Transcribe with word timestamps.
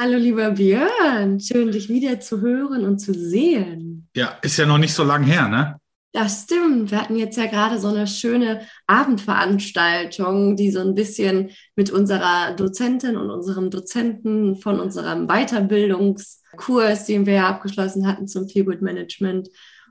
Hallo 0.00 0.16
lieber 0.16 0.52
Björn, 0.52 1.40
schön 1.40 1.72
dich 1.72 1.88
wieder 1.88 2.20
zu 2.20 2.40
hören 2.40 2.84
und 2.84 3.00
zu 3.00 3.12
sehen. 3.12 4.08
Ja, 4.14 4.38
ist 4.42 4.56
ja 4.56 4.64
noch 4.64 4.78
nicht 4.78 4.94
so 4.94 5.02
lang 5.02 5.24
her, 5.24 5.48
ne? 5.48 5.80
Das 6.12 6.44
stimmt. 6.44 6.92
Wir 6.92 7.00
hatten 7.00 7.16
jetzt 7.16 7.36
ja 7.36 7.46
gerade 7.46 7.80
so 7.80 7.88
eine 7.88 8.06
schöne 8.06 8.60
Abendveranstaltung, 8.86 10.54
die 10.54 10.70
so 10.70 10.78
ein 10.78 10.94
bisschen 10.94 11.50
mit 11.74 11.90
unserer 11.90 12.54
Dozentin 12.54 13.16
und 13.16 13.28
unserem 13.28 13.70
Dozenten 13.70 14.54
von 14.54 14.78
unserem 14.78 15.26
Weiterbildungskurs, 15.26 17.04
den 17.06 17.26
wir 17.26 17.34
ja 17.34 17.48
abgeschlossen 17.48 18.06
hatten 18.06 18.28
zum 18.28 18.48
Feelgood 18.48 18.82
Management. 18.82 19.48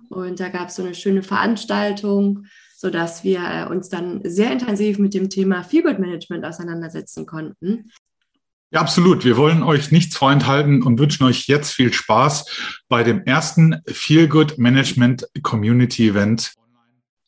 Und 0.08 0.40
da 0.40 0.48
gab 0.48 0.70
es 0.70 0.76
so 0.76 0.84
eine 0.84 0.96
schöne 0.96 1.22
Veranstaltung, 1.22 2.46
sodass 2.78 3.26
wir 3.26 3.42
äh, 3.42 3.70
uns 3.70 3.90
dann 3.90 4.22
sehr 4.24 4.54
intensiv 4.54 5.00
mit 5.00 5.14
dem 5.14 5.30
Thema 5.30 5.64
Feelgood 5.64 6.00
Management 6.00 6.46
auseinandersetzen 6.46 7.26
konnten. 7.26 7.92
Ja, 8.70 8.82
absolut. 8.82 9.24
Wir 9.24 9.38
wollen 9.38 9.64
euch 9.64 9.92
nichts 9.92 10.18
vorenthalten 10.18 10.84
und 10.84 11.00
wünschen 11.00 11.24
euch 11.24 11.48
jetzt 11.48 11.72
viel 11.72 11.94
Spaß 11.94 12.84
bei 12.90 13.04
dem 13.04 13.24
ersten 13.24 13.82
Feel 13.88 14.28
Good 14.28 14.58
Management 14.58 15.26
Community 15.42 16.10
Event. 16.10 16.54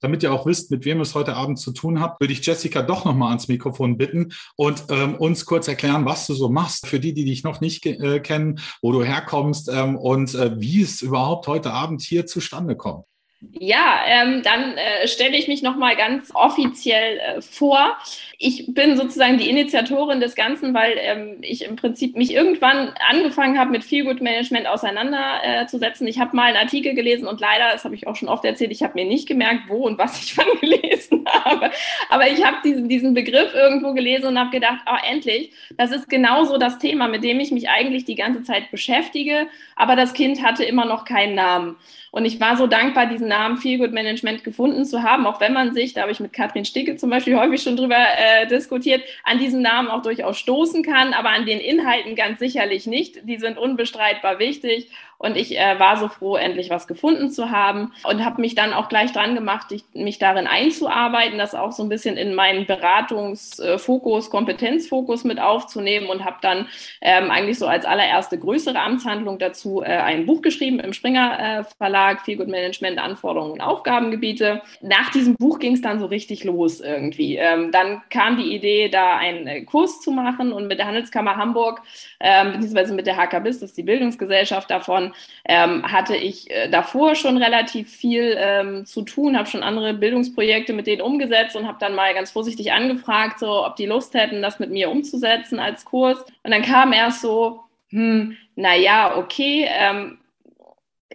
Damit 0.02 0.22
ihr 0.22 0.34
auch 0.34 0.46
wisst, 0.46 0.70
mit 0.70 0.84
wem 0.84 1.00
es 1.00 1.16
heute 1.16 1.36
Abend 1.36 1.58
zu 1.58 1.72
tun 1.72 2.02
habt, 2.02 2.20
würde 2.20 2.34
ich 2.34 2.46
Jessica 2.46 2.82
doch 2.82 3.06
nochmal 3.06 3.30
ans 3.30 3.48
Mikrofon 3.48 3.98
bitten 3.98 4.34
und 4.58 4.84
ähm, 4.90 5.16
uns 5.16 5.46
kurz 5.46 5.70
erklären, 5.70 6.06
was 6.06 6.28
du 6.28 6.34
so 6.34 6.50
machst, 6.50 6.88
für 6.88 7.00
die, 7.00 7.14
die 7.14 7.26
dich 7.26 7.44
noch 7.44 7.62
nicht 7.62 7.86
äh, 7.86 8.20
kennen, 8.20 8.60
wo 8.82 8.92
du 8.92 9.04
herkommst 9.04 9.70
ähm, 9.70 9.96
und 9.98 10.36
äh, 10.36 10.60
wie 10.60 10.82
es 10.82 11.02
überhaupt 11.02 11.48
heute 11.48 11.72
Abend 11.72 12.02
hier 12.02 12.26
zustande 12.26 12.76
kommt. 12.76 13.06
Ja, 13.42 14.02
ähm, 14.06 14.42
dann 14.44 14.78
äh, 14.78 15.08
stelle 15.08 15.38
ich 15.38 15.48
mich 15.48 15.62
nochmal 15.62 15.96
ganz 15.96 16.30
offiziell 16.36 17.20
äh, 17.20 17.42
vor. 17.42 17.98
Ich 18.38 18.66
bin 18.74 18.98
sozusagen 18.98 19.38
die 19.38 19.50
Initiatorin 19.50 20.20
des 20.20 20.36
Ganzen, 20.36 20.74
weil 20.74 20.96
ähm, 20.98 21.38
ich 21.42 21.64
im 21.64 21.78
Prinzip 21.78 22.18
mich 22.18 22.34
irgendwann 22.34 22.94
angefangen 23.10 23.58
habe, 23.58 23.72
mit 23.72 23.86
Feelgood 23.86 24.20
Management 24.20 24.68
auseinanderzusetzen. 24.68 26.06
Äh, 26.06 26.10
ich 26.10 26.20
habe 26.20 26.36
mal 26.36 26.48
einen 26.48 26.58
Artikel 26.58 26.94
gelesen 26.96 27.28
und 27.30 27.40
leider, 27.40 27.72
das 27.72 27.86
habe 27.86 27.96
ich 27.96 28.08
auch 28.08 28.18
schon 28.18 28.28
oft 28.28 28.44
erzählt, 28.44 28.72
ich 28.72 28.84
habe 28.84 28.96
mir 28.96 29.06
nicht 29.06 29.26
gemerkt, 29.26 29.70
wo 29.70 29.86
und 29.86 29.98
was 29.98 30.22
ich 30.22 30.38
wann 30.38 30.60
gelesen 30.60 31.24
habe. 31.30 31.72
Aber 32.10 32.28
ich 32.28 32.44
habe 32.46 32.58
diesen, 32.66 32.90
diesen 32.90 33.14
Begriff 33.14 33.54
irgendwo 33.54 33.94
gelesen 33.94 34.28
und 34.28 34.38
habe 34.38 34.50
gedacht, 34.50 34.82
oh, 34.86 34.98
endlich, 35.10 35.54
das 35.78 35.92
ist 35.92 36.10
genauso 36.10 36.58
das 36.58 36.78
Thema, 36.78 37.08
mit 37.08 37.24
dem 37.24 37.40
ich 37.40 37.52
mich 37.52 37.70
eigentlich 37.70 38.04
die 38.04 38.16
ganze 38.16 38.44
Zeit 38.44 38.70
beschäftige. 38.70 39.48
Aber 39.78 39.96
das 39.96 40.14
Kind 40.14 40.44
hatte 40.44 40.66
immer 40.66 40.84
noch 40.84 41.06
keinen 41.06 41.36
Namen. 41.36 41.78
Und 42.12 42.26
ich 42.26 42.40
war 42.40 42.58
so 42.58 42.68
dankbar, 42.68 43.06
diesen 43.06 43.28
Namen 43.28 43.58
Feelgood 43.58 43.92
Management 43.92 44.44
gefunden 44.44 44.86
zu 44.86 45.04
haben, 45.04 45.28
auch 45.28 45.40
wenn 45.40 45.54
man 45.54 45.74
sich, 45.74 45.94
da 45.94 46.02
habe 46.02 46.12
ich 46.12 46.20
mit 46.20 46.34
Katrin 46.34 46.66
Sticke 46.66 46.96
zum 46.96 47.10
Beispiel 47.10 47.38
häufig 47.38 47.62
schon 47.62 47.78
drüber 47.78 47.96
äh, 47.96 48.48
diskutiert, 48.48 49.04
an 49.24 49.40
diesem 49.40 49.62
Namen 49.62 49.90
auch 49.90 50.02
durchaus 50.02 50.38
stoßen 50.40 50.84
kann, 50.84 51.14
aber 51.14 51.30
an 51.30 51.46
den 51.46 51.60
Inhalten 51.60 52.16
ganz 52.16 52.40
sicherlich 52.40 52.88
nicht. 52.88 53.28
Die 53.28 53.38
sind 53.38 53.58
unbestreitbar 53.58 54.40
wichtig 54.40 54.90
und 55.20 55.36
ich 55.36 55.58
äh, 55.60 55.78
war 55.80 55.98
so 55.98 56.08
froh, 56.08 56.38
endlich 56.38 56.70
was 56.70 56.88
gefunden 56.88 57.30
zu 57.30 57.52
haben 57.52 57.92
und 58.04 58.26
habe 58.26 58.42
mich 58.42 58.56
dann 58.56 58.74
auch 58.74 58.88
gleich 58.88 59.12
dran 59.12 59.36
gemacht, 59.36 59.72
ich, 59.72 59.84
mich 59.94 60.18
darin 60.18 60.48
einzuarbeiten, 60.48 61.38
das 61.38 61.54
auch 61.54 61.74
so 61.74 61.84
ein 61.84 61.90
bisschen 61.90 62.18
in 62.18 62.34
meinen 62.34 62.66
Beratungsfokus, 62.66 64.30
Kompetenzfokus 64.30 65.26
mit 65.26 65.40
aufzunehmen 65.40 66.08
und 66.08 66.24
habe 66.24 66.38
dann 66.42 66.68
ähm, 67.02 67.30
eigentlich 67.32 67.60
so 67.60 67.68
als 67.68 67.86
allererste 67.86 68.40
größere 68.40 68.80
Amtshandlung 68.80 69.40
dazu 69.40 69.82
äh, 69.82 69.88
ein 69.88 70.26
Buch 70.26 70.42
geschrieben 70.42 70.80
im 70.80 70.94
Springer 70.94 71.60
äh, 71.60 71.64
Verlag, 71.78 72.22
Feel 72.22 72.38
Good 72.38 72.48
Management, 72.48 72.98
Anforderungen 72.98 73.52
und 73.52 73.62
Aufgabengebiete. 73.62 74.62
Nach 74.82 75.12
diesem 75.12 75.36
Buch 75.36 75.60
ging 75.60 75.74
es 75.74 75.82
dann 75.82 76.00
so 76.00 76.06
richtig 76.06 76.46
los 76.46 76.80
irgendwie. 76.80 77.36
Ähm, 77.36 77.74
dann 77.74 78.02
kam 78.10 78.38
die 78.38 78.56
Idee, 78.56 78.88
da 78.88 79.18
einen 79.18 79.48
äh, 79.48 79.62
Kurs 79.64 80.00
zu 80.00 80.12
machen 80.12 80.54
und 80.54 80.68
mit 80.68 80.80
der 80.80 80.88
Handelskammer 80.88 81.36
Hamburg, 81.36 81.82
ähm, 82.22 82.54
beziehungsweise 82.54 82.94
mit 82.94 83.06
der 83.06 83.18
HKBIS, 83.18 83.60
das 83.60 83.72
ist 83.72 83.78
die 83.78 83.84
Bildungsgesellschaft 83.84 84.72
davon, 84.72 85.09
ähm, 85.46 85.90
hatte 85.92 86.16
ich 86.16 86.50
äh, 86.52 86.70
davor 86.70 87.16
schon 87.16 87.38
relativ 87.38 87.90
viel 87.90 88.36
ähm, 88.38 88.86
zu 88.86 89.02
tun, 89.02 89.38
habe 89.38 89.50
schon 89.50 89.64
andere 89.64 89.94
Bildungsprojekte 89.94 90.74
mit 90.74 90.88
denen 90.88 91.02
umgesetzt 91.02 91.56
und 91.56 91.68
habe 91.68 91.78
dann 91.80 91.96
mal 91.96 92.14
ganz 92.14 92.32
vorsichtig 92.32 92.72
angefragt, 92.72 93.40
so 93.40 93.66
ob 93.66 93.76
die 93.76 93.86
Lust 93.86 94.14
hätten, 94.14 94.42
das 94.42 94.60
mit 94.60 94.70
mir 94.72 94.90
umzusetzen 94.90 95.60
als 95.60 95.86
Kurs. 95.86 96.20
Und 96.44 96.52
dann 96.52 96.62
kam 96.62 96.94
erst 96.94 97.22
so, 97.22 97.62
hm, 97.90 98.38
naja, 98.56 99.18
okay, 99.18 99.68
ähm, 99.70 100.20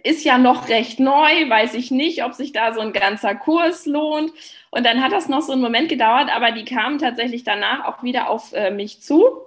ist 0.03 0.23
ja 0.23 0.37
noch 0.37 0.69
recht 0.69 0.99
neu, 0.99 1.49
weiß 1.49 1.73
ich 1.73 1.89
nicht, 1.89 2.23
ob 2.23 2.33
sich 2.33 2.51
da 2.51 2.73
so 2.73 2.79
ein 2.79 2.93
ganzer 2.93 3.33
Kurs 3.33 3.85
lohnt. 3.87 4.31
Und 4.69 4.85
dann 4.85 5.01
hat 5.01 5.11
das 5.11 5.29
noch 5.29 5.41
so 5.41 5.53
einen 5.53 5.61
Moment 5.61 5.89
gedauert, 5.89 6.29
aber 6.33 6.51
die 6.51 6.65
kamen 6.65 6.99
tatsächlich 6.99 7.43
danach 7.43 7.85
auch 7.85 8.03
wieder 8.03 8.29
auf 8.29 8.53
äh, 8.53 8.69
mich 8.69 9.01
zu 9.01 9.45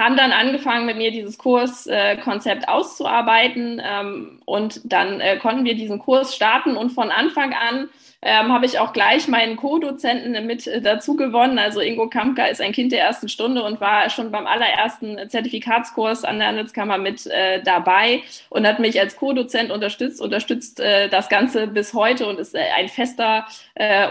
haben 0.00 0.16
dann 0.16 0.32
angefangen, 0.32 0.86
mit 0.86 0.96
mir 0.96 1.10
dieses 1.10 1.36
Kurskonzept 1.36 2.62
äh, 2.64 2.66
auszuarbeiten 2.66 3.82
ähm, 3.84 4.40
und 4.46 4.80
dann 4.84 5.20
äh, 5.20 5.36
konnten 5.36 5.64
wir 5.64 5.74
diesen 5.74 5.98
Kurs 5.98 6.34
starten 6.34 6.76
und 6.76 6.90
von 6.90 7.10
Anfang 7.10 7.52
an 7.52 7.90
ähm, 8.22 8.52
habe 8.52 8.66
ich 8.66 8.78
auch 8.78 8.92
gleich 8.92 9.28
meinen 9.28 9.56
Co-Dozenten 9.56 10.46
mit 10.46 10.66
äh, 10.66 10.80
dazu 10.80 11.16
gewonnen. 11.16 11.58
Also 11.58 11.80
Ingo 11.80 12.08
Kampka 12.08 12.46
ist 12.46 12.60
ein 12.60 12.72
Kind 12.72 12.92
der 12.92 13.02
ersten 13.02 13.28
Stunde 13.28 13.62
und 13.62 13.80
war 13.80 14.08
schon 14.10 14.30
beim 14.30 14.46
allerersten 14.46 15.28
Zertifikatskurs 15.28 16.24
an 16.24 16.38
der 16.38 16.48
Handelskammer 16.48 16.98
mit 16.98 17.28
dabei 17.64 18.22
und 18.50 18.66
hat 18.66 18.78
mich 18.78 19.00
als 19.00 19.16
Co-Dozent 19.16 19.70
unterstützt, 19.70 20.20
unterstützt 20.20 20.78
das 20.78 21.28
Ganze 21.28 21.66
bis 21.66 21.94
heute 21.94 22.26
und 22.26 22.38
ist 22.38 22.54
ein 22.56 22.88
fester, 22.88 23.46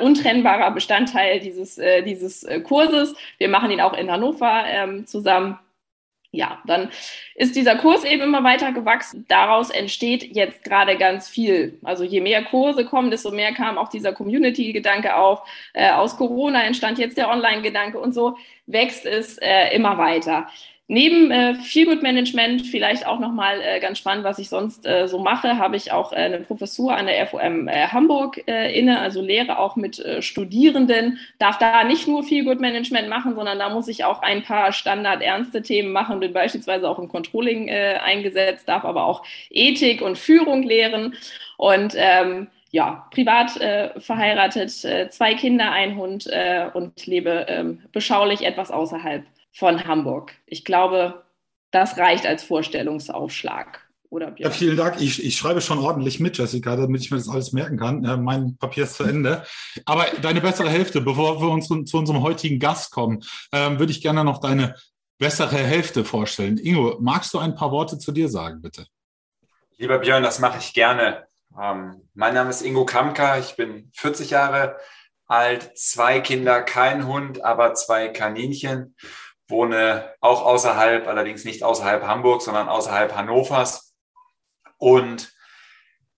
untrennbarer 0.02 0.72
Bestandteil 0.72 1.40
dieses, 1.40 1.80
dieses 2.06 2.48
Kurses. 2.64 3.16
Wir 3.38 3.50
machen 3.50 3.72
ihn 3.72 3.82
auch 3.82 3.94
in 3.94 4.12
Hannover 4.12 4.64
ähm, 4.66 5.06
zusammen 5.06 5.60
ja, 6.32 6.62
dann 6.66 6.90
ist 7.34 7.56
dieser 7.56 7.76
Kurs 7.76 8.04
eben 8.04 8.22
immer 8.22 8.44
weiter 8.44 8.72
gewachsen. 8.72 9.26
Daraus 9.28 9.72
entsteht 9.72 10.36
jetzt 10.36 10.64
gerade 10.64 10.96
ganz 10.98 11.28
viel. 11.28 11.80
Also 11.84 12.04
je 12.04 12.22
mehr 12.22 12.44
Kurse 12.44 12.86
kommen, 12.86 13.10
desto 13.10 13.32
mehr 13.32 13.54
kam 13.54 13.80
auch 13.80 13.90
dieser 13.90 14.14
Community-Gedanke 14.14 15.16
auf. 15.16 15.42
Äh, 15.74 15.92
aus 15.92 16.18
Corona 16.18 16.64
entstand 16.64 17.00
jetzt 17.00 17.18
der 17.18 17.30
Online-Gedanke 17.30 18.00
und 18.00 18.14
so 18.14 18.38
wächst 18.68 19.06
es 19.06 19.40
äh, 19.40 19.76
immer 19.76 19.98
weiter. 19.98 20.48
Neben 20.92 21.30
äh, 21.30 21.54
Feelgood 21.54 22.02
Management, 22.02 22.66
vielleicht 22.66 23.06
auch 23.06 23.20
nochmal 23.20 23.62
äh, 23.62 23.80
ganz 23.80 24.00
spannend, 24.00 24.24
was 24.24 24.40
ich 24.40 24.50
sonst 24.50 24.88
äh, 24.88 25.08
so 25.08 25.20
mache, 25.20 25.60
habe 25.60 25.76
ich 25.76 25.92
auch 25.92 26.12
äh, 26.12 26.16
eine 26.16 26.40
Professur 26.40 26.98
an 26.98 27.06
der 27.06 27.28
FOM 27.28 27.68
äh, 27.68 27.90
Hamburg 27.90 28.42
äh, 28.48 28.76
inne, 28.76 29.00
also 29.00 29.22
lehre 29.22 29.60
auch 29.60 29.76
mit 29.76 30.00
äh, 30.00 30.24
Studierenden, 30.24 31.20
darf 31.38 31.60
da 31.60 31.84
nicht 31.84 32.08
nur 32.08 32.24
Feelgood 32.24 32.60
Management 32.60 33.08
machen, 33.08 33.36
sondern 33.36 33.60
da 33.60 33.70
muss 33.70 33.88
ich 33.88 34.04
auch 34.04 34.24
ein 34.24 34.42
paar 34.42 34.74
standardernste 34.74 35.62
Themen 35.62 35.92
machen, 35.92 36.22
bin 36.22 36.34
beispielsweise 36.34 36.90
auch 36.90 36.98
im 36.98 37.08
Controlling 37.08 37.68
äh, 37.68 38.00
eingesetzt, 38.04 38.68
darf 38.68 38.84
aber 38.84 39.04
auch 39.06 39.24
Ethik 39.52 40.02
und 40.02 40.18
Führung 40.18 40.64
lehren. 40.64 41.14
Und 41.58 41.94
ähm, 41.98 42.48
ja, 42.72 43.08
privat 43.12 43.62
äh, 43.62 43.92
verheiratet, 44.00 44.84
äh, 44.86 45.08
zwei 45.10 45.36
Kinder, 45.36 45.72
ein 45.72 45.98
Hund 45.98 46.26
äh, 46.26 46.66
und 46.74 47.06
lebe 47.06 47.48
äh, 47.48 47.64
beschaulich 47.92 48.42
etwas 48.42 48.72
außerhalb 48.72 49.24
von 49.54 49.86
Hamburg. 49.86 50.34
Ich 50.46 50.66
glaube, 50.66 51.24
das 51.72 51.98
reicht 51.98 52.26
als 52.26 52.44
Vorstellungsaufschlag. 52.44 53.90
Oder 54.10 54.34
ja, 54.38 54.50
vielen 54.50 54.76
Dank. 54.76 55.00
Ich, 55.00 55.24
ich, 55.24 55.38
schreibe 55.38 55.62
schon 55.62 55.78
ordentlich 55.78 56.20
mit, 56.20 56.38
Jessica, 56.38 56.76
damit 56.76 57.02
ich 57.02 57.12
mir 57.12 57.18
das 57.18 57.30
alles 57.30 57.54
merken 57.54 57.78
kann. 57.78 58.04
Äh, 58.04 58.18
mein 58.18 58.58
Papier 58.58 58.86
ist 58.86 58.96
zu 58.96 59.04
Ende. 59.04 59.44
Aber 59.86 60.06
deine 60.22 60.42
bessere 60.42 60.70
Hälfte, 60.70 61.00
bevor 61.00 61.40
wir 61.40 61.50
uns 61.50 61.68
zu 61.68 61.98
unserem 61.98 62.24
heutigen 62.24 62.60
Gast 62.60 62.92
kommen, 62.92 63.24
ähm, 63.52 63.78
würde 63.78 63.92
ich 63.92 64.02
gerne 64.02 64.24
noch 64.24 64.40
deine 64.40 64.76
bessere 65.20 65.58
Hälfte 65.58 66.06
vorstellen. 66.06 66.58
Ingo, 66.58 66.98
magst 67.00 67.34
du 67.36 67.40
ein 67.40 67.54
paar 67.54 67.72
Worte 67.72 68.00
zu 68.00 68.12
dir 68.12 68.30
sagen, 68.30 68.62
bitte? 68.62 68.88
Lieber 69.78 70.00
Björn, 70.00 70.24
das 70.24 70.40
mache 70.40 70.58
ich 70.58 70.74
gerne. 70.74 71.28
Ähm, 71.62 72.02
mein 72.16 72.34
Name 72.34 72.50
ist 72.50 72.64
Ingo 72.64 72.86
Kamka. 72.86 73.38
Ich 73.38 73.56
bin 73.56 73.92
40 73.94 74.32
Jahre 74.32 74.78
alt, 75.28 75.78
zwei 75.78 76.20
Kinder, 76.20 76.64
kein 76.64 77.06
Hund, 77.06 77.44
aber 77.44 77.76
zwei 77.76 78.08
Kaninchen 78.08 78.96
wohne 79.50 80.14
auch 80.22 80.46
außerhalb, 80.46 81.08
allerdings 81.08 81.44
nicht 81.44 81.64
außerhalb 81.64 82.04
Hamburg, 82.04 82.42
sondern 82.42 82.70
außerhalb 82.70 83.16
Hannovers. 83.16 83.94
Und 84.78 85.34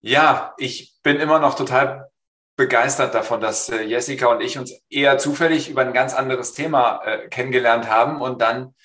ja, 0.02 0.54
ich 0.58 0.96
bin 1.04 1.18
immer 1.18 1.40
noch 1.40 1.56
total 1.56 2.12
begeistert 2.56 3.16
davon, 3.16 3.42
dass 3.42 3.70
äh, 3.70 3.82
Jessica 3.84 4.28
und 4.28 4.42
ich 4.42 4.58
uns 4.58 4.84
eher 4.90 5.18
zufällig 5.18 5.70
über 5.70 5.82
ein 5.82 5.94
ganz 5.94 6.14
anderes 6.14 6.54
Thema 6.54 7.02
äh, 7.04 7.28
kennengelernt 7.30 7.90
haben 7.90 8.22
und 8.22 8.42
dann 8.42 8.76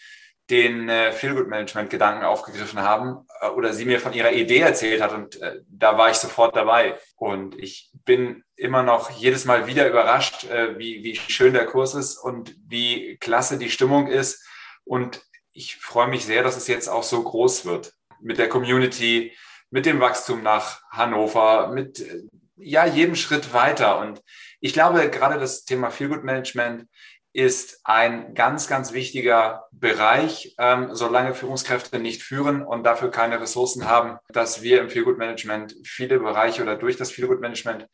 den 0.50 0.88
äh, 0.88 1.12
Feel-Good-Management-Gedanken 1.12 2.24
aufgegriffen 2.24 2.80
haben 2.80 3.26
äh, 3.40 3.48
oder 3.48 3.72
sie 3.72 3.84
mir 3.84 4.00
von 4.00 4.12
ihrer 4.12 4.32
Idee 4.32 4.60
erzählt 4.60 5.02
hat 5.02 5.12
und 5.12 5.40
äh, 5.42 5.60
da 5.68 5.98
war 5.98 6.10
ich 6.10 6.16
sofort 6.16 6.54
dabei. 6.54 6.98
Und 7.16 7.58
ich 7.58 7.90
bin 8.04 8.44
immer 8.54 8.82
noch 8.82 9.10
jedes 9.10 9.44
Mal 9.44 9.66
wieder 9.66 9.88
überrascht, 9.88 10.44
äh, 10.44 10.78
wie, 10.78 11.02
wie 11.02 11.16
schön 11.16 11.52
der 11.52 11.66
Kurs 11.66 11.94
ist 11.94 12.18
und 12.18 12.54
wie 12.66 13.16
klasse 13.18 13.58
die 13.58 13.70
Stimmung 13.70 14.06
ist. 14.06 14.46
Und 14.84 15.22
ich 15.52 15.76
freue 15.76 16.08
mich 16.08 16.24
sehr, 16.24 16.42
dass 16.42 16.56
es 16.56 16.68
jetzt 16.68 16.88
auch 16.88 17.02
so 17.02 17.22
groß 17.22 17.64
wird 17.64 17.94
mit 18.20 18.38
der 18.38 18.48
Community, 18.48 19.36
mit 19.70 19.84
dem 19.84 20.00
Wachstum 20.00 20.42
nach 20.42 20.82
Hannover, 20.90 21.68
mit 21.68 22.00
äh, 22.00 22.22
ja, 22.56 22.86
jedem 22.86 23.16
Schritt 23.16 23.52
weiter. 23.52 23.98
Und 23.98 24.22
ich 24.60 24.72
glaube, 24.72 25.10
gerade 25.10 25.38
das 25.38 25.64
Thema 25.64 25.90
Feel-Good-Management 25.90 26.88
ist 27.36 27.80
ein 27.84 28.34
ganz, 28.34 28.66
ganz 28.66 28.94
wichtiger 28.94 29.68
Bereich, 29.70 30.54
ähm, 30.58 30.94
solange 30.94 31.34
Führungskräfte 31.34 31.98
nicht 31.98 32.22
führen 32.22 32.64
und 32.64 32.82
dafür 32.84 33.10
keine 33.10 33.38
Ressourcen 33.38 33.84
haben, 33.84 34.16
dass 34.30 34.62
wir 34.62 34.80
im 34.80 34.88
Feelgood 34.88 35.18
Management 35.18 35.74
viele 35.84 36.18
Bereiche 36.18 36.62
oder 36.62 36.76
durch 36.76 36.96
das 36.96 37.10
Feelgood 37.10 37.42
Management 37.42 37.88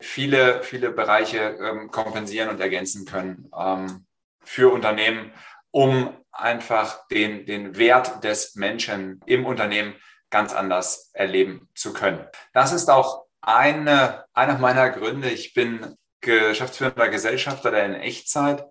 viele, 0.00 0.64
viele 0.64 0.90
Bereiche 0.90 1.38
ähm, 1.38 1.92
kompensieren 1.92 2.48
und 2.48 2.58
ergänzen 2.58 3.04
können 3.06 3.48
ähm, 3.56 4.04
für 4.42 4.72
Unternehmen, 4.72 5.32
um 5.70 6.12
einfach 6.32 7.06
den, 7.06 7.46
den 7.46 7.76
Wert 7.78 8.24
des 8.24 8.56
Menschen 8.56 9.20
im 9.26 9.46
Unternehmen 9.46 9.94
ganz 10.28 10.52
anders 10.52 11.10
erleben 11.12 11.68
zu 11.76 11.92
können. 11.92 12.26
Das 12.52 12.72
ist 12.72 12.90
auch 12.90 13.26
eine, 13.40 14.24
einer 14.32 14.58
meiner 14.58 14.90
Gründe. 14.90 15.30
Ich 15.30 15.54
bin 15.54 15.94
geschäftsführender 16.20 17.08
Gesellschafter 17.08 17.70
der 17.70 17.86
in 17.86 17.94
Echtzeit 17.94 18.66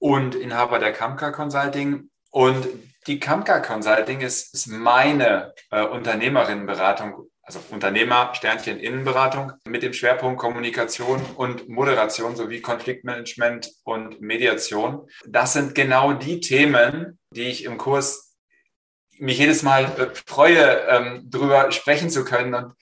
und 0.00 0.34
Inhaber 0.34 0.80
der 0.80 0.92
Kamka 0.92 1.30
Consulting. 1.30 2.10
Und 2.30 2.66
die 3.06 3.20
Kamka 3.20 3.60
Consulting 3.60 4.20
ist, 4.20 4.52
ist 4.52 4.66
meine 4.66 5.54
äh, 5.70 5.82
Unternehmerinnenberatung, 5.82 7.28
also 7.42 7.60
Unternehmer, 7.70 8.34
Sternchen 8.34 8.80
Innenberatung 8.80 9.52
mit 9.64 9.82
dem 9.82 9.92
Schwerpunkt 9.92 10.40
Kommunikation 10.40 11.20
und 11.36 11.68
Moderation 11.68 12.34
sowie 12.34 12.60
Konfliktmanagement 12.60 13.70
und 13.84 14.20
Mediation. 14.20 15.08
Das 15.26 15.52
sind 15.52 15.74
genau 15.74 16.14
die 16.14 16.40
Themen, 16.40 17.18
die 17.32 17.44
ich 17.44 17.64
im 17.64 17.78
Kurs 17.78 18.36
mich 19.18 19.38
jedes 19.38 19.62
Mal 19.62 19.84
äh, 19.84 20.14
freue, 20.26 20.86
ähm, 20.88 21.30
drüber 21.30 21.72
sprechen 21.72 22.10
zu 22.10 22.24
können. 22.24 22.54
Und 22.54 22.74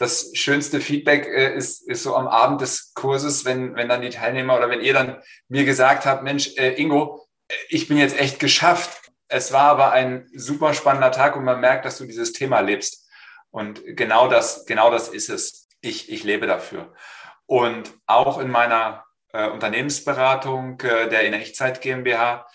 das 0.00 0.30
schönste 0.32 0.80
Feedback 0.80 1.26
äh, 1.26 1.54
ist, 1.54 1.86
ist 1.86 2.04
so 2.04 2.16
am 2.16 2.26
Abend 2.26 2.62
des 2.62 2.94
Kurses, 2.94 3.44
wenn, 3.44 3.76
wenn 3.76 3.90
dann 3.90 4.00
die 4.00 4.08
Teilnehmer 4.08 4.56
oder 4.56 4.70
wenn 4.70 4.80
ihr 4.80 4.94
dann 4.94 5.22
mir 5.48 5.66
gesagt 5.66 6.06
habt, 6.06 6.22
Mensch, 6.22 6.56
äh, 6.56 6.72
Ingo, 6.80 7.28
äh, 7.48 7.54
ich 7.68 7.86
bin 7.86 7.98
jetzt 7.98 8.18
echt 8.18 8.40
geschafft. 8.40 9.10
Es 9.28 9.52
war 9.52 9.64
aber 9.64 9.92
ein 9.92 10.26
super 10.34 10.72
spannender 10.72 11.12
Tag 11.12 11.36
und 11.36 11.44
man 11.44 11.60
merkt, 11.60 11.84
dass 11.84 11.98
du 11.98 12.06
dieses 12.06 12.32
Thema 12.32 12.60
lebst. 12.60 13.06
Und 13.50 13.82
genau 13.84 14.26
das, 14.26 14.64
genau 14.64 14.90
das 14.90 15.08
ist 15.08 15.28
es. 15.28 15.68
Ich, 15.82 16.10
ich 16.10 16.24
lebe 16.24 16.46
dafür. 16.46 16.94
Und 17.44 17.92
auch 18.06 18.38
in 18.38 18.50
meiner 18.50 19.04
äh, 19.34 19.50
Unternehmensberatung 19.50 20.80
äh, 20.80 21.10
der 21.10 21.26
In 21.26 21.34
Echtzeit 21.34 21.82
GmbH, 21.82 22.46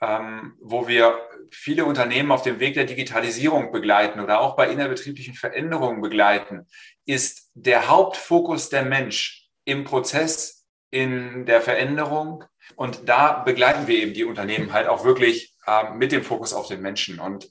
ähm, 0.00 0.56
wo 0.60 0.88
wir 0.88 1.16
viele 1.52 1.84
Unternehmen 1.84 2.32
auf 2.32 2.42
dem 2.42 2.60
Weg 2.60 2.74
der 2.74 2.84
Digitalisierung 2.84 3.72
begleiten 3.72 4.20
oder 4.20 4.40
auch 4.40 4.56
bei 4.56 4.68
innerbetrieblichen 4.70 5.34
Veränderungen 5.34 6.00
begleiten, 6.00 6.66
ist 7.04 7.50
der 7.54 7.88
Hauptfokus 7.88 8.68
der 8.68 8.84
Mensch 8.84 9.48
im 9.64 9.84
Prozess, 9.84 10.66
in 10.90 11.46
der 11.46 11.60
Veränderung. 11.60 12.44
Und 12.76 13.08
da 13.08 13.42
begleiten 13.42 13.86
wir 13.86 13.98
eben 13.98 14.14
die 14.14 14.24
Unternehmen 14.24 14.72
halt 14.72 14.88
auch 14.88 15.04
wirklich 15.04 15.54
äh, 15.66 15.90
mit 15.92 16.12
dem 16.12 16.22
Fokus 16.22 16.52
auf 16.52 16.68
den 16.68 16.80
Menschen. 16.80 17.18
Und 17.18 17.50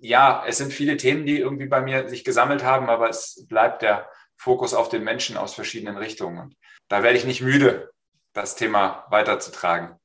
ja, 0.00 0.44
es 0.46 0.56
sind 0.58 0.72
viele 0.72 0.96
Themen, 0.96 1.26
die 1.26 1.38
irgendwie 1.38 1.66
bei 1.66 1.80
mir 1.80 2.08
sich 2.08 2.24
gesammelt 2.24 2.64
haben, 2.64 2.88
aber 2.88 3.10
es 3.10 3.46
bleibt 3.48 3.82
der 3.82 4.08
Fokus 4.36 4.72
auf 4.72 4.88
den 4.88 5.04
Menschen 5.04 5.36
aus 5.36 5.54
verschiedenen 5.54 5.98
Richtungen. 5.98 6.38
Und 6.38 6.56
da 6.88 7.02
werde 7.02 7.18
ich 7.18 7.26
nicht 7.26 7.42
müde, 7.42 7.90
das 8.32 8.56
Thema 8.56 9.04
weiterzutragen. 9.10 9.99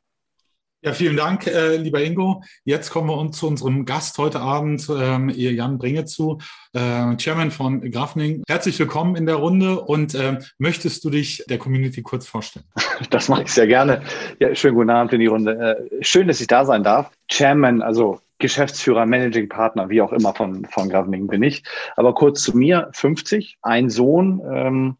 Ja, 0.86 0.94
vielen 0.94 1.18
Dank, 1.18 1.48
äh, 1.48 1.78
lieber 1.78 2.04
Ingo. 2.04 2.44
Jetzt 2.64 2.92
kommen 2.92 3.10
wir 3.10 3.18
uns 3.18 3.40
zu 3.40 3.48
unserem 3.48 3.86
Gast 3.86 4.20
heute 4.20 4.40
Abend, 4.40 4.88
ähm, 4.88 5.30
Jan 5.30 5.80
Bringezu, 5.80 6.38
äh, 6.74 7.18
Chairman 7.18 7.50
von 7.50 7.90
Grafning. 7.90 8.44
Herzlich 8.48 8.78
willkommen 8.78 9.16
in 9.16 9.26
der 9.26 9.38
Runde 9.38 9.80
und 9.80 10.14
äh, 10.14 10.38
möchtest 10.60 11.04
du 11.04 11.10
dich 11.10 11.44
der 11.50 11.58
Community 11.58 12.04
kurz 12.04 12.28
vorstellen? 12.28 12.68
Das 13.10 13.30
mache 13.30 13.42
ich 13.42 13.52
sehr 13.52 13.66
gerne. 13.66 14.04
Ja, 14.40 14.54
schönen 14.54 14.76
guten 14.76 14.92
Abend 14.92 15.12
in 15.14 15.22
die 15.22 15.26
Runde. 15.26 15.90
Äh, 15.92 16.04
schön, 16.04 16.28
dass 16.28 16.40
ich 16.40 16.46
da 16.46 16.66
sein 16.66 16.84
darf. 16.84 17.10
Chairman, 17.32 17.82
also 17.82 18.20
Geschäftsführer, 18.38 19.08
Managing 19.08 19.50
Partner, 19.50 19.90
wie 19.90 20.04
auch 20.04 20.14
immer 20.14 20.36
von, 20.36 20.66
von 20.66 20.90
Governing 20.92 21.26
bin 21.26 21.42
ich. 21.42 21.64
Aber 21.96 22.14
kurz 22.14 22.44
zu 22.44 22.56
mir, 22.56 22.90
50, 22.94 23.58
ein 23.64 23.90
Sohn, 23.90 24.40
ähm, 24.54 24.98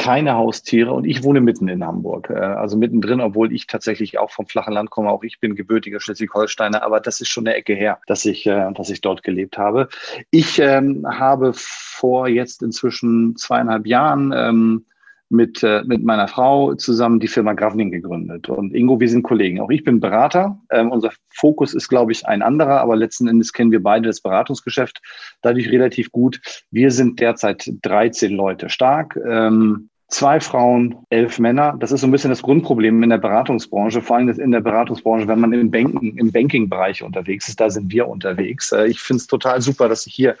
keine 0.00 0.32
Haustiere 0.32 0.94
und 0.94 1.04
ich 1.04 1.22
wohne 1.22 1.42
mitten 1.42 1.68
in 1.68 1.84
Hamburg, 1.84 2.30
äh, 2.30 2.38
also 2.38 2.78
mittendrin, 2.78 3.20
obwohl 3.20 3.52
ich 3.52 3.66
tatsächlich 3.66 4.18
auch 4.18 4.30
vom 4.30 4.46
flachen 4.46 4.72
Land 4.72 4.88
komme. 4.88 5.10
Auch 5.10 5.22
ich 5.22 5.40
bin 5.40 5.54
gebürtiger 5.54 6.00
Schleswig-Holsteiner, 6.00 6.82
aber 6.82 7.00
das 7.00 7.20
ist 7.20 7.28
schon 7.28 7.46
eine 7.46 7.54
Ecke 7.54 7.74
her, 7.74 7.98
dass 8.06 8.24
ich, 8.24 8.46
äh, 8.46 8.72
dass 8.72 8.88
ich 8.88 9.02
dort 9.02 9.22
gelebt 9.22 9.58
habe. 9.58 9.88
Ich 10.30 10.58
ähm, 10.58 11.06
habe 11.06 11.52
vor 11.54 12.28
jetzt 12.28 12.62
inzwischen 12.62 13.36
zweieinhalb 13.36 13.86
Jahren 13.86 14.32
ähm, 14.34 14.86
mit, 15.28 15.62
äh, 15.62 15.82
mit 15.84 16.02
meiner 16.02 16.28
Frau 16.28 16.74
zusammen 16.76 17.20
die 17.20 17.28
Firma 17.28 17.52
Gravning 17.52 17.90
gegründet. 17.90 18.48
Und 18.48 18.74
Ingo, 18.74 19.00
wir 19.00 19.08
sind 19.08 19.22
Kollegen. 19.22 19.60
Auch 19.60 19.70
ich 19.70 19.84
bin 19.84 20.00
Berater. 20.00 20.58
Ähm, 20.70 20.90
unser 20.90 21.12
Fokus 21.28 21.74
ist, 21.74 21.88
glaube 21.88 22.12
ich, 22.12 22.26
ein 22.26 22.40
anderer, 22.40 22.80
aber 22.80 22.96
letzten 22.96 23.28
Endes 23.28 23.52
kennen 23.52 23.70
wir 23.70 23.82
beide 23.82 24.08
das 24.08 24.22
Beratungsgeschäft 24.22 25.02
dadurch 25.42 25.70
relativ 25.70 26.10
gut. 26.10 26.40
Wir 26.70 26.90
sind 26.90 27.20
derzeit 27.20 27.70
13 27.82 28.32
Leute 28.32 28.70
stark. 28.70 29.18
Ähm, 29.24 29.89
zwei 30.10 30.40
Frauen, 30.40 30.96
elf 31.08 31.38
Männer. 31.38 31.76
Das 31.78 31.92
ist 31.92 32.02
so 32.02 32.06
ein 32.06 32.10
bisschen 32.10 32.30
das 32.30 32.42
Grundproblem 32.42 33.02
in 33.02 33.10
der 33.10 33.18
Beratungsbranche, 33.18 34.02
vor 34.02 34.16
allem 34.16 34.28
in 34.28 34.50
der 34.50 34.60
Beratungsbranche, 34.60 35.26
wenn 35.28 35.40
man 35.40 35.52
im 35.52 35.70
Banking, 35.70 36.16
im 36.16 36.30
Banking-Bereich 36.30 37.02
unterwegs 37.02 37.48
ist. 37.48 37.60
Da 37.60 37.70
sind 37.70 37.90
wir 37.92 38.08
unterwegs. 38.08 38.72
Äh, 38.72 38.86
ich 38.88 39.00
finde 39.00 39.20
es 39.20 39.26
total 39.26 39.60
super, 39.60 39.88
dass 39.88 40.06
ich 40.06 40.14
hier 40.14 40.36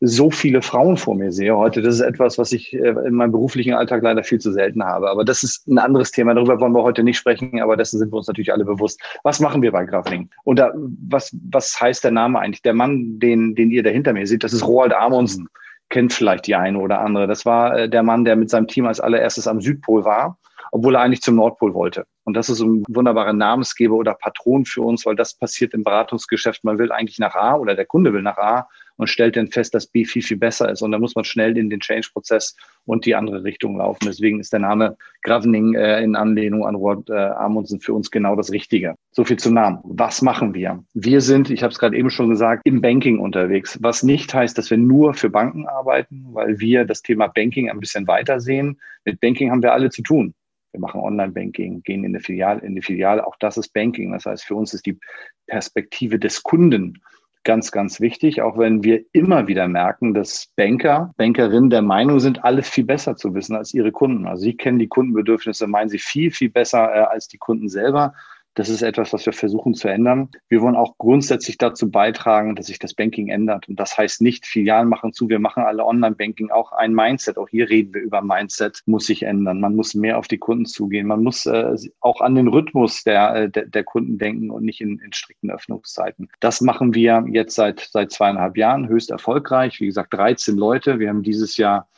so 0.00 0.30
viele 0.30 0.62
Frauen 0.62 0.96
vor 0.96 1.16
mir 1.16 1.32
sehe 1.32 1.56
heute. 1.56 1.82
Das 1.82 1.94
ist 1.94 2.00
etwas, 2.00 2.38
was 2.38 2.52
ich 2.52 2.72
äh, 2.72 2.94
in 3.06 3.14
meinem 3.14 3.32
beruflichen 3.32 3.74
Alltag 3.74 4.02
leider 4.02 4.22
viel 4.22 4.38
zu 4.38 4.52
selten 4.52 4.84
habe. 4.84 5.10
Aber 5.10 5.24
das 5.24 5.42
ist 5.42 5.66
ein 5.66 5.78
anderes 5.78 6.12
Thema. 6.12 6.34
Darüber 6.34 6.60
wollen 6.60 6.72
wir 6.72 6.82
heute 6.82 7.02
nicht 7.02 7.18
sprechen, 7.18 7.60
aber 7.60 7.76
dessen 7.76 7.98
sind 7.98 8.12
wir 8.12 8.16
uns 8.16 8.28
natürlich 8.28 8.52
alle 8.52 8.64
bewusst. 8.64 9.00
Was 9.24 9.40
machen 9.40 9.62
wir 9.62 9.72
bei 9.72 9.84
Grafling? 9.84 10.28
Und 10.44 10.58
da, 10.58 10.72
was, 11.08 11.36
was 11.50 11.80
heißt 11.80 12.04
der 12.04 12.12
Name 12.12 12.38
eigentlich? 12.38 12.62
Der 12.62 12.74
Mann, 12.74 13.18
den, 13.18 13.54
den 13.54 13.70
ihr 13.70 13.82
da 13.82 13.90
hinter 13.90 14.12
mir 14.12 14.26
seht, 14.26 14.44
das 14.44 14.52
ist 14.52 14.66
Roald 14.66 14.94
Amundsen. 14.94 15.48
Kennt 15.88 16.12
vielleicht 16.12 16.46
die 16.46 16.54
eine 16.54 16.78
oder 16.78 17.00
andere. 17.00 17.26
Das 17.26 17.46
war 17.46 17.76
äh, 17.76 17.88
der 17.88 18.02
Mann, 18.02 18.24
der 18.24 18.36
mit 18.36 18.50
seinem 18.50 18.68
Team 18.68 18.86
als 18.86 19.00
allererstes 19.00 19.46
am 19.46 19.60
Südpol 19.60 20.04
war 20.04 20.38
obwohl 20.72 20.96
er 20.96 21.02
eigentlich 21.02 21.22
zum 21.22 21.36
Nordpol 21.36 21.74
wollte. 21.74 22.06
Und 22.24 22.34
das 22.34 22.50
ist 22.50 22.60
ein 22.60 22.84
wunderbarer 22.88 23.32
Namensgeber 23.32 23.94
oder 23.94 24.14
Patron 24.14 24.66
für 24.66 24.82
uns, 24.82 25.06
weil 25.06 25.16
das 25.16 25.34
passiert 25.34 25.72
im 25.72 25.82
Beratungsgeschäft. 25.82 26.62
Man 26.62 26.78
will 26.78 26.92
eigentlich 26.92 27.18
nach 27.18 27.34
A 27.34 27.56
oder 27.56 27.74
der 27.74 27.86
Kunde 27.86 28.12
will 28.12 28.22
nach 28.22 28.36
A 28.36 28.68
und 28.98 29.08
stellt 29.08 29.36
dann 29.36 29.48
fest, 29.48 29.74
dass 29.74 29.86
B 29.86 30.04
viel, 30.04 30.22
viel 30.22 30.36
besser 30.36 30.70
ist. 30.70 30.82
Und 30.82 30.92
da 30.92 30.98
muss 30.98 31.14
man 31.14 31.24
schnell 31.24 31.56
in 31.56 31.70
den 31.70 31.80
Change-Prozess 31.80 32.54
und 32.84 33.06
die 33.06 33.14
andere 33.14 33.44
Richtung 33.44 33.78
laufen. 33.78 34.04
Deswegen 34.04 34.40
ist 34.40 34.52
der 34.52 34.60
Name 34.60 34.96
Gravening 35.22 35.74
äh, 35.74 36.02
in 36.02 36.16
Anlehnung 36.16 36.66
an 36.66 36.74
Robert 36.74 37.08
äh, 37.08 37.14
Amundsen 37.14 37.80
für 37.80 37.94
uns 37.94 38.10
genau 38.10 38.36
das 38.36 38.52
Richtige. 38.52 38.96
So 39.12 39.24
viel 39.24 39.38
zum 39.38 39.54
Namen. 39.54 39.78
Was 39.84 40.20
machen 40.20 40.52
wir? 40.52 40.84
Wir 40.94 41.20
sind, 41.20 41.48
ich 41.48 41.62
habe 41.62 41.72
es 41.72 41.78
gerade 41.78 41.96
eben 41.96 42.10
schon 42.10 42.28
gesagt, 42.28 42.62
im 42.64 42.82
Banking 42.82 43.20
unterwegs, 43.20 43.78
was 43.80 44.02
nicht 44.02 44.34
heißt, 44.34 44.58
dass 44.58 44.70
wir 44.70 44.78
nur 44.78 45.14
für 45.14 45.30
Banken 45.30 45.66
arbeiten, 45.66 46.26
weil 46.32 46.58
wir 46.60 46.84
das 46.84 47.02
Thema 47.02 47.28
Banking 47.28 47.70
ein 47.70 47.80
bisschen 47.80 48.06
weiter 48.06 48.40
sehen. 48.40 48.78
Mit 49.04 49.20
Banking 49.20 49.50
haben 49.50 49.62
wir 49.62 49.72
alle 49.72 49.90
zu 49.90 50.02
tun. 50.02 50.34
Wir 50.72 50.80
machen 50.80 51.00
Online-Banking, 51.00 51.82
gehen 51.82 52.04
in 52.04 52.12
die 52.12 52.20
Filiale, 52.20 52.60
in 52.60 52.74
die 52.74 52.82
Filiale. 52.82 53.26
Auch 53.26 53.36
das 53.40 53.56
ist 53.56 53.72
Banking. 53.72 54.12
Das 54.12 54.26
heißt, 54.26 54.44
für 54.44 54.54
uns 54.54 54.74
ist 54.74 54.86
die 54.86 54.98
Perspektive 55.46 56.18
des 56.18 56.42
Kunden 56.42 57.00
ganz, 57.44 57.72
ganz 57.72 58.00
wichtig, 58.00 58.42
auch 58.42 58.58
wenn 58.58 58.84
wir 58.84 59.04
immer 59.12 59.48
wieder 59.48 59.68
merken, 59.68 60.12
dass 60.12 60.48
Banker, 60.56 61.14
Bankerinnen 61.16 61.70
der 61.70 61.80
Meinung 61.80 62.20
sind, 62.20 62.44
alles 62.44 62.68
viel 62.68 62.84
besser 62.84 63.16
zu 63.16 63.34
wissen 63.34 63.56
als 63.56 63.72
ihre 63.72 63.90
Kunden. 63.90 64.26
Also 64.26 64.42
sie 64.42 64.56
kennen 64.56 64.78
die 64.78 64.88
Kundenbedürfnisse, 64.88 65.66
meinen 65.66 65.88
sie 65.88 65.98
viel, 65.98 66.30
viel 66.30 66.50
besser 66.50 66.94
äh, 66.94 66.98
als 67.00 67.28
die 67.28 67.38
Kunden 67.38 67.70
selber. 67.70 68.12
Das 68.58 68.68
ist 68.68 68.82
etwas, 68.82 69.12
was 69.12 69.24
wir 69.24 69.32
versuchen 69.32 69.74
zu 69.74 69.86
ändern. 69.86 70.30
Wir 70.48 70.60
wollen 70.60 70.74
auch 70.74 70.98
grundsätzlich 70.98 71.58
dazu 71.58 71.92
beitragen, 71.92 72.56
dass 72.56 72.66
sich 72.66 72.80
das 72.80 72.92
Banking 72.92 73.28
ändert. 73.28 73.68
Und 73.68 73.78
das 73.78 73.96
heißt 73.96 74.20
nicht, 74.20 74.46
Filialen 74.46 74.88
machen 74.88 75.12
zu, 75.12 75.28
wir 75.28 75.38
machen 75.38 75.62
alle 75.62 75.86
Online-Banking, 75.86 76.50
auch 76.50 76.72
ein 76.72 76.92
Mindset. 76.92 77.38
Auch 77.38 77.48
hier 77.48 77.70
reden 77.70 77.94
wir 77.94 78.00
über 78.00 78.20
Mindset, 78.20 78.82
muss 78.86 79.06
sich 79.06 79.22
ändern. 79.22 79.60
Man 79.60 79.76
muss 79.76 79.94
mehr 79.94 80.18
auf 80.18 80.26
die 80.26 80.38
Kunden 80.38 80.66
zugehen. 80.66 81.06
Man 81.06 81.22
muss 81.22 81.46
äh, 81.46 81.76
auch 82.00 82.20
an 82.20 82.34
den 82.34 82.48
Rhythmus 82.48 83.04
der, 83.04 83.32
äh, 83.36 83.48
der, 83.48 83.66
der 83.66 83.84
Kunden 83.84 84.18
denken 84.18 84.50
und 84.50 84.64
nicht 84.64 84.80
in, 84.80 84.98
in 84.98 85.12
strikten 85.12 85.52
Öffnungszeiten. 85.52 86.28
Das 86.40 86.60
machen 86.60 86.94
wir 86.94 87.26
jetzt 87.30 87.54
seit, 87.54 87.88
seit 87.92 88.10
zweieinhalb 88.10 88.56
Jahren 88.56 88.88
höchst 88.88 89.12
erfolgreich. 89.12 89.78
Wie 89.78 89.86
gesagt, 89.86 90.12
13 90.14 90.56
Leute. 90.56 90.98
Wir 90.98 91.10
haben 91.10 91.22
dieses 91.22 91.58
Jahr 91.58 91.88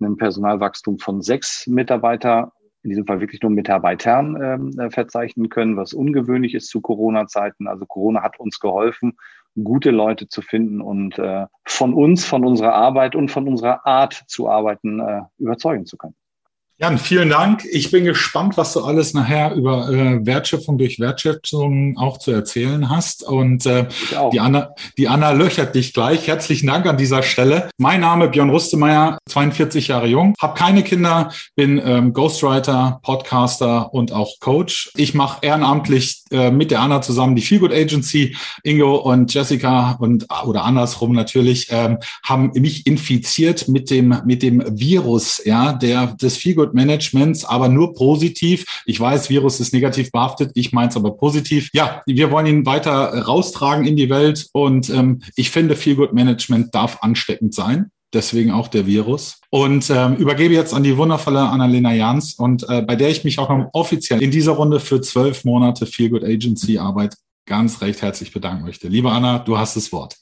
ein 0.00 0.16
Personalwachstum 0.16 0.98
von 0.98 1.22
sechs 1.22 1.68
Mitarbeiter 1.68 2.52
in 2.82 2.90
diesem 2.90 3.06
Fall 3.06 3.20
wirklich 3.20 3.42
nur 3.42 3.50
Mitarbeitern 3.50 4.40
ähm, 4.40 4.78
äh, 4.78 4.90
verzeichnen 4.90 5.48
können, 5.48 5.76
was 5.76 5.92
ungewöhnlich 5.92 6.54
ist 6.54 6.68
zu 6.68 6.80
Corona-Zeiten. 6.80 7.66
Also 7.66 7.86
Corona 7.86 8.22
hat 8.22 8.38
uns 8.38 8.60
geholfen, 8.60 9.16
gute 9.62 9.90
Leute 9.90 10.28
zu 10.28 10.42
finden 10.42 10.80
und 10.80 11.18
äh, 11.18 11.46
von 11.64 11.94
uns, 11.94 12.24
von 12.24 12.44
unserer 12.44 12.74
Arbeit 12.74 13.16
und 13.16 13.30
von 13.30 13.48
unserer 13.48 13.86
Art 13.86 14.24
zu 14.28 14.48
arbeiten 14.48 15.00
äh, 15.00 15.22
überzeugen 15.38 15.86
zu 15.86 15.96
können. 15.96 16.14
Jan, 16.80 16.96
vielen 16.96 17.30
Dank. 17.30 17.64
Ich 17.72 17.90
bin 17.90 18.04
gespannt, 18.04 18.56
was 18.56 18.72
du 18.72 18.84
alles 18.84 19.12
nachher 19.12 19.52
über 19.52 19.88
äh, 19.88 20.24
Wertschöpfung 20.24 20.78
durch 20.78 21.00
Wertschöpfung 21.00 21.98
auch 21.98 22.18
zu 22.18 22.30
erzählen 22.30 22.88
hast. 22.88 23.24
Und 23.24 23.66
äh, 23.66 23.88
die, 24.32 24.38
Anna, 24.38 24.76
die 24.96 25.08
Anna 25.08 25.32
löchert 25.32 25.74
dich 25.74 25.92
gleich. 25.92 26.28
Herzlichen 26.28 26.68
Dank 26.68 26.86
an 26.86 26.96
dieser 26.96 27.24
Stelle. 27.24 27.68
Mein 27.78 28.02
Name 28.02 28.28
Björn 28.28 28.50
Rustemeyer, 28.50 29.18
42 29.28 29.88
Jahre 29.88 30.06
jung, 30.06 30.34
habe 30.40 30.56
keine 30.56 30.84
Kinder, 30.84 31.32
bin 31.56 31.82
ähm, 31.84 32.12
Ghostwriter, 32.12 33.00
Podcaster 33.02 33.92
und 33.92 34.12
auch 34.12 34.38
Coach. 34.38 34.92
Ich 34.94 35.14
mache 35.14 35.44
ehrenamtlich 35.44 36.22
äh, 36.30 36.52
mit 36.52 36.70
der 36.70 36.78
Anna 36.78 37.02
zusammen 37.02 37.34
die 37.34 37.42
Feelgood 37.42 37.72
Agency. 37.72 38.36
Ingo 38.62 38.94
und 38.94 39.34
Jessica 39.34 39.96
und 39.98 40.28
oder 40.44 40.62
andersrum 40.62 41.10
natürlich 41.10 41.66
ähm, 41.72 41.98
haben 42.22 42.52
mich 42.54 42.86
infiziert 42.86 43.66
mit 43.66 43.90
dem 43.90 44.22
mit 44.24 44.44
dem 44.44 44.62
Virus, 44.78 45.42
ja, 45.44 45.72
der 45.72 46.14
des 46.22 46.36
Feelgood 46.36 46.67
Password 46.68 46.74
Managements, 46.74 47.44
aber 47.44 47.68
nur 47.68 47.94
positiv. 47.94 48.82
Ich 48.86 48.98
weiß, 48.98 49.30
Virus 49.30 49.60
ist 49.60 49.72
negativ 49.72 50.10
behaftet, 50.10 50.52
ich 50.54 50.72
meine 50.72 50.88
es 50.88 50.96
aber 50.96 51.12
positiv. 51.12 51.70
Ja, 51.72 52.02
wir 52.06 52.30
wollen 52.30 52.46
ihn 52.46 52.66
weiter 52.66 52.90
raustragen 53.26 53.86
in 53.86 53.96
die 53.96 54.10
Welt 54.10 54.48
und 54.52 54.90
ähm, 54.90 55.22
ich 55.36 55.50
finde, 55.50 55.76
Feelgood 55.76 56.12
Management 56.12 56.74
darf 56.74 56.98
ansteckend 57.02 57.54
sein 57.54 57.90
deswegen 58.14 58.52
auch 58.52 58.68
der 58.68 58.86
Virus. 58.86 59.38
Und 59.50 59.90
ähm, 59.90 60.16
übergebe 60.16 60.54
jetzt 60.54 60.72
an 60.72 60.82
die 60.82 60.96
wundervolle 60.96 61.40
Annalena 61.40 61.92
Jans 61.92 62.32
und 62.38 62.66
äh, 62.66 62.80
bei 62.80 62.96
der 62.96 63.10
ich 63.10 63.22
mich 63.22 63.38
auch 63.38 63.50
noch 63.50 63.68
offiziell 63.74 64.22
in 64.22 64.30
dieser 64.30 64.52
Runde 64.52 64.80
für 64.80 65.02
zwölf 65.02 65.44
Monate 65.44 65.84
Feelgood 65.84 66.24
Agency 66.24 66.78
Arbeit 66.78 67.16
ganz 67.44 67.82
recht 67.82 68.00
herzlich 68.00 68.32
bedanken 68.32 68.64
möchte. 68.64 68.88
Liebe 68.88 69.10
Anna, 69.10 69.40
du 69.40 69.58
hast 69.58 69.76
das 69.76 69.92
Wort. 69.92 70.16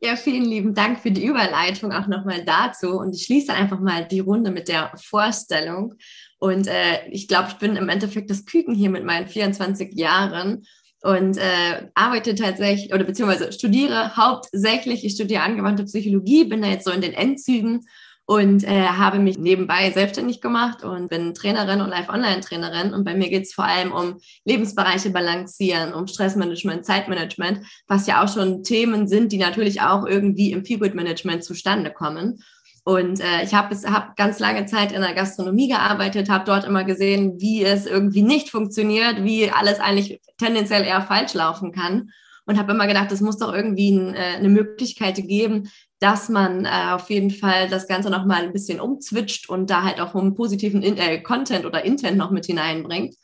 Ja, 0.00 0.14
vielen 0.14 0.44
lieben 0.44 0.74
Dank 0.74 1.00
für 1.00 1.10
die 1.10 1.24
Überleitung 1.24 1.90
auch 1.92 2.06
nochmal 2.06 2.44
dazu. 2.44 2.98
Und 2.98 3.14
ich 3.14 3.24
schließe 3.24 3.52
einfach 3.52 3.80
mal 3.80 4.06
die 4.06 4.20
Runde 4.20 4.50
mit 4.50 4.68
der 4.68 4.92
Vorstellung. 4.96 5.94
Und 6.38 6.66
äh, 6.66 7.08
ich 7.10 7.28
glaube, 7.28 7.48
ich 7.48 7.54
bin 7.54 7.76
im 7.76 7.88
Endeffekt 7.88 8.30
das 8.30 8.44
Küken 8.44 8.74
hier 8.74 8.90
mit 8.90 9.04
meinen 9.04 9.26
24 9.26 9.94
Jahren 9.94 10.66
und 11.02 11.38
äh, 11.38 11.88
arbeite 11.94 12.34
tatsächlich 12.34 12.92
oder 12.92 13.04
beziehungsweise 13.04 13.52
studiere 13.52 14.16
hauptsächlich, 14.16 15.04
ich 15.04 15.12
studiere 15.12 15.42
angewandte 15.42 15.84
Psychologie, 15.84 16.44
bin 16.44 16.62
da 16.62 16.68
jetzt 16.68 16.84
so 16.84 16.90
in 16.90 17.00
den 17.00 17.12
Endzügen 17.12 17.86
und 18.26 18.64
äh, 18.64 18.88
habe 18.88 19.20
mich 19.20 19.38
nebenbei 19.38 19.92
selbstständig 19.92 20.40
gemacht 20.40 20.82
und 20.82 21.08
bin 21.08 21.32
Trainerin 21.32 21.80
und 21.80 21.90
Live-Online-Trainerin. 21.90 22.92
Und 22.92 23.04
bei 23.04 23.14
mir 23.14 23.30
geht 23.30 23.44
es 23.44 23.54
vor 23.54 23.64
allem 23.64 23.92
um 23.92 24.16
Lebensbereiche 24.44 25.10
balancieren, 25.10 25.94
um 25.94 26.08
Stressmanagement, 26.08 26.84
Zeitmanagement, 26.84 27.60
was 27.86 28.08
ja 28.08 28.24
auch 28.24 28.32
schon 28.32 28.64
Themen 28.64 29.06
sind, 29.06 29.30
die 29.30 29.38
natürlich 29.38 29.80
auch 29.80 30.04
irgendwie 30.04 30.50
im 30.50 30.64
Feelgood-Management 30.64 31.44
zustande 31.44 31.92
kommen. 31.92 32.42
Und 32.84 33.20
äh, 33.20 33.44
ich 33.44 33.54
habe 33.54 33.76
hab 33.92 34.16
ganz 34.16 34.40
lange 34.40 34.66
Zeit 34.66 34.90
in 34.90 35.02
der 35.02 35.14
Gastronomie 35.14 35.68
gearbeitet, 35.68 36.28
habe 36.28 36.44
dort 36.44 36.64
immer 36.64 36.82
gesehen, 36.82 37.40
wie 37.40 37.64
es 37.64 37.86
irgendwie 37.86 38.22
nicht 38.22 38.50
funktioniert, 38.50 39.22
wie 39.22 39.50
alles 39.50 39.78
eigentlich 39.78 40.20
tendenziell 40.38 40.82
eher 40.82 41.02
falsch 41.02 41.34
laufen 41.34 41.70
kann. 41.70 42.10
Und 42.48 42.58
habe 42.58 42.72
immer 42.72 42.86
gedacht, 42.86 43.10
es 43.10 43.20
muss 43.20 43.38
doch 43.38 43.52
irgendwie 43.52 43.90
ein, 43.90 44.14
äh, 44.14 44.36
eine 44.36 44.48
Möglichkeit 44.48 45.16
geben, 45.16 45.68
dass 45.98 46.28
man 46.28 46.64
äh, 46.64 46.92
auf 46.92 47.08
jeden 47.10 47.30
Fall 47.30 47.68
das 47.68 47.88
Ganze 47.88 48.10
nochmal 48.10 48.42
ein 48.42 48.52
bisschen 48.52 48.80
umzwitscht 48.80 49.48
und 49.48 49.70
da 49.70 49.82
halt 49.82 50.00
auch 50.00 50.14
einen 50.14 50.34
positiven 50.34 50.82
in 50.82 50.98
äh, 50.98 51.22
Content 51.22 51.64
oder 51.64 51.84
Intent 51.84 52.18
noch 52.18 52.30
mit 52.30 52.46
hineinbringt. 52.46 53.14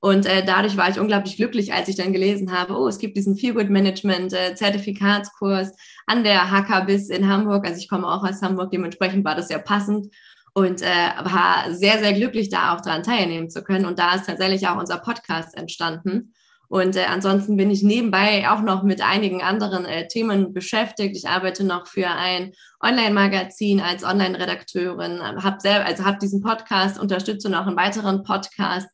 Und 0.00 0.26
äh, 0.26 0.44
dadurch 0.44 0.76
war 0.76 0.88
ich 0.88 0.98
unglaublich 0.98 1.36
glücklich, 1.36 1.72
als 1.72 1.88
ich 1.88 1.94
dann 1.94 2.12
gelesen 2.12 2.50
habe, 2.50 2.76
oh, 2.76 2.88
es 2.88 2.98
gibt 2.98 3.16
diesen 3.16 3.36
Feelgood 3.36 3.70
Management 3.70 4.32
äh, 4.32 4.54
Zertifikatskurs 4.56 5.70
an 6.06 6.24
der 6.24 6.50
HKBIS 6.50 7.08
in 7.08 7.28
Hamburg. 7.28 7.64
Also 7.64 7.78
ich 7.78 7.88
komme 7.88 8.08
auch 8.08 8.24
aus 8.24 8.42
Hamburg, 8.42 8.72
dementsprechend 8.72 9.24
war 9.24 9.36
das 9.36 9.46
sehr 9.46 9.60
passend 9.60 10.12
und 10.54 10.82
äh, 10.82 10.86
war 11.22 11.72
sehr, 11.72 12.00
sehr 12.00 12.14
glücklich, 12.14 12.48
da 12.48 12.74
auch 12.74 12.80
daran 12.80 13.04
teilnehmen 13.04 13.48
zu 13.48 13.62
können. 13.62 13.86
Und 13.86 13.98
da 14.00 14.16
ist 14.16 14.26
tatsächlich 14.26 14.66
auch 14.66 14.76
unser 14.76 14.98
Podcast 14.98 15.56
entstanden. 15.56 16.34
Und 16.72 16.96
äh, 16.96 17.04
ansonsten 17.04 17.58
bin 17.58 17.70
ich 17.70 17.82
nebenbei 17.82 18.48
auch 18.48 18.62
noch 18.62 18.82
mit 18.82 19.02
einigen 19.02 19.42
anderen 19.42 19.84
äh, 19.84 20.08
Themen 20.08 20.54
beschäftigt. 20.54 21.14
Ich 21.14 21.28
arbeite 21.28 21.64
noch 21.64 21.86
für 21.86 22.08
ein 22.08 22.54
Online-Magazin 22.82 23.82
als 23.82 24.04
Online-Redakteurin, 24.04 25.20
habe 25.20 25.60
selber, 25.60 25.84
also 25.84 26.06
habe 26.06 26.16
diesen 26.16 26.40
Podcast, 26.40 26.98
unterstütze 26.98 27.50
noch 27.50 27.66
einen 27.66 27.76
weiteren 27.76 28.22
Podcast 28.22 28.88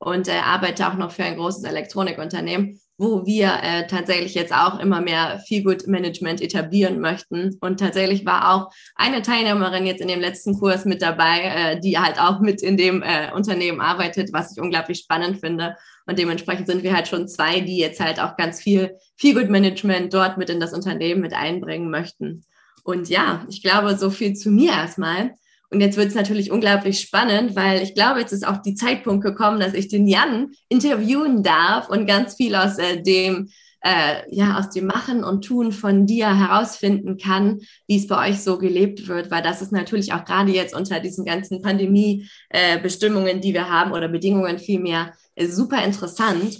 und 0.00 0.26
äh, 0.26 0.40
arbeite 0.44 0.88
auch 0.88 0.94
noch 0.94 1.12
für 1.12 1.22
ein 1.22 1.36
großes 1.36 1.62
Elektronikunternehmen, 1.62 2.80
wo 3.00 3.24
wir 3.24 3.60
äh, 3.62 3.86
tatsächlich 3.86 4.34
jetzt 4.34 4.52
auch 4.52 4.78
immer 4.78 5.00
mehr 5.00 5.42
Feelgood-Management 5.48 6.42
etablieren 6.42 7.00
möchten. 7.00 7.56
Und 7.62 7.80
tatsächlich 7.80 8.26
war 8.26 8.52
auch 8.52 8.70
eine 8.94 9.22
Teilnehmerin 9.22 9.86
jetzt 9.86 10.02
in 10.02 10.08
dem 10.08 10.20
letzten 10.20 10.58
Kurs 10.58 10.84
mit 10.84 11.00
dabei, 11.00 11.40
äh, 11.40 11.80
die 11.80 11.98
halt 11.98 12.20
auch 12.20 12.40
mit 12.40 12.60
in 12.60 12.76
dem 12.76 13.02
äh, 13.02 13.32
Unternehmen 13.32 13.80
arbeitet, 13.80 14.34
was 14.34 14.52
ich 14.52 14.60
unglaublich 14.60 14.98
spannend 14.98 15.40
finde. 15.40 15.76
Und 16.04 16.18
dementsprechend 16.18 16.66
sind 16.66 16.82
wir 16.82 16.94
halt 16.94 17.08
schon 17.08 17.26
zwei, 17.26 17.60
die 17.60 17.78
jetzt 17.78 18.00
halt 18.00 18.20
auch 18.20 18.36
ganz 18.36 18.60
viel 18.60 18.98
Feelgood-Management 19.16 20.12
dort 20.12 20.36
mit 20.36 20.50
in 20.50 20.60
das 20.60 20.74
Unternehmen 20.74 21.22
mit 21.22 21.32
einbringen 21.32 21.90
möchten. 21.90 22.44
Und 22.84 23.08
ja, 23.08 23.46
ich 23.48 23.62
glaube, 23.62 23.96
so 23.96 24.10
viel 24.10 24.34
zu 24.34 24.50
mir 24.50 24.72
erstmal. 24.72 25.36
Und 25.70 25.80
jetzt 25.80 25.96
wird 25.96 26.08
es 26.08 26.14
natürlich 26.14 26.50
unglaublich 26.50 27.00
spannend, 27.00 27.54
weil 27.54 27.80
ich 27.82 27.94
glaube, 27.94 28.20
jetzt 28.20 28.32
ist 28.32 28.46
auch 28.46 28.58
die 28.58 28.74
Zeitpunkt 28.74 29.24
gekommen, 29.24 29.60
dass 29.60 29.72
ich 29.72 29.88
den 29.88 30.08
Jan 30.08 30.50
interviewen 30.68 31.42
darf 31.42 31.88
und 31.88 32.06
ganz 32.06 32.34
viel 32.34 32.56
aus 32.56 32.78
äh, 32.78 33.00
dem 33.00 33.48
äh, 33.82 34.22
ja 34.30 34.58
aus 34.58 34.70
dem 34.70 34.86
Machen 34.86 35.24
und 35.24 35.44
Tun 35.44 35.72
von 35.72 36.06
dir 36.06 36.36
herausfinden 36.36 37.16
kann, 37.16 37.60
wie 37.86 37.96
es 37.96 38.06
bei 38.06 38.28
euch 38.28 38.42
so 38.42 38.58
gelebt 38.58 39.08
wird, 39.08 39.30
weil 39.30 39.42
das 39.42 39.62
ist 39.62 39.72
natürlich 39.72 40.12
auch 40.12 40.24
gerade 40.24 40.52
jetzt 40.52 40.74
unter 40.74 41.00
diesen 41.00 41.24
ganzen 41.24 41.62
Pandemie-Bestimmungen, 41.62 43.38
äh, 43.38 43.40
die 43.40 43.54
wir 43.54 43.70
haben 43.70 43.92
oder 43.92 44.08
Bedingungen 44.08 44.58
vielmehr 44.58 45.14
super 45.48 45.82
interessant. 45.82 46.58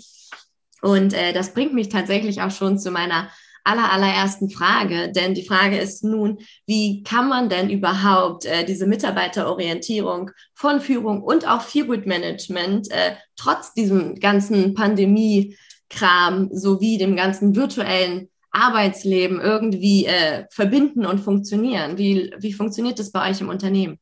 Und 0.83 1.12
äh, 1.12 1.33
das 1.33 1.52
bringt 1.52 1.75
mich 1.75 1.90
tatsächlich 1.90 2.40
auch 2.40 2.50
schon 2.50 2.79
zu 2.79 2.90
meiner 2.90 3.29
aller, 3.64 3.93
allerersten 3.93 4.50
Frage. 4.50 5.12
Denn 5.12 5.35
die 5.35 5.47
Frage 5.47 5.79
ist 5.79 6.05
nun, 6.05 6.38
wie 6.67 7.02
kann 7.02 7.29
man 7.29 7.49
denn 7.49 7.71
überhaupt 7.71 8.45
äh, 8.45 8.64
diese 8.64 8.87
Mitarbeiterorientierung 8.87 10.31
von 10.55 10.81
Führung 10.81 11.23
und 11.23 11.47
auch 11.47 11.62
Feelgood 11.62 12.07
Management 12.07 12.90
äh, 12.90 13.14
trotz 13.37 13.73
diesem 13.75 14.17
ganzen 14.17 14.75
Pandemie-Kram 14.75 16.49
sowie 16.52 16.99
dem 16.99 17.17
ganzen 17.17 17.55
virtuellen 17.55 18.29
Arbeitsleben 18.52 19.40
irgendwie 19.40 20.07
äh, 20.07 20.45
verbinden 20.50 21.07
und 21.07 21.21
funktionieren? 21.21 21.99
Wie, 21.99 22.33
wie 22.38 22.52
funktioniert 22.52 22.99
das 22.99 23.12
bei 23.12 23.31
euch 23.31 23.40
im 23.40 23.49
Unternehmen? 23.49 23.99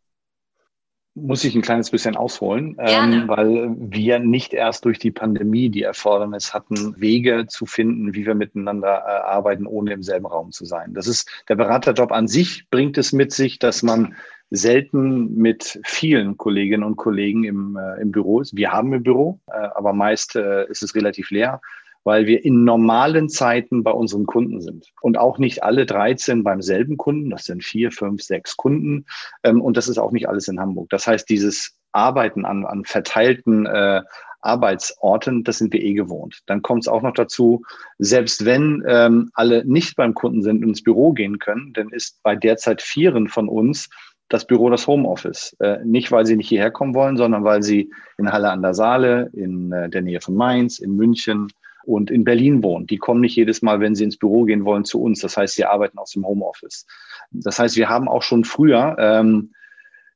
Muss 1.23 1.45
ich 1.45 1.55
ein 1.55 1.63
kleines 1.63 1.91
bisschen 1.91 2.17
ausholen, 2.17 2.77
ähm, 2.79 3.25
weil 3.27 3.75
wir 3.79 4.19
nicht 4.19 4.53
erst 4.53 4.85
durch 4.85 4.99
die 4.99 5.11
Pandemie 5.11 5.69
die 5.69 5.83
Erfordernis 5.83 6.55
hatten, 6.55 6.95
Wege 7.01 7.47
zu 7.47 7.67
finden, 7.67 8.15
wie 8.15 8.27
wir 8.27 8.35
miteinander 8.35 9.05
äh, 9.07 9.11
arbeiten, 9.27 9.67
ohne 9.67 9.93
im 9.93 10.03
selben 10.03 10.27
Raum 10.27 10.53
zu 10.53 10.65
sein. 10.65 10.95
Das 10.95 11.07
ist 11.07 11.31
der 11.49 11.57
Beraterjob 11.57 12.13
an 12.13 12.29
sich 12.29 12.69
bringt 12.71 12.99
es 12.99 13.13
mit 13.13 13.33
sich, 13.33 13.59
dass 13.59 13.83
man 13.83 14.15
selten 14.51 15.35
mit 15.35 15.81
vielen 15.85 16.37
Kolleginnen 16.37 16.83
und 16.83 16.97
Kollegen 16.97 17.45
im, 17.45 17.77
äh, 17.77 18.01
im 18.01 18.13
Büro 18.13 18.41
ist. 18.41 18.57
Wir 18.57 18.73
haben 18.73 18.93
ein 18.93 19.03
Büro, 19.03 19.41
äh, 19.49 19.69
aber 19.75 19.93
meist 19.93 20.37
äh, 20.37 20.67
ist 20.69 20.83
es 20.83 20.95
relativ 20.95 21.31
leer 21.31 21.61
weil 22.09 22.25
wir 22.25 22.43
in 22.43 22.65
normalen 22.65 23.29
Zeiten 23.29 23.83
bei 23.83 23.91
unseren 23.91 24.25
Kunden 24.25 24.63
sind. 24.63 24.87
Und 25.03 25.19
auch 25.19 25.37
nicht 25.37 25.63
alle 25.63 25.85
13 25.85 26.43
beim 26.43 26.63
selben 26.63 26.97
Kunden, 26.97 27.29
das 27.29 27.45
sind 27.45 27.63
vier, 27.63 27.93
fünf, 27.93 28.23
sechs 28.23 28.57
Kunden. 28.57 29.05
Ähm, 29.43 29.61
und 29.61 29.77
das 29.77 29.89
ist 29.89 29.99
auch 29.99 30.11
nicht 30.11 30.27
alles 30.27 30.49
in 30.49 30.59
Hamburg. 30.59 30.89
Das 30.89 31.07
heißt, 31.07 31.29
dieses 31.29 31.77
Arbeiten 31.93 32.47
an, 32.47 32.65
an 32.65 32.87
verteilten 32.87 33.67
äh, 33.67 34.01
Arbeitsorten, 34.41 35.45
das 35.45 35.59
sind 35.59 35.75
wir 35.75 35.83
eh 35.83 35.93
gewohnt. 35.93 36.41
Dann 36.47 36.63
kommt 36.63 36.85
es 36.85 36.89
auch 36.89 37.03
noch 37.03 37.13
dazu, 37.13 37.61
selbst 37.99 38.47
wenn 38.47 38.83
ähm, 38.89 39.31
alle 39.35 39.67
nicht 39.67 39.95
beim 39.95 40.15
Kunden 40.15 40.43
sind 40.43 40.63
und 40.63 40.71
ins 40.71 40.83
Büro 40.83 41.13
gehen 41.13 41.39
können, 41.39 41.75
dann 41.75 41.91
ist 41.91 42.23
bei 42.23 42.37
derzeit 42.37 42.81
vieren 42.81 43.29
von 43.29 43.51
uns 43.51 43.91
das 44.31 44.47
Büro 44.47 44.71
das 44.71 44.87
Homeoffice. 44.87 45.55
Äh, 45.61 45.85
nicht, 45.85 46.11
weil 46.11 46.25
sie 46.25 46.37
nicht 46.37 46.49
hierher 46.49 46.71
kommen 46.71 46.95
wollen, 46.95 47.19
sondern 47.19 47.45
weil 47.45 47.63
sie 47.63 47.93
in 48.17 48.33
Halle 48.33 48.51
an 48.51 48.63
der 48.63 48.73
Saale, 48.73 49.29
in 49.35 49.73
äh, 49.73 49.91
der 49.91 50.01
Nähe 50.01 50.23
von 50.23 50.35
Mainz, 50.35 50.79
in 50.79 50.97
München, 50.97 51.49
und 51.89 52.11
in 52.11 52.23
Berlin 52.23 52.63
wohnen. 52.63 52.87
Die 52.87 52.99
kommen 52.99 53.23
nicht 53.23 53.35
jedes 53.35 53.63
Mal, 53.63 53.81
wenn 53.81 53.95
sie 53.95 54.05
ins 54.05 54.19
Büro 54.19 54.45
gehen 54.45 54.67
wollen, 54.67 54.85
zu 54.85 55.01
uns. 55.01 55.21
Das 55.21 55.39
heißt, 55.39 55.55
sie 55.55 55.65
arbeiten 55.65 55.99
aus 55.99 56.11
dem 56.11 56.27
Homeoffice. 56.27 56.87
Das 57.31 57.59
heißt, 57.59 57.77
wir 57.77 57.89
haben 57.89 58.09
auch 58.09 58.23
schon 58.23 58.45
früher 58.45 58.95
ähm, 58.99 59.53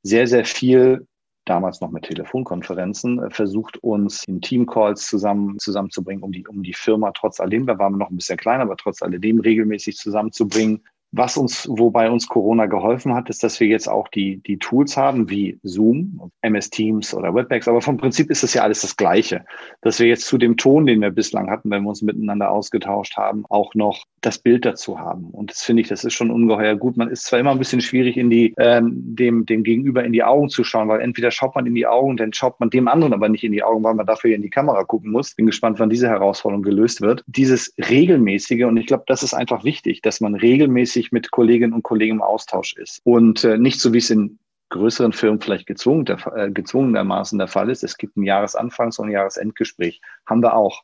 sehr, 0.02 0.26
sehr 0.26 0.44
viel 0.44 1.06
damals 1.46 1.80
noch 1.80 1.90
mit 1.90 2.04
Telefonkonferenzen, 2.04 3.22
äh, 3.22 3.30
versucht 3.30 3.78
uns 3.78 4.24
in 4.28 4.40
Teamcalls 4.42 5.06
zusammen, 5.06 5.58
zusammenzubringen, 5.58 6.22
um 6.22 6.30
die, 6.30 6.46
um 6.46 6.62
die 6.62 6.74
Firma 6.74 7.10
trotz 7.12 7.40
alledem, 7.40 7.66
da 7.66 7.78
waren 7.78 7.94
wir 7.94 7.98
noch 7.98 8.10
ein 8.10 8.16
bisschen 8.16 8.36
kleiner, 8.36 8.62
aber 8.64 8.76
trotz 8.76 9.02
alledem 9.02 9.40
regelmäßig 9.40 9.96
zusammenzubringen. 9.96 10.82
Was 11.14 11.36
uns, 11.36 11.68
wobei 11.68 12.10
uns 12.10 12.26
Corona 12.26 12.64
geholfen 12.64 13.12
hat, 13.14 13.28
ist, 13.28 13.44
dass 13.44 13.60
wir 13.60 13.66
jetzt 13.66 13.86
auch 13.86 14.08
die, 14.08 14.38
die 14.38 14.58
Tools 14.58 14.96
haben 14.96 15.28
wie 15.28 15.60
Zoom, 15.62 16.32
MS 16.40 16.70
Teams 16.70 17.12
oder 17.12 17.34
Webex. 17.34 17.68
Aber 17.68 17.82
vom 17.82 17.98
Prinzip 17.98 18.30
ist 18.30 18.42
es 18.42 18.54
ja 18.54 18.62
alles 18.62 18.80
das 18.80 18.96
Gleiche. 18.96 19.44
Dass 19.82 19.98
wir 19.98 20.06
jetzt 20.06 20.24
zu 20.24 20.38
dem 20.38 20.56
Ton, 20.56 20.86
den 20.86 21.02
wir 21.02 21.10
bislang 21.10 21.50
hatten, 21.50 21.70
wenn 21.70 21.82
wir 21.82 21.90
uns 21.90 22.00
miteinander 22.00 22.50
ausgetauscht 22.50 23.18
haben, 23.18 23.44
auch 23.50 23.74
noch 23.74 24.06
das 24.22 24.38
Bild 24.38 24.64
dazu 24.64 24.98
haben. 24.98 25.26
Und 25.30 25.50
das 25.50 25.62
finde 25.62 25.82
ich, 25.82 25.88
das 25.88 26.04
ist 26.04 26.14
schon 26.14 26.30
ungeheuer 26.30 26.76
gut. 26.76 26.96
Man 26.96 27.10
ist 27.10 27.24
zwar 27.24 27.40
immer 27.40 27.50
ein 27.50 27.58
bisschen 27.58 27.80
schwierig, 27.80 28.16
in 28.16 28.30
die, 28.30 28.54
ähm, 28.56 28.92
dem, 29.16 29.44
dem 29.44 29.62
Gegenüber 29.64 30.04
in 30.04 30.12
die 30.12 30.22
Augen 30.22 30.48
zu 30.48 30.64
schauen, 30.64 30.88
weil 30.88 31.00
entweder 31.00 31.30
schaut 31.30 31.54
man 31.54 31.66
in 31.66 31.74
die 31.74 31.86
Augen, 31.86 32.16
dann 32.16 32.32
schaut 32.32 32.58
man 32.60 32.70
dem 32.70 32.88
anderen 32.88 33.12
aber 33.12 33.28
nicht 33.28 33.44
in 33.44 33.52
die 33.52 33.62
Augen, 33.62 33.84
weil 33.84 33.94
man 33.94 34.06
dafür 34.06 34.34
in 34.34 34.42
die 34.42 34.50
Kamera 34.50 34.84
gucken 34.84 35.10
muss. 35.10 35.34
Bin 35.34 35.46
gespannt, 35.46 35.78
wann 35.78 35.90
diese 35.90 36.08
Herausforderung 36.08 36.62
gelöst 36.62 37.00
wird. 37.00 37.22
Dieses 37.26 37.74
regelmäßige, 37.90 38.64
und 38.64 38.76
ich 38.76 38.86
glaube, 38.86 39.04
das 39.06 39.22
ist 39.22 39.34
einfach 39.34 39.64
wichtig, 39.64 40.02
dass 40.02 40.20
man 40.20 40.34
regelmäßig 40.34 41.12
mit 41.12 41.30
Kolleginnen 41.30 41.72
und 41.72 41.82
Kollegen 41.82 42.16
im 42.16 42.22
Austausch 42.22 42.74
ist. 42.76 43.00
Und 43.04 43.44
äh, 43.44 43.58
nicht 43.58 43.80
so, 43.80 43.92
wie 43.92 43.98
es 43.98 44.10
in 44.10 44.38
größeren 44.72 45.12
Firmen 45.12 45.40
vielleicht 45.40 45.66
gezwungen, 45.66 46.04
der, 46.04 46.18
äh, 46.34 46.50
gezwungenermaßen 46.50 47.38
der 47.38 47.48
Fall 47.48 47.70
ist. 47.70 47.84
Es 47.84 47.98
gibt 47.98 48.16
ein 48.16 48.22
Jahresanfangs- 48.22 48.98
und 48.98 49.08
ein 49.08 49.12
Jahresendgespräch. 49.12 50.00
Haben 50.26 50.42
wir 50.42 50.56
auch. 50.56 50.82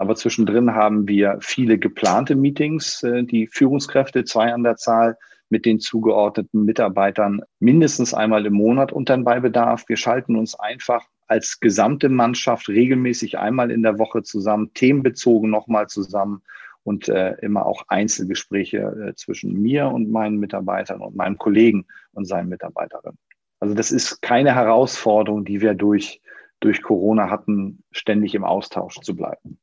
Aber 0.00 0.16
zwischendrin 0.16 0.74
haben 0.74 1.06
wir 1.08 1.36
viele 1.42 1.76
geplante 1.76 2.34
Meetings, 2.34 3.02
äh, 3.02 3.22
die 3.22 3.46
Führungskräfte, 3.46 4.24
zwei 4.24 4.50
an 4.50 4.62
der 4.62 4.76
Zahl, 4.76 5.18
mit 5.50 5.66
den 5.66 5.78
zugeordneten 5.78 6.64
Mitarbeitern 6.64 7.42
mindestens 7.58 8.14
einmal 8.14 8.46
im 8.46 8.54
Monat 8.54 8.92
und 8.92 9.10
dann 9.10 9.24
bei 9.24 9.40
Bedarf. 9.40 9.84
Wir 9.88 9.98
schalten 9.98 10.36
uns 10.36 10.58
einfach 10.58 11.04
als 11.26 11.60
gesamte 11.60 12.08
Mannschaft 12.08 12.70
regelmäßig 12.70 13.36
einmal 13.38 13.70
in 13.70 13.82
der 13.82 13.98
Woche 13.98 14.22
zusammen, 14.22 14.72
themenbezogen 14.72 15.50
nochmal 15.50 15.88
zusammen 15.88 16.40
und 16.82 17.10
äh, 17.10 17.34
immer 17.42 17.66
auch 17.66 17.84
Einzelgespräche 17.88 18.78
äh, 18.78 19.14
zwischen 19.16 19.52
mir 19.52 19.88
und 19.88 20.10
meinen 20.10 20.38
Mitarbeitern 20.38 21.02
und 21.02 21.14
meinem 21.14 21.36
Kollegen 21.36 21.84
und 22.12 22.24
seinen 22.24 22.48
Mitarbeiterinnen. 22.48 23.18
Also 23.58 23.74
das 23.74 23.92
ist 23.92 24.22
keine 24.22 24.54
Herausforderung, 24.54 25.44
die 25.44 25.60
wir 25.60 25.74
durch, 25.74 26.22
durch 26.60 26.80
Corona 26.80 27.28
hatten, 27.28 27.82
ständig 27.90 28.34
im 28.34 28.44
Austausch 28.44 28.98
zu 29.02 29.14
bleiben. 29.14 29.58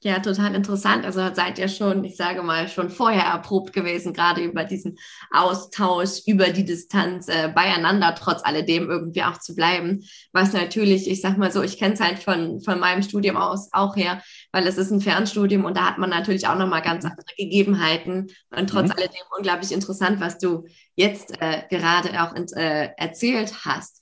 Ja, 0.00 0.20
total 0.20 0.54
interessant. 0.54 1.04
Also 1.04 1.34
seid 1.34 1.58
ihr 1.58 1.66
schon, 1.66 2.04
ich 2.04 2.14
sage 2.14 2.44
mal, 2.44 2.68
schon 2.68 2.88
vorher 2.88 3.24
erprobt 3.24 3.72
gewesen, 3.72 4.12
gerade 4.12 4.42
über 4.42 4.62
diesen 4.62 4.96
Austausch, 5.32 6.20
über 6.24 6.50
die 6.50 6.64
Distanz 6.64 7.26
äh, 7.26 7.48
beieinander, 7.52 8.14
trotz 8.14 8.44
alledem 8.44 8.88
irgendwie 8.88 9.24
auch 9.24 9.40
zu 9.40 9.56
bleiben. 9.56 10.04
Was 10.32 10.52
natürlich, 10.52 11.10
ich 11.10 11.20
sag 11.20 11.36
mal 11.36 11.50
so, 11.50 11.64
ich 11.64 11.78
kenne 11.78 11.94
es 11.94 12.00
halt 12.00 12.20
von, 12.20 12.60
von 12.60 12.78
meinem 12.78 13.02
Studium 13.02 13.36
aus 13.36 13.70
auch 13.72 13.96
her, 13.96 14.22
weil 14.52 14.68
es 14.68 14.78
ist 14.78 14.92
ein 14.92 15.00
Fernstudium 15.00 15.64
und 15.64 15.76
da 15.76 15.86
hat 15.86 15.98
man 15.98 16.10
natürlich 16.10 16.46
auch 16.46 16.56
nochmal 16.56 16.82
ganz 16.82 17.04
andere 17.04 17.34
Gegebenheiten. 17.36 18.28
Und 18.56 18.70
trotz 18.70 18.90
mhm. 18.90 18.92
alledem 18.92 19.22
unglaublich 19.36 19.72
interessant, 19.72 20.20
was 20.20 20.38
du 20.38 20.68
jetzt 20.94 21.42
äh, 21.42 21.64
gerade 21.70 22.22
auch 22.22 22.36
äh, 22.54 22.90
erzählt 22.96 23.64
hast. 23.64 23.97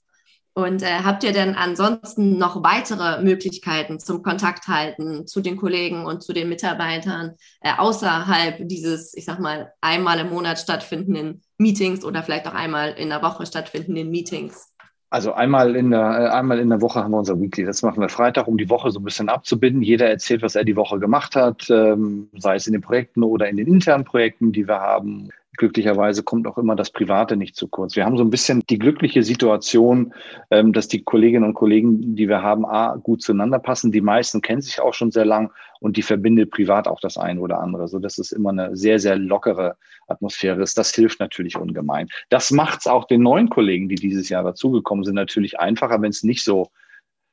Und 0.58 0.82
äh, 0.82 1.00
habt 1.04 1.22
ihr 1.22 1.32
denn 1.32 1.54
ansonsten 1.54 2.38
noch 2.38 2.62
weitere 2.62 3.22
Möglichkeiten 3.22 4.00
zum 4.00 4.22
Kontakt 4.22 4.68
halten 4.68 5.26
zu 5.26 5.42
den 5.42 5.58
Kollegen 5.58 6.06
und 6.06 6.22
zu 6.22 6.32
den 6.32 6.48
Mitarbeitern 6.48 7.34
äh, 7.60 7.72
außerhalb 7.76 8.66
dieses, 8.66 9.14
ich 9.14 9.26
sag 9.26 9.38
mal, 9.38 9.74
einmal 9.82 10.18
im 10.18 10.30
Monat 10.30 10.58
stattfindenden 10.58 11.42
Meetings 11.58 12.06
oder 12.06 12.22
vielleicht 12.22 12.48
auch 12.48 12.54
einmal 12.54 12.92
in 12.92 13.10
der 13.10 13.20
Woche 13.20 13.44
stattfindenden 13.44 14.08
Meetings? 14.08 14.72
Also 15.10 15.34
einmal 15.34 15.76
in 15.76 15.90
der, 15.90 16.00
äh, 16.00 16.28
einmal 16.30 16.58
in 16.58 16.70
der 16.70 16.80
Woche 16.80 17.04
haben 17.04 17.10
wir 17.10 17.18
unser 17.18 17.38
Weekly. 17.38 17.66
Das 17.66 17.82
machen 17.82 18.00
wir 18.00 18.08
Freitag, 18.08 18.48
um 18.48 18.56
die 18.56 18.70
Woche 18.70 18.90
so 18.90 19.00
ein 19.00 19.04
bisschen 19.04 19.28
abzubinden. 19.28 19.82
Jeder 19.82 20.08
erzählt, 20.08 20.40
was 20.40 20.54
er 20.54 20.64
die 20.64 20.76
Woche 20.76 20.98
gemacht 20.98 21.36
hat, 21.36 21.68
ähm, 21.68 22.30
sei 22.38 22.54
es 22.54 22.66
in 22.66 22.72
den 22.72 22.80
Projekten 22.80 23.22
oder 23.24 23.46
in 23.50 23.58
den 23.58 23.66
internen 23.66 24.04
Projekten, 24.04 24.52
die 24.52 24.66
wir 24.66 24.80
haben 24.80 25.28
glücklicherweise 25.56 26.22
kommt 26.22 26.46
auch 26.46 26.58
immer 26.58 26.76
das 26.76 26.90
Private 26.90 27.36
nicht 27.36 27.56
zu 27.56 27.68
kurz. 27.68 27.96
Wir 27.96 28.04
haben 28.04 28.16
so 28.16 28.24
ein 28.24 28.30
bisschen 28.30 28.62
die 28.68 28.78
glückliche 28.78 29.22
Situation, 29.22 30.14
ähm, 30.50 30.72
dass 30.72 30.88
die 30.88 31.02
Kolleginnen 31.02 31.44
und 31.44 31.54
Kollegen, 31.54 32.16
die 32.16 32.28
wir 32.28 32.42
haben, 32.42 32.64
A, 32.64 32.96
gut 32.96 33.22
zueinander 33.22 33.58
passen. 33.58 33.92
Die 33.92 34.00
meisten 34.00 34.42
kennen 34.42 34.62
sich 34.62 34.80
auch 34.80 34.94
schon 34.94 35.10
sehr 35.10 35.24
lang 35.24 35.52
und 35.80 35.96
die 35.96 36.02
verbindet 36.02 36.50
privat 36.50 36.88
auch 36.88 37.00
das 37.00 37.18
eine 37.18 37.40
oder 37.40 37.60
andere, 37.60 37.88
so 37.88 37.98
dass 37.98 38.18
es 38.18 38.32
immer 38.32 38.50
eine 38.50 38.76
sehr, 38.76 38.98
sehr 38.98 39.16
lockere 39.16 39.76
Atmosphäre 40.06 40.62
ist. 40.62 40.78
Das 40.78 40.94
hilft 40.94 41.20
natürlich 41.20 41.56
ungemein. 41.56 42.08
Das 42.28 42.50
macht 42.50 42.80
es 42.80 42.86
auch 42.86 43.06
den 43.06 43.22
neuen 43.22 43.48
Kollegen, 43.48 43.88
die 43.88 43.96
dieses 43.96 44.28
Jahr 44.28 44.42
dazugekommen 44.42 45.04
sind, 45.04 45.14
natürlich 45.14 45.60
einfacher, 45.60 46.00
wenn 46.00 46.10
es 46.10 46.22
nicht 46.22 46.44
so 46.44 46.70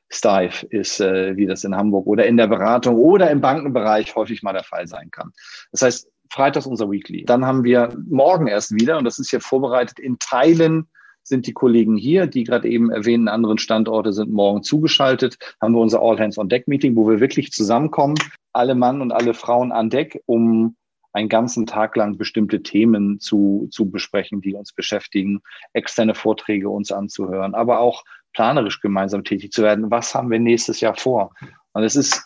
steif 0.08 0.62
ist, 0.70 1.00
äh, 1.00 1.36
wie 1.36 1.46
das 1.46 1.64
in 1.64 1.76
Hamburg 1.76 2.06
oder 2.06 2.26
in 2.26 2.36
der 2.36 2.46
Beratung 2.46 2.96
oder 2.96 3.30
im 3.30 3.40
Bankenbereich 3.40 4.14
häufig 4.14 4.42
mal 4.42 4.52
der 4.52 4.64
Fall 4.64 4.86
sein 4.86 5.10
kann. 5.10 5.32
Das 5.72 5.82
heißt, 5.82 6.10
Freitags 6.30 6.66
unser 6.66 6.90
Weekly. 6.90 7.24
Dann 7.24 7.44
haben 7.44 7.64
wir 7.64 7.96
morgen 8.08 8.46
erst 8.46 8.74
wieder, 8.74 8.98
und 8.98 9.04
das 9.04 9.18
ist 9.18 9.30
hier 9.30 9.40
vorbereitet, 9.40 9.98
in 9.98 10.18
Teilen 10.18 10.88
sind 11.22 11.46
die 11.46 11.52
Kollegen 11.52 11.96
hier, 11.96 12.26
die 12.26 12.44
gerade 12.44 12.68
eben 12.68 12.90
erwähnten 12.90 13.28
anderen 13.28 13.58
Standorte 13.58 14.12
sind 14.12 14.30
morgen 14.30 14.62
zugeschaltet, 14.62 15.38
haben 15.60 15.74
wir 15.74 15.80
unser 15.80 16.00
All 16.02 16.18
Hands 16.18 16.36
on 16.36 16.48
Deck 16.48 16.68
Meeting, 16.68 16.96
wo 16.96 17.08
wir 17.08 17.20
wirklich 17.20 17.50
zusammenkommen, 17.50 18.16
alle 18.52 18.74
Mann 18.74 19.00
und 19.00 19.10
alle 19.10 19.34
Frauen 19.34 19.72
an 19.72 19.90
Deck, 19.90 20.22
um 20.26 20.76
einen 21.12 21.28
ganzen 21.28 21.64
Tag 21.64 21.96
lang 21.96 22.18
bestimmte 22.18 22.62
Themen 22.62 23.20
zu, 23.20 23.68
zu 23.70 23.88
besprechen, 23.88 24.40
die 24.40 24.54
uns 24.54 24.72
beschäftigen, 24.72 25.40
externe 25.72 26.14
Vorträge 26.14 26.68
uns 26.68 26.92
anzuhören, 26.92 27.54
aber 27.54 27.78
auch 27.78 28.04
planerisch 28.32 28.80
gemeinsam 28.80 29.24
tätig 29.24 29.52
zu 29.52 29.62
werden. 29.62 29.90
Was 29.90 30.14
haben 30.14 30.30
wir 30.30 30.40
nächstes 30.40 30.80
Jahr 30.80 30.96
vor? 30.96 31.32
Und 31.72 31.84
es 31.84 31.94
ist 31.94 32.24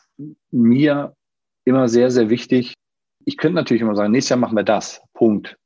mir 0.50 1.14
immer 1.64 1.88
sehr, 1.88 2.10
sehr 2.10 2.30
wichtig, 2.30 2.74
ich 3.28 3.36
könnte 3.36 3.56
natürlich 3.56 3.82
immer 3.82 3.94
sagen, 3.94 4.10
nächstes 4.10 4.30
Jahr 4.30 4.38
machen 4.38 4.56
wir 4.56 4.64
das. 4.64 5.02
Punkt. 5.12 5.58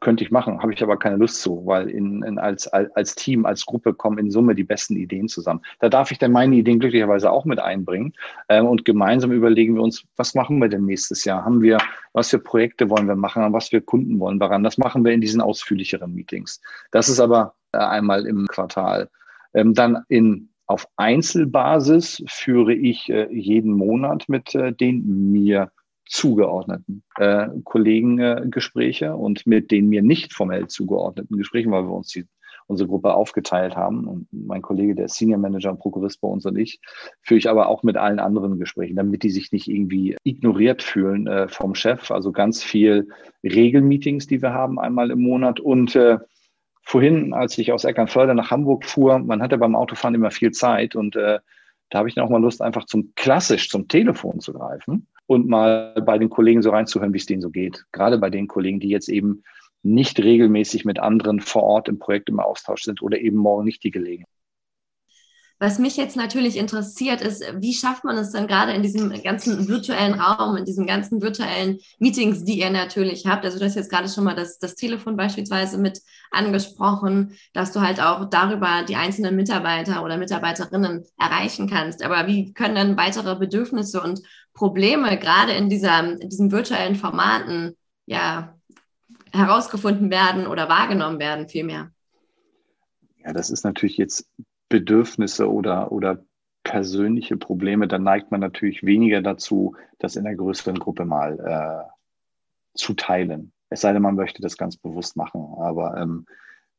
Könnte 0.00 0.24
ich 0.24 0.30
machen, 0.30 0.62
habe 0.62 0.72
ich 0.72 0.82
aber 0.82 0.98
keine 0.98 1.16
Lust 1.16 1.42
zu, 1.42 1.64
weil 1.66 1.88
in, 1.90 2.22
in 2.22 2.38
als, 2.38 2.66
als 2.68 3.14
Team, 3.14 3.44
als 3.44 3.66
Gruppe 3.66 3.92
kommen 3.92 4.18
in 4.18 4.30
Summe 4.30 4.54
die 4.54 4.64
besten 4.64 4.96
Ideen 4.96 5.28
zusammen. 5.28 5.60
Da 5.80 5.90
darf 5.90 6.10
ich 6.10 6.18
dann 6.18 6.32
meine 6.32 6.56
Ideen 6.56 6.78
glücklicherweise 6.78 7.30
auch 7.30 7.44
mit 7.44 7.58
einbringen 7.58 8.14
äh, 8.48 8.60
und 8.60 8.86
gemeinsam 8.86 9.32
überlegen 9.32 9.74
wir 9.74 9.82
uns, 9.82 10.04
was 10.16 10.34
machen 10.34 10.58
wir 10.60 10.68
denn 10.68 10.86
nächstes 10.86 11.24
Jahr? 11.26 11.44
Haben 11.44 11.60
wir, 11.60 11.78
was 12.14 12.30
für 12.30 12.38
Projekte 12.38 12.88
wollen 12.88 13.06
wir 13.06 13.16
machen, 13.16 13.52
was 13.52 13.68
für 13.68 13.82
Kunden 13.82 14.18
wollen 14.18 14.40
wir 14.40 14.50
ran? 14.50 14.64
Das 14.64 14.78
machen 14.78 15.04
wir 15.04 15.12
in 15.12 15.20
diesen 15.20 15.42
ausführlicheren 15.42 16.14
Meetings. 16.14 16.60
Das 16.90 17.10
ist 17.10 17.20
aber 17.20 17.54
äh, 17.72 17.78
einmal 17.78 18.26
im 18.26 18.46
Quartal. 18.46 19.10
Ähm, 19.52 19.74
dann 19.74 20.04
in 20.08 20.48
auf 20.66 20.88
Einzelbasis 20.96 22.22
führe 22.26 22.72
ich 22.72 23.10
äh, 23.10 23.30
jeden 23.30 23.72
Monat 23.72 24.28
mit 24.28 24.54
äh, 24.54 24.72
den 24.72 25.30
mir 25.32 25.70
zugeordneten 26.14 27.02
äh, 27.16 27.48
Kollegen 27.64 28.20
äh, 28.20 28.46
Gespräche 28.48 29.16
und 29.16 29.48
mit 29.48 29.72
den 29.72 29.88
mir 29.88 30.00
nicht 30.00 30.32
formell 30.32 30.68
zugeordneten 30.68 31.36
Gesprächen, 31.36 31.72
weil 31.72 31.82
wir 31.82 31.90
uns 31.90 32.08
die, 32.08 32.24
unsere 32.68 32.88
Gruppe 32.88 33.14
aufgeteilt 33.14 33.74
haben. 33.74 34.06
Und 34.06 34.28
mein 34.30 34.62
Kollege, 34.62 34.94
der 34.94 35.08
Senior 35.08 35.40
Manager 35.40 35.72
und 35.72 35.80
Prokurist 35.80 36.20
bei 36.20 36.28
uns 36.28 36.46
und 36.46 36.56
ich, 36.56 36.78
führe 37.22 37.38
ich 37.38 37.50
aber 37.50 37.68
auch 37.68 37.82
mit 37.82 37.96
allen 37.96 38.20
anderen 38.20 38.60
Gesprächen, 38.60 38.94
damit 38.94 39.24
die 39.24 39.30
sich 39.30 39.50
nicht 39.50 39.66
irgendwie 39.66 40.16
ignoriert 40.22 40.84
fühlen 40.84 41.26
äh, 41.26 41.48
vom 41.48 41.74
Chef. 41.74 42.12
Also 42.12 42.30
ganz 42.30 42.62
viel 42.62 43.08
Regelmeetings, 43.42 44.28
die 44.28 44.40
wir 44.40 44.52
haben, 44.52 44.78
einmal 44.78 45.10
im 45.10 45.20
Monat. 45.20 45.58
Und 45.58 45.96
äh, 45.96 46.18
vorhin, 46.84 47.34
als 47.34 47.58
ich 47.58 47.72
aus 47.72 47.82
Eckernförde 47.82 48.36
nach 48.36 48.52
Hamburg 48.52 48.84
fuhr, 48.84 49.18
man 49.18 49.42
hatte 49.42 49.58
beim 49.58 49.74
Autofahren 49.74 50.14
immer 50.14 50.30
viel 50.30 50.52
Zeit 50.52 50.94
und 50.94 51.16
äh, 51.16 51.40
da 51.90 51.98
habe 51.98 52.08
ich 52.08 52.14
dann 52.14 52.24
auch 52.24 52.30
mal 52.30 52.40
Lust, 52.40 52.62
einfach 52.62 52.86
zum 52.86 53.12
klassisch 53.14 53.68
zum 53.68 53.88
Telefon 53.88 54.40
zu 54.40 54.52
greifen 54.52 55.06
und 55.26 55.48
mal 55.48 55.94
bei 56.04 56.18
den 56.18 56.30
Kollegen 56.30 56.62
so 56.62 56.70
reinzuhören, 56.70 57.12
wie 57.12 57.18
es 57.18 57.26
denen 57.26 57.42
so 57.42 57.50
geht. 57.50 57.84
Gerade 57.92 58.18
bei 58.18 58.30
den 58.30 58.48
Kollegen, 58.48 58.80
die 58.80 58.88
jetzt 58.88 59.08
eben 59.08 59.42
nicht 59.82 60.18
regelmäßig 60.18 60.84
mit 60.84 60.98
anderen 60.98 61.40
vor 61.40 61.62
Ort 61.62 61.88
im 61.88 61.98
Projekt 61.98 62.30
im 62.30 62.40
Austausch 62.40 62.82
sind 62.82 63.02
oder 63.02 63.18
eben 63.18 63.36
morgen 63.36 63.64
nicht 63.64 63.84
die 63.84 63.90
Gelegenheit. 63.90 64.28
Was 65.60 65.78
mich 65.78 65.96
jetzt 65.96 66.16
natürlich 66.16 66.56
interessiert, 66.56 67.20
ist, 67.20 67.44
wie 67.58 67.74
schafft 67.74 68.02
man 68.02 68.16
es 68.16 68.32
denn 68.32 68.48
gerade 68.48 68.72
in 68.72 68.82
diesem 68.82 69.10
ganzen 69.22 69.68
virtuellen 69.68 70.14
Raum, 70.14 70.56
in 70.56 70.64
diesen 70.64 70.86
ganzen 70.86 71.22
virtuellen 71.22 71.78
Meetings, 71.98 72.44
die 72.44 72.58
ihr 72.58 72.70
natürlich 72.70 73.26
habt? 73.26 73.44
Also 73.44 73.58
du 73.58 73.64
hast 73.64 73.76
jetzt 73.76 73.90
gerade 73.90 74.08
schon 74.08 74.24
mal 74.24 74.34
das, 74.34 74.58
das 74.58 74.74
Telefon 74.74 75.16
beispielsweise 75.16 75.78
mit 75.78 76.00
angesprochen, 76.32 77.36
dass 77.52 77.72
du 77.72 77.80
halt 77.80 78.00
auch 78.00 78.28
darüber 78.28 78.82
die 78.82 78.96
einzelnen 78.96 79.36
Mitarbeiter 79.36 80.04
oder 80.04 80.16
Mitarbeiterinnen 80.16 81.04
erreichen 81.18 81.70
kannst. 81.70 82.02
Aber 82.02 82.26
wie 82.26 82.52
können 82.52 82.74
dann 82.74 82.96
weitere 82.96 83.36
Bedürfnisse 83.36 84.02
und 84.02 84.22
Probleme 84.54 85.18
gerade 85.18 85.52
in, 85.52 85.68
dieser, 85.68 86.20
in 86.20 86.28
diesen 86.28 86.50
virtuellen 86.50 86.96
Formaten 86.96 87.76
ja, 88.06 88.58
herausgefunden 89.32 90.10
werden 90.10 90.48
oder 90.48 90.68
wahrgenommen 90.68 91.20
werden 91.20 91.48
vielmehr? 91.48 91.92
Ja, 93.24 93.32
das 93.32 93.50
ist 93.50 93.64
natürlich 93.64 93.96
jetzt 93.96 94.28
Bedürfnisse 94.74 95.48
oder, 95.48 95.92
oder 95.92 96.24
persönliche 96.64 97.36
Probleme, 97.36 97.86
dann 97.86 98.02
neigt 98.02 98.32
man 98.32 98.40
natürlich 98.40 98.82
weniger 98.82 99.22
dazu, 99.22 99.76
das 100.00 100.16
in 100.16 100.26
einer 100.26 100.34
größeren 100.34 100.80
Gruppe 100.80 101.04
mal 101.04 101.38
äh, 101.38 102.76
zu 102.76 102.94
teilen. 102.94 103.52
Es 103.68 103.82
sei 103.82 103.92
denn, 103.92 104.02
man 104.02 104.16
möchte 104.16 104.42
das 104.42 104.56
ganz 104.56 104.76
bewusst 104.76 105.16
machen. 105.16 105.54
Aber 105.60 105.96
ähm, 105.96 106.26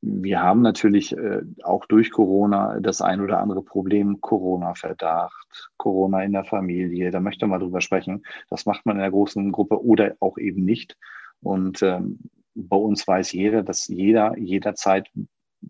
wir 0.01 0.41
haben 0.41 0.61
natürlich 0.61 1.15
äh, 1.15 1.43
auch 1.63 1.85
durch 1.85 2.11
Corona 2.11 2.81
das 2.81 3.01
ein 3.01 3.21
oder 3.21 3.39
andere 3.39 3.61
Problem, 3.61 4.19
Corona-Verdacht, 4.19 5.69
Corona 5.77 6.21
in 6.21 6.33
der 6.33 6.43
Familie, 6.43 7.11
da 7.11 7.21
möchte 7.21 7.47
man 7.47 7.61
drüber 7.61 7.79
sprechen. 7.79 8.25
Das 8.49 8.65
macht 8.65 8.85
man 8.85 8.97
in 8.97 9.03
einer 9.03 9.11
großen 9.11 9.53
Gruppe 9.53 9.81
oder 9.81 10.15
auch 10.19 10.37
eben 10.37 10.65
nicht. 10.65 10.97
Und 11.41 11.81
ähm, 11.81 12.19
bei 12.55 12.75
uns 12.75 13.07
weiß 13.07 13.31
jeder, 13.31 13.63
dass 13.63 13.87
jeder 13.87 14.37
jederzeit 14.37 15.09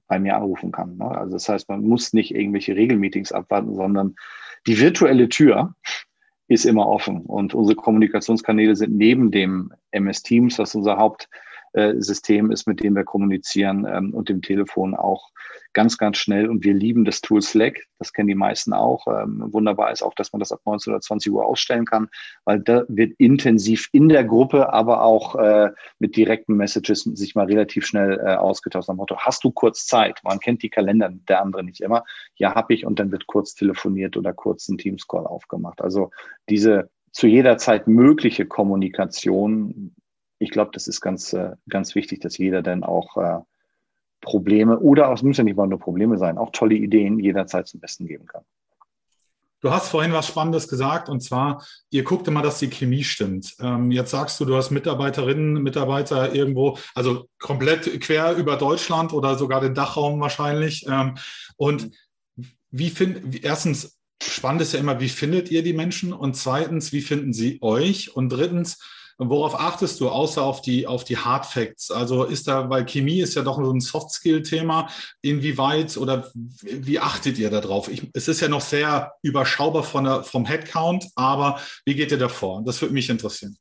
bei 0.07 0.19
mir 0.19 0.35
anrufen 0.35 0.71
kann. 0.71 0.97
Ne? 0.97 1.05
Also 1.05 1.33
das 1.33 1.49
heißt, 1.49 1.69
man 1.69 1.81
muss 1.81 2.13
nicht 2.13 2.33
irgendwelche 2.33 2.75
Regelmeetings 2.75 3.31
abwarten, 3.31 3.75
sondern 3.75 4.15
die 4.67 4.79
virtuelle 4.79 5.29
Tür 5.29 5.75
ist 6.47 6.65
immer 6.65 6.87
offen. 6.87 7.21
Und 7.21 7.53
unsere 7.53 7.75
Kommunikationskanäle 7.75 8.75
sind 8.75 8.95
neben 8.95 9.31
dem 9.31 9.73
MS 9.91 10.23
Teams, 10.23 10.59
was 10.59 10.75
unser 10.75 10.97
Haupt 10.97 11.29
System 11.97 12.51
ist, 12.51 12.67
mit 12.67 12.81
dem 12.81 12.95
wir 12.95 13.03
kommunizieren 13.03 13.85
ähm, 13.89 14.13
und 14.13 14.29
dem 14.29 14.41
Telefon 14.41 14.95
auch 14.95 15.31
ganz, 15.73 15.97
ganz 15.97 16.17
schnell. 16.17 16.49
Und 16.49 16.63
wir 16.63 16.73
lieben 16.73 17.05
das 17.05 17.21
Tool 17.21 17.41
Slack. 17.41 17.85
Das 17.99 18.13
kennen 18.13 18.27
die 18.27 18.35
meisten 18.35 18.73
auch. 18.73 19.07
Ähm, 19.07 19.43
wunderbar 19.51 19.91
ist 19.91 20.01
auch, 20.01 20.13
dass 20.15 20.31
man 20.31 20.39
das 20.39 20.51
ab 20.51 20.61
19 20.65 20.93
oder 20.93 21.01
20 21.01 21.31
Uhr 21.31 21.45
ausstellen 21.45 21.85
kann, 21.85 22.09
weil 22.45 22.59
da 22.59 22.83
wird 22.87 23.13
intensiv 23.17 23.89
in 23.91 24.09
der 24.09 24.23
Gruppe, 24.23 24.73
aber 24.73 25.03
auch 25.03 25.35
äh, 25.35 25.71
mit 25.99 26.15
direkten 26.15 26.55
Messages 26.55 27.01
sich 27.01 27.35
mal 27.35 27.45
relativ 27.45 27.85
schnell 27.85 28.19
äh, 28.19 28.35
ausgetauscht. 28.35 28.89
Am 28.89 28.97
Motto, 28.97 29.17
hast 29.17 29.43
du 29.43 29.51
kurz 29.51 29.85
Zeit? 29.85 30.19
Man 30.23 30.39
kennt 30.39 30.63
die 30.63 30.69
Kalender 30.69 31.11
der 31.27 31.41
andere 31.41 31.63
nicht 31.63 31.81
immer. 31.81 32.03
Ja, 32.37 32.55
habe 32.55 32.73
ich. 32.73 32.85
Und 32.85 32.99
dann 32.99 33.11
wird 33.11 33.27
kurz 33.27 33.53
telefoniert 33.53 34.17
oder 34.17 34.33
kurz 34.33 34.67
ein 34.69 34.77
Teams-Call 34.77 35.27
aufgemacht. 35.27 35.81
Also 35.81 36.11
diese 36.49 36.89
zu 37.11 37.27
jeder 37.27 37.57
Zeit 37.57 37.87
mögliche 37.87 38.45
Kommunikation 38.45 39.95
ich 40.45 40.51
glaube, 40.51 40.71
das 40.73 40.87
ist 40.87 41.01
ganz, 41.01 41.33
äh, 41.33 41.55
ganz 41.67 41.95
wichtig, 41.95 42.21
dass 42.21 42.37
jeder 42.37 42.61
dann 42.61 42.83
auch 42.83 43.17
äh, 43.17 43.39
Probleme 44.21 44.79
oder 44.79 45.11
es 45.11 45.23
müssen 45.23 45.41
ja 45.41 45.43
nicht 45.45 45.57
mal 45.57 45.67
nur 45.67 45.79
Probleme 45.79 46.17
sein, 46.17 46.37
auch 46.37 46.51
tolle 46.51 46.75
Ideen 46.75 47.19
jederzeit 47.19 47.67
zum 47.67 47.79
Besten 47.79 48.07
geben 48.07 48.25
kann. 48.27 48.43
Du 49.61 49.71
hast 49.71 49.89
vorhin 49.89 50.13
was 50.13 50.27
Spannendes 50.27 50.67
gesagt 50.67 51.09
und 51.09 51.21
zwar, 51.21 51.65
ihr 51.89 52.03
guckt 52.03 52.27
immer, 52.27 52.43
dass 52.43 52.59
die 52.59 52.69
Chemie 52.69 53.03
stimmt. 53.03 53.55
Ähm, 53.59 53.89
jetzt 53.89 54.11
sagst 54.11 54.39
du, 54.39 54.45
du 54.45 54.55
hast 54.55 54.69
Mitarbeiterinnen, 54.69 55.63
Mitarbeiter 55.63 56.35
irgendwo, 56.35 56.77
also 56.93 57.27
komplett 57.39 57.99
quer 58.01 58.35
über 58.35 58.57
Deutschland 58.57 59.13
oder 59.13 59.35
sogar 59.37 59.61
den 59.61 59.73
Dachraum 59.73 60.19
wahrscheinlich. 60.19 60.85
Ähm, 60.87 61.15
und 61.57 61.89
wie 62.69 62.91
finden, 62.91 63.31
erstens, 63.41 63.97
spannend 64.21 64.61
ist 64.61 64.73
ja 64.73 64.79
immer, 64.79 64.99
wie 64.99 65.09
findet 65.09 65.49
ihr 65.49 65.63
die 65.63 65.73
Menschen? 65.73 66.13
Und 66.13 66.35
zweitens, 66.35 66.93
wie 66.93 67.01
finden 67.01 67.33
sie 67.33 67.59
euch? 67.61 68.15
Und 68.15 68.29
drittens, 68.29 68.79
Worauf 69.17 69.57
achtest 69.57 70.01
du, 70.01 70.09
außer 70.09 70.43
auf 70.43 70.61
die, 70.61 70.87
auf 70.87 71.05
die 71.05 71.17
Hard 71.17 71.45
Facts? 71.45 71.89
Also 71.89 72.25
ist 72.25 72.49
da, 72.49 72.69
weil 72.69 72.85
Chemie 72.85 73.21
ist 73.21 73.35
ja 73.35 73.43
doch 73.43 73.57
so 73.57 73.71
ein 73.71 73.79
Soft-Skill-Thema. 73.79 74.89
Inwieweit 75.21 75.95
oder 75.95 76.29
wie 76.61 76.99
achtet 76.99 77.37
ihr 77.37 77.49
da 77.49 77.61
drauf? 77.61 77.87
Ich, 77.87 78.09
es 78.13 78.27
ist 78.27 78.41
ja 78.41 78.49
noch 78.49 78.61
sehr 78.61 79.13
überschaubar 79.21 79.83
von 79.83 80.03
der, 80.03 80.23
vom 80.23 80.45
Headcount, 80.45 81.07
aber 81.15 81.59
wie 81.85 81.95
geht 81.95 82.11
ihr 82.11 82.17
da 82.17 82.27
vor? 82.27 82.61
Das 82.65 82.81
würde 82.81 82.93
mich 82.93 83.09
interessieren. 83.09 83.57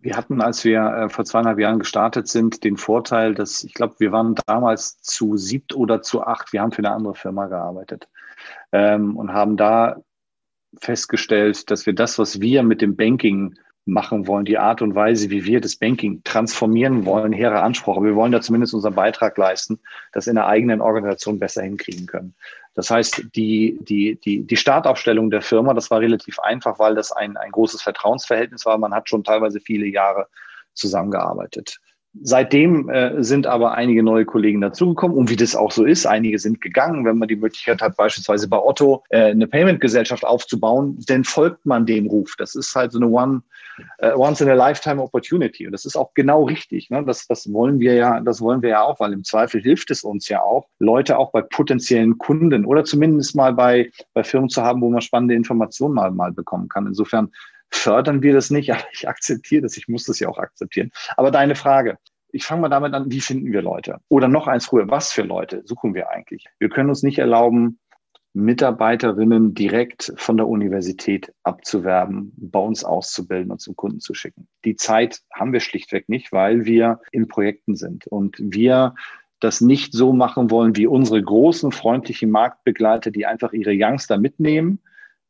Wir 0.00 0.16
hatten, 0.16 0.40
als 0.40 0.64
wir 0.64 0.80
äh, 0.80 1.08
vor 1.10 1.26
zweieinhalb 1.26 1.58
Jahren 1.58 1.80
gestartet 1.80 2.28
sind, 2.28 2.64
den 2.64 2.76
Vorteil, 2.78 3.34
dass 3.34 3.64
ich 3.64 3.74
glaube, 3.74 3.96
wir 3.98 4.12
waren 4.12 4.34
damals 4.46 5.02
zu 5.02 5.36
siebt 5.36 5.74
oder 5.74 6.00
zu 6.00 6.22
acht. 6.22 6.52
Wir 6.54 6.62
haben 6.62 6.72
für 6.72 6.78
eine 6.78 6.92
andere 6.92 7.14
Firma 7.14 7.48
gearbeitet 7.48 8.08
ähm, 8.72 9.16
und 9.16 9.32
haben 9.32 9.58
da 9.58 9.96
festgestellt, 10.80 11.70
dass 11.70 11.84
wir 11.84 11.94
das, 11.94 12.18
was 12.18 12.40
wir 12.40 12.62
mit 12.62 12.80
dem 12.80 12.96
Banking 12.96 13.58
machen 13.88 14.26
wollen, 14.26 14.44
die 14.44 14.58
Art 14.58 14.82
und 14.82 14.94
Weise, 14.94 15.30
wie 15.30 15.44
wir 15.44 15.60
das 15.60 15.76
Banking 15.76 16.22
transformieren 16.22 17.04
wollen, 17.06 17.32
hehrer 17.32 17.62
Anspruch. 17.62 17.96
Aber 17.96 18.06
wir 18.06 18.14
wollen 18.14 18.32
da 18.32 18.40
zumindest 18.40 18.74
unseren 18.74 18.94
Beitrag 18.94 19.36
leisten, 19.38 19.80
das 20.12 20.26
in 20.26 20.36
der 20.36 20.46
eigenen 20.46 20.80
Organisation 20.80 21.38
besser 21.38 21.62
hinkriegen 21.62 22.06
können. 22.06 22.34
Das 22.74 22.90
heißt, 22.90 23.24
die, 23.34 23.78
die, 23.80 24.20
die, 24.24 24.46
die 24.46 24.56
Startaufstellung 24.56 25.30
der 25.30 25.42
Firma, 25.42 25.74
das 25.74 25.90
war 25.90 26.00
relativ 26.00 26.38
einfach, 26.38 26.78
weil 26.78 26.94
das 26.94 27.10
ein, 27.10 27.36
ein 27.36 27.50
großes 27.50 27.82
Vertrauensverhältnis 27.82 28.66
war. 28.66 28.78
Man 28.78 28.94
hat 28.94 29.08
schon 29.08 29.24
teilweise 29.24 29.58
viele 29.58 29.86
Jahre 29.86 30.28
zusammengearbeitet. 30.74 31.80
Seitdem 32.22 32.88
äh, 32.88 33.22
sind 33.22 33.46
aber 33.46 33.72
einige 33.72 34.02
neue 34.02 34.24
Kollegen 34.24 34.60
dazugekommen 34.60 35.16
und 35.16 35.30
wie 35.30 35.36
das 35.36 35.54
auch 35.54 35.70
so 35.70 35.84
ist, 35.84 36.06
einige 36.06 36.38
sind 36.38 36.60
gegangen. 36.60 37.04
Wenn 37.04 37.18
man 37.18 37.28
die 37.28 37.36
Möglichkeit 37.36 37.82
hat, 37.82 37.96
beispielsweise 37.96 38.48
bei 38.48 38.58
Otto 38.58 39.04
äh, 39.10 39.30
eine 39.30 39.46
Payment-Gesellschaft 39.46 40.24
aufzubauen, 40.24 40.98
dann 41.06 41.24
folgt 41.24 41.66
man 41.66 41.84
dem 41.84 42.06
Ruf. 42.06 42.34
Das 42.38 42.54
ist 42.54 42.74
halt 42.74 42.92
so 42.92 42.98
eine 42.98 43.08
One, 43.08 43.42
äh, 43.98 44.12
once 44.14 44.40
in 44.40 44.48
a 44.48 44.54
lifetime 44.54 45.02
Opportunity 45.02 45.66
und 45.66 45.72
das 45.72 45.84
ist 45.84 45.96
auch 45.96 46.14
genau 46.14 46.44
richtig. 46.44 46.88
Ne? 46.88 47.04
Das, 47.04 47.26
das 47.26 47.52
wollen 47.52 47.78
wir 47.78 47.94
ja, 47.94 48.20
das 48.20 48.40
wollen 48.40 48.62
wir 48.62 48.70
ja 48.70 48.82
auch, 48.82 48.98
weil 49.00 49.12
im 49.12 49.22
Zweifel 49.22 49.60
hilft 49.60 49.90
es 49.90 50.02
uns 50.02 50.28
ja 50.28 50.40
auch, 50.40 50.66
Leute 50.78 51.18
auch 51.18 51.30
bei 51.30 51.42
potenziellen 51.42 52.16
Kunden 52.16 52.64
oder 52.64 52.84
zumindest 52.84 53.36
mal 53.36 53.52
bei 53.52 53.90
bei 54.14 54.24
Firmen 54.24 54.48
zu 54.48 54.62
haben, 54.62 54.80
wo 54.80 54.88
man 54.88 55.02
spannende 55.02 55.34
Informationen 55.34 55.94
mal 55.94 56.10
mal 56.10 56.32
bekommen 56.32 56.68
kann. 56.68 56.86
Insofern 56.86 57.30
fördern 57.70 58.22
wir 58.22 58.32
das 58.32 58.50
nicht, 58.50 58.72
aber 58.72 58.84
ich 58.92 59.08
akzeptiere 59.08 59.62
das, 59.62 59.76
ich 59.76 59.88
muss 59.88 60.04
das 60.04 60.20
ja 60.20 60.28
auch 60.28 60.38
akzeptieren. 60.38 60.90
Aber 61.16 61.30
deine 61.30 61.54
Frage, 61.54 61.98
ich 62.30 62.44
fange 62.44 62.62
mal 62.62 62.68
damit 62.68 62.92
an, 62.94 63.10
wie 63.10 63.20
finden 63.20 63.52
wir 63.52 63.62
Leute? 63.62 63.98
Oder 64.08 64.28
noch 64.28 64.46
eins 64.46 64.66
früher, 64.66 64.90
was 64.90 65.12
für 65.12 65.22
Leute 65.22 65.62
suchen 65.64 65.94
wir 65.94 66.10
eigentlich? 66.10 66.46
Wir 66.58 66.68
können 66.68 66.90
uns 66.90 67.02
nicht 67.02 67.18
erlauben, 67.18 67.78
Mitarbeiterinnen 68.34 69.54
direkt 69.54 70.12
von 70.16 70.36
der 70.36 70.46
Universität 70.46 71.32
abzuwerben, 71.42 72.32
bei 72.36 72.60
uns 72.60 72.84
auszubilden 72.84 73.50
und 73.50 73.60
zum 73.60 73.74
Kunden 73.74 74.00
zu 74.00 74.14
schicken. 74.14 74.46
Die 74.64 74.76
Zeit 74.76 75.20
haben 75.34 75.52
wir 75.52 75.60
schlichtweg 75.60 76.08
nicht, 76.08 76.30
weil 76.30 76.64
wir 76.64 77.00
in 77.10 77.26
Projekten 77.26 77.74
sind 77.74 78.06
und 78.06 78.36
wir 78.38 78.94
das 79.40 79.60
nicht 79.60 79.92
so 79.92 80.12
machen 80.12 80.50
wollen 80.50 80.76
wie 80.76 80.86
unsere 80.86 81.22
großen 81.22 81.72
freundlichen 81.72 82.30
Marktbegleiter, 82.30 83.10
die 83.10 83.26
einfach 83.26 83.52
ihre 83.52 83.72
Youngster 83.72 84.18
mitnehmen 84.18 84.80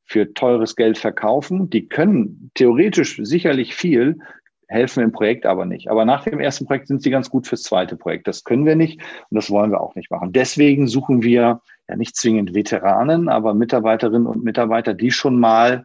für 0.08 0.32
teures 0.34 0.74
Geld 0.74 0.98
verkaufen. 0.98 1.70
Die 1.70 1.86
können 1.86 2.50
theoretisch 2.54 3.20
sicherlich 3.22 3.74
viel, 3.74 4.18
helfen 4.66 5.02
im 5.02 5.12
Projekt 5.12 5.46
aber 5.46 5.64
nicht. 5.64 5.90
Aber 5.90 6.04
nach 6.04 6.24
dem 6.24 6.40
ersten 6.40 6.66
Projekt 6.66 6.88
sind 6.88 7.02
sie 7.02 7.10
ganz 7.10 7.30
gut 7.30 7.46
fürs 7.46 7.62
zweite 7.62 7.96
Projekt. 7.96 8.26
Das 8.26 8.44
können 8.44 8.66
wir 8.66 8.76
nicht 8.76 9.00
und 9.30 9.36
das 9.36 9.50
wollen 9.50 9.70
wir 9.70 9.80
auch 9.80 9.94
nicht 9.94 10.10
machen. 10.10 10.32
Deswegen 10.32 10.88
suchen 10.88 11.22
wir 11.22 11.60
ja 11.88 11.96
nicht 11.96 12.16
zwingend 12.16 12.54
Veteranen, 12.54 13.28
aber 13.28 13.54
Mitarbeiterinnen 13.54 14.26
und 14.26 14.44
Mitarbeiter, 14.44 14.94
die 14.94 15.10
schon 15.10 15.38
mal 15.38 15.84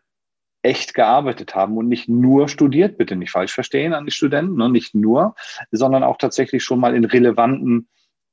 echt 0.64 0.94
gearbeitet 0.94 1.56
haben 1.56 1.78
und 1.78 1.90
nicht 1.90 2.08
nur 2.08 2.48
studiert, 2.48 2.98
bitte 2.98 3.18
nicht 3.18 3.32
falsch 3.32 3.54
verstehen 3.54 3.94
an 3.94 4.06
die 4.06 4.12
Studenten, 4.12 4.56
ne? 4.56 4.70
nicht 4.70 4.96
nur, 4.96 5.36
sondern 5.72 6.04
auch 6.04 6.18
tatsächlich 6.18 6.64
schon 6.64 6.80
mal 6.80 6.96
in 6.96 7.04
relevanten 7.04 7.90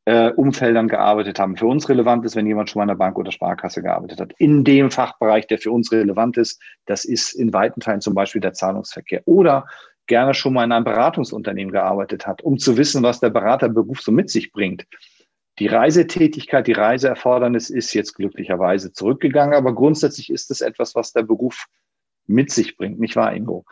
äh, 0.07 0.31
Umfeldern 0.31 0.89
gearbeitet 0.89 1.39
haben. 1.39 1.57
Für 1.57 1.67
uns 1.67 1.89
relevant 1.89 2.25
ist, 2.25 2.37
wenn 2.37 2.47
jemand 2.47 2.71
schon 2.71 2.81
mal 2.81 2.85
in 2.85 2.89
der 2.89 2.95
Bank 2.95 3.19
oder 3.19 3.33
Sparkasse 3.33 3.83
gearbeitet 3.83 4.21
hat. 4.21 4.33
In 4.39 4.65
dem 4.65 4.91
Fachbereich, 4.91 5.47
der 5.47 5.59
für 5.59 5.71
uns 5.71 5.93
relevant 5.93 6.37
ist, 6.37 6.61
das 6.87 7.05
ist 7.05 7.33
in 7.33 7.53
weiten 7.53 7.81
Teilen 7.81 8.01
zum 8.01 8.15
Beispiel 8.15 8.41
der 8.41 8.53
Zahlungsverkehr. 8.53 9.23
Oder 9.27 9.67
gerne 10.07 10.35
schon 10.35 10.55
mal 10.55 10.65
in 10.65 10.73
einem 10.73 10.85
Beratungsunternehmen 10.85 11.73
gearbeitet 11.73 12.27
hat, 12.27 12.43
um 12.43 12.59
zu 12.59 12.77
wissen, 12.77 13.03
was 13.03 13.21
der 13.21 13.31
Beraterberuf 13.31 14.01
so 14.01 14.11
mit 14.11 14.31
sich 14.31 14.53
bringt. 14.53 14.87
Die 15.59 15.67
Reisetätigkeit, 15.67 16.67
die 16.67 16.73
Reiseerfordernis 16.73 17.71
ist 17.71 17.93
jetzt 17.93 18.15
glücklicherweise 18.15 18.93
zurückgegangen, 18.93 19.55
aber 19.55 19.75
grundsätzlich 19.75 20.31
ist 20.31 20.51
es 20.51 20.63
etwas, 20.63 20.95
was 20.95 21.13
der 21.13 21.23
Beruf 21.23 21.67
mit 22.27 22.51
sich 22.51 22.77
bringt, 22.77 22.99
nicht 22.99 23.15
wahr, 23.15 23.35
Ingo? 23.35 23.65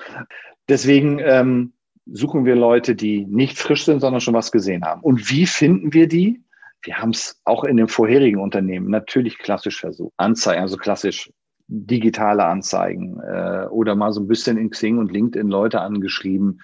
Deswegen 0.69 1.19
ähm, 1.19 1.73
suchen 2.13 2.45
wir 2.45 2.57
Leute, 2.57 2.95
die 2.95 3.27
nicht 3.27 3.59
frisch 3.59 3.85
sind, 3.85 4.01
sondern 4.01 4.21
schon 4.21 4.35
was 4.35 4.53
gesehen 4.53 4.85
haben. 4.85 5.03
Und 5.03 5.31
wie 5.31 5.47
finden 5.47 5.93
wir 5.93 6.09
die? 6.09 6.43
Wir 6.83 6.99
haben 6.99 7.11
es 7.11 7.41
auch 7.45 7.65
in 7.65 7.77
dem 7.77 7.89
vorherigen 7.89 8.41
Unternehmen 8.41 8.89
natürlich 8.89 9.39
klassisch 9.39 9.81
versucht. 9.81 10.13
Anzeigen, 10.17 10.63
also 10.63 10.77
klassisch 10.77 11.33
digitale 11.67 12.45
Anzeigen 12.45 13.21
äh, 13.21 13.67
oder 13.71 13.95
mal 13.95 14.13
so 14.13 14.21
ein 14.21 14.29
bisschen 14.29 14.57
in 14.57 14.71
Xing 14.71 14.99
und 14.99 15.13
LinkedIn 15.13 15.49
Leute 15.49 15.81
angeschrieben. 15.81 16.61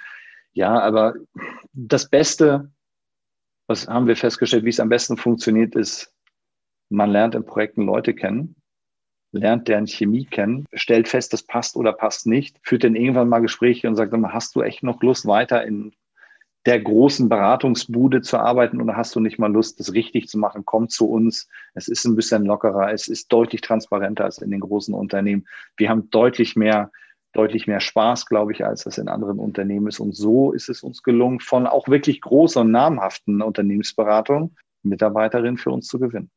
Ja, 0.52 0.78
aber 0.80 1.14
das 1.72 2.08
Beste, 2.08 2.70
was 3.66 3.88
haben 3.88 4.06
wir 4.06 4.16
festgestellt, 4.16 4.64
wie 4.64 4.70
es 4.70 4.80
am 4.80 4.88
besten 4.88 5.16
funktioniert, 5.16 5.74
ist, 5.74 6.14
man 6.88 7.10
lernt 7.10 7.34
in 7.34 7.44
Projekten 7.44 7.82
Leute 7.82 8.14
kennen 8.14 8.56
lernt 9.34 9.68
deren 9.68 9.86
Chemie 9.86 10.24
kennen, 10.24 10.66
stellt 10.72 11.08
fest, 11.08 11.32
das 11.32 11.42
passt 11.42 11.76
oder 11.76 11.92
passt 11.92 12.26
nicht, 12.26 12.58
führt 12.62 12.84
dann 12.84 12.96
irgendwann 12.96 13.28
mal 13.28 13.40
Gespräche 13.40 13.88
und 13.88 13.96
sagt, 13.96 14.14
hast 14.28 14.56
du 14.56 14.62
echt 14.62 14.82
noch 14.82 15.02
Lust, 15.02 15.26
weiter 15.26 15.64
in 15.64 15.92
der 16.66 16.80
großen 16.80 17.28
Beratungsbude 17.28 18.22
zu 18.22 18.38
arbeiten 18.38 18.80
oder 18.80 18.96
hast 18.96 19.14
du 19.14 19.20
nicht 19.20 19.38
mal 19.38 19.52
Lust, 19.52 19.80
das 19.80 19.92
richtig 19.92 20.28
zu 20.28 20.38
machen? 20.38 20.62
Komm 20.64 20.88
zu 20.88 21.10
uns. 21.10 21.48
Es 21.74 21.88
ist 21.88 22.06
ein 22.06 22.16
bisschen 22.16 22.46
lockerer. 22.46 22.90
Es 22.90 23.06
ist 23.06 23.30
deutlich 23.30 23.60
transparenter 23.60 24.24
als 24.24 24.38
in 24.38 24.50
den 24.50 24.60
großen 24.60 24.94
Unternehmen. 24.94 25.46
Wir 25.76 25.90
haben 25.90 26.08
deutlich 26.08 26.56
mehr, 26.56 26.90
deutlich 27.34 27.66
mehr 27.66 27.80
Spaß, 27.80 28.24
glaube 28.26 28.52
ich, 28.52 28.64
als 28.64 28.84
das 28.84 28.96
in 28.96 29.08
anderen 29.08 29.38
Unternehmen 29.38 29.88
ist. 29.88 30.00
Und 30.00 30.16
so 30.16 30.52
ist 30.52 30.70
es 30.70 30.82
uns 30.82 31.02
gelungen, 31.02 31.40
von 31.40 31.66
auch 31.66 31.88
wirklich 31.88 32.22
großen 32.22 32.62
und 32.62 32.70
namhaften 32.70 33.42
Unternehmensberatungen 33.42 34.56
Mitarbeiterinnen 34.84 35.58
für 35.58 35.70
uns 35.70 35.86
zu 35.86 35.98
gewinnen. 35.98 36.30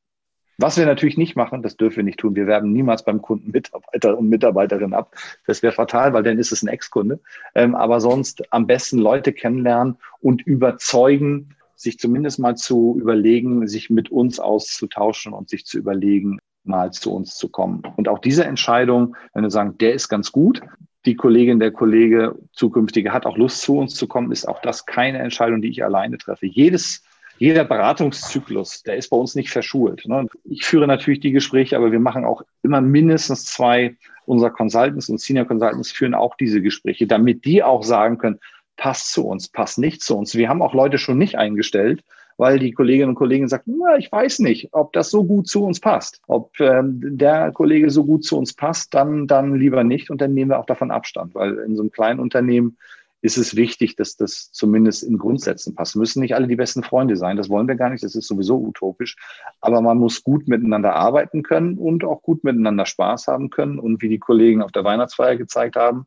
Was 0.59 0.77
wir 0.77 0.87
natürlich 0.87 1.17
nicht 1.17 1.35
machen, 1.35 1.61
das 1.61 1.77
dürfen 1.77 1.97
wir 1.97 2.03
nicht 2.03 2.19
tun. 2.19 2.35
Wir 2.35 2.47
werben 2.47 2.73
niemals 2.73 3.05
beim 3.05 3.21
Kunden 3.21 3.51
Mitarbeiter 3.51 4.17
und 4.17 4.27
Mitarbeiterinnen 4.27 4.95
ab. 4.95 5.15
Das 5.45 5.61
wäre 5.61 5.73
fatal, 5.73 6.13
weil 6.13 6.23
dann 6.23 6.39
ist 6.39 6.51
es 6.51 6.63
ein 6.63 6.67
Ex-Kunde. 6.67 7.19
Ähm, 7.53 7.75
aber 7.75 7.99
sonst 7.99 8.51
am 8.51 8.65
besten 8.65 8.97
Leute 8.97 9.33
kennenlernen 9.33 9.97
und 10.19 10.41
überzeugen, 10.41 11.55
sich 11.75 11.99
zumindest 11.99 12.39
mal 12.39 12.55
zu 12.55 12.97
überlegen, 12.99 13.67
sich 13.67 13.91
mit 13.91 14.09
uns 14.09 14.39
auszutauschen 14.39 15.33
und 15.33 15.47
sich 15.47 15.65
zu 15.65 15.77
überlegen, 15.77 16.39
mal 16.63 16.91
zu 16.91 17.13
uns 17.13 17.35
zu 17.35 17.49
kommen. 17.49 17.83
Und 17.95 18.07
auch 18.07 18.19
diese 18.19 18.43
Entscheidung, 18.43 19.15
wenn 19.33 19.43
wir 19.43 19.51
sagen, 19.51 19.77
der 19.77 19.93
ist 19.93 20.09
ganz 20.09 20.31
gut, 20.31 20.61
die 21.05 21.15
Kollegin, 21.15 21.59
der 21.59 21.71
Kollege 21.71 22.35
zukünftige 22.51 23.13
hat 23.13 23.25
auch 23.25 23.37
Lust 23.37 23.61
zu 23.61 23.77
uns 23.77 23.93
zu 23.93 24.07
kommen, 24.07 24.31
ist 24.31 24.47
auch 24.47 24.61
das 24.61 24.85
keine 24.85 25.19
Entscheidung, 25.19 25.61
die 25.61 25.69
ich 25.69 25.83
alleine 25.83 26.17
treffe. 26.17 26.47
Jedes 26.47 27.03
jeder 27.39 27.63
Beratungszyklus, 27.63 28.83
der 28.83 28.97
ist 28.97 29.09
bei 29.09 29.17
uns 29.17 29.35
nicht 29.35 29.49
verschult. 29.49 30.07
Ne? 30.07 30.27
Ich 30.43 30.65
führe 30.65 30.87
natürlich 30.87 31.19
die 31.19 31.31
Gespräche, 31.31 31.77
aber 31.77 31.91
wir 31.91 31.99
machen 31.99 32.25
auch 32.25 32.41
immer 32.63 32.81
mindestens 32.81 33.45
zwei 33.45 33.95
unserer 34.25 34.49
Consultants 34.49 35.09
und 35.09 35.21
Senior 35.21 35.45
Consultants 35.45 35.91
führen 35.91 36.13
auch 36.13 36.35
diese 36.35 36.61
Gespräche, 36.61 37.07
damit 37.07 37.45
die 37.45 37.63
auch 37.63 37.83
sagen 37.83 38.17
können, 38.17 38.39
passt 38.75 39.11
zu 39.13 39.25
uns, 39.25 39.47
passt 39.47 39.79
nicht 39.79 40.01
zu 40.01 40.17
uns. 40.17 40.35
Wir 40.35 40.49
haben 40.49 40.61
auch 40.61 40.73
Leute 40.73 40.97
schon 40.97 41.17
nicht 41.17 41.35
eingestellt, 41.37 42.03
weil 42.37 42.59
die 42.59 42.71
Kolleginnen 42.71 43.09
und 43.09 43.15
Kollegen 43.15 43.47
sagen, 43.47 43.75
na, 43.77 43.97
ich 43.97 44.11
weiß 44.11 44.39
nicht, 44.39 44.69
ob 44.73 44.93
das 44.93 45.09
so 45.09 45.23
gut 45.23 45.47
zu 45.47 45.65
uns 45.65 45.79
passt. 45.79 46.21
Ob 46.27 46.59
ähm, 46.59 46.99
der 47.01 47.51
Kollege 47.51 47.89
so 47.89 48.05
gut 48.05 48.23
zu 48.23 48.37
uns 48.37 48.53
passt, 48.53 48.93
dann, 48.93 49.25
dann 49.25 49.55
lieber 49.55 49.83
nicht 49.83 50.11
und 50.11 50.21
dann 50.21 50.33
nehmen 50.33 50.51
wir 50.51 50.59
auch 50.59 50.67
davon 50.67 50.91
Abstand, 50.91 51.33
weil 51.33 51.57
in 51.59 51.75
so 51.75 51.81
einem 51.81 51.91
kleinen 51.91 52.19
Unternehmen 52.19 52.77
ist 53.21 53.37
es 53.37 53.55
wichtig, 53.55 53.95
dass 53.95 54.15
das 54.15 54.51
zumindest 54.51 55.03
in 55.03 55.17
Grundsätzen 55.17 55.75
passt. 55.75 55.95
Müssen 55.95 56.21
nicht 56.21 56.35
alle 56.35 56.47
die 56.47 56.55
besten 56.55 56.83
Freunde 56.83 57.15
sein, 57.15 57.37
das 57.37 57.49
wollen 57.49 57.67
wir 57.67 57.75
gar 57.75 57.89
nicht, 57.89 58.03
das 58.03 58.15
ist 58.15 58.27
sowieso 58.27 58.57
utopisch. 58.57 59.15
Aber 59.59 59.81
man 59.81 59.97
muss 59.97 60.23
gut 60.23 60.47
miteinander 60.47 60.95
arbeiten 60.95 61.43
können 61.43 61.77
und 61.77 62.03
auch 62.03 62.21
gut 62.21 62.43
miteinander 62.43 62.85
Spaß 62.85 63.27
haben 63.27 63.49
können. 63.49 63.79
Und 63.79 64.01
wie 64.01 64.09
die 64.09 64.19
Kollegen 64.19 64.61
auf 64.61 64.71
der 64.71 64.83
Weihnachtsfeier 64.83 65.35
gezeigt 65.35 65.75
haben, 65.75 66.05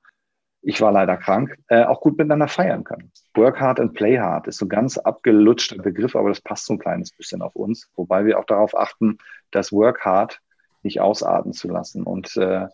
ich 0.63 0.81
war 0.81 0.93
leider 0.93 1.17
krank, 1.17 1.57
äh, 1.69 1.85
auch 1.85 2.01
gut 2.01 2.19
miteinander 2.19 2.49
feiern 2.49 2.85
können. 2.85 3.11
Work 3.35 3.61
hard 3.61 3.81
and 3.81 3.95
play 3.95 4.19
hard 4.19 4.47
ist 4.47 4.59
so 4.59 4.67
ein 4.67 4.69
ganz 4.69 4.99
abgelutschter 4.99 5.83
Begriff, 5.83 6.15
aber 6.15 6.29
das 6.29 6.43
passt 6.43 6.67
so 6.67 6.75
ein 6.75 6.79
kleines 6.79 7.13
bisschen 7.13 7.41
auf 7.43 7.57
uns, 7.57 7.91
wobei 7.97 8.27
wir 8.27 8.39
auch 8.39 8.45
darauf 8.45 8.77
achten, 8.77 9.19
das 9.51 9.73
Work 9.73 10.05
hard 10.05 10.41
nicht 10.83 11.01
ausarten 11.01 11.53
zu 11.53 11.69
lassen 11.69 12.03
und 12.03 12.37
äh, 12.37 12.67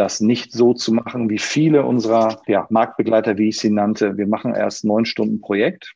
das 0.00 0.20
nicht 0.22 0.52
so 0.52 0.72
zu 0.72 0.94
machen 0.94 1.28
wie 1.28 1.38
viele 1.38 1.84
unserer 1.84 2.40
ja, 2.46 2.66
Marktbegleiter, 2.70 3.36
wie 3.36 3.50
ich 3.50 3.58
sie 3.58 3.70
nannte. 3.70 4.16
Wir 4.16 4.26
machen 4.26 4.54
erst 4.54 4.82
neun 4.82 5.04
Stunden 5.04 5.42
Projekt 5.42 5.94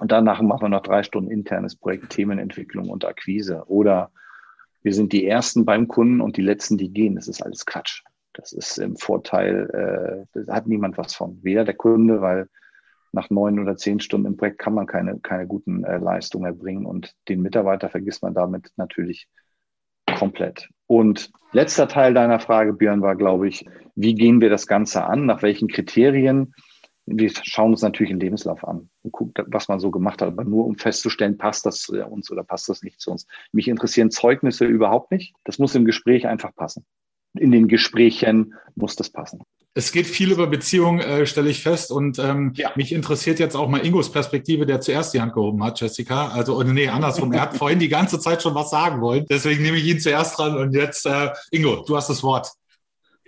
und 0.00 0.10
danach 0.10 0.40
machen 0.40 0.62
wir 0.62 0.68
noch 0.70 0.82
drei 0.82 1.02
Stunden 1.02 1.30
internes 1.30 1.76
Projekt, 1.76 2.10
Themenentwicklung 2.10 2.88
und 2.88 3.04
Akquise. 3.04 3.64
Oder 3.66 4.10
wir 4.82 4.94
sind 4.94 5.12
die 5.12 5.26
Ersten 5.26 5.66
beim 5.66 5.86
Kunden 5.86 6.22
und 6.22 6.38
die 6.38 6.42
Letzten, 6.42 6.78
die 6.78 6.90
gehen. 6.90 7.14
Das 7.14 7.28
ist 7.28 7.42
alles 7.42 7.66
Quatsch. 7.66 8.02
Das 8.32 8.52
ist 8.52 8.78
im 8.78 8.96
Vorteil, 8.96 10.26
äh, 10.34 10.40
da 10.46 10.54
hat 10.54 10.66
niemand 10.66 10.96
was 10.96 11.14
von. 11.14 11.38
Weder 11.42 11.64
der 11.64 11.74
Kunde, 11.74 12.22
weil 12.22 12.48
nach 13.12 13.28
neun 13.28 13.58
oder 13.58 13.76
zehn 13.76 14.00
Stunden 14.00 14.28
im 14.28 14.36
Projekt 14.38 14.58
kann 14.58 14.74
man 14.74 14.86
keine, 14.86 15.18
keine 15.20 15.46
guten 15.46 15.84
äh, 15.84 15.98
Leistungen 15.98 16.46
erbringen 16.46 16.86
und 16.86 17.14
den 17.28 17.42
Mitarbeiter 17.42 17.90
vergisst 17.90 18.22
man 18.22 18.32
damit 18.32 18.72
natürlich 18.76 19.28
komplett. 20.16 20.68
Und 20.86 21.30
letzter 21.52 21.88
Teil 21.88 22.14
deiner 22.14 22.40
Frage, 22.40 22.72
Björn, 22.72 23.02
war, 23.02 23.16
glaube 23.16 23.48
ich, 23.48 23.64
wie 23.94 24.14
gehen 24.14 24.40
wir 24.40 24.50
das 24.50 24.66
Ganze 24.66 25.04
an? 25.04 25.26
Nach 25.26 25.42
welchen 25.42 25.68
Kriterien? 25.68 26.54
Wir 27.06 27.30
schauen 27.30 27.70
uns 27.70 27.82
natürlich 27.82 28.10
den 28.10 28.18
Lebenslauf 28.18 28.66
an 28.66 28.90
und 29.02 29.12
gucken, 29.12 29.46
was 29.48 29.68
man 29.68 29.78
so 29.78 29.92
gemacht 29.92 30.20
hat, 30.20 30.28
aber 30.28 30.44
nur 30.44 30.66
um 30.66 30.76
festzustellen, 30.76 31.38
passt 31.38 31.64
das 31.64 31.78
zu 31.78 32.04
uns 32.04 32.32
oder 32.32 32.42
passt 32.42 32.68
das 32.68 32.82
nicht 32.82 33.00
zu 33.00 33.12
uns. 33.12 33.26
Mich 33.52 33.68
interessieren 33.68 34.10
Zeugnisse 34.10 34.64
überhaupt 34.64 35.12
nicht. 35.12 35.34
Das 35.44 35.58
muss 35.60 35.74
im 35.76 35.84
Gespräch 35.84 36.26
einfach 36.26 36.54
passen. 36.54 36.84
In 37.38 37.50
den 37.50 37.68
Gesprächen 37.68 38.54
muss 38.74 38.96
das 38.96 39.10
passen. 39.10 39.40
Es 39.74 39.92
geht 39.92 40.06
viel 40.06 40.32
über 40.32 40.46
Beziehungen, 40.46 41.00
äh, 41.00 41.26
stelle 41.26 41.50
ich 41.50 41.62
fest. 41.62 41.90
Und 41.92 42.18
ähm, 42.18 42.52
ja. 42.56 42.72
mich 42.76 42.92
interessiert 42.92 43.38
jetzt 43.38 43.54
auch 43.54 43.68
mal 43.68 43.84
Ingos 43.84 44.10
Perspektive, 44.10 44.64
der 44.64 44.80
zuerst 44.80 45.12
die 45.12 45.20
Hand 45.20 45.34
gehoben 45.34 45.62
hat, 45.62 45.78
Jessica. 45.78 46.28
Also, 46.28 46.62
nee, 46.62 46.88
andersrum. 46.88 47.30
er 47.32 47.42
hat 47.42 47.56
vorhin 47.58 47.78
die 47.78 47.90
ganze 47.90 48.18
Zeit 48.18 48.42
schon 48.42 48.54
was 48.54 48.70
sagen 48.70 49.02
wollen. 49.02 49.26
Deswegen 49.28 49.62
nehme 49.62 49.76
ich 49.76 49.84
ihn 49.84 50.00
zuerst 50.00 50.38
dran. 50.38 50.56
Und 50.56 50.72
jetzt, 50.72 51.04
äh, 51.04 51.28
Ingo, 51.50 51.84
du 51.86 51.94
hast 51.94 52.08
das 52.08 52.22
Wort. 52.22 52.48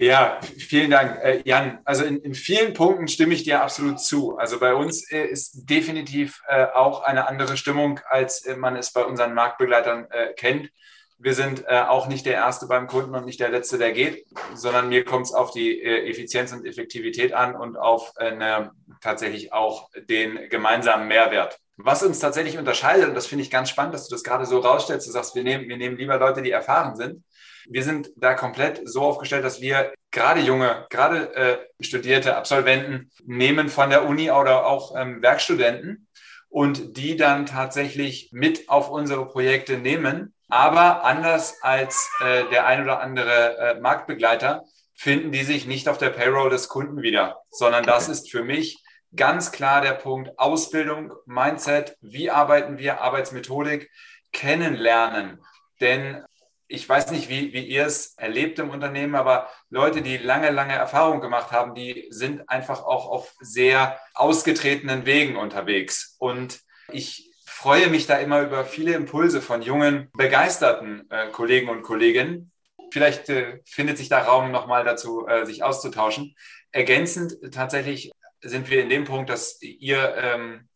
Ja, 0.01 0.39
vielen 0.57 0.93
Dank, 0.93 1.19
äh, 1.23 1.43
Jan. 1.45 1.81
Also 1.85 2.05
in, 2.05 2.19
in, 2.19 2.33
vielen 2.33 2.73
Punkten 2.73 3.09
stimme 3.09 3.35
ich 3.35 3.43
dir 3.43 3.63
absolut 3.63 4.01
zu. 4.01 4.39
Also 4.39 4.61
bei 4.61 4.73
uns 4.73 5.11
äh, 5.11 5.27
ist 5.27 5.69
definitiv 5.69 6.41
äh, 6.49 6.67
auch 6.73 7.03
eine 7.03 7.29
andere 7.29 7.57
Stimmung, 7.57 7.99
als 8.09 8.47
äh, 8.47 8.57
man 8.57 8.77
es 8.77 8.93
bei 8.93 9.05
unseren 9.05 9.35
Marktbegleitern 9.35 10.07
äh, 10.11 10.33
kennt 10.35 10.71
wir 11.19 11.35
sind 11.35 11.65
äh, 11.67 11.81
auch 11.81 12.07
nicht 12.07 12.27
der 12.27 12.35
Erste 12.35 12.67
beim 12.67 12.87
Kunden 12.87 13.15
und 13.15 13.27
nicht 13.27 13.41
der 13.41 13.51
Letzte, 13.51 13.77
der 13.77 13.93
geht, 13.93 14.27
sondern 14.55 14.89
mir 14.89 15.05
kommt 15.05 15.27
es 15.27 15.35
auf 15.35 15.51
die 15.51 15.83
äh, 15.83 16.09
Effizienz 16.09 16.53
und 16.53 16.65
Effektivität 16.65 17.33
an 17.33 17.57
und 17.57 17.77
auf 17.77 18.13
äh, 18.17 18.67
tatsächlich 19.01 19.53
auch 19.53 19.91
den 20.09 20.49
gemeinsamen 20.49 21.09
Mehrwert. 21.09 21.59
Was 21.77 22.03
uns 22.03 22.21
tatsächlich 22.21 22.59
unterscheidet, 22.59 23.09
und 23.09 23.15
das 23.15 23.27
finde 23.27 23.43
ich 23.43 23.51
ganz 23.51 23.71
spannend, 23.71 23.95
dass 23.95 24.09
du 24.09 24.15
das 24.15 24.25
gerade 24.25 24.47
so 24.47 24.59
rausstellst, 24.59 25.07
du 25.07 25.13
sagst, 25.13 25.35
wir 25.35 25.43
nehmen, 25.43 25.69
wir 25.69 25.77
nehmen 25.77 25.97
lieber 25.97 26.19
Leute, 26.19 26.43
die 26.43 26.51
erfahren 26.51 26.97
sind. 26.97 27.25
Wir 27.69 27.83
sind 27.83 28.11
da 28.17 28.35
komplett 28.35 28.81
so 28.85 29.03
aufgestellt, 29.03 29.45
dass 29.45 29.61
wir 29.61 29.93
gerade 30.11 30.41
junge, 30.41 30.87
gerade 30.91 31.35
äh, 31.35 31.59
studierte 31.81 32.37
Absolventen 32.37 33.11
nehmen 33.25 33.69
von 33.69 33.91
der 33.91 34.09
Uni 34.09 34.31
oder 34.31 34.67
auch 34.67 34.95
ähm, 34.97 35.21
Werkstudenten 35.21 36.09
und 36.49 36.97
die 36.97 37.17
dann 37.17 37.47
tatsächlich 37.47 38.31
mit 38.33 38.69
auf 38.69 38.91
unsere 38.91 39.27
Projekte 39.27 39.79
nehmen 39.79 40.35
aber 40.49 41.05
anders 41.05 41.63
als 41.63 42.11
äh, 42.21 42.45
der 42.51 42.67
ein 42.67 42.83
oder 42.83 43.01
andere 43.01 43.59
äh, 43.59 43.81
Marktbegleiter 43.81 44.65
finden 44.95 45.31
die 45.31 45.45
sich 45.45 45.67
nicht 45.67 45.89
auf 45.89 45.99
der 45.99 46.11
Payroll 46.11 46.51
des 46.51 46.69
Kunden 46.69 47.03
wieder, 47.03 47.41
sondern 47.51 47.85
das 47.85 48.09
ist 48.09 48.31
für 48.31 48.43
mich 48.43 48.83
ganz 49.15 49.53
klar 49.53 49.81
der 49.81 49.93
Punkt 49.93 50.39
Ausbildung, 50.39 51.13
Mindset, 51.25 51.97
wie 52.01 52.31
arbeiten 52.31 52.79
wir, 52.79 53.01
Arbeitsmethodik, 53.01 53.91
kennenlernen. 54.33 55.41
Denn 55.81 56.25
ich 56.67 56.87
weiß 56.87 57.11
nicht, 57.13 57.31
wie, 57.31 57.53
wie 57.53 57.65
ihr 57.65 57.87
es 57.87 58.15
erlebt 58.19 58.59
im 58.59 58.71
Unternehmen, 58.71 59.15
aber 59.15 59.49
Leute, 59.71 60.03
die 60.03 60.19
lange, 60.19 60.51
lange 60.51 60.75
Erfahrung 60.75 61.21
gemacht 61.21 61.51
haben, 61.51 61.75
die 61.75 62.09
sind 62.11 62.49
einfach 62.49 62.83
auch 62.83 63.09
auf 63.09 63.35
sehr 63.41 63.99
ausgetretenen 64.15 65.07
Wegen 65.07 65.37
unterwegs. 65.37 66.17
Und 66.19 66.61
ich 66.91 67.28
freue 67.59 67.89
mich 67.89 68.07
da 68.07 68.19
immer 68.19 68.43
über 68.43 68.65
viele 68.65 68.95
Impulse 68.95 69.43
von 69.43 69.63
jungen, 69.63 70.13
begeisterten 70.13 71.11
äh, 71.11 71.27
Kollegen 71.33 71.69
und 71.69 71.83
Kolleginnen. 71.83 72.53
Vielleicht 72.93 73.29
äh, 73.31 73.61
findet 73.67 73.99
sich 73.99 74.09
da 74.09 74.23
Raum 74.23 74.53
nochmal 74.53 74.85
dazu, 74.85 75.27
äh, 75.27 75.45
sich 75.45 75.65
auszutauschen. 75.65 76.37
Ergänzend 76.71 77.37
tatsächlich 77.53 78.13
sind 78.41 78.71
wir 78.71 78.81
in 78.81 78.89
dem 78.89 79.07
Punkt, 79.07 79.29
dass 79.29 79.61
ihr 79.61 80.15
ähm, 80.17 80.69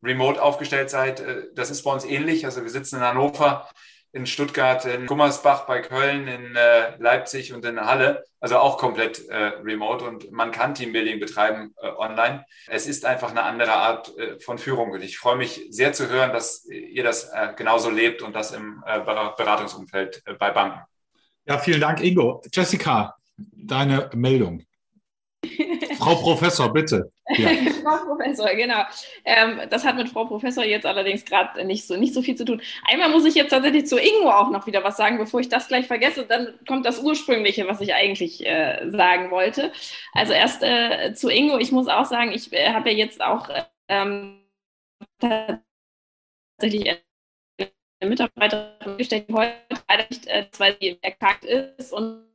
remote 0.00 0.40
aufgestellt 0.40 0.90
seid. 0.90 1.18
Äh, 1.18 1.46
das 1.54 1.70
ist 1.70 1.82
bei 1.82 1.90
uns 1.90 2.04
ähnlich. 2.04 2.44
Also 2.44 2.62
wir 2.62 2.70
sitzen 2.70 2.98
in 2.98 3.02
Hannover, 3.02 3.68
in 4.12 4.26
Stuttgart, 4.26 4.84
in 4.84 5.06
Gummersbach 5.06 5.66
bei 5.66 5.80
Köln, 5.80 6.28
in 6.28 6.56
äh, 6.56 6.96
Leipzig 6.98 7.52
und 7.52 7.64
in 7.64 7.80
Halle. 7.80 8.24
Also 8.40 8.58
auch 8.58 8.78
komplett 8.78 9.28
äh, 9.28 9.36
remote 9.36 10.04
und 10.04 10.30
man 10.30 10.50
kann 10.50 10.74
Teambuilding 10.74 11.20
betreiben 11.20 11.74
äh, 11.82 11.88
online. 11.88 12.44
Es 12.68 12.86
ist 12.86 13.04
einfach 13.04 13.30
eine 13.30 13.42
andere 13.42 13.72
Art 13.72 14.16
äh, 14.16 14.38
von 14.38 14.58
Führung 14.58 14.92
und 14.92 15.02
ich 15.02 15.18
freue 15.18 15.36
mich 15.36 15.66
sehr 15.70 15.92
zu 15.92 16.08
hören, 16.08 16.32
dass 16.32 16.64
ihr 16.66 17.02
das 17.02 17.30
äh, 17.32 17.52
genauso 17.56 17.90
lebt 17.90 18.22
und 18.22 18.34
das 18.34 18.52
im 18.52 18.82
äh, 18.86 19.00
Beratungsumfeld 19.00 20.22
bei 20.38 20.50
Banken. 20.50 20.80
Ja, 21.46 21.58
vielen 21.58 21.80
Dank, 21.80 22.02
Ingo. 22.02 22.42
Jessica, 22.52 23.16
deine 23.36 24.10
Meldung. 24.14 24.62
Frau 25.98 26.14
Professor, 26.14 26.72
bitte. 26.72 27.12
Ja. 27.36 27.50
Frau 27.82 28.06
Professor, 28.06 28.48
genau. 28.54 28.84
Ähm, 29.24 29.60
das 29.68 29.84
hat 29.84 29.96
mit 29.96 30.08
Frau 30.08 30.24
Professor 30.24 30.64
jetzt 30.64 30.86
allerdings 30.86 31.26
gerade 31.26 31.62
nicht 31.66 31.86
so, 31.86 31.94
nicht 31.94 32.14
so 32.14 32.22
viel 32.22 32.36
zu 32.36 32.46
tun. 32.46 32.62
Einmal 32.90 33.10
muss 33.10 33.26
ich 33.26 33.34
jetzt 33.34 33.50
tatsächlich 33.50 33.86
zu 33.86 33.98
Ingo 33.98 34.30
auch 34.30 34.50
noch 34.50 34.66
wieder 34.66 34.82
was 34.82 34.96
sagen, 34.96 35.18
bevor 35.18 35.40
ich 35.40 35.50
das 35.50 35.68
gleich 35.68 35.86
vergesse. 35.86 36.24
Dann 36.24 36.54
kommt 36.66 36.86
das 36.86 37.02
Ursprüngliche, 37.02 37.68
was 37.68 37.82
ich 37.82 37.92
eigentlich 37.92 38.46
äh, 38.46 38.88
sagen 38.88 39.30
wollte. 39.30 39.72
Also 40.14 40.32
erst 40.32 40.62
äh, 40.62 41.12
zu 41.12 41.28
Ingo. 41.28 41.58
Ich 41.58 41.70
muss 41.70 41.86
auch 41.86 42.06
sagen, 42.06 42.32
ich 42.32 42.50
äh, 42.52 42.72
habe 42.72 42.90
ja 42.90 42.96
jetzt 42.96 43.20
auch 43.20 43.50
ähm, 43.88 44.40
tatsächlich 45.20 46.98
eine 48.00 48.10
Mitarbeiterin 48.10 48.96
gestellt, 48.96 49.26
die 49.28 49.34
heute 49.34 49.54
leider 49.88 50.06
nicht, 50.08 50.26
äh, 50.28 50.46
weil 50.58 50.76
sie 50.80 50.98
erkrankt 51.02 51.44
ist 51.44 51.92
und 51.92 52.27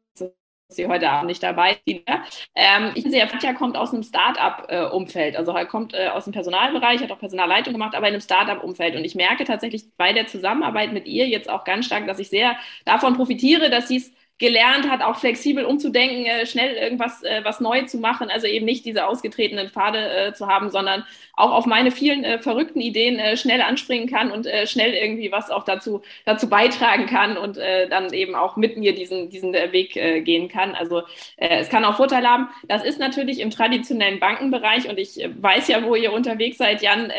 sie 0.75 0.87
heute 0.87 1.09
Abend 1.09 1.27
nicht 1.27 1.43
dabei. 1.43 1.77
Ähm, 1.85 2.91
ich 2.95 3.03
sehe, 3.03 3.27
Fatja 3.27 3.53
kommt 3.53 3.77
aus 3.77 3.93
einem 3.93 4.03
Start-up-Umfeld. 4.03 5.35
Also 5.35 5.51
er 5.51 5.65
kommt 5.65 5.93
äh, 5.93 6.07
aus 6.07 6.25
dem 6.25 6.33
Personalbereich, 6.33 7.01
hat 7.01 7.11
auch 7.11 7.19
Personalleitung 7.19 7.73
gemacht, 7.73 7.95
aber 7.95 8.07
in 8.07 8.13
einem 8.13 8.21
Start-up-Umfeld. 8.21 8.95
Und 8.95 9.05
ich 9.05 9.15
merke 9.15 9.43
tatsächlich 9.43 9.85
bei 9.97 10.13
der 10.13 10.27
Zusammenarbeit 10.27 10.93
mit 10.93 11.07
ihr 11.07 11.27
jetzt 11.27 11.49
auch 11.49 11.63
ganz 11.63 11.85
stark, 11.85 12.07
dass 12.07 12.19
ich 12.19 12.29
sehr 12.29 12.55
davon 12.85 13.15
profitiere, 13.15 13.69
dass 13.69 13.87
sie 13.87 13.97
es 13.97 14.11
gelernt 14.43 14.89
hat, 14.89 15.01
auch 15.01 15.15
flexibel 15.15 15.63
umzudenken, 15.63 16.25
äh, 16.25 16.45
schnell 16.45 16.75
irgendwas 16.75 17.23
äh, 17.23 17.39
was 17.45 17.61
neu 17.61 17.83
zu 17.83 17.97
machen, 17.97 18.29
also 18.29 18.45
eben 18.45 18.65
nicht 18.65 18.83
diese 18.83 19.07
ausgetretenen 19.07 19.69
Pfade 19.69 19.99
äh, 19.99 20.33
zu 20.33 20.47
haben, 20.47 20.69
sondern 20.69 21.05
auch 21.31 21.51
auf 21.51 21.65
meine 21.65 21.91
vielen 21.91 22.25
äh, 22.25 22.39
verrückten 22.39 22.81
Ideen 22.81 23.19
äh, 23.19 23.37
schnell 23.37 23.61
anspringen 23.61 24.09
kann 24.09 24.31
und 24.31 24.45
äh, 24.45 24.67
schnell 24.67 24.93
irgendwie 24.93 25.31
was 25.31 25.49
auch 25.49 25.63
dazu, 25.63 26.01
dazu 26.25 26.49
beitragen 26.49 27.05
kann 27.05 27.37
und 27.37 27.57
dann 27.89 28.11
eben 28.13 28.35
auch 28.35 28.57
mit 28.57 28.77
mir 28.77 28.93
diesen, 28.93 29.29
diesen 29.29 29.53
Weg 29.53 29.93
gehen 29.93 30.49
kann. 30.49 30.75
Also 30.75 31.03
es 31.37 31.69
kann 31.69 31.85
auch 31.85 31.95
Vorteile 31.95 32.27
haben. 32.27 32.49
Das 32.67 32.83
ist 32.83 32.99
natürlich 32.99 33.39
im 33.39 33.51
traditionellen 33.51 34.19
Bankenbereich 34.19 34.89
und 34.89 34.99
ich 34.99 35.17
weiß 35.39 35.69
ja, 35.69 35.83
wo 35.83 35.95
ihr 35.95 36.11
unterwegs 36.11 36.57
seid, 36.57 36.81
Jan, 36.81 37.11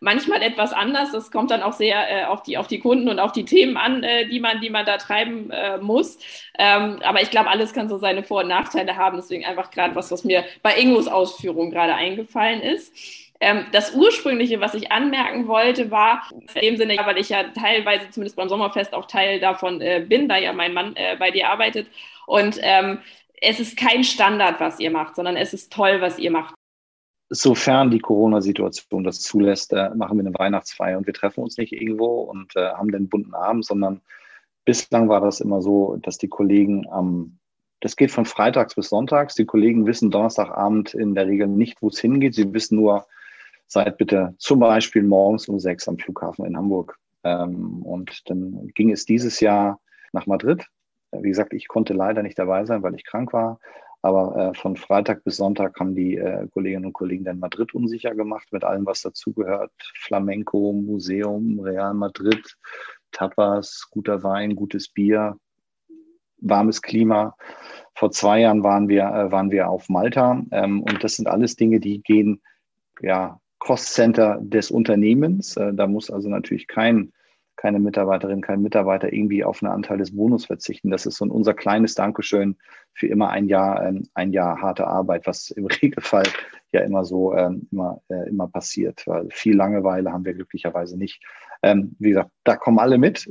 manchmal 0.00 0.42
etwas 0.42 0.72
anders. 0.72 1.12
Das 1.12 1.30
kommt 1.30 1.50
dann 1.50 1.62
auch 1.62 1.72
sehr 1.72 2.10
äh, 2.10 2.24
auf, 2.24 2.42
die, 2.42 2.58
auf 2.58 2.66
die 2.66 2.80
Kunden 2.80 3.08
und 3.08 3.18
auf 3.18 3.32
die 3.32 3.44
Themen 3.44 3.76
an, 3.76 4.02
äh, 4.02 4.26
die, 4.28 4.40
man, 4.40 4.60
die 4.60 4.70
man 4.70 4.86
da 4.86 4.98
treiben 4.98 5.50
äh, 5.50 5.78
muss. 5.78 6.18
Ähm, 6.58 7.00
aber 7.02 7.22
ich 7.22 7.30
glaube, 7.30 7.50
alles 7.50 7.72
kann 7.72 7.88
so 7.88 7.98
seine 7.98 8.22
Vor- 8.22 8.42
und 8.42 8.48
Nachteile 8.48 8.96
haben. 8.96 9.16
Deswegen 9.16 9.44
einfach 9.44 9.70
gerade 9.70 9.94
was, 9.94 10.10
was 10.10 10.24
mir 10.24 10.44
bei 10.62 10.76
Ingos 10.76 11.08
Ausführung 11.08 11.70
gerade 11.70 11.94
eingefallen 11.94 12.60
ist. 12.60 12.94
Ähm, 13.40 13.66
das 13.72 13.94
ursprüngliche, 13.94 14.60
was 14.60 14.74
ich 14.74 14.92
anmerken 14.92 15.46
wollte, 15.46 15.90
war 15.90 16.22
in 16.54 16.60
dem 16.62 16.76
Sinne, 16.76 16.96
weil 17.04 17.18
ich 17.18 17.28
ja 17.28 17.44
teilweise 17.44 18.08
zumindest 18.10 18.36
beim 18.36 18.48
Sommerfest 18.48 18.94
auch 18.94 19.06
Teil 19.06 19.40
davon 19.40 19.80
äh, 19.80 20.04
bin, 20.06 20.28
da 20.28 20.38
ja 20.38 20.52
mein 20.52 20.72
Mann 20.72 20.96
äh, 20.96 21.16
bei 21.18 21.30
dir 21.30 21.48
arbeitet. 21.48 21.88
Und 22.26 22.58
ähm, 22.62 23.00
es 23.40 23.60
ist 23.60 23.76
kein 23.76 24.04
Standard, 24.04 24.58
was 24.60 24.80
ihr 24.80 24.90
macht, 24.90 25.16
sondern 25.16 25.36
es 25.36 25.52
ist 25.52 25.72
toll, 25.72 26.00
was 26.00 26.18
ihr 26.18 26.30
macht. 26.30 26.54
Sofern 27.28 27.90
die 27.90 27.98
Corona-Situation 27.98 29.02
das 29.02 29.20
zulässt, 29.20 29.72
äh, 29.72 29.90
machen 29.94 30.18
wir 30.18 30.26
eine 30.26 30.38
Weihnachtsfeier 30.38 30.96
und 30.98 31.06
wir 31.06 31.14
treffen 31.14 31.42
uns 31.42 31.56
nicht 31.58 31.72
irgendwo 31.72 32.20
und 32.22 32.54
äh, 32.56 32.70
haben 32.70 32.92
den 32.92 33.08
bunten 33.08 33.34
Abend, 33.34 33.64
sondern 33.64 34.00
bislang 34.64 35.08
war 35.08 35.20
das 35.20 35.40
immer 35.40 35.60
so, 35.60 35.96
dass 35.96 36.18
die 36.18 36.28
Kollegen 36.28 36.86
am 36.90 37.38
das 37.80 37.96
geht 37.96 38.10
von 38.10 38.24
freitags 38.24 38.74
bis 38.74 38.88
sonntags. 38.88 39.34
Die 39.34 39.44
Kollegen 39.44 39.86
wissen 39.86 40.10
Donnerstagabend 40.10 40.94
in 40.94 41.14
der 41.14 41.26
Regel 41.26 41.46
nicht, 41.46 41.82
wo 41.82 41.88
es 41.88 42.00
hingeht. 42.00 42.34
Sie 42.34 42.52
wissen 42.52 42.76
nur, 42.76 43.06
seid 43.66 43.98
bitte 43.98 44.34
zum 44.38 44.60
Beispiel 44.60 45.02
morgens 45.02 45.48
um 45.48 45.58
sechs 45.58 45.86
am 45.88 45.98
Flughafen 45.98 46.46
in 46.46 46.56
Hamburg. 46.56 46.98
Ähm, 47.24 47.82
und 47.82 48.28
dann 48.30 48.68
ging 48.74 48.90
es 48.90 49.04
dieses 49.04 49.40
Jahr 49.40 49.80
nach 50.12 50.26
Madrid. 50.26 50.64
Wie 51.12 51.28
gesagt, 51.28 51.52
ich 51.52 51.68
konnte 51.68 51.92
leider 51.92 52.22
nicht 52.22 52.38
dabei 52.38 52.64
sein, 52.64 52.82
weil 52.82 52.94
ich 52.94 53.04
krank 53.04 53.32
war. 53.32 53.60
Aber 54.06 54.36
äh, 54.36 54.54
von 54.54 54.76
Freitag 54.76 55.24
bis 55.24 55.38
Sonntag 55.38 55.80
haben 55.80 55.96
die 55.96 56.16
äh, 56.16 56.46
Kolleginnen 56.52 56.86
und 56.86 56.92
Kollegen 56.92 57.24
dann 57.24 57.40
Madrid 57.40 57.74
unsicher 57.74 58.14
gemacht 58.14 58.46
mit 58.52 58.62
allem, 58.62 58.86
was 58.86 59.02
dazugehört. 59.02 59.72
Flamenco, 59.96 60.72
Museum, 60.72 61.58
Real 61.58 61.92
Madrid, 61.92 62.56
Tapas, 63.10 63.88
guter 63.90 64.22
Wein, 64.22 64.54
gutes 64.54 64.88
Bier, 64.88 65.36
warmes 66.36 66.82
Klima. 66.82 67.34
Vor 67.96 68.12
zwei 68.12 68.42
Jahren 68.42 68.62
waren 68.62 68.88
wir, 68.88 69.06
äh, 69.06 69.32
waren 69.32 69.50
wir 69.50 69.68
auf 69.68 69.88
Malta. 69.88 70.40
Ähm, 70.52 70.84
und 70.84 71.02
das 71.02 71.16
sind 71.16 71.26
alles 71.26 71.56
Dinge, 71.56 71.80
die 71.80 72.00
gehen 72.00 72.40
ja 73.00 73.40
Cost 73.58 73.92
Center 73.92 74.38
des 74.40 74.70
Unternehmens. 74.70 75.54
Da 75.54 75.86
muss 75.88 76.10
also 76.10 76.28
natürlich 76.28 76.68
kein, 76.68 77.12
keine 77.66 77.80
Mitarbeiterin, 77.80 78.42
kein 78.42 78.62
Mitarbeiter 78.62 79.12
irgendwie 79.12 79.42
auf 79.42 79.60
einen 79.60 79.72
Anteil 79.72 79.98
des 79.98 80.14
Bonus 80.14 80.46
verzichten. 80.46 80.88
Das 80.88 81.04
ist 81.04 81.16
so 81.16 81.24
unser 81.24 81.52
kleines 81.52 81.96
Dankeschön 81.96 82.54
für 82.92 83.08
immer 83.08 83.30
ein 83.30 83.48
Jahr, 83.48 83.84
ähm, 83.84 84.04
ein 84.14 84.30
Jahr 84.30 84.62
harte 84.62 84.86
Arbeit, 84.86 85.26
was 85.26 85.50
im 85.50 85.66
Regelfall 85.82 86.22
ja 86.70 86.82
immer 86.82 87.04
so 87.04 87.34
ähm, 87.34 87.66
immer, 87.72 88.00
äh, 88.08 88.28
immer 88.28 88.46
passiert. 88.46 89.02
Weil 89.08 89.26
viel 89.30 89.56
Langeweile 89.56 90.12
haben 90.12 90.24
wir 90.24 90.34
glücklicherweise 90.34 90.96
nicht. 90.96 91.20
Ähm, 91.60 91.96
wie 91.98 92.10
gesagt, 92.10 92.30
da 92.44 92.54
kommen 92.54 92.78
alle 92.78 92.98
mit. 92.98 93.28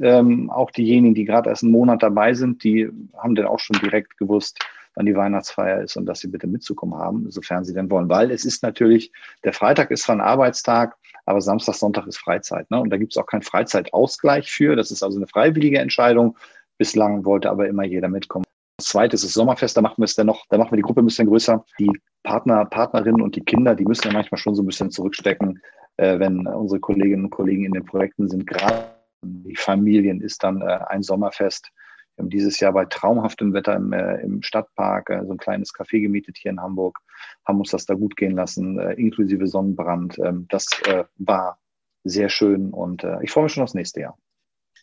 auch 0.50 0.72
diejenigen, 0.72 1.16
die 1.16 1.24
gerade 1.24 1.50
erst 1.50 1.64
einen 1.64 1.72
Monat 1.72 2.04
dabei 2.04 2.34
sind, 2.34 2.62
die 2.66 2.90
haben 3.18 3.36
dann 3.36 3.46
auch 3.46 3.60
schon 3.60 3.80
direkt 3.80 4.18
gewusst, 4.18 4.60
wann 4.96 5.06
die 5.06 5.16
Weihnachtsfeier 5.16 5.82
ist 5.82 5.96
und 5.96 6.08
dass 6.08 6.20
sie 6.20 6.28
bitte 6.28 6.48
mitzukommen 6.48 7.00
haben, 7.00 7.32
sofern 7.32 7.64
sie 7.64 7.74
denn 7.74 7.90
wollen. 7.90 8.10
Weil 8.10 8.32
es 8.32 8.44
ist 8.44 8.64
natürlich, 8.64 9.14
der 9.46 9.54
Freitag 9.54 9.92
ist 9.92 10.04
zwar 10.04 10.18
ein 10.18 10.22
Arbeitstag, 10.22 10.98
aber 11.26 11.42
Samstag, 11.42 11.76
Sonntag 11.76 12.08
ist 12.08 12.18
Freizeit. 12.18 12.70
Ne? 12.72 12.80
Und 12.80 12.90
da 12.90 12.98
gibt 12.98 13.14
es 13.14 13.18
auch 13.18 13.26
keinen 13.26 13.42
Freizeitausgleich 13.42 14.52
für. 14.52 14.76
Das 14.76 14.92
ist 14.92 15.04
also 15.04 15.18
eine 15.18 15.28
freiwillige 15.28 15.80
Entscheidung. 15.80 16.38
Bislang 16.78 17.26
wollte 17.26 17.50
aber 17.50 17.68
immer 17.68 17.84
jeder 17.84 18.10
mitkommen. 18.10 18.46
Das 18.78 18.88
zweite 18.88 19.16
ist 19.16 19.24
das 19.24 19.34
Sommerfest, 19.34 19.78
da 19.78 19.82
machen 19.82 20.00
wir 20.00 20.06
es 20.06 20.16
dann 20.16 20.28
noch, 20.28 20.46
da 20.50 20.58
machen 20.58 20.72
wir 20.72 20.78
die 20.78 20.82
Gruppe 20.82 21.02
ein 21.02 21.06
bisschen 21.06 21.28
größer. 21.28 21.64
Die 21.80 21.92
Partner, 22.24 22.66
Partnerinnen 22.66 23.22
und 23.22 23.36
die 23.36 23.44
Kinder, 23.44 23.74
die 23.74 23.86
müssen 23.86 24.08
ja 24.08 24.14
manchmal 24.14 24.38
schon 24.38 24.54
so 24.54 24.64
ein 24.64 24.66
bisschen 24.66 24.92
zurückstecken, 24.92 25.62
äh, 25.98 26.20
wenn 26.20 26.46
unsere 26.46 26.82
Kolleginnen 26.82 27.26
und 27.26 27.30
Kollegen 27.30 27.64
in 27.64 27.72
den 27.72 27.86
Projekten 27.86 28.28
sind. 28.28 28.46
Gerade 28.46 28.90
die 29.24 29.56
Familien 29.56 30.22
ist 30.22 30.44
dann 30.44 30.62
äh, 30.62 30.80
ein 30.88 31.04
Sommerfest 31.04 31.72
wir 32.16 32.24
haben 32.24 32.30
dieses 32.30 32.60
Jahr 32.60 32.72
bei 32.72 32.86
traumhaftem 32.86 33.54
Wetter 33.54 33.76
im, 33.76 33.92
äh, 33.92 34.22
im 34.22 34.42
Stadtpark 34.42 35.10
äh, 35.10 35.26
so 35.26 35.32
ein 35.34 35.38
kleines 35.38 35.74
Café 35.74 36.02
gemietet 36.02 36.38
hier 36.38 36.52
in 36.52 36.62
Hamburg, 36.62 37.00
haben 37.46 37.60
uns 37.60 37.72
das 37.72 37.86
da 37.86 37.94
gut 37.94 38.16
gehen 38.16 38.36
lassen, 38.36 38.80
äh, 38.80 38.94
inklusive 38.94 39.48
Sonnenbrand. 39.48 40.18
Ähm, 40.20 40.48
das 40.50 40.68
äh, 40.86 41.04
war 41.18 41.60
sehr 42.04 42.30
schön 42.30 42.72
und 42.72 43.04
äh, 43.04 43.18
ich 43.22 43.32
freue 43.32 43.44
mich 43.44 43.54
schon 43.54 43.64
aufs 43.64 43.74
nächste 43.74 44.02
Jahr. 44.02 44.18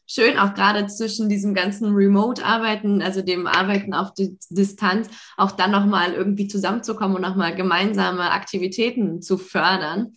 Schön, 0.06 0.36
auch 0.36 0.52
gerade 0.52 0.86
zwischen 0.88 1.28
diesem 1.28 1.54
ganzen 1.54 1.94
Remote-Arbeiten, 1.94 3.00
also 3.00 3.22
dem 3.22 3.46
Arbeiten 3.46 3.94
auf 3.94 4.12
die 4.12 4.36
Distanz, 4.50 5.08
auch 5.36 5.52
dann 5.52 5.70
nochmal 5.70 6.12
irgendwie 6.12 6.48
zusammenzukommen 6.48 7.16
und 7.16 7.22
nochmal 7.22 7.54
gemeinsame 7.54 8.30
Aktivitäten 8.30 9.22
zu 9.22 9.38
fördern 9.38 10.16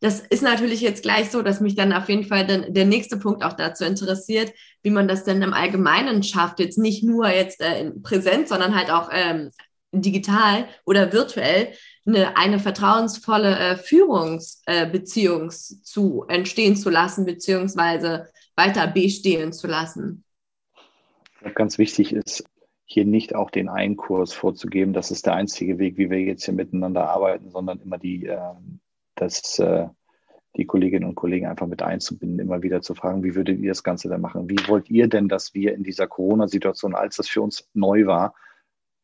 das 0.00 0.20
ist 0.20 0.42
natürlich 0.42 0.80
jetzt 0.80 1.02
gleich 1.02 1.30
so, 1.30 1.42
dass 1.42 1.60
mich 1.60 1.74
dann 1.74 1.92
auf 1.92 2.08
jeden 2.08 2.24
Fall 2.24 2.46
dann 2.46 2.74
der 2.74 2.84
nächste 2.84 3.16
Punkt 3.16 3.42
auch 3.42 3.54
dazu 3.54 3.84
interessiert, 3.84 4.52
wie 4.82 4.90
man 4.90 5.08
das 5.08 5.24
denn 5.24 5.40
im 5.42 5.54
Allgemeinen 5.54 6.22
schafft, 6.22 6.60
jetzt 6.60 6.78
nicht 6.78 7.02
nur 7.02 7.28
jetzt 7.28 7.60
äh, 7.60 7.80
in 7.80 8.02
Präsenz, 8.02 8.50
sondern 8.50 8.74
halt 8.74 8.90
auch 8.90 9.08
ähm, 9.12 9.50
digital 9.92 10.66
oder 10.84 11.12
virtuell 11.12 11.72
eine, 12.06 12.36
eine 12.36 12.58
vertrauensvolle 12.58 13.58
äh, 13.58 13.76
Führungsbeziehung 13.76 15.46
äh, 15.46 15.50
zu 15.50 16.24
entstehen 16.28 16.76
zu 16.76 16.90
lassen, 16.90 17.24
beziehungsweise 17.24 18.28
weiter 18.54 18.86
bestehen 18.86 19.52
zu 19.52 19.66
lassen. 19.66 20.24
Ganz 21.54 21.78
wichtig 21.78 22.12
ist, 22.12 22.44
hier 22.84 23.04
nicht 23.04 23.34
auch 23.34 23.50
den 23.50 23.68
einen 23.68 23.96
Kurs 23.96 24.32
vorzugeben, 24.32 24.92
das 24.92 25.10
ist 25.10 25.26
der 25.26 25.34
einzige 25.34 25.78
Weg, 25.78 25.98
wie 25.98 26.10
wir 26.10 26.20
jetzt 26.20 26.44
hier 26.44 26.54
miteinander 26.54 27.08
arbeiten, 27.08 27.50
sondern 27.50 27.80
immer 27.80 27.98
die, 27.98 28.26
äh, 28.26 28.38
das, 29.16 29.58
äh, 29.58 29.86
die 30.56 30.64
Kolleginnen 30.66 31.08
und 31.08 31.14
Kollegen 31.14 31.46
einfach 31.46 31.66
mit 31.66 31.82
einzubinden, 31.82 32.38
immer 32.38 32.62
wieder 32.62 32.80
zu 32.80 32.94
fragen, 32.94 33.22
wie 33.22 33.34
würdet 33.34 33.58
ihr 33.58 33.70
das 33.70 33.82
Ganze 33.82 34.08
denn 34.08 34.20
machen? 34.20 34.48
Wie 34.48 34.68
wollt 34.68 34.88
ihr 34.90 35.08
denn, 35.08 35.28
dass 35.28 35.52
wir 35.54 35.74
in 35.74 35.82
dieser 35.82 36.06
Corona-Situation, 36.06 36.94
als 36.94 37.16
das 37.16 37.28
für 37.28 37.42
uns 37.42 37.68
neu 37.74 38.06
war, 38.06 38.34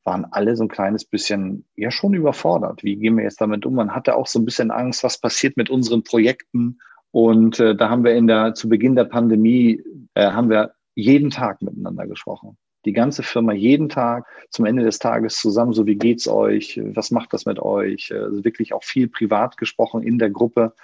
waren 0.05 0.27
alle 0.31 0.57
so 0.57 0.64
ein 0.64 0.68
kleines 0.68 1.05
bisschen 1.05 1.64
ja 1.77 1.90
schon 1.90 2.14
überfordert. 2.14 2.83
Wie 2.83 2.96
gehen 2.96 3.16
wir 3.16 3.25
jetzt 3.25 3.40
damit 3.40 3.64
um? 3.66 3.75
Man 3.75 3.94
hatte 3.94 4.16
auch 4.16 4.27
so 4.27 4.38
ein 4.38 4.44
bisschen 4.44 4.70
Angst, 4.70 5.05
was 5.05 5.18
passiert 5.18 5.57
mit 5.57 5.70
unseren 5.70 6.03
Projekten. 6.03 6.81
Und 7.12 7.61
äh, 7.61 7.77
da 7.77 7.88
haben 7.88 8.05
wir 8.05 8.14
in 8.14 8.27
der 8.27 8.55
zu 8.55 8.68
Beginn 8.68 8.96
der 8.96 9.05
Pandemie 9.05 9.83
äh, 10.14 10.33
haben 10.33 10.51
wir 10.51 10.75
jeden 10.94 11.31
Tag 11.31 11.62
miteinander 11.62 12.07
gesprochen. 12.07 12.57
Die 12.84 12.92
ganze 12.92 13.22
Firma 13.22 13.52
jeden 13.52 13.88
Tag 13.88 14.26
zum 14.50 14.64
Ende 14.64 14.82
des 14.82 14.98
Tages 14.98 15.36
zusammen, 15.36 15.72
so 15.72 15.86
wie 15.86 15.96
geht's 15.96 16.28
euch, 16.28 16.80
was 16.94 17.10
macht 17.10 17.32
das 17.32 17.46
mit 17.46 17.60
euch? 17.60 18.12
Also 18.12 18.44
wirklich 18.44 18.72
auch 18.72 18.84
viel 18.84 19.08
privat 19.08 19.56
gesprochen 19.56 20.02
in 20.02 20.18
der 20.18 20.30
Gruppe. 20.30 20.74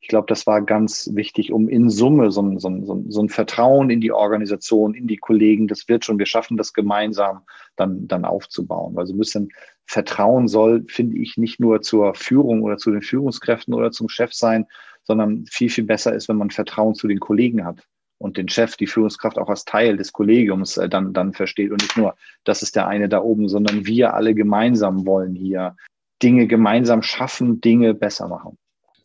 Ich 0.00 0.06
glaube, 0.06 0.26
das 0.28 0.46
war 0.46 0.62
ganz 0.62 1.10
wichtig, 1.14 1.52
um 1.52 1.68
in 1.68 1.90
Summe 1.90 2.30
so 2.30 2.40
ein, 2.40 2.58
so, 2.60 2.68
ein, 2.68 3.10
so 3.10 3.20
ein 3.20 3.28
Vertrauen 3.28 3.90
in 3.90 4.00
die 4.00 4.12
Organisation, 4.12 4.94
in 4.94 5.08
die 5.08 5.16
Kollegen, 5.16 5.66
das 5.66 5.88
wird 5.88 6.04
schon, 6.04 6.20
wir 6.20 6.26
schaffen 6.26 6.56
das 6.56 6.72
gemeinsam 6.72 7.42
dann, 7.74 8.06
dann 8.06 8.24
aufzubauen. 8.24 8.96
Also 8.96 9.12
ein 9.12 9.18
bisschen 9.18 9.48
Vertrauen 9.86 10.46
soll, 10.46 10.84
finde 10.86 11.18
ich, 11.18 11.36
nicht 11.36 11.58
nur 11.58 11.82
zur 11.82 12.14
Führung 12.14 12.62
oder 12.62 12.76
zu 12.76 12.92
den 12.92 13.02
Führungskräften 13.02 13.74
oder 13.74 13.90
zum 13.90 14.08
Chef 14.08 14.32
sein, 14.32 14.66
sondern 15.02 15.46
viel, 15.50 15.70
viel 15.70 15.84
besser 15.84 16.14
ist, 16.14 16.28
wenn 16.28 16.36
man 16.36 16.50
Vertrauen 16.50 16.94
zu 16.94 17.08
den 17.08 17.18
Kollegen 17.18 17.64
hat 17.64 17.84
und 18.18 18.36
den 18.36 18.48
Chef, 18.48 18.76
die 18.76 18.86
Führungskraft 18.86 19.38
auch 19.38 19.48
als 19.48 19.64
Teil 19.64 19.96
des 19.96 20.12
Kollegiums 20.12 20.76
äh, 20.76 20.88
dann, 20.88 21.12
dann 21.12 21.32
versteht 21.32 21.70
und 21.70 21.82
nicht 21.82 21.96
nur, 21.96 22.14
das 22.44 22.62
ist 22.62 22.76
der 22.76 22.86
eine 22.86 23.08
da 23.08 23.20
oben, 23.20 23.48
sondern 23.48 23.86
wir 23.86 24.14
alle 24.14 24.34
gemeinsam 24.34 25.06
wollen 25.06 25.34
hier 25.34 25.76
Dinge 26.22 26.46
gemeinsam 26.46 27.02
schaffen, 27.02 27.60
Dinge 27.60 27.94
besser 27.94 28.28
machen 28.28 28.58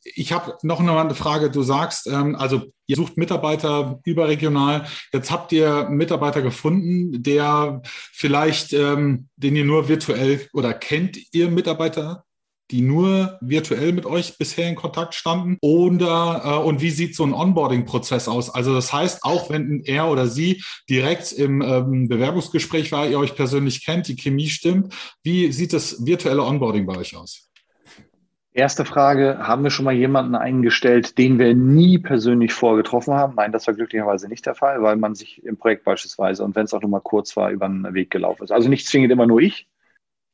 ich 0.04 0.34
habe 0.34 0.58
noch 0.63 0.80
eine 0.80 1.15
Frage. 1.15 1.49
Du 1.49 1.63
sagst, 1.63 2.08
ähm, 2.08 2.36
also 2.36 2.63
ihr 2.86 2.95
sucht 2.95 3.17
Mitarbeiter 3.17 3.99
überregional. 4.04 4.86
Jetzt 5.12 5.32
habt 5.32 5.52
ihr 5.52 5.88
einen 5.88 5.97
Mitarbeiter 5.97 6.41
gefunden, 6.41 7.23
der 7.23 7.82
vielleicht, 7.84 8.73
ähm, 8.73 9.30
den 9.36 9.56
ihr 9.56 9.65
nur 9.65 9.88
virtuell 9.88 10.47
oder 10.54 10.73
kennt 10.73 11.17
ihr 11.34 11.49
Mitarbeiter, 11.49 12.26
die 12.73 12.81
nur 12.81 13.38
virtuell 13.39 13.93
mit 13.93 14.07
euch 14.07 14.38
bisher 14.39 14.67
in 14.67 14.75
Kontakt 14.75 15.13
standen? 15.13 15.57
Oder 15.62 16.41
äh, 16.43 16.67
und 16.67 16.81
wie 16.81 16.89
sieht 16.89 17.15
so 17.15 17.23
ein 17.23 17.33
Onboarding-Prozess 17.33 18.27
aus? 18.27 18.49
Also 18.53 18.73
das 18.73 18.91
heißt, 18.91 19.23
auch 19.23 19.51
wenn 19.51 19.83
er 19.86 20.09
oder 20.09 20.25
sie 20.27 20.63
direkt 20.89 21.31
im 21.31 21.62
ähm, 21.62 22.07
Bewerbungsgespräch 22.07 22.91
war, 22.91 23.07
ihr 23.07 23.19
euch 23.19 23.36
persönlich 23.36 23.86
kennt, 23.86 24.07
die 24.07 24.15
Chemie 24.15 24.47
stimmt, 24.47 24.93
wie 25.21 25.51
sieht 25.51 25.71
das 25.71 26.03
virtuelle 26.03 26.41
Onboarding 26.41 26.88
bei 26.88 26.97
euch 26.97 27.15
aus? 27.15 27.47
Erste 28.55 28.86
Frage, 28.86 29.39
haben 29.39 29.63
wir 29.63 29.71
schon 29.71 29.86
mal 29.86 29.95
jemanden 29.95 30.36
eingestellt, 30.36 31.17
den 31.17 31.39
wir 31.39 31.56
nie 31.56 31.98
persönlich 31.98 32.54
vorgetroffen 32.54 33.13
haben? 33.13 33.33
Nein, 33.35 33.52
das 33.52 33.65
war 33.65 33.73
glücklicherweise 33.73 34.27
nicht 34.27 34.45
der 34.45 34.54
Fall, 34.56 34.81
weil 34.81 34.95
man 34.95 35.15
sich 35.15 35.43
im 35.43 35.58
Projekt 35.58 35.83
beispielsweise 35.83 36.43
und 36.43 36.56
wenn 36.56 36.65
es 36.65 36.73
auch 36.73 36.81
nur 36.81 36.91
mal 36.91 37.02
kurz 37.02 37.35
war, 37.35 37.50
über 37.50 37.67
den 37.67 37.95
Weg 37.95 38.12
gelaufen 38.12 38.43
ist. 38.43 38.52
Also 38.52 38.69
nicht 38.69 38.87
zwingend 38.87 39.12
immer 39.12 39.25
nur 39.25 39.41
ich. 39.41 39.67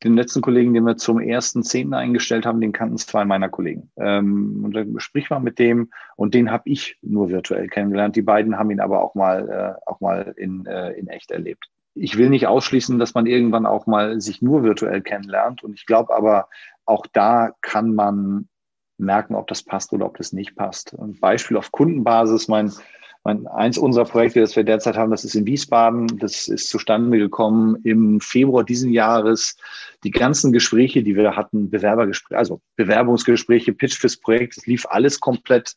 Den 0.03 0.15
letzten 0.15 0.41
Kollegen, 0.41 0.73
den 0.73 0.85
wir 0.85 0.97
zum 0.97 1.19
ersten 1.19 1.63
Zehnten 1.63 1.93
eingestellt 1.93 2.45
haben, 2.45 2.61
den 2.61 2.71
kannten 2.71 2.97
zwei 2.97 3.25
meiner 3.25 3.49
Kollegen. 3.49 3.91
Ähm, 3.97 4.61
und 4.63 4.73
dann 4.73 4.99
sprich 4.99 5.29
mal 5.29 5.39
mit 5.39 5.59
dem 5.59 5.91
und 6.15 6.33
den 6.33 6.51
habe 6.51 6.69
ich 6.69 6.97
nur 7.01 7.29
virtuell 7.29 7.67
kennengelernt. 7.67 8.15
Die 8.15 8.21
beiden 8.21 8.57
haben 8.57 8.71
ihn 8.71 8.79
aber 8.79 9.01
auch 9.01 9.15
mal, 9.15 9.49
äh, 9.49 9.89
auch 9.89 9.99
mal 9.99 10.33
in, 10.37 10.65
äh, 10.65 10.91
in 10.91 11.07
echt 11.07 11.31
erlebt 11.31 11.69
ich 11.95 12.17
will 12.17 12.29
nicht 12.29 12.47
ausschließen, 12.47 12.97
dass 12.99 13.13
man 13.13 13.25
irgendwann 13.25 13.65
auch 13.65 13.85
mal 13.85 14.21
sich 14.21 14.41
nur 14.41 14.63
virtuell 14.63 15.01
kennenlernt. 15.01 15.63
Und 15.63 15.73
ich 15.73 15.85
glaube 15.85 16.15
aber, 16.15 16.47
auch 16.85 17.05
da 17.07 17.51
kann 17.61 17.93
man 17.93 18.47
merken, 18.97 19.35
ob 19.35 19.47
das 19.47 19.63
passt 19.63 19.93
oder 19.93 20.05
ob 20.05 20.17
das 20.17 20.33
nicht 20.33 20.55
passt. 20.55 20.97
Ein 20.97 21.19
Beispiel 21.19 21.57
auf 21.57 21.71
Kundenbasis, 21.71 22.47
mein, 22.47 22.71
mein, 23.23 23.47
eins 23.47 23.77
unserer 23.77 24.05
Projekte, 24.05 24.39
das 24.39 24.55
wir 24.55 24.63
derzeit 24.63 24.95
haben, 24.95 25.11
das 25.11 25.25
ist 25.25 25.35
in 25.35 25.45
Wiesbaden. 25.45 26.07
Das 26.19 26.47
ist 26.47 26.69
zustande 26.69 27.17
gekommen 27.17 27.77
im 27.83 28.21
Februar 28.21 28.63
diesen 28.63 28.91
Jahres. 28.91 29.57
Die 30.03 30.11
ganzen 30.11 30.53
Gespräche, 30.53 31.03
die 31.03 31.15
wir 31.15 31.35
hatten, 31.35 31.69
Bewerbergespräche, 31.69 32.37
also 32.37 32.61
Bewerbungsgespräche, 32.77 33.73
Pitch 33.73 33.97
fürs 33.97 34.17
Projekt, 34.17 34.57
das 34.57 34.65
lief 34.65 34.85
alles 34.89 35.19
komplett 35.19 35.75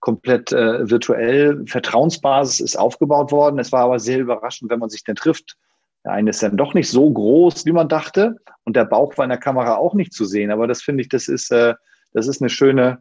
komplett 0.00 0.52
äh, 0.52 0.90
virtuell. 0.90 1.64
Vertrauensbasis 1.66 2.60
ist 2.60 2.76
aufgebaut 2.76 3.30
worden. 3.30 3.60
Es 3.60 3.70
war 3.70 3.84
aber 3.84 4.00
sehr 4.00 4.18
überraschend, 4.18 4.68
wenn 4.68 4.80
man 4.80 4.90
sich 4.90 5.04
denn 5.04 5.14
trifft. 5.14 5.56
Der 6.04 6.12
eine 6.12 6.30
ist 6.30 6.42
dann 6.42 6.56
doch 6.56 6.74
nicht 6.74 6.90
so 6.90 7.08
groß, 7.08 7.64
wie 7.66 7.72
man 7.72 7.88
dachte. 7.88 8.36
Und 8.64 8.74
der 8.74 8.84
Bauch 8.84 9.16
war 9.16 9.24
in 9.24 9.30
der 9.30 9.38
Kamera 9.38 9.76
auch 9.76 9.94
nicht 9.94 10.12
zu 10.12 10.24
sehen. 10.24 10.50
Aber 10.50 10.66
das 10.66 10.82
finde 10.82 11.02
ich, 11.02 11.08
das 11.08 11.28
ist, 11.28 11.52
äh, 11.52 11.74
das 12.12 12.26
ist 12.26 12.42
eine 12.42 12.50
schöne 12.50 12.98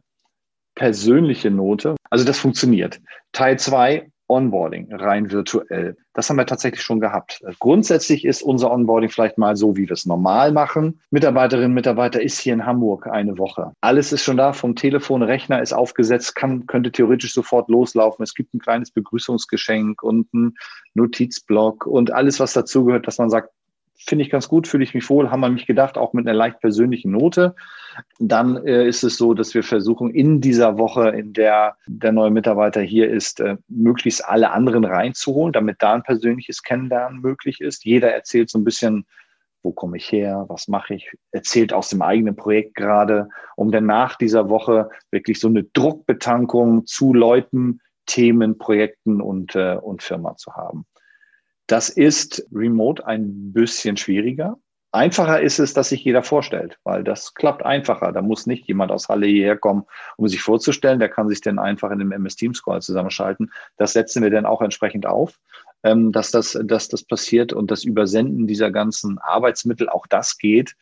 persönliche 0.81 1.51
Note. 1.51 1.95
Also 2.09 2.25
das 2.25 2.39
funktioniert. 2.39 2.99
Teil 3.33 3.59
zwei 3.59 4.09
Onboarding 4.27 4.91
rein 4.95 5.29
virtuell. 5.29 5.95
Das 6.15 6.27
haben 6.27 6.37
wir 6.37 6.47
tatsächlich 6.47 6.81
schon 6.81 6.99
gehabt. 6.99 7.39
Grundsätzlich 7.59 8.25
ist 8.25 8.41
unser 8.41 8.71
Onboarding 8.71 9.11
vielleicht 9.11 9.37
mal 9.37 9.55
so, 9.55 9.77
wie 9.77 9.87
wir 9.87 9.91
es 9.91 10.07
normal 10.07 10.51
machen. 10.51 10.99
Mitarbeiterinnen, 11.11 11.75
Mitarbeiter 11.75 12.19
ist 12.19 12.39
hier 12.39 12.53
in 12.53 12.65
Hamburg 12.65 13.05
eine 13.05 13.37
Woche. 13.37 13.73
Alles 13.81 14.11
ist 14.11 14.23
schon 14.23 14.37
da, 14.37 14.53
vom 14.53 14.75
Telefon, 14.75 15.21
Rechner 15.21 15.61
ist 15.61 15.71
aufgesetzt, 15.71 16.33
kann, 16.33 16.65
könnte 16.65 16.91
theoretisch 16.91 17.35
sofort 17.35 17.69
loslaufen. 17.69 18.23
Es 18.23 18.33
gibt 18.33 18.55
ein 18.55 18.59
kleines 18.59 18.89
Begrüßungsgeschenk 18.89 20.01
und 20.01 20.33
ein 20.33 20.55
Notizblock 20.95 21.85
und 21.85 22.11
alles, 22.11 22.39
was 22.39 22.53
dazugehört, 22.53 23.05
dass 23.05 23.19
man 23.19 23.29
sagt, 23.29 23.51
finde 24.05 24.23
ich 24.23 24.31
ganz 24.31 24.47
gut, 24.47 24.67
fühle 24.67 24.83
ich 24.83 24.93
mich 24.93 25.09
wohl, 25.09 25.29
haben 25.29 25.41
wir 25.41 25.49
mich 25.49 25.65
gedacht, 25.65 25.97
auch 25.97 26.13
mit 26.13 26.27
einer 26.27 26.37
leicht 26.37 26.59
persönlichen 26.59 27.11
Note. 27.11 27.55
Dann 28.19 28.65
äh, 28.65 28.87
ist 28.87 29.03
es 29.03 29.17
so, 29.17 29.33
dass 29.33 29.53
wir 29.53 29.63
versuchen, 29.63 30.11
in 30.11 30.41
dieser 30.41 30.77
Woche, 30.77 31.09
in 31.09 31.33
der 31.33 31.75
der 31.87 32.11
neue 32.11 32.31
Mitarbeiter 32.31 32.81
hier 32.81 33.09
ist, 33.09 33.39
äh, 33.39 33.57
möglichst 33.67 34.27
alle 34.27 34.51
anderen 34.51 34.85
reinzuholen, 34.85 35.53
damit 35.53 35.77
da 35.79 35.93
ein 35.93 36.03
persönliches 36.03 36.63
Kennenlernen 36.63 37.21
möglich 37.21 37.61
ist. 37.61 37.85
Jeder 37.85 38.11
erzählt 38.11 38.49
so 38.49 38.59
ein 38.59 38.63
bisschen, 38.63 39.05
wo 39.63 39.71
komme 39.71 39.97
ich 39.97 40.11
her, 40.11 40.45
was 40.47 40.67
mache 40.67 40.95
ich, 40.95 41.11
erzählt 41.31 41.73
aus 41.73 41.89
dem 41.89 42.01
eigenen 42.01 42.35
Projekt 42.35 42.75
gerade, 42.75 43.29
um 43.55 43.71
dann 43.71 43.85
nach 43.85 44.15
dieser 44.15 44.49
Woche 44.49 44.89
wirklich 45.11 45.39
so 45.39 45.47
eine 45.47 45.63
Druckbetankung 45.63 46.85
zu 46.85 47.13
Leuten, 47.13 47.81
Themen, 48.07 48.57
Projekten 48.57 49.21
und, 49.21 49.55
äh, 49.55 49.75
und 49.75 50.01
Firma 50.01 50.35
zu 50.35 50.53
haben. 50.53 50.85
Das 51.71 51.87
ist 51.87 52.45
remote 52.51 53.07
ein 53.07 53.53
bisschen 53.53 53.95
schwieriger. 53.95 54.57
Einfacher 54.91 55.39
ist 55.39 55.57
es, 55.57 55.73
dass 55.73 55.87
sich 55.87 56.03
jeder 56.03 56.21
vorstellt, 56.21 56.77
weil 56.83 57.01
das 57.01 57.33
klappt 57.33 57.63
einfacher. 57.63 58.11
Da 58.11 58.21
muss 58.21 58.45
nicht 58.45 58.67
jemand 58.67 58.91
aus 58.91 59.07
Halle 59.07 59.27
hierher 59.27 59.55
kommen, 59.55 59.83
um 60.17 60.27
sich 60.27 60.41
vorzustellen. 60.41 60.99
Der 60.99 61.07
kann 61.07 61.29
sich 61.29 61.39
dann 61.39 61.59
einfach 61.59 61.89
in 61.91 62.01
einem 62.01 62.11
MS 62.11 62.35
Teams 62.35 62.61
Call 62.61 62.81
zusammenschalten. 62.81 63.53
Das 63.77 63.93
setzen 63.93 64.21
wir 64.21 64.29
dann 64.29 64.45
auch 64.45 64.61
entsprechend 64.61 65.05
auf, 65.05 65.39
ähm, 65.83 66.11
dass, 66.11 66.29
das, 66.29 66.59
dass 66.61 66.89
das 66.89 67.05
passiert 67.05 67.53
und 67.53 67.71
das 67.71 67.85
Übersenden 67.85 68.47
dieser 68.47 68.69
ganzen 68.69 69.17
Arbeitsmittel, 69.19 69.87
auch 69.87 70.07
das 70.07 70.37
geht. 70.37 70.75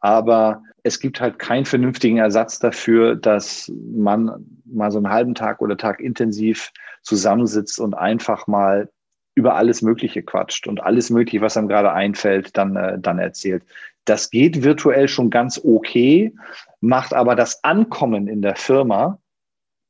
Aber 0.00 0.62
es 0.82 1.00
gibt 1.00 1.22
halt 1.22 1.38
keinen 1.38 1.64
vernünftigen 1.64 2.18
Ersatz 2.18 2.58
dafür, 2.58 3.16
dass 3.16 3.72
man 3.74 4.44
mal 4.66 4.90
so 4.90 4.98
einen 4.98 5.08
halben 5.08 5.34
Tag 5.34 5.62
oder 5.62 5.78
Tag 5.78 6.00
intensiv 6.00 6.70
zusammensitzt 7.00 7.80
und 7.80 7.94
einfach 7.94 8.46
mal 8.46 8.90
über 9.34 9.54
alles 9.56 9.82
Mögliche 9.82 10.22
quatscht 10.22 10.66
und 10.66 10.82
alles 10.82 11.10
Mögliche, 11.10 11.40
was 11.40 11.56
einem 11.56 11.68
gerade 11.68 11.92
einfällt, 11.92 12.56
dann, 12.56 12.76
äh, 12.76 12.98
dann 12.98 13.18
erzählt. 13.18 13.64
Das 14.04 14.30
geht 14.30 14.62
virtuell 14.62 15.08
schon 15.08 15.30
ganz 15.30 15.60
okay, 15.62 16.34
macht 16.80 17.14
aber 17.14 17.34
das 17.34 17.64
Ankommen 17.64 18.28
in 18.28 18.42
der 18.42 18.56
Firma 18.56 19.18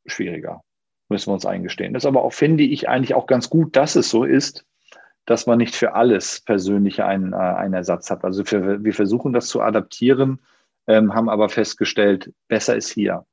schwieriger, 0.07 0.63
müssen 1.09 1.29
wir 1.29 1.35
uns 1.35 1.47
eingestehen. 1.47 1.95
Das 1.95 2.05
ist 2.05 2.09
aber 2.09 2.23
auch, 2.23 2.33
finde 2.33 2.65
ich, 2.65 2.89
eigentlich 2.89 3.15
auch 3.15 3.27
ganz 3.27 3.51
gut, 3.51 3.77
dass 3.77 3.97
es 3.97 4.09
so 4.09 4.25
ist, 4.25 4.65
dass 5.27 5.47
man 5.47 5.59
nicht 5.59 5.75
für 5.75 5.95
alles 5.95 6.41
persönlich 6.41 7.03
einen, 7.03 7.33
äh, 7.33 7.37
einen 7.37 7.75
Ersatz 7.75 8.11
hat. 8.11 8.25
Also 8.25 8.45
für, 8.45 8.85
wir 8.85 8.95
versuchen 8.95 9.33
das 9.33 9.47
zu 9.47 9.61
adaptieren, 9.61 10.41
ähm, 10.87 11.15
haben 11.15 11.29
aber 11.29 11.49
festgestellt, 11.49 12.33
besser 12.49 12.77
ist 12.77 12.91
hier. 12.91 13.25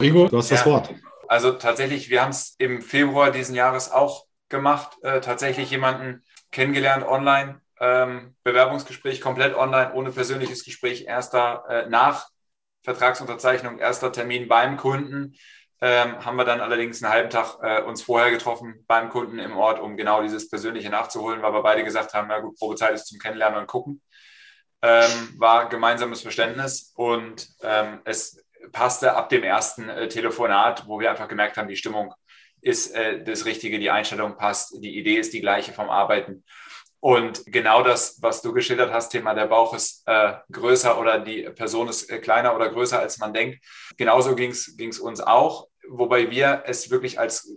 Rigo, 0.00 0.28
du 0.28 0.38
hast 0.38 0.50
ja. 0.50 0.56
das 0.56 0.66
Wort. 0.66 0.94
Also 1.28 1.52
tatsächlich, 1.52 2.10
wir 2.10 2.22
haben 2.22 2.30
es 2.30 2.54
im 2.58 2.80
Februar 2.80 3.30
diesen 3.30 3.54
Jahres 3.54 3.90
auch 3.90 4.26
gemacht, 4.52 4.96
äh, 5.02 5.20
tatsächlich 5.20 5.70
jemanden 5.70 6.22
kennengelernt 6.52 7.04
online, 7.04 7.60
ähm, 7.80 8.36
Bewerbungsgespräch 8.44 9.20
komplett 9.20 9.56
online, 9.56 9.92
ohne 9.94 10.12
persönliches 10.12 10.64
Gespräch, 10.64 11.06
erster 11.06 11.64
äh, 11.68 11.88
nach 11.88 12.28
Vertragsunterzeichnung, 12.84 13.80
erster 13.80 14.12
Termin 14.12 14.46
beim 14.46 14.76
Kunden. 14.76 15.34
Ähm, 15.80 16.24
haben 16.24 16.36
wir 16.36 16.44
dann 16.44 16.60
allerdings 16.60 17.02
einen 17.02 17.12
halben 17.12 17.30
Tag 17.30 17.58
äh, 17.60 17.82
uns 17.82 18.02
vorher 18.02 18.30
getroffen 18.30 18.84
beim 18.86 19.08
Kunden 19.08 19.40
im 19.40 19.56
Ort, 19.56 19.80
um 19.80 19.96
genau 19.96 20.22
dieses 20.22 20.48
Persönliche 20.48 20.90
nachzuholen, 20.90 21.42
weil 21.42 21.52
wir 21.52 21.62
beide 21.62 21.82
gesagt 21.82 22.14
haben, 22.14 22.30
ja 22.30 22.38
gut, 22.38 22.56
Probezeit 22.56 22.94
ist 22.94 23.08
zum 23.08 23.18
Kennenlernen 23.18 23.58
und 23.58 23.66
gucken. 23.66 24.00
Ähm, 24.80 25.34
war 25.38 25.68
gemeinsames 25.68 26.22
Verständnis 26.22 26.92
und 26.94 27.48
ähm, 27.62 28.00
es 28.04 28.44
passte 28.70 29.14
ab 29.16 29.28
dem 29.28 29.42
ersten 29.42 29.88
äh, 29.88 30.06
Telefonat, 30.06 30.86
wo 30.86 31.00
wir 31.00 31.10
einfach 31.10 31.28
gemerkt 31.28 31.56
haben, 31.56 31.68
die 31.68 31.76
Stimmung 31.76 32.14
ist 32.62 32.94
äh, 32.94 33.22
das 33.22 33.44
Richtige, 33.44 33.78
die 33.78 33.90
Einstellung 33.90 34.36
passt, 34.36 34.82
die 34.82 34.96
Idee 34.96 35.16
ist 35.16 35.34
die 35.34 35.40
gleiche 35.40 35.72
vom 35.72 35.90
Arbeiten. 35.90 36.44
Und 37.00 37.42
genau 37.46 37.82
das, 37.82 38.22
was 38.22 38.42
du 38.42 38.52
geschildert 38.52 38.92
hast, 38.92 39.10
Thema 39.10 39.34
der 39.34 39.46
Bauch 39.46 39.74
ist 39.74 40.04
äh, 40.06 40.34
größer 40.52 41.00
oder 41.00 41.18
die 41.18 41.42
Person 41.50 41.88
ist 41.88 42.08
äh, 42.08 42.18
kleiner 42.18 42.54
oder 42.54 42.70
größer, 42.70 43.00
als 43.00 43.18
man 43.18 43.34
denkt. 43.34 43.58
Genauso 43.96 44.36
ging 44.36 44.50
es 44.50 45.00
uns 45.00 45.20
auch, 45.20 45.66
wobei 45.88 46.30
wir 46.30 46.62
es 46.66 46.90
wirklich 46.90 47.18
als 47.18 47.52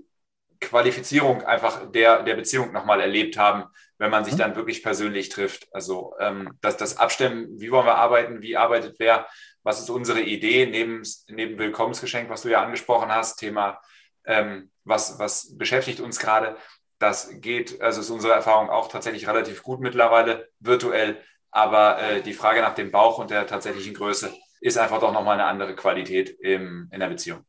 Qualifizierung 0.60 1.44
einfach 1.44 1.92
der, 1.92 2.24
der 2.24 2.34
Beziehung 2.34 2.74
nochmal 2.74 3.02
erlebt 3.02 3.38
haben, 3.38 3.66
wenn 4.00 4.10
man 4.10 4.26
sich 4.26 4.34
mhm. 4.34 4.40
dann 4.40 4.56
wirklich 4.56 4.82
persönlich 4.82 5.30
trifft. 5.30 5.68
Also 5.72 6.16
ähm, 6.20 6.58
das, 6.62 6.78
das 6.78 6.98
Abstimmen, 6.98 7.60
wie 7.60 7.72
wollen 7.72 7.86
wir 7.86 7.96
arbeiten, 7.96 8.42
wie 8.42 8.58
arbeitet 8.58 8.96
wer, 8.98 9.28
was 9.62 9.80
ist 9.80 9.92
unsere 9.92 10.22
Idee 10.22 10.66
neben, 10.66 11.04
neben 11.28 11.60
Willkommensgeschenk, 11.60 12.30
was 12.30 12.42
du 12.42 12.50
ja 12.50 12.64
angesprochen 12.64 13.14
hast, 13.14 13.38
Thema 13.38 13.80
ähm, 14.26 14.70
was, 14.84 15.20
was 15.20 15.58
beschäftigt 15.58 16.00
uns 16.00 16.20
gerade. 16.20 16.56
Das 17.00 17.42
geht, 17.42 17.82
also 17.82 18.02
ist 18.02 18.10
unsere 18.10 18.34
Erfahrung 18.34 18.70
auch 18.70 18.88
tatsächlich 18.88 19.28
relativ 19.28 19.64
gut 19.64 19.82
mittlerweile 19.82 20.50
virtuell. 20.60 21.18
Aber 21.52 22.02
äh, 22.02 22.22
die 22.22 22.34
Frage 22.34 22.62
nach 22.62 22.76
dem 22.76 22.92
Bauch 22.92 23.18
und 23.18 23.32
der 23.32 23.48
tatsächlichen 23.48 23.94
Größe 23.94 24.34
ist 24.62 24.78
einfach 24.78 25.00
doch 25.00 25.14
nochmal 25.14 25.40
eine 25.40 25.46
andere 25.46 25.76
Qualität 25.76 26.30
im, 26.40 26.90
in 26.92 27.00
der 27.00 27.08
Beziehung. 27.08 27.40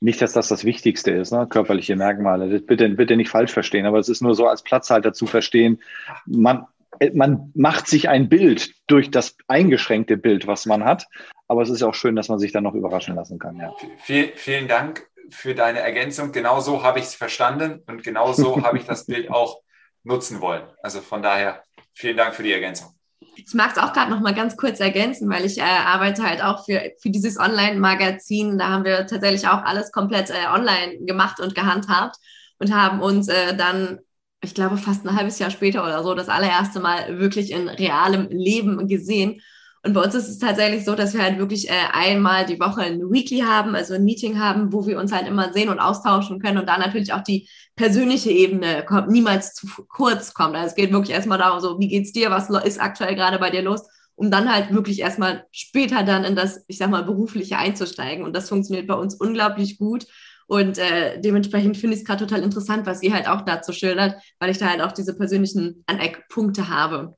Nicht, 0.00 0.20
dass 0.20 0.32
das 0.32 0.48
das 0.48 0.64
Wichtigste 0.64 1.10
ist, 1.10 1.32
ne? 1.32 1.46
körperliche 1.48 1.96
Merkmale. 1.96 2.50
Das 2.50 2.64
bitte, 2.64 2.88
bitte 2.90 3.16
nicht 3.16 3.30
falsch 3.30 3.52
verstehen, 3.52 3.86
aber 3.86 3.98
es 3.98 4.08
ist 4.08 4.22
nur 4.22 4.34
so 4.34 4.46
als 4.46 4.62
Platzhalter 4.62 5.12
zu 5.12 5.26
verstehen. 5.26 5.80
Man, 6.26 6.66
man 7.14 7.50
macht 7.54 7.86
sich 7.86 8.08
ein 8.08 8.28
Bild 8.28 8.74
durch 8.86 9.10
das 9.10 9.36
eingeschränkte 9.48 10.16
Bild, 10.16 10.46
was 10.46 10.66
man 10.66 10.84
hat. 10.84 11.06
Aber 11.48 11.62
es 11.62 11.70
ist 11.70 11.82
auch 11.82 11.94
schön, 11.94 12.16
dass 12.16 12.28
man 12.28 12.38
sich 12.38 12.52
dann 12.52 12.64
noch 12.64 12.74
überraschen 12.74 13.14
lassen 13.14 13.38
kann. 13.38 13.56
Ja. 13.56 13.72
Vielen, 13.98 14.30
vielen 14.34 14.68
Dank 14.68 15.08
für 15.30 15.54
deine 15.54 15.80
Ergänzung. 15.80 16.32
Genau 16.32 16.60
so 16.60 16.82
habe 16.82 16.98
ich 16.98 17.06
es 17.06 17.14
verstanden 17.14 17.82
und 17.86 18.02
genau 18.02 18.32
so 18.32 18.62
habe 18.64 18.78
ich 18.78 18.84
das 18.84 19.06
Bild 19.06 19.30
auch 19.30 19.60
nutzen 20.04 20.40
wollen. 20.40 20.62
Also 20.82 21.00
von 21.00 21.22
daher 21.22 21.62
vielen 21.94 22.16
Dank 22.16 22.34
für 22.34 22.42
die 22.42 22.52
Ergänzung. 22.52 22.96
Ich 23.36 23.54
mag 23.54 23.72
es 23.72 23.78
auch 23.78 23.92
gerade 23.92 24.10
noch 24.10 24.20
mal 24.20 24.34
ganz 24.34 24.56
kurz 24.56 24.80
ergänzen, 24.80 25.28
weil 25.28 25.44
ich 25.44 25.58
äh, 25.58 25.62
arbeite 25.62 26.22
halt 26.22 26.42
auch 26.42 26.64
für, 26.64 26.92
für 27.00 27.10
dieses 27.10 27.38
Online-Magazin. 27.38 28.58
Da 28.58 28.68
haben 28.68 28.84
wir 28.84 29.06
tatsächlich 29.06 29.46
auch 29.46 29.62
alles 29.64 29.92
komplett 29.92 30.30
äh, 30.30 30.46
online 30.52 31.04
gemacht 31.04 31.40
und 31.40 31.54
gehandhabt 31.54 32.16
und 32.58 32.74
haben 32.74 33.00
uns 33.00 33.28
äh, 33.28 33.54
dann, 33.56 33.98
ich 34.42 34.54
glaube, 34.54 34.78
fast 34.78 35.04
ein 35.04 35.16
halbes 35.16 35.38
Jahr 35.38 35.50
später 35.50 35.82
oder 35.82 36.02
so, 36.02 36.14
das 36.14 36.28
allererste 36.28 36.80
Mal 36.80 37.18
wirklich 37.18 37.50
in 37.50 37.68
realem 37.68 38.28
Leben 38.30 38.88
gesehen. 38.88 39.40
Und 39.86 39.92
bei 39.92 40.02
uns 40.02 40.16
ist 40.16 40.28
es 40.28 40.40
tatsächlich 40.40 40.84
so, 40.84 40.96
dass 40.96 41.14
wir 41.14 41.22
halt 41.22 41.38
wirklich 41.38 41.70
äh, 41.70 41.74
einmal 41.92 42.44
die 42.44 42.58
Woche 42.58 42.80
ein 42.80 43.08
Weekly 43.08 43.42
haben, 43.42 43.76
also 43.76 43.94
ein 43.94 44.04
Meeting 44.04 44.40
haben, 44.40 44.72
wo 44.72 44.84
wir 44.84 44.98
uns 44.98 45.12
halt 45.12 45.28
immer 45.28 45.52
sehen 45.52 45.68
und 45.68 45.78
austauschen 45.78 46.40
können 46.40 46.58
und 46.58 46.66
da 46.66 46.76
natürlich 46.76 47.12
auch 47.12 47.22
die 47.22 47.48
persönliche 47.76 48.32
Ebene 48.32 48.84
kommt, 48.84 49.10
niemals 49.10 49.54
zu 49.54 49.68
kurz 49.86 50.34
kommt. 50.34 50.56
Also 50.56 50.70
es 50.70 50.74
geht 50.74 50.90
wirklich 50.90 51.14
erstmal 51.14 51.38
darum, 51.38 51.60
so, 51.60 51.78
wie 51.78 51.86
geht's 51.86 52.10
dir, 52.10 52.32
was 52.32 52.50
ist 52.64 52.80
aktuell 52.80 53.14
gerade 53.14 53.38
bei 53.38 53.50
dir 53.50 53.62
los, 53.62 53.82
um 54.16 54.28
dann 54.28 54.52
halt 54.52 54.72
wirklich 54.72 54.98
erstmal 54.98 55.46
später 55.52 56.02
dann 56.02 56.24
in 56.24 56.34
das, 56.34 56.64
ich 56.66 56.78
sag 56.78 56.90
mal, 56.90 57.04
berufliche 57.04 57.56
einzusteigen. 57.56 58.24
Und 58.24 58.34
das 58.34 58.48
funktioniert 58.48 58.88
bei 58.88 58.94
uns 58.94 59.14
unglaublich 59.14 59.78
gut. 59.78 60.08
Und 60.48 60.78
äh, 60.78 61.20
dementsprechend 61.20 61.76
finde 61.76 61.94
ich 61.94 62.00
es 62.02 62.06
gerade 62.06 62.26
total 62.26 62.42
interessant, 62.42 62.86
was 62.86 63.04
ihr 63.04 63.14
halt 63.14 63.28
auch 63.28 63.42
dazu 63.42 63.72
schildert, 63.72 64.20
weil 64.40 64.50
ich 64.50 64.58
da 64.58 64.68
halt 64.68 64.80
auch 64.80 64.92
diese 64.92 65.16
persönlichen 65.16 65.84
Aneckpunkte 65.86 66.70
habe. 66.70 67.16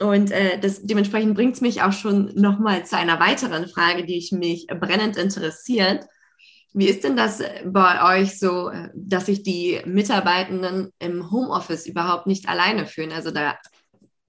Und 0.00 0.30
äh, 0.30 0.58
das, 0.58 0.82
dementsprechend 0.82 1.34
bringt 1.34 1.54
es 1.54 1.60
mich 1.60 1.82
auch 1.82 1.92
schon 1.92 2.32
nochmal 2.34 2.84
zu 2.84 2.96
einer 2.96 3.20
weiteren 3.20 3.66
Frage, 3.68 4.04
die 4.04 4.18
ich 4.18 4.32
mich 4.32 4.66
brennend 4.66 5.16
interessiert. 5.16 6.06
Wie 6.74 6.86
ist 6.88 7.04
denn 7.04 7.16
das 7.16 7.42
bei 7.66 8.20
euch 8.20 8.38
so, 8.38 8.70
dass 8.94 9.26
sich 9.26 9.42
die 9.42 9.80
Mitarbeitenden 9.84 10.90
im 10.98 11.30
Homeoffice 11.30 11.86
überhaupt 11.86 12.26
nicht 12.26 12.48
alleine 12.48 12.86
fühlen? 12.86 13.12
Also 13.12 13.30
da 13.30 13.56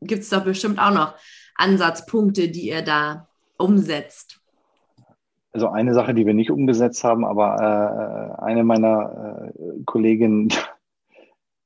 gibt 0.01 0.23
es 0.23 0.29
doch 0.29 0.43
bestimmt 0.43 0.79
auch 0.79 0.93
noch 0.93 1.15
Ansatzpunkte, 1.55 2.49
die 2.49 2.67
ihr 2.69 2.81
da 2.81 3.27
umsetzt. 3.57 4.39
Also 5.53 5.69
eine 5.69 5.93
Sache, 5.93 6.13
die 6.13 6.25
wir 6.25 6.33
nicht 6.33 6.51
umgesetzt 6.51 7.03
haben, 7.03 7.23
aber 7.23 8.37
äh, 8.39 8.43
eine 8.43 8.63
meiner 8.63 9.51
äh, 9.55 9.83
Kolleginnen, 9.85 10.49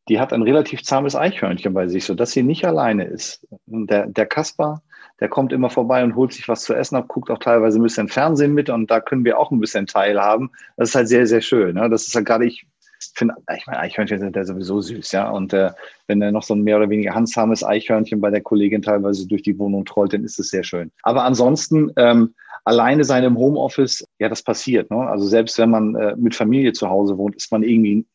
die 0.10 0.20
hat 0.20 0.34
ein 0.34 0.42
relativ 0.42 0.84
zahmes 0.84 1.16
Eichhörnchen 1.16 1.74
bei 1.74 1.88
sich, 1.88 2.06
sodass 2.06 2.32
sie 2.32 2.44
nicht 2.44 2.66
alleine 2.66 3.06
ist. 3.06 3.46
Und 3.68 3.90
der, 3.90 4.08
der 4.08 4.26
Kasper, 4.26 4.82
der 5.20 5.30
kommt 5.30 5.52
immer 5.52 5.70
vorbei 5.70 6.04
und 6.04 6.16
holt 6.16 6.34
sich 6.34 6.48
was 6.48 6.64
zu 6.64 6.74
essen 6.74 6.96
ab, 6.96 7.08
guckt 7.08 7.32
auch 7.32 7.40
teilweise 7.40 7.80
ein 7.80 7.84
bisschen 7.84 8.08
Fernsehen 8.08 8.54
mit 8.54 8.70
und 8.70 8.90
da 8.90 9.00
können 9.00 9.26
wir 9.26 9.40
auch 9.40 9.52
ein 9.52 9.60
bisschen 9.60 9.88
teilhaben. 9.88 10.52
Das 10.78 10.90
ist 10.90 10.96
halt 10.96 11.08
sehr, 11.08 11.28
sehr 11.28 11.42
schön. 11.42 11.76
Ne? 11.76 11.90
Das 11.90 12.08
ist 12.08 12.16
halt 12.16 12.26
gerade, 12.26 12.46
ich 12.46 12.68
finde, 13.16 13.36
ich 13.56 13.68
meine, 13.68 13.80
Eichhörnchen 13.80 14.20
sind 14.20 14.36
ja 14.36 14.44
sowieso 14.44 14.82
süß, 14.82 15.12
ja. 15.12 15.30
Und 15.30 15.54
äh, 15.54 15.72
wenn 16.08 16.22
er 16.22 16.32
noch 16.32 16.44
so 16.44 16.56
ein 16.56 16.62
mehr 16.62 16.78
oder 16.78 16.90
weniger 16.90 17.14
handsames 17.14 17.64
Eichhörnchen 17.64 18.22
bei 18.22 18.30
der 18.30 18.42
Kollegin 18.42 18.82
teilweise 18.82 19.28
durch 19.28 19.44
die 19.44 19.58
Wohnung 19.60 19.86
trollt, 19.86 20.14
dann 20.14 20.24
ist 20.24 20.40
es 20.40 20.50
sehr 20.50 20.64
schön. 20.64 20.92
Aber 21.04 21.24
ansonsten, 21.24 21.92
ähm, 21.98 22.34
alleine 22.64 23.04
sein 23.04 23.24
im 23.24 23.38
Homeoffice, 23.38 24.06
ja, 24.20 24.30
das 24.30 24.44
passiert. 24.44 24.92
Ne? 24.92 24.98
Also 24.98 25.26
selbst 25.26 25.58
wenn 25.58 25.70
man 25.70 25.96
äh, 25.96 26.16
mit 26.18 26.36
Familie 26.36 26.74
zu 26.74 26.90
Hause 26.90 27.18
wohnt, 27.18 27.36
ist 27.36 27.52
man 27.52 27.64
irgendwie 27.64 28.06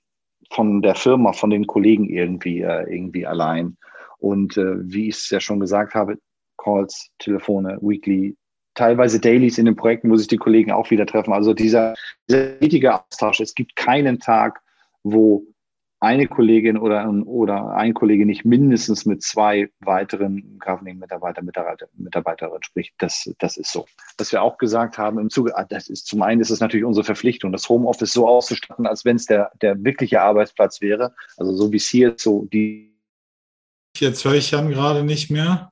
von 0.53 0.83
der 0.83 0.95
Firma, 0.95 1.33
von 1.33 1.51
den 1.51 1.67
Kollegen 1.67 2.09
irgendwie, 2.09 2.61
äh, 2.61 2.85
irgendwie 2.95 3.27
allein. 3.27 3.77
Und 4.19 4.57
äh, 4.57 4.75
wie 4.79 5.09
ich 5.09 5.17
es 5.17 5.31
ja 5.31 5.41
schon 5.41 5.61
gesagt 5.61 5.95
habe, 5.95 6.19
Calls, 6.59 7.11
Telefone, 7.19 7.79
Weekly, 7.81 8.37
teilweise 8.75 9.19
Dailies 9.19 9.59
in 9.59 9.67
den 9.67 9.77
Projekten, 9.77 10.11
wo 10.11 10.17
sich 10.17 10.29
die 10.29 10.37
Kollegen 10.37 10.71
auch 10.71 10.91
wieder 10.91 11.07
treffen. 11.07 11.33
Also 11.33 11.55
dieser, 11.55 11.95
dieser 12.29 12.57
stetige 12.57 12.95
Austausch. 12.95 13.41
Es 13.41 13.55
gibt 13.55 13.77
keinen 13.77 14.19
Tag, 14.19 14.61
wo 15.03 15.45
eine 16.03 16.27
Kollegin 16.27 16.77
oder, 16.79 17.09
oder 17.27 17.77
ein 17.77 17.95
Kollege 17.95 18.27
nicht 18.27 18.45
mindestens 18.45 19.07
mit 19.07 19.23
zwei 19.23 19.71
weiteren 19.79 20.59
Governing-Mitarbeiter, 20.59 21.43
Mitarbeiter, 21.43 21.87
Mitarbeiterinnen 21.95 22.65
spricht. 22.65 22.93
Das, 22.99 23.33
das 23.39 23.57
ist 23.57 23.71
so. 23.71 23.87
Was 24.19 24.33
wir 24.33 24.43
auch 24.43 24.59
gesagt 24.59 24.99
haben 24.99 25.21
im 25.21 25.31
Zuge, 25.31 25.57
ah, 25.57 25.65
das 25.65 25.89
ist 25.89 26.09
zum 26.09 26.23
einen 26.23 26.41
ist 26.41 26.51
es 26.51 26.59
natürlich 26.59 26.85
unsere 26.85 27.05
Verpflichtung, 27.05 27.53
das 27.53 27.69
Homeoffice 27.69 28.13
so 28.13 28.27
auszustatten, 28.27 28.85
als 28.85 29.05
wenn 29.05 29.15
es 29.15 29.27
der, 29.27 29.53
der 29.63 29.83
wirkliche 29.85 30.23
Arbeitsplatz 30.23 30.81
wäre. 30.81 31.15
Also 31.37 31.55
so 31.55 31.71
wie 31.71 31.77
es 31.77 31.89
hier 31.89 32.15
ist, 32.15 32.23
so 32.25 32.49
die. 32.53 32.99
Jetzt 33.97 34.25
höre 34.25 34.35
ich 34.35 34.51
Jan 34.51 34.71
gerade 34.71 35.05
nicht 35.05 35.31
mehr. 35.31 35.71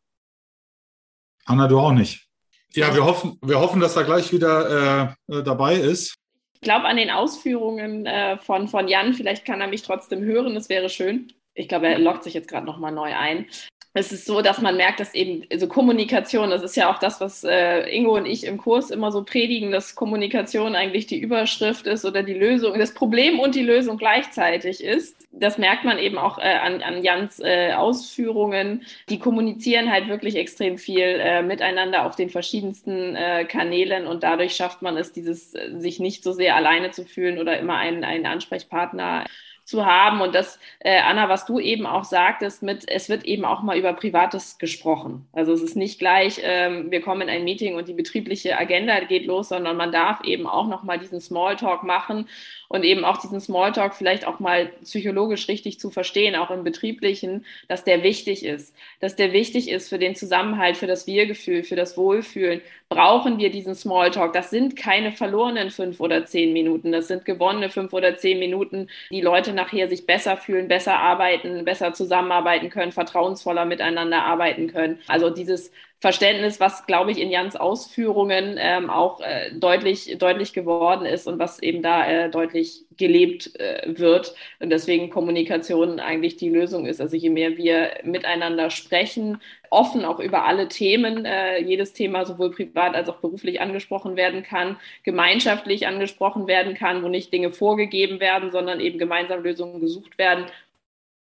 Anna, 1.45 1.67
du 1.67 1.81
auch 1.81 1.93
nicht. 1.93 2.29
Ja, 2.73 2.95
wir 2.95 3.05
hoffen, 3.05 3.37
wir 3.43 3.59
hoffen, 3.59 3.81
dass 3.81 3.97
er 3.97 4.05
gleich 4.05 4.33
wieder 4.33 5.17
äh, 5.29 5.39
äh 5.39 5.43
dabei 5.43 5.75
ist. 5.75 6.20
Ich 6.63 6.67
glaube 6.67 6.85
an 6.87 6.97
den 6.99 7.11
Ausführungen 7.11 8.05
äh, 8.05 8.37
von, 8.37 8.69
von 8.69 8.87
Jan, 8.87 9.15
vielleicht 9.15 9.47
kann 9.47 9.63
er 9.63 9.67
mich 9.69 9.81
trotzdem 9.83 10.23
hören, 10.23 10.55
das 10.55 10.69
wäre 10.69 10.91
schön. 10.91 11.33
Ich 11.55 11.69
glaube, 11.69 11.89
er 11.89 11.99
loggt 11.99 12.25
sich 12.25 12.35
jetzt 12.35 12.49
gerade 12.49 12.67
nochmal 12.67 12.93
neu 12.93 13.15
ein 13.15 13.47
es 13.93 14.13
ist 14.13 14.25
so, 14.25 14.41
dass 14.41 14.61
man 14.61 14.77
merkt, 14.77 15.01
dass 15.01 15.15
eben 15.15 15.45
also 15.51 15.67
Kommunikation, 15.67 16.51
das 16.51 16.63
ist 16.63 16.77
ja 16.77 16.93
auch 16.93 16.99
das, 16.99 17.21
was 17.21 17.43
äh, 17.43 17.89
Ingo 17.91 18.15
und 18.17 18.25
ich 18.25 18.45
im 18.45 18.57
Kurs 18.57 18.91
immer 18.91 19.11
so 19.11 19.25
predigen, 19.25 19.73
dass 19.73 19.97
Kommunikation 19.97 20.77
eigentlich 20.77 21.07
die 21.07 21.19
Überschrift 21.19 21.89
ist 21.89 22.05
oder 22.05 22.23
die 22.23 22.35
Lösung, 22.35 22.79
das 22.79 22.95
Problem 22.95 23.41
und 23.41 23.57
die 23.57 23.65
Lösung 23.65 23.99
gleichzeitig 23.99 24.85
ist. 24.85 25.27
Das 25.33 25.59
merkt 25.59 25.85
man 25.85 25.99
eben 25.99 26.19
auch 26.19 26.39
äh, 26.39 26.43
an, 26.43 26.83
an 26.83 27.03
Jans 27.03 27.41
äh, 27.41 27.73
Ausführungen. 27.73 28.85
Die 29.09 29.19
kommunizieren 29.19 29.91
halt 29.91 30.07
wirklich 30.07 30.37
extrem 30.37 30.79
viel 30.79 31.03
äh, 31.03 31.43
miteinander 31.43 32.07
auf 32.07 32.15
den 32.15 32.31
verschiedensten 32.31 33.17
äh, 33.17 33.45
Kanälen 33.45 34.07
und 34.07 34.23
dadurch 34.23 34.55
schafft 34.55 34.83
man 34.83 34.97
es, 34.97 35.13
dieses 35.13 35.55
äh, 35.55 35.77
sich 35.77 35.99
nicht 35.99 36.23
so 36.23 36.33
sehr 36.33 36.55
alleine 36.55 36.93
zu 36.93 37.05
fühlen 37.05 37.41
oder 37.41 37.59
immer 37.59 37.77
einen, 37.77 38.05
einen 38.05 38.27
Ansprechpartner 38.27 39.25
zu 39.71 39.87
haben. 39.87 40.21
Und 40.21 40.35
das, 40.35 40.59
äh, 40.81 41.01
Anna, 41.01 41.29
was 41.29 41.47
du 41.47 41.59
eben 41.59 41.87
auch 41.87 42.05
sagtest, 42.05 42.63
mit, 42.63 42.89
es 42.89 43.09
wird 43.09 43.25
eben 43.25 43.45
auch 43.45 43.63
mal 43.63 43.79
über 43.79 43.93
Privates 43.93 44.59
gesprochen. 44.59 45.27
Also 45.33 45.53
es 45.53 45.63
ist 45.63 45.77
nicht 45.77 45.99
gleich, 45.99 46.41
ähm, 46.43 46.91
wir 46.91 47.01
kommen 47.01 47.23
in 47.23 47.31
ein 47.31 47.45
Meeting 47.45 47.77
und 47.77 47.89
die 47.89 47.95
betriebliche 47.95 48.59
Agenda 48.59 49.01
geht 49.01 49.27
los, 49.27 49.49
sondern 49.49 49.77
man 49.77 49.93
darf 49.93 50.23
eben 50.25 50.47
auch 50.47 50.67
noch 50.67 50.83
mal 50.83 50.99
diesen 50.99 51.21
Smalltalk 51.21 51.85
machen 51.85 52.27
und 52.71 52.85
eben 52.85 53.05
auch 53.05 53.17
diesen 53.17 53.41
Smalltalk 53.41 53.95
vielleicht 53.97 54.25
auch 54.25 54.39
mal 54.39 54.67
psychologisch 54.85 55.49
richtig 55.49 55.81
zu 55.81 55.91
verstehen, 55.91 56.37
auch 56.37 56.53
im 56.53 56.63
betrieblichen, 56.63 57.45
dass 57.67 57.83
der 57.83 58.05
wichtig 58.05 58.45
ist, 58.45 58.77
dass 59.01 59.17
der 59.17 59.33
wichtig 59.33 59.69
ist 59.69 59.89
für 59.89 59.99
den 59.99 60.15
Zusammenhalt, 60.15 60.77
für 60.77 60.87
das 60.87 61.09
Wir-Gefühl, 61.09 61.65
für 61.65 61.75
das 61.75 61.97
Wohlfühlen. 61.97 62.61
Brauchen 62.89 63.39
wir 63.39 63.51
diesen 63.51 63.75
Smalltalk? 63.75 64.33
Das 64.33 64.51
sind 64.51 64.77
keine 64.77 65.11
verlorenen 65.11 65.71
fünf 65.71 65.99
oder 65.99 66.27
zehn 66.27 66.53
Minuten, 66.53 66.93
das 66.93 67.09
sind 67.09 67.25
gewonnene 67.25 67.71
fünf 67.71 67.93
oder 67.93 68.17
zehn 68.17 68.39
Minuten, 68.39 68.89
die 69.11 69.21
Leute 69.21 69.53
nachher 69.53 69.89
sich 69.89 70.07
besser 70.07 70.37
fühlen, 70.37 70.69
besser 70.69 70.97
arbeiten, 70.97 71.65
besser 71.65 71.93
zusammenarbeiten 71.93 72.71
können, 72.71 72.93
vertrauensvoller 72.93 73.65
miteinander 73.65 74.23
arbeiten 74.23 74.69
können. 74.69 75.01
Also 75.09 75.29
dieses 75.31 75.73
Verständnis, 76.01 76.61
was, 76.61 76.87
glaube 76.87 77.11
ich, 77.11 77.19
in 77.19 77.31
Jans 77.31 77.57
Ausführungen 77.57 78.57
ähm, 78.59 78.89
auch 78.89 79.21
äh, 79.21 79.53
deutlich, 79.53 80.17
deutlich 80.19 80.55
geworden 80.55 81.05
ist 81.05 81.27
und 81.27 81.39
was 81.39 81.61
eben 81.63 81.83
da 81.83 82.07
äh, 82.07 82.31
deutlich 82.31 82.87
gelebt 82.97 83.55
äh, 83.61 83.83
wird. 83.99 84.35
Und 84.61 84.71
deswegen 84.71 85.11
Kommunikation 85.11 86.01
eigentlich 86.01 86.39
die 86.39 86.49
Lösung 86.49 86.87
ist. 86.87 87.03
Also 87.03 87.17
je 87.17 87.29
mehr 87.29 87.59
wir 87.59 87.91
miteinander 88.03 88.71
sprechen, 88.71 89.43
offen 89.69 90.07
auch 90.07 90.21
über 90.21 90.45
alle 90.47 90.69
Themen, 90.69 91.27
äh, 91.27 91.59
jedes 91.61 91.93
Thema 91.93 92.25
sowohl 92.25 92.51
privat 92.51 92.95
als 92.95 93.11
auch 93.11 93.19
beruflich 93.19 93.61
angesprochen 93.61 94.17
werden 94.17 94.43
kann, 94.43 94.79
gemeinschaftlich 95.03 95.87
angesprochen 95.87 96.47
werden 96.47 96.75
kann, 96.75 97.03
wo 97.03 97.09
nicht 97.09 97.31
Dinge 97.31 97.53
vorgegeben 97.53 98.21
werden, 98.21 98.51
sondern 98.51 98.81
eben 98.81 98.99
gemeinsam 98.99 99.43
Lösungen 99.43 99.81
gesucht 99.81 100.17
werden 100.17 100.47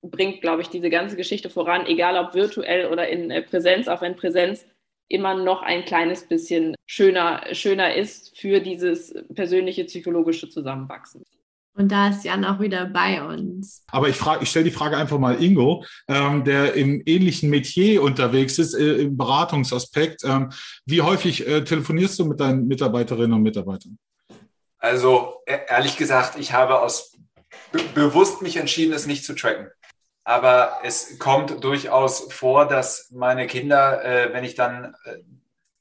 bringt, 0.03 0.41
glaube 0.41 0.63
ich, 0.63 0.69
diese 0.69 0.91
ganze 0.91 1.17
Geschichte 1.17 1.49
voran, 1.49 1.87
egal 1.87 2.17
ob 2.17 2.35
virtuell 2.35 2.87
oder 2.87 3.09
in 3.09 3.31
äh, 3.31 3.43
Präsenz, 3.43 3.89
auch 3.89 4.03
wenn 4.03 4.17
Präsenz 4.17 4.67
immer 5.09 5.35
noch 5.35 5.63
ein 5.63 5.85
kleines 5.85 6.27
bisschen 6.27 6.75
schöner, 6.87 7.43
schöner 7.53 7.95
ist 7.95 8.39
für 8.39 8.61
dieses 8.61 9.15
persönliche 9.35 9.85
psychologische 9.85 10.49
Zusammenwachsen. 10.49 11.23
Und 11.75 11.91
da 11.91 12.09
ist 12.09 12.25
Jan 12.25 12.45
auch 12.45 12.61
wieder 12.61 12.85
bei 12.85 13.23
uns. 13.23 13.85
Aber 13.91 14.09
ich 14.09 14.17
frage, 14.17 14.43
ich 14.43 14.51
stelle 14.51 14.67
die 14.67 14.71
Frage 14.71 14.97
einfach 14.97 15.19
mal 15.19 15.43
Ingo, 15.43 15.85
ähm, 16.07 16.45
der 16.45 16.75
im 16.75 17.03
ähnlichen 17.07 17.49
Metier 17.49 18.03
unterwegs 18.03 18.59
ist, 18.59 18.75
äh, 18.75 19.03
im 19.03 19.17
Beratungsaspekt. 19.17 20.23
Ähm, 20.25 20.51
wie 20.85 21.01
häufig 21.01 21.47
äh, 21.47 21.65
telefonierst 21.65 22.19
du 22.19 22.27
mit 22.27 22.41
deinen 22.41 22.67
Mitarbeiterinnen 22.67 23.33
und 23.33 23.43
Mitarbeitern? 23.43 23.99
Also 24.79 25.37
e-, 25.47 25.61
ehrlich 25.67 25.97
gesagt, 25.97 26.39
ich 26.39 26.53
habe 26.53 26.81
aus 26.81 27.17
bewusst 27.95 28.43
mich 28.43 28.57
entschieden, 28.59 28.93
es 28.93 29.07
nicht 29.07 29.25
zu 29.25 29.35
tracken. 29.35 29.69
Aber 30.25 30.79
es 30.85 31.19
kommt 31.19 31.65
durchaus 31.65 32.33
vor, 32.33 32.67
dass 32.67 33.11
meine 33.11 33.47
Kinder, 33.47 34.05
äh, 34.05 34.33
wenn 34.33 34.45
ich 34.45 34.55
dann 34.55 34.95
äh, 35.05 35.19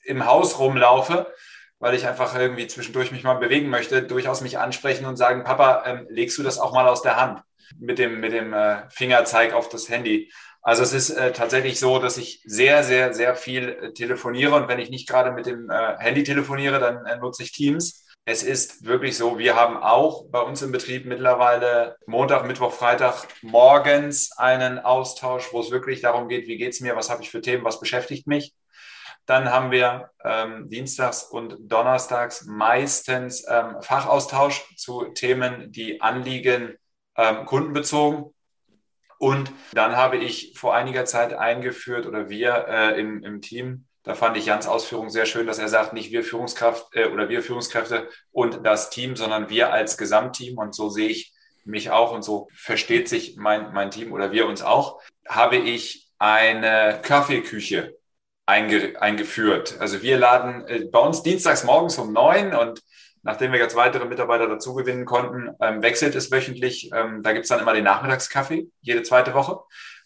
im 0.03 0.25
Haus 0.25 0.57
rumlaufe, 0.57 1.31
weil 1.79 1.95
ich 1.95 2.07
einfach 2.07 2.35
irgendwie 2.35 2.67
zwischendurch 2.67 3.11
mich 3.11 3.23
mal 3.23 3.35
bewegen 3.35 3.69
möchte, 3.69 4.03
durchaus 4.03 4.41
mich 4.41 4.57
ansprechen 4.57 5.05
und 5.05 5.17
sagen, 5.17 5.43
Papa, 5.43 5.83
ähm, 5.85 6.07
legst 6.09 6.37
du 6.37 6.43
das 6.43 6.59
auch 6.59 6.73
mal 6.73 6.87
aus 6.87 7.01
der 7.01 7.17
Hand? 7.17 7.41
Mit 7.79 7.99
dem, 7.99 8.19
mit 8.19 8.33
dem 8.33 8.53
äh, 8.53 8.89
Fingerzeig 8.89 9.53
auf 9.53 9.69
das 9.69 9.89
Handy. 9.89 10.31
Also 10.61 10.83
es 10.83 10.93
ist 10.93 11.11
äh, 11.11 11.31
tatsächlich 11.31 11.79
so, 11.79 11.99
dass 11.99 12.17
ich 12.17 12.43
sehr, 12.45 12.83
sehr, 12.83 13.13
sehr 13.13 13.35
viel 13.35 13.69
äh, 13.69 13.93
telefoniere. 13.93 14.55
Und 14.55 14.67
wenn 14.67 14.79
ich 14.79 14.89
nicht 14.89 15.07
gerade 15.07 15.31
mit 15.31 15.45
dem 15.45 15.69
äh, 15.69 15.97
Handy 15.97 16.23
telefoniere, 16.23 16.79
dann 16.79 17.19
nutze 17.19 17.43
ich 17.43 17.51
Teams 17.51 18.05
es 18.25 18.43
ist 18.43 18.85
wirklich 18.85 19.17
so, 19.17 19.39
wir 19.39 19.55
haben 19.55 19.77
auch 19.77 20.25
bei 20.29 20.41
uns 20.41 20.61
im 20.61 20.71
Betrieb 20.71 21.05
mittlerweile 21.05 21.97
Montag, 22.05 22.45
Mittwoch, 22.45 22.71
Freitag 22.71 23.27
morgens 23.41 24.31
einen 24.37 24.79
Austausch, 24.79 25.51
wo 25.51 25.59
es 25.59 25.71
wirklich 25.71 26.01
darum 26.01 26.27
geht, 26.27 26.47
wie 26.47 26.57
geht 26.57 26.73
es 26.73 26.81
mir, 26.81 26.95
was 26.95 27.09
habe 27.09 27.23
ich 27.23 27.31
für 27.31 27.41
Themen, 27.41 27.63
was 27.63 27.79
beschäftigt 27.79 28.27
mich. 28.27 28.53
Dann 29.25 29.49
haben 29.49 29.71
wir 29.71 30.11
ähm, 30.23 30.69
dienstags 30.69 31.23
und 31.23 31.57
donnerstags 31.59 32.45
meistens 32.45 33.45
ähm, 33.47 33.81
Fachaustausch 33.81 34.75
zu 34.75 35.05
Themen, 35.05 35.71
die 35.71 36.01
anliegen, 36.01 36.75
ähm, 37.15 37.45
kundenbezogen. 37.45 38.33
Und 39.17 39.51
dann 39.73 39.95
habe 39.95 40.17
ich 40.17 40.53
vor 40.57 40.75
einiger 40.75 41.05
Zeit 41.05 41.33
eingeführt 41.33 42.05
oder 42.05 42.29
wir 42.29 42.65
äh, 42.67 42.99
im, 42.99 43.23
im 43.23 43.41
Team 43.41 43.87
da 44.03 44.15
fand 44.15 44.35
ich 44.37 44.45
Jans 44.45 44.67
Ausführung 44.67 45.09
sehr 45.09 45.25
schön, 45.25 45.45
dass 45.45 45.59
er 45.59 45.67
sagt, 45.67 45.93
nicht 45.93 46.11
wir 46.11 46.23
Führungskraft 46.23 46.87
äh, 46.95 47.05
oder 47.05 47.29
wir 47.29 47.43
Führungskräfte 47.43 48.09
und 48.31 48.65
das 48.65 48.89
Team, 48.89 49.15
sondern 49.15 49.49
wir 49.49 49.71
als 49.71 49.97
Gesamtteam. 49.97 50.57
Und 50.57 50.73
so 50.73 50.89
sehe 50.89 51.09
ich 51.09 51.33
mich 51.63 51.91
auch 51.91 52.11
und 52.11 52.23
so 52.23 52.47
versteht 52.55 53.07
sich 53.07 53.37
mein, 53.37 53.73
mein 53.73 53.91
Team 53.91 54.11
oder 54.11 54.31
wir 54.31 54.47
uns 54.47 54.63
auch. 54.63 55.01
Habe 55.27 55.57
ich 55.57 56.09
eine 56.17 56.99
Kaffeeküche 57.03 57.95
einge, 58.45 58.99
eingeführt. 58.99 59.77
Also 59.79 60.01
wir 60.01 60.17
laden 60.17 60.65
äh, 60.67 60.85
bei 60.91 60.99
uns 60.99 61.21
dienstags 61.21 61.63
morgens 61.63 61.97
um 61.97 62.11
neun 62.11 62.53
und 62.53 62.81
nachdem 63.23 63.51
wir 63.51 63.59
jetzt 63.59 63.75
weitere 63.75 64.05
Mitarbeiter 64.05 64.47
dazu 64.47 64.73
gewinnen 64.73 65.05
konnten, 65.05 65.55
ähm, 65.61 65.83
wechselt 65.83 66.15
es 66.15 66.31
wöchentlich. 66.31 66.89
Ähm, 66.93 67.21
da 67.21 67.33
gibt 67.33 67.43
es 67.43 67.49
dann 67.49 67.59
immer 67.59 67.73
den 67.73 67.83
Nachmittagskaffee, 67.83 68.67
jede 68.81 69.03
zweite 69.03 69.35
Woche 69.35 69.59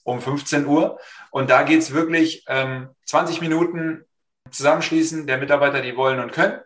um 0.03 0.21
15 0.21 0.65
Uhr. 0.65 0.99
Und 1.35 1.49
da 1.49 1.63
geht 1.63 1.81
es 1.81 1.91
wirklich 1.91 2.45
ähm, 2.47 2.91
20 3.07 3.41
Minuten 3.41 4.05
zusammenschließen 4.51 5.27
der 5.27 5.37
Mitarbeiter, 5.37 5.81
die 5.81 5.97
wollen 5.97 6.21
und 6.21 6.31
können. 6.31 6.61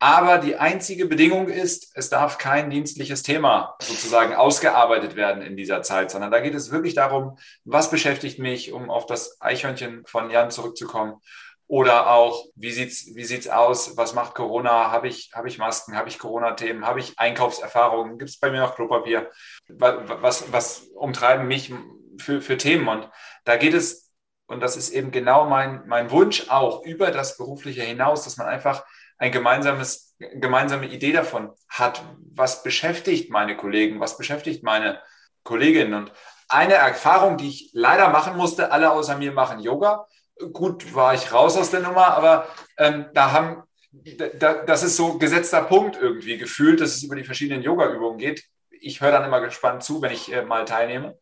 Aber 0.00 0.38
die 0.38 0.56
einzige 0.56 1.06
Bedingung 1.06 1.48
ist, 1.48 1.96
es 1.96 2.10
darf 2.10 2.36
kein 2.36 2.68
dienstliches 2.68 3.22
Thema 3.22 3.76
sozusagen 3.80 4.34
ausgearbeitet 4.34 5.14
werden 5.14 5.40
in 5.40 5.56
dieser 5.56 5.82
Zeit, 5.82 6.10
sondern 6.10 6.32
da 6.32 6.40
geht 6.40 6.56
es 6.56 6.72
wirklich 6.72 6.94
darum, 6.94 7.38
was 7.64 7.88
beschäftigt 7.88 8.40
mich, 8.40 8.72
um 8.72 8.90
auf 8.90 9.06
das 9.06 9.40
Eichhörnchen 9.40 10.04
von 10.04 10.30
Jan 10.30 10.50
zurückzukommen. 10.50 11.20
Oder 11.68 12.10
auch, 12.10 12.44
wie 12.56 12.72
sieht's, 12.72 13.14
wie 13.14 13.24
sieht's 13.24 13.46
aus? 13.46 13.96
Was 13.96 14.14
macht 14.14 14.34
Corona? 14.34 14.90
Habe 14.90 15.06
ich, 15.06 15.30
habe 15.32 15.46
ich 15.46 15.58
Masken? 15.58 15.96
Habe 15.96 16.08
ich 16.08 16.18
Corona-Themen? 16.18 16.84
Habe 16.84 16.98
ich 16.98 17.16
Einkaufserfahrungen? 17.20 18.18
Gibt 18.18 18.30
es 18.30 18.40
bei 18.40 18.50
mir 18.50 18.62
noch 18.62 18.74
Klopapier? 18.74 19.30
Was, 19.68 19.94
was, 20.08 20.52
was 20.52 20.78
umtreiben 20.96 21.46
mich 21.46 21.72
für, 22.18 22.40
für 22.40 22.56
Themen? 22.56 22.88
Und 22.88 23.08
da 23.46 23.56
geht 23.56 23.74
es, 23.74 24.12
und 24.46 24.60
das 24.60 24.76
ist 24.76 24.90
eben 24.90 25.10
genau 25.10 25.48
mein, 25.48 25.86
mein 25.86 26.10
Wunsch 26.10 26.50
auch 26.50 26.84
über 26.84 27.10
das 27.10 27.36
Berufliche 27.38 27.82
hinaus, 27.82 28.24
dass 28.24 28.36
man 28.36 28.48
einfach 28.48 28.84
ein 29.18 29.32
gemeinsames, 29.32 30.14
gemeinsame 30.18 30.86
Idee 30.86 31.12
davon 31.12 31.52
hat, 31.68 32.02
was 32.34 32.62
beschäftigt 32.62 33.30
meine 33.30 33.56
Kollegen, 33.56 34.00
was 34.00 34.18
beschäftigt 34.18 34.62
meine 34.62 35.00
Kolleginnen. 35.42 35.94
Und 35.94 36.12
eine 36.48 36.74
Erfahrung, 36.74 37.38
die 37.38 37.48
ich 37.48 37.70
leider 37.72 38.08
machen 38.10 38.36
musste, 38.36 38.72
alle 38.72 38.90
außer 38.90 39.16
mir 39.16 39.32
machen 39.32 39.60
Yoga. 39.60 40.06
Gut, 40.52 40.94
war 40.94 41.14
ich 41.14 41.32
raus 41.32 41.56
aus 41.56 41.70
der 41.70 41.80
Nummer, 41.80 42.08
aber 42.08 42.46
ähm, 42.78 43.06
da 43.14 43.32
haben, 43.32 43.62
da, 44.38 44.64
das 44.64 44.82
ist 44.82 44.96
so 44.96 45.18
gesetzter 45.18 45.62
Punkt 45.62 45.96
irgendwie 45.96 46.36
gefühlt, 46.36 46.80
dass 46.80 46.94
es 46.96 47.02
über 47.02 47.16
die 47.16 47.24
verschiedenen 47.24 47.62
Yoga-Übungen 47.62 48.18
geht. 48.18 48.44
Ich 48.70 49.00
höre 49.00 49.12
dann 49.12 49.24
immer 49.24 49.40
gespannt 49.40 49.82
zu, 49.82 50.02
wenn 50.02 50.12
ich 50.12 50.32
äh, 50.32 50.42
mal 50.42 50.64
teilnehme. 50.64 51.16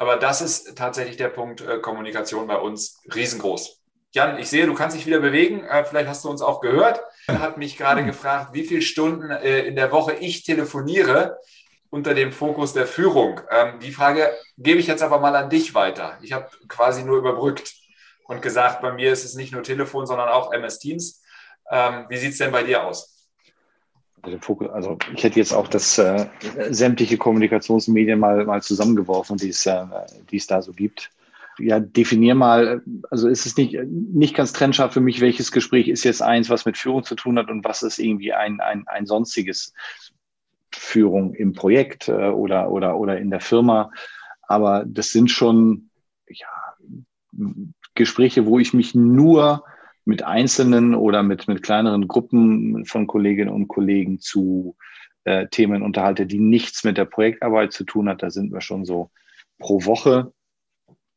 Aber 0.00 0.16
das 0.16 0.40
ist 0.40 0.78
tatsächlich 0.78 1.18
der 1.18 1.28
Punkt 1.28 1.60
äh, 1.60 1.78
Kommunikation 1.78 2.46
bei 2.46 2.56
uns 2.56 3.02
riesengroß. 3.14 3.82
Jan, 4.12 4.38
ich 4.38 4.48
sehe, 4.48 4.64
du 4.64 4.72
kannst 4.72 4.96
dich 4.96 5.04
wieder 5.04 5.20
bewegen. 5.20 5.62
Äh, 5.62 5.84
vielleicht 5.84 6.08
hast 6.08 6.24
du 6.24 6.30
uns 6.30 6.40
auch 6.40 6.62
gehört. 6.62 7.02
Er 7.26 7.40
hat 7.40 7.58
mich 7.58 7.76
gerade 7.76 8.02
gefragt, 8.02 8.54
wie 8.54 8.64
viele 8.64 8.80
Stunden 8.80 9.30
äh, 9.30 9.60
in 9.66 9.76
der 9.76 9.92
Woche 9.92 10.14
ich 10.14 10.42
telefoniere 10.42 11.38
unter 11.90 12.14
dem 12.14 12.32
Fokus 12.32 12.72
der 12.72 12.86
Führung. 12.86 13.42
Ähm, 13.50 13.78
die 13.80 13.92
Frage 13.92 14.30
gebe 14.56 14.80
ich 14.80 14.86
jetzt 14.86 15.02
aber 15.02 15.20
mal 15.20 15.36
an 15.36 15.50
dich 15.50 15.74
weiter. 15.74 16.16
Ich 16.22 16.32
habe 16.32 16.48
quasi 16.66 17.02
nur 17.02 17.18
überbrückt 17.18 17.74
und 18.24 18.40
gesagt, 18.40 18.80
bei 18.80 18.92
mir 18.92 19.12
ist 19.12 19.26
es 19.26 19.34
nicht 19.34 19.52
nur 19.52 19.62
Telefon, 19.62 20.06
sondern 20.06 20.30
auch 20.30 20.50
MS 20.54 20.78
Teams. 20.78 21.22
Ähm, 21.70 22.06
wie 22.08 22.16
sieht 22.16 22.32
es 22.32 22.38
denn 22.38 22.52
bei 22.52 22.62
dir 22.62 22.84
aus? 22.84 23.19
Also 24.22 24.98
ich 25.14 25.24
hätte 25.24 25.38
jetzt 25.38 25.52
auch 25.52 25.68
das 25.68 25.98
äh, 25.98 26.26
sämtliche 26.70 27.16
Kommunikationsmedien 27.16 28.18
mal, 28.18 28.44
mal 28.44 28.62
zusammengeworfen, 28.62 29.36
die 29.36 29.48
es, 29.48 29.66
äh, 29.66 29.86
es 30.32 30.46
da 30.46 30.62
so 30.62 30.72
gibt. 30.72 31.10
Ja, 31.58 31.80
definier 31.80 32.34
mal, 32.34 32.82
also 33.10 33.28
ist 33.28 33.46
es 33.46 33.56
nicht, 33.56 33.78
nicht 33.84 34.34
ganz 34.34 34.52
trennscharf 34.52 34.92
für 34.92 35.00
mich, 35.00 35.20
welches 35.20 35.52
Gespräch 35.52 35.88
ist 35.88 36.04
jetzt 36.04 36.22
eins, 36.22 36.48
was 36.48 36.64
mit 36.64 36.78
Führung 36.78 37.04
zu 37.04 37.14
tun 37.14 37.38
hat 37.38 37.50
und 37.50 37.64
was 37.64 37.82
ist 37.82 37.98
irgendwie 37.98 38.32
ein, 38.32 38.60
ein, 38.60 38.84
ein 38.86 39.06
sonstiges 39.06 39.74
Führung 40.72 41.34
im 41.34 41.52
Projekt 41.52 42.08
äh, 42.08 42.28
oder, 42.28 42.70
oder, 42.70 42.96
oder 42.96 43.18
in 43.18 43.30
der 43.30 43.40
Firma. 43.40 43.90
Aber 44.42 44.84
das 44.86 45.10
sind 45.10 45.30
schon 45.30 45.90
ja, 46.28 46.48
Gespräche, 47.94 48.46
wo 48.46 48.58
ich 48.58 48.72
mich 48.72 48.94
nur 48.94 49.64
mit 50.04 50.22
einzelnen 50.22 50.94
oder 50.94 51.22
mit, 51.22 51.48
mit 51.48 51.62
kleineren 51.62 52.08
Gruppen 52.08 52.84
von 52.86 53.06
Kolleginnen 53.06 53.52
und 53.52 53.68
Kollegen 53.68 54.20
zu 54.20 54.76
äh, 55.24 55.46
Themen 55.48 55.82
unterhalte, 55.82 56.26
die 56.26 56.38
nichts 56.38 56.84
mit 56.84 56.96
der 56.96 57.04
Projektarbeit 57.04 57.72
zu 57.72 57.84
tun 57.84 58.08
hat. 58.08 58.22
Da 58.22 58.30
sind 58.30 58.52
wir 58.52 58.60
schon 58.60 58.84
so 58.84 59.10
pro 59.58 59.84
Woche. 59.84 60.32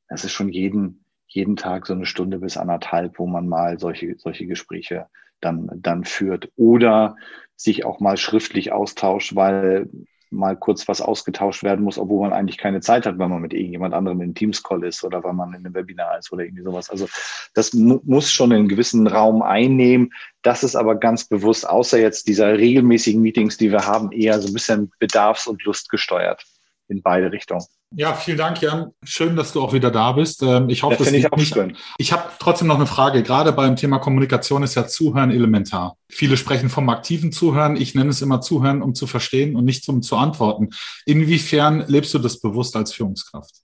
Das 0.10 0.24
ist 0.24 0.34
schon 0.34 0.50
jeden, 0.50 1.06
jeden 1.28 1.56
Tag 1.56 1.88
so 1.88 1.94
eine 1.94 2.06
Stunde 2.06 2.40
bis 2.40 2.58
anderthalb, 2.58 3.18
wo 3.20 3.28
man 3.28 3.48
mal 3.48 3.80
solche, 3.80 4.16
solche 4.18 4.46
Gespräche 4.46 5.08
dann, 5.40 5.70
dann 5.76 6.04
führt. 6.04 6.52
Oder 6.56 7.16
sich 7.56 7.86
auch 7.86 8.00
mal 8.00 8.18
schriftlich 8.18 8.72
austauscht, 8.72 9.36
weil 9.36 9.90
mal 10.34 10.56
kurz 10.56 10.88
was 10.88 11.02
ausgetauscht 11.02 11.64
werden 11.64 11.84
muss, 11.84 11.98
obwohl 11.98 12.28
man 12.28 12.34
eigentlich 12.38 12.58
keine 12.58 12.82
Zeit 12.82 13.06
hat, 13.06 13.18
weil 13.18 13.30
man 13.30 13.42
mit 13.42 13.54
irgendjemand 13.54 13.94
anderem 13.94 14.22
in 14.22 14.36
Teams-Call 14.36 14.84
ist 14.84 15.04
oder 15.04 15.24
weil 15.24 15.34
man 15.34 15.50
in 15.50 15.66
einem 15.66 15.74
Webinar 15.74 16.18
ist 16.18 16.32
oder 16.32 16.44
irgendwie 16.44 16.64
sowas. 16.64 16.90
Also 16.90 17.08
das 17.54 17.74
mu 17.74 18.00
muss 18.04 18.32
schon 18.32 18.52
einen 18.52 18.68
gewissen 18.68 19.08
Raum 19.08 19.42
einnehmen. 19.42 20.12
Das 20.42 20.64
ist 20.64 20.76
aber 20.76 20.96
ganz 20.96 21.26
bewusst, 21.26 21.68
außer 21.68 22.00
jetzt 22.00 22.28
dieser 22.28 22.58
regelmäßigen 22.58 23.22
Meetings, 23.22 23.58
die 23.58 23.72
wir 23.72 23.86
haben, 23.86 24.12
eher 24.12 24.40
so 24.42 24.48
ein 24.48 24.54
bisschen 24.54 24.92
bedarfs- 25.00 25.48
und 25.48 25.64
lustgesteuert 25.64 26.46
in 26.94 27.02
beide 27.02 27.32
Richtungen. 27.32 27.66
Ja, 27.96 28.14
vielen 28.14 28.38
Dank, 28.38 28.62
Jan. 28.62 28.92
Schön, 29.04 29.36
dass 29.36 29.54
du 29.54 29.62
auch 29.62 29.74
wieder 29.74 29.92
da 29.92 30.14
bist. 30.14 30.42
Ähm, 30.42 30.70
ich 30.70 30.82
hoffe, 30.82 30.98
das 30.98 31.08
es 31.08 31.14
ich 31.14 31.32
auch 31.32 31.38
nicht. 31.38 31.54
Schön. 31.54 31.78
Ich 31.98 32.12
habe 32.12 32.24
trotzdem 32.40 32.68
noch 32.68 32.76
eine 32.76 32.88
Frage. 32.88 33.22
Gerade 33.22 33.52
beim 33.52 33.76
Thema 33.76 34.00
Kommunikation 34.00 34.64
ist 34.64 34.76
ja 34.76 34.88
Zuhören 34.88 35.30
elementar. 35.30 35.96
Viele 36.10 36.38
sprechen 36.38 36.70
vom 36.70 36.90
aktiven 36.90 37.32
Zuhören. 37.32 37.76
Ich 37.76 37.94
nenne 37.94 38.10
es 38.10 38.22
immer 38.22 38.42
Zuhören, 38.42 38.82
um 38.82 38.96
zu 38.96 39.06
verstehen 39.06 39.56
und 39.56 39.66
nicht 39.66 39.88
um 39.90 40.02
zu 40.02 40.16
antworten. 40.18 40.70
Inwiefern 41.06 41.86
lebst 41.88 42.14
du 42.14 42.20
das 42.20 42.40
bewusst 42.40 42.76
als 42.76 42.94
Führungskraft? 42.94 43.64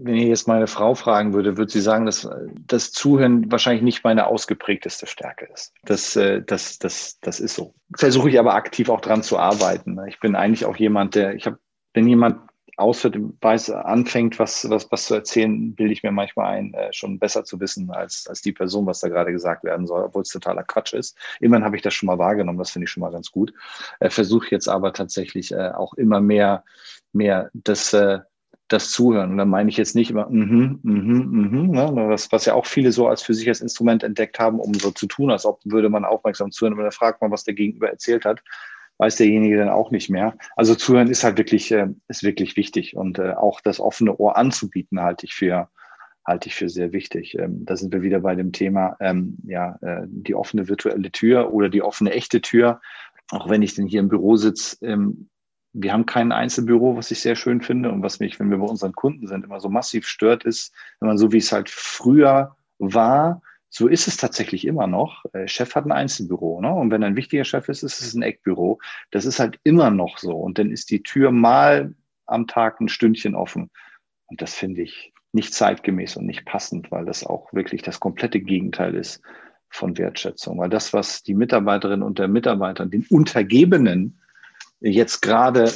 Wenn 0.00 0.14
ich 0.14 0.28
jetzt 0.28 0.46
meine 0.46 0.68
Frau 0.68 0.94
fragen 0.94 1.32
würde, 1.32 1.56
würde 1.56 1.72
sie 1.72 1.80
sagen, 1.80 2.06
dass 2.06 2.28
das 2.68 2.92
Zuhören 2.92 3.50
wahrscheinlich 3.50 3.82
nicht 3.82 4.04
meine 4.04 4.28
ausgeprägteste 4.28 5.08
Stärke 5.08 5.48
ist. 5.52 5.72
Das, 5.82 6.14
äh, 6.14 6.40
das, 6.40 6.78
das, 6.78 7.18
das 7.20 7.40
ist 7.40 7.56
so. 7.56 7.74
Versuche 7.96 8.30
ich 8.30 8.38
aber 8.38 8.54
aktiv 8.54 8.90
auch 8.90 9.00
dran 9.00 9.24
zu 9.24 9.38
arbeiten. 9.38 9.98
Ich 10.06 10.20
bin 10.20 10.36
eigentlich 10.36 10.66
auch 10.66 10.76
jemand, 10.76 11.16
der, 11.16 11.34
ich 11.34 11.46
habe, 11.46 11.58
wenn 11.98 12.06
jemand 12.06 12.38
außer 12.76 13.10
dem 13.10 13.36
weiß, 13.40 13.70
anfängt, 13.70 14.38
was, 14.38 14.70
was, 14.70 14.88
was 14.92 15.06
zu 15.06 15.14
erzählen, 15.14 15.74
bilde 15.74 15.92
ich 15.92 16.04
mir 16.04 16.12
manchmal 16.12 16.46
ein, 16.54 16.74
äh, 16.74 16.92
schon 16.92 17.18
besser 17.18 17.42
zu 17.42 17.58
wissen 17.58 17.90
als, 17.90 18.28
als 18.28 18.40
die 18.40 18.52
Person, 18.52 18.86
was 18.86 19.00
da 19.00 19.08
gerade 19.08 19.32
gesagt 19.32 19.64
werden 19.64 19.88
soll, 19.88 20.04
obwohl 20.04 20.22
es 20.22 20.28
totaler 20.28 20.62
Quatsch 20.62 20.92
ist. 20.92 21.18
Immerhin 21.40 21.64
habe 21.64 21.74
ich 21.74 21.82
das 21.82 21.94
schon 21.94 22.06
mal 22.06 22.18
wahrgenommen, 22.18 22.60
das 22.60 22.70
finde 22.70 22.84
ich 22.84 22.90
schon 22.90 23.00
mal 23.00 23.10
ganz 23.10 23.32
gut. 23.32 23.52
Äh, 23.98 24.10
Versuche 24.10 24.46
jetzt 24.52 24.68
aber 24.68 24.92
tatsächlich 24.92 25.50
äh, 25.50 25.70
auch 25.70 25.94
immer 25.94 26.20
mehr, 26.20 26.62
mehr 27.12 27.50
das, 27.52 27.92
äh, 27.94 28.20
das 28.68 28.92
Zuhören. 28.92 29.32
Und 29.32 29.38
dann 29.38 29.48
meine 29.48 29.70
ich 29.70 29.76
jetzt 29.76 29.96
nicht 29.96 30.10
immer, 30.10 30.30
mhm, 30.30 30.78
mhm, 30.84 31.30
mhm, 31.32 31.70
ne? 31.72 31.90
was, 31.92 32.30
was 32.30 32.44
ja 32.44 32.54
auch 32.54 32.66
viele 32.66 32.92
so 32.92 33.08
als 33.08 33.22
für 33.22 33.34
sich 33.34 33.48
als 33.48 33.60
Instrument 33.60 34.04
entdeckt 34.04 34.38
haben, 34.38 34.60
um 34.60 34.72
so 34.74 34.92
zu 34.92 35.08
tun, 35.08 35.32
als 35.32 35.46
ob 35.46 35.58
würde 35.64 35.88
man 35.88 36.04
aufmerksam 36.04 36.52
zuhören, 36.52 36.74
und 36.74 36.84
dann 36.84 36.92
fragt 36.92 37.22
man, 37.22 37.32
was 37.32 37.42
der 37.42 37.54
Gegenüber 37.54 37.90
erzählt 37.90 38.24
hat 38.24 38.40
weiß 38.98 39.16
derjenige 39.16 39.56
dann 39.56 39.68
auch 39.68 39.90
nicht 39.90 40.10
mehr. 40.10 40.36
Also 40.56 40.74
zuhören 40.74 41.08
ist 41.08 41.24
halt 41.24 41.38
wirklich, 41.38 41.72
äh, 41.72 41.88
ist 42.08 42.22
wirklich 42.22 42.56
wichtig 42.56 42.96
und 42.96 43.18
äh, 43.18 43.32
auch 43.32 43.60
das 43.60 43.80
offene 43.80 44.16
Ohr 44.16 44.36
anzubieten 44.36 45.00
halte 45.00 45.26
ich 45.26 45.34
für, 45.34 45.68
halte 46.26 46.48
ich 46.48 46.54
für 46.54 46.68
sehr 46.68 46.92
wichtig. 46.92 47.36
Ähm, 47.38 47.64
da 47.64 47.76
sind 47.76 47.92
wir 47.92 48.02
wieder 48.02 48.20
bei 48.20 48.34
dem 48.34 48.52
Thema, 48.52 48.96
ähm, 49.00 49.38
ja, 49.44 49.78
äh, 49.82 50.02
die 50.06 50.34
offene 50.34 50.68
virtuelle 50.68 51.10
Tür 51.10 51.52
oder 51.52 51.68
die 51.68 51.82
offene 51.82 52.12
echte 52.12 52.40
Tür. 52.40 52.80
Auch 53.30 53.48
wenn 53.48 53.62
ich 53.62 53.74
denn 53.74 53.86
hier 53.86 54.00
im 54.00 54.08
Büro 54.08 54.36
sitze, 54.36 54.76
ähm, 54.84 55.28
wir 55.72 55.92
haben 55.92 56.06
kein 56.06 56.32
Einzelbüro, 56.32 56.96
was 56.96 57.10
ich 57.10 57.20
sehr 57.20 57.36
schön 57.36 57.60
finde 57.60 57.92
und 57.92 58.02
was 58.02 58.20
mich, 58.20 58.40
wenn 58.40 58.50
wir 58.50 58.58
bei 58.58 58.66
unseren 58.66 58.94
Kunden 58.94 59.26
sind, 59.26 59.44
immer 59.44 59.60
so 59.60 59.68
massiv 59.68 60.06
stört, 60.06 60.44
ist, 60.44 60.72
wenn 60.98 61.08
man 61.08 61.18
so 61.18 61.30
wie 61.30 61.38
es 61.38 61.52
halt 61.52 61.68
früher 61.70 62.56
war, 62.78 63.42
so 63.70 63.86
ist 63.86 64.08
es 64.08 64.16
tatsächlich 64.16 64.66
immer 64.66 64.86
noch. 64.86 65.24
Äh, 65.32 65.46
Chef 65.46 65.74
hat 65.74 65.84
ein 65.84 65.92
Einzelbüro. 65.92 66.60
Ne? 66.60 66.72
Und 66.72 66.90
wenn 66.90 67.04
ein 67.04 67.16
wichtiger 67.16 67.44
Chef 67.44 67.68
ist, 67.68 67.82
ist 67.82 68.00
es 68.00 68.14
ein 68.14 68.22
Eckbüro. 68.22 68.80
Das 69.10 69.24
ist 69.24 69.38
halt 69.38 69.58
immer 69.62 69.90
noch 69.90 70.18
so. 70.18 70.32
Und 70.32 70.58
dann 70.58 70.70
ist 70.70 70.90
die 70.90 71.02
Tür 71.02 71.30
mal 71.30 71.94
am 72.26 72.46
Tag 72.46 72.80
ein 72.80 72.88
Stündchen 72.88 73.34
offen. 73.34 73.70
Und 74.26 74.42
das 74.42 74.54
finde 74.54 74.82
ich 74.82 75.12
nicht 75.32 75.54
zeitgemäß 75.54 76.16
und 76.16 76.26
nicht 76.26 76.46
passend, 76.46 76.90
weil 76.90 77.04
das 77.04 77.24
auch 77.24 77.52
wirklich 77.52 77.82
das 77.82 78.00
komplette 78.00 78.40
Gegenteil 78.40 78.94
ist 78.94 79.22
von 79.68 79.98
Wertschätzung. 79.98 80.58
Weil 80.58 80.70
das, 80.70 80.92
was 80.94 81.22
die 81.22 81.34
Mitarbeiterinnen 81.34 82.02
und 82.02 82.18
der 82.18 82.28
Mitarbeiter, 82.28 82.86
den 82.86 83.06
Untergebenen 83.10 84.20
jetzt 84.80 85.20
gerade 85.20 85.70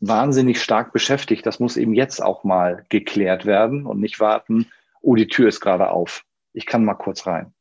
wahnsinnig 0.00 0.62
stark 0.62 0.92
beschäftigt, 0.92 1.44
das 1.44 1.60
muss 1.60 1.76
eben 1.76 1.94
jetzt 1.94 2.22
auch 2.22 2.44
mal 2.44 2.84
geklärt 2.88 3.44
werden 3.44 3.86
und 3.86 4.00
nicht 4.00 4.20
warten, 4.20 4.66
oh, 5.02 5.14
die 5.14 5.28
Tür 5.28 5.48
ist 5.48 5.60
gerade 5.60 5.90
auf 5.90 6.25
ich 6.56 6.64
kann 6.64 6.84
mal 6.84 6.94
kurz 6.94 7.26
rein. 7.26 7.52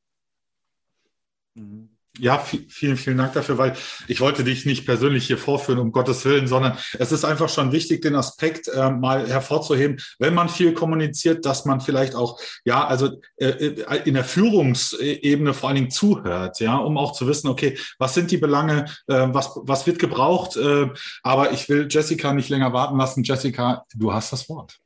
Ja, 2.18 2.40
vielen, 2.40 2.96
vielen 2.96 3.18
Dank 3.18 3.34
dafür, 3.34 3.58
weil 3.58 3.74
ich 4.08 4.22
wollte 4.22 4.46
dich 4.46 4.66
nicht 4.66 4.86
persönlich 4.86 5.28
hier 5.28 5.38
vorführen, 5.38 5.80
um 5.80 5.92
Gottes 5.92 6.24
Willen, 6.24 6.48
sondern 6.48 6.78
es 6.98 7.12
ist 7.12 7.26
einfach 7.26 7.50
schon 7.50 7.74
wichtig, 7.74 8.02
den 8.02 8.16
Aspekt 8.16 8.70
äh, 8.70 8.90
mal 8.90 9.28
hervorzuheben, 9.28 10.00
wenn 10.18 10.34
man 10.34 10.48
viel 10.48 10.74
kommuniziert, 10.74 11.46
dass 11.46 11.66
man 11.66 11.82
vielleicht 11.82 12.16
auch, 12.16 12.40
ja, 12.64 12.88
also 12.88 13.20
äh, 13.36 13.48
äh, 13.48 14.02
in 14.06 14.14
der 14.14 14.24
Führungsebene 14.24 15.54
vor 15.54 15.68
allen 15.68 15.76
Dingen 15.76 15.92
zuhört, 15.92 16.62
ja, 16.62 16.78
um 16.78 16.98
auch 16.98 17.12
zu 17.12 17.28
wissen, 17.28 17.50
okay, 17.50 17.78
was 18.00 18.14
sind 18.14 18.32
die 18.32 18.38
Belange, 18.38 18.86
äh, 19.08 19.28
was, 19.32 19.52
was 19.64 19.86
wird 19.86 20.00
gebraucht, 20.00 20.56
äh, 20.56 20.88
aber 21.22 21.52
ich 21.52 21.68
will 21.68 21.88
Jessica 21.90 22.32
nicht 22.32 22.48
länger 22.48 22.72
warten 22.72 22.98
lassen. 22.98 23.24
Jessica, 23.24 23.84
du 23.94 24.14
hast 24.14 24.32
das 24.32 24.48
Wort. 24.48 24.80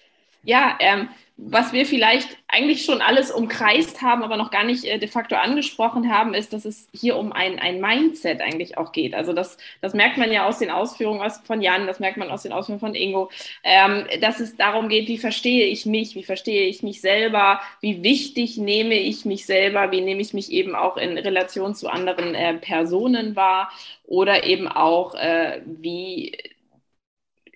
Ja, 0.44 0.78
ähm, 0.80 1.10
was 1.42 1.72
wir 1.72 1.86
vielleicht 1.86 2.38
eigentlich 2.50 2.84
schon 2.84 3.02
alles 3.02 3.32
umkreist 3.32 4.02
haben, 4.02 4.24
aber 4.24 4.36
noch 4.36 4.52
gar 4.52 4.66
nicht 4.66 4.84
äh, 4.84 5.00
de 5.00 5.08
facto 5.08 5.36
angesprochen 5.36 6.14
haben, 6.14 6.34
ist, 6.34 6.52
dass 6.52 6.66
es 6.66 6.90
hier 6.94 7.16
um 7.16 7.32
ein, 7.32 7.60
ein 7.60 7.80
Mindset 7.80 8.42
eigentlich 8.42 8.78
auch 8.78 8.92
geht. 8.92 9.14
Also 9.14 9.32
das, 9.32 9.58
das 9.80 9.94
merkt 9.94 10.18
man 10.18 10.32
ja 10.34 10.46
aus 10.46 10.60
den 10.60 10.70
Ausführungen 10.70 11.30
von 11.46 11.62
Jan, 11.62 11.88
das 11.88 12.02
merkt 12.02 12.18
man 12.18 12.30
aus 12.30 12.44
den 12.44 12.52
Ausführungen 12.52 12.82
von 12.82 12.96
Ingo, 12.96 13.30
ähm, 13.64 14.06
dass 14.20 14.42
es 14.42 14.58
darum 14.58 14.90
geht, 14.90 15.08
wie 15.08 15.18
verstehe 15.18 15.68
ich 15.68 15.86
mich, 15.86 16.16
wie 16.16 16.24
verstehe 16.24 16.68
ich 16.68 16.84
mich 16.84 17.00
selber, 17.00 17.62
wie 17.80 18.04
wichtig 18.04 18.58
nehme 18.58 18.96
ich 18.96 19.24
mich 19.24 19.46
selber, 19.46 19.92
wie 19.92 20.02
nehme 20.02 20.22
ich 20.22 20.34
mich 20.34 20.52
eben 20.52 20.76
auch 20.76 20.98
in 20.98 21.18
Relation 21.18 21.74
zu 21.74 21.88
anderen 21.88 22.36
äh, 22.36 22.56
Personen 22.56 23.38
wahr 23.38 23.72
oder 24.06 24.44
eben 24.44 24.68
auch, 24.68 25.16
äh, 25.16 25.62
wie 25.66 26.34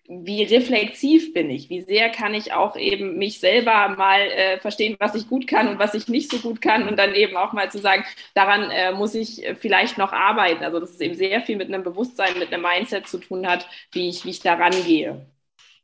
wie 0.08 0.44
reflexiv 0.44 1.34
bin 1.34 1.50
ich, 1.50 1.70
wie 1.70 1.82
sehr 1.82 2.10
kann 2.10 2.34
ich 2.34 2.52
auch 2.52 2.76
eben 2.76 3.18
mich 3.18 3.40
selber 3.40 3.90
mal 3.90 4.20
äh, 4.20 4.60
verstehen, 4.60 4.98
was 5.00 5.16
ich 5.16 5.30
gut 5.30 5.48
kann 5.48 5.70
und 5.70 5.80
was 5.80 5.94
ich 5.94 6.10
nicht 6.10 6.30
so 6.30 6.40
gut 6.40 6.62
kann 6.62 6.88
und 6.88 6.98
dann 6.98 7.16
eben 7.16 7.38
auch 7.38 7.54
mal 7.54 7.72
zu 7.72 7.80
sagen, 7.80 8.04
daran 8.34 8.70
äh, 8.70 8.92
muss 8.92 9.16
ich 9.16 9.46
vielleicht 9.60 9.98
noch 9.98 10.12
arbeiten. 10.12 10.64
Also 10.64 10.80
dass 10.80 10.92
es 10.92 11.00
eben 11.00 11.16
sehr 11.16 11.42
viel 11.42 11.56
mit 11.56 11.70
einem 11.70 11.84
Bewusstsein, 11.84 12.38
mit 12.38 12.54
einem 12.54 12.64
Mindset 12.64 13.08
zu 13.08 13.18
tun 13.18 13.48
hat, 13.48 13.68
wie 13.94 14.10
ich, 14.10 14.26
wie 14.26 14.32
ich 14.32 14.42
da 14.42 14.56
rangehe. 14.56 15.26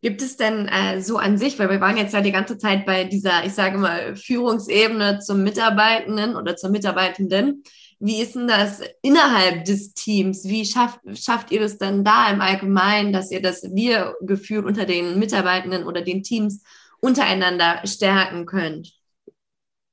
Gibt 0.02 0.22
es 0.22 0.38
denn 0.38 0.68
äh, 0.68 1.02
so 1.02 1.18
an 1.18 1.38
sich, 1.38 1.60
weil 1.60 1.70
wir 1.70 1.82
waren 1.82 1.98
jetzt 1.98 2.14
ja 2.14 2.22
die 2.22 2.32
ganze 2.32 2.58
Zeit 2.58 2.86
bei 2.86 3.04
dieser, 3.04 3.44
ich 3.46 3.54
sage 3.54 3.78
mal, 3.78 4.16
Führungsebene 4.16 5.20
zum 5.20 5.44
Mitarbeitenden 5.44 6.36
oder 6.36 6.56
zur 6.56 6.70
Mitarbeitenden, 6.70 7.64
wie 8.00 8.22
ist 8.22 8.36
denn 8.36 8.48
das 8.48 8.82
innerhalb 9.02 9.66
des 9.66 9.94
Teams? 9.94 10.46
Wie 10.46 10.66
schafft, 10.66 11.00
schafft 11.16 11.52
ihr 11.52 11.60
das 11.60 11.78
dann 11.78 12.06
da 12.06 12.32
im 12.32 12.40
Allgemeinen, 12.40 13.12
dass 13.12 13.30
ihr 13.30 13.42
das 13.42 13.64
Wir-Gefühl 13.76 14.66
unter 14.66 14.86
den 14.86 15.20
Mitarbeitenden 15.20 15.84
oder 15.84 16.02
den 16.02 16.24
Teams 16.24 16.64
untereinander 17.02 17.82
stärken 17.86 18.46
könnt? 18.46 18.94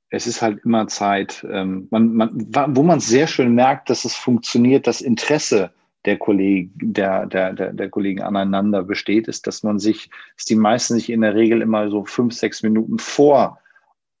Es 0.09 0.25
ist 0.25 0.41
halt 0.41 0.63
immer 0.63 0.87
Zeit, 0.87 1.45
ähm, 1.51 1.89
man, 1.91 2.13
man, 2.13 2.75
wo 2.75 2.83
man 2.83 3.01
sehr 3.01 3.27
schön 3.27 3.53
merkt, 3.53 3.89
dass 3.89 4.05
es 4.05 4.15
funktioniert, 4.15 4.87
das 4.87 5.01
Interesse 5.01 5.71
der 6.05 6.17
Kollegen, 6.17 6.71
der, 6.77 7.25
der, 7.25 7.51
der, 7.51 7.73
der 7.73 7.89
Kollegen 7.89 8.21
aneinander 8.21 8.83
besteht, 8.83 9.27
ist, 9.27 9.47
dass 9.47 9.63
man 9.63 9.79
sich, 9.79 10.09
dass 10.37 10.45
die 10.45 10.55
meisten 10.55 10.93
sich 10.93 11.09
in 11.09 11.19
der 11.19 11.35
Regel 11.35 11.61
immer 11.61 11.89
so 11.89 12.05
fünf, 12.05 12.33
sechs 12.33 12.63
Minuten 12.63 12.99
vor 12.99 13.59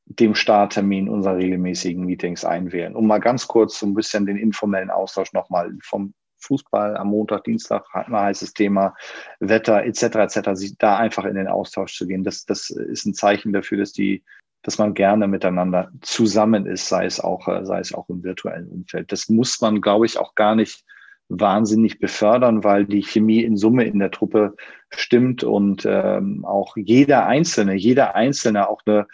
dem 0.09 0.35
Starttermin 0.35 1.09
unserer 1.09 1.37
regelmäßigen 1.37 2.05
Meetings 2.05 2.45
einwählen, 2.45 2.95
um 2.95 3.07
mal 3.07 3.19
ganz 3.19 3.47
kurz 3.47 3.79
so 3.79 3.85
ein 3.85 3.93
bisschen 3.93 4.25
den 4.25 4.37
informellen 4.37 4.89
Austausch 4.89 5.33
nochmal 5.33 5.71
vom 5.83 6.13
Fußball 6.39 6.95
am 6.97 7.09
Montag, 7.09 7.43
Dienstag, 7.43 7.83
ein 7.93 8.15
heißes 8.15 8.53
Thema, 8.53 8.95
Wetter 9.39 9.83
etc. 9.83 10.03
etc. 10.15 10.49
da 10.77 10.97
einfach 10.97 11.25
in 11.25 11.35
den 11.35 11.47
Austausch 11.47 11.97
zu 11.97 12.07
gehen. 12.07 12.23
Das, 12.23 12.45
das 12.45 12.69
ist 12.69 13.05
ein 13.05 13.13
Zeichen 13.13 13.53
dafür, 13.53 13.79
dass 13.79 13.91
die, 13.91 14.23
dass 14.61 14.77
man 14.77 14.93
gerne 14.93 15.27
miteinander 15.27 15.91
zusammen 16.01 16.65
ist, 16.65 16.87
sei 16.87 17.05
es 17.05 17.19
auch, 17.19 17.47
sei 17.63 17.79
es 17.79 17.93
auch 17.93 18.07
im 18.09 18.23
virtuellen 18.23 18.69
Umfeld. 18.69 19.11
Das 19.11 19.29
muss 19.29 19.59
man, 19.61 19.81
glaube 19.81 20.05
ich, 20.05 20.17
auch 20.19 20.35
gar 20.35 20.55
nicht 20.55 20.83
wahnsinnig 21.29 21.99
befördern, 21.99 22.63
weil 22.63 22.85
die 22.85 23.01
Chemie 23.01 23.43
in 23.43 23.57
Summe 23.57 23.83
in 23.83 23.99
der 23.99 24.11
Truppe 24.11 24.55
stimmt 24.89 25.43
und 25.43 25.85
ähm, 25.85 26.45
auch 26.45 26.77
jeder 26.77 27.25
Einzelne, 27.25 27.73
jeder 27.73 28.15
Einzelne 28.15 28.69
auch 28.69 28.81
eine 28.85 29.07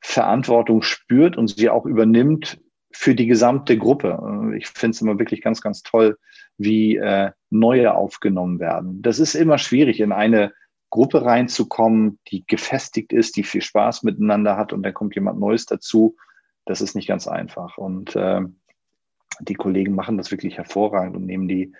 Verantwortung 0.00 0.82
spürt 0.82 1.36
und 1.36 1.48
sie 1.48 1.70
auch 1.70 1.86
übernimmt 1.86 2.60
für 2.92 3.14
die 3.14 3.26
gesamte 3.26 3.76
Gruppe. 3.76 4.52
Ich 4.56 4.68
finde 4.68 4.94
es 4.94 5.02
immer 5.02 5.18
wirklich 5.18 5.42
ganz, 5.42 5.60
ganz 5.60 5.82
toll, 5.82 6.16
wie 6.56 6.96
äh, 6.96 7.30
neue 7.50 7.94
aufgenommen 7.94 8.58
werden. 8.58 9.02
Das 9.02 9.18
ist 9.18 9.34
immer 9.34 9.58
schwierig, 9.58 10.00
in 10.00 10.12
eine 10.12 10.52
Gruppe 10.90 11.24
reinzukommen, 11.24 12.18
die 12.28 12.46
gefestigt 12.46 13.12
ist, 13.12 13.36
die 13.36 13.42
viel 13.42 13.60
Spaß 13.60 14.02
miteinander 14.02 14.56
hat 14.56 14.72
und 14.72 14.82
dann 14.82 14.94
kommt 14.94 15.14
jemand 15.14 15.38
Neues 15.38 15.66
dazu. 15.66 16.16
Das 16.64 16.80
ist 16.80 16.94
nicht 16.94 17.08
ganz 17.08 17.28
einfach. 17.28 17.76
Und 17.76 18.16
äh, 18.16 18.40
die 19.40 19.54
Kollegen 19.54 19.94
machen 19.94 20.16
das 20.16 20.30
wirklich 20.30 20.56
hervorragend 20.56 21.16
und 21.16 21.26
nehmen 21.26 21.48
die 21.48 21.74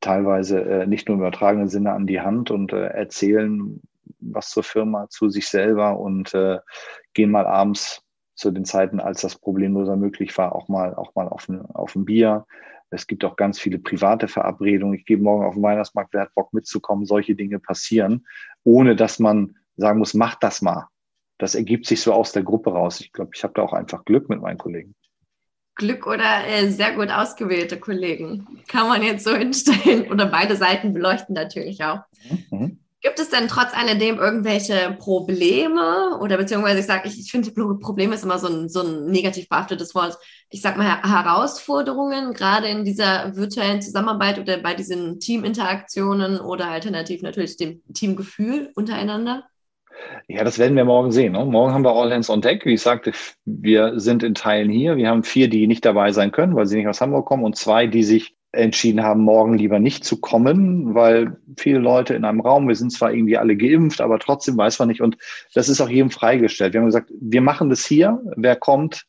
teilweise 0.00 0.60
äh, 0.60 0.86
nicht 0.86 1.08
nur 1.08 1.16
im 1.16 1.20
übertragenen 1.20 1.68
Sinne 1.68 1.92
an 1.92 2.06
die 2.06 2.20
Hand 2.20 2.50
und 2.50 2.72
äh, 2.72 2.86
erzählen, 2.86 3.80
was 4.20 4.50
zur 4.50 4.62
Firma, 4.62 5.08
zu 5.08 5.28
sich 5.28 5.48
selber 5.48 5.98
und 5.98 6.34
äh, 6.34 6.58
gehen 7.12 7.30
mal 7.30 7.46
abends 7.46 8.02
zu 8.34 8.50
den 8.50 8.64
Zeiten, 8.64 9.00
als 9.00 9.20
das 9.20 9.36
problemloser 9.36 9.96
möglich 9.96 10.36
war, 10.36 10.54
auch 10.54 10.68
mal, 10.68 10.94
auch 10.94 11.14
mal 11.14 11.28
auf 11.28 11.48
ein, 11.48 11.64
auf 11.66 11.94
ein 11.94 12.04
Bier. 12.04 12.46
Es 12.90 13.06
gibt 13.06 13.24
auch 13.24 13.36
ganz 13.36 13.58
viele 13.58 13.78
private 13.78 14.28
Verabredungen. 14.28 14.98
Ich 14.98 15.04
gehe 15.04 15.16
morgen 15.16 15.44
auf 15.44 15.54
den 15.54 15.62
Weihnachtsmarkt, 15.62 16.12
wer 16.12 16.22
hat 16.22 16.34
Bock 16.34 16.52
mitzukommen? 16.52 17.06
Solche 17.06 17.34
Dinge 17.34 17.58
passieren, 17.58 18.26
ohne 18.62 18.96
dass 18.96 19.18
man 19.18 19.56
sagen 19.76 19.98
muss, 19.98 20.14
mach 20.14 20.36
das 20.36 20.62
mal. 20.62 20.88
Das 21.38 21.54
ergibt 21.54 21.86
sich 21.86 22.00
so 22.00 22.12
aus 22.12 22.32
der 22.32 22.44
Gruppe 22.44 22.70
raus. 22.70 23.00
Ich 23.00 23.12
glaube, 23.12 23.32
ich 23.34 23.42
habe 23.42 23.54
da 23.54 23.62
auch 23.62 23.72
einfach 23.72 24.04
Glück 24.04 24.28
mit 24.28 24.40
meinen 24.40 24.58
Kollegen. 24.58 24.94
Glück 25.76 26.06
oder 26.06 26.46
äh, 26.46 26.68
sehr 26.68 26.92
gut 26.94 27.10
ausgewählte 27.10 27.78
Kollegen. 27.80 28.46
Kann 28.68 28.86
man 28.86 29.02
jetzt 29.02 29.24
so 29.24 29.34
hinstellen. 29.34 30.08
Oder 30.10 30.26
beide 30.26 30.54
Seiten 30.54 30.92
beleuchten 30.92 31.34
natürlich 31.34 31.82
auch. 31.82 32.00
Mhm. 32.50 32.78
Gibt 33.04 33.20
es 33.20 33.28
denn 33.28 33.48
trotz 33.48 33.76
alledem 33.76 34.18
irgendwelche 34.18 34.96
Probleme 34.98 36.18
oder 36.22 36.38
beziehungsweise 36.38 36.80
ich 36.80 36.86
sage, 36.86 37.06
ich, 37.06 37.20
ich 37.20 37.30
finde, 37.30 37.50
Probleme 37.50 38.14
ist 38.14 38.24
immer 38.24 38.38
so 38.38 38.48
ein, 38.48 38.70
so 38.70 38.80
ein 38.80 39.04
negativ 39.04 39.46
behaftetes 39.50 39.94
Wort. 39.94 40.16
Ich 40.48 40.62
sage 40.62 40.78
mal 40.78 41.02
Herausforderungen, 41.02 42.32
gerade 42.32 42.66
in 42.68 42.86
dieser 42.86 43.36
virtuellen 43.36 43.82
Zusammenarbeit 43.82 44.38
oder 44.38 44.56
bei 44.56 44.72
diesen 44.72 45.20
Teaminteraktionen 45.20 46.40
oder 46.40 46.68
alternativ 46.68 47.20
natürlich 47.20 47.58
dem 47.58 47.82
Teamgefühl 47.92 48.72
untereinander? 48.74 49.44
Ja, 50.26 50.42
das 50.42 50.58
werden 50.58 50.74
wir 50.74 50.86
morgen 50.86 51.12
sehen. 51.12 51.32
Ne? 51.32 51.44
Morgen 51.44 51.74
haben 51.74 51.84
wir 51.84 51.92
All 51.92 52.10
Hands 52.10 52.30
on 52.30 52.40
Deck. 52.40 52.64
Wie 52.64 52.72
ich 52.72 52.80
sagte, 52.80 53.12
wir 53.44 54.00
sind 54.00 54.22
in 54.22 54.34
Teilen 54.34 54.70
hier. 54.70 54.96
Wir 54.96 55.10
haben 55.10 55.24
vier, 55.24 55.50
die 55.50 55.66
nicht 55.66 55.84
dabei 55.84 56.12
sein 56.12 56.32
können, 56.32 56.56
weil 56.56 56.64
sie 56.64 56.78
nicht 56.78 56.88
aus 56.88 57.02
Hamburg 57.02 57.26
kommen 57.26 57.44
und 57.44 57.58
zwei, 57.58 57.86
die 57.86 58.02
sich 58.02 58.34
entschieden 58.54 59.02
haben, 59.02 59.22
morgen 59.22 59.58
lieber 59.58 59.78
nicht 59.78 60.04
zu 60.04 60.20
kommen, 60.20 60.94
weil 60.94 61.36
viele 61.56 61.78
Leute 61.78 62.14
in 62.14 62.24
einem 62.24 62.40
Raum, 62.40 62.68
wir 62.68 62.76
sind 62.76 62.92
zwar 62.92 63.12
irgendwie 63.12 63.36
alle 63.36 63.56
geimpft, 63.56 64.00
aber 64.00 64.18
trotzdem 64.18 64.56
weiß 64.56 64.78
man 64.78 64.88
nicht. 64.88 65.00
Und 65.00 65.16
das 65.54 65.68
ist 65.68 65.80
auch 65.80 65.88
jedem 65.88 66.10
freigestellt. 66.10 66.72
Wir 66.72 66.80
haben 66.80 66.86
gesagt, 66.86 67.10
wir 67.20 67.40
machen 67.40 67.70
das 67.70 67.84
hier. 67.84 68.20
Wer 68.36 68.56
kommt, 68.56 69.06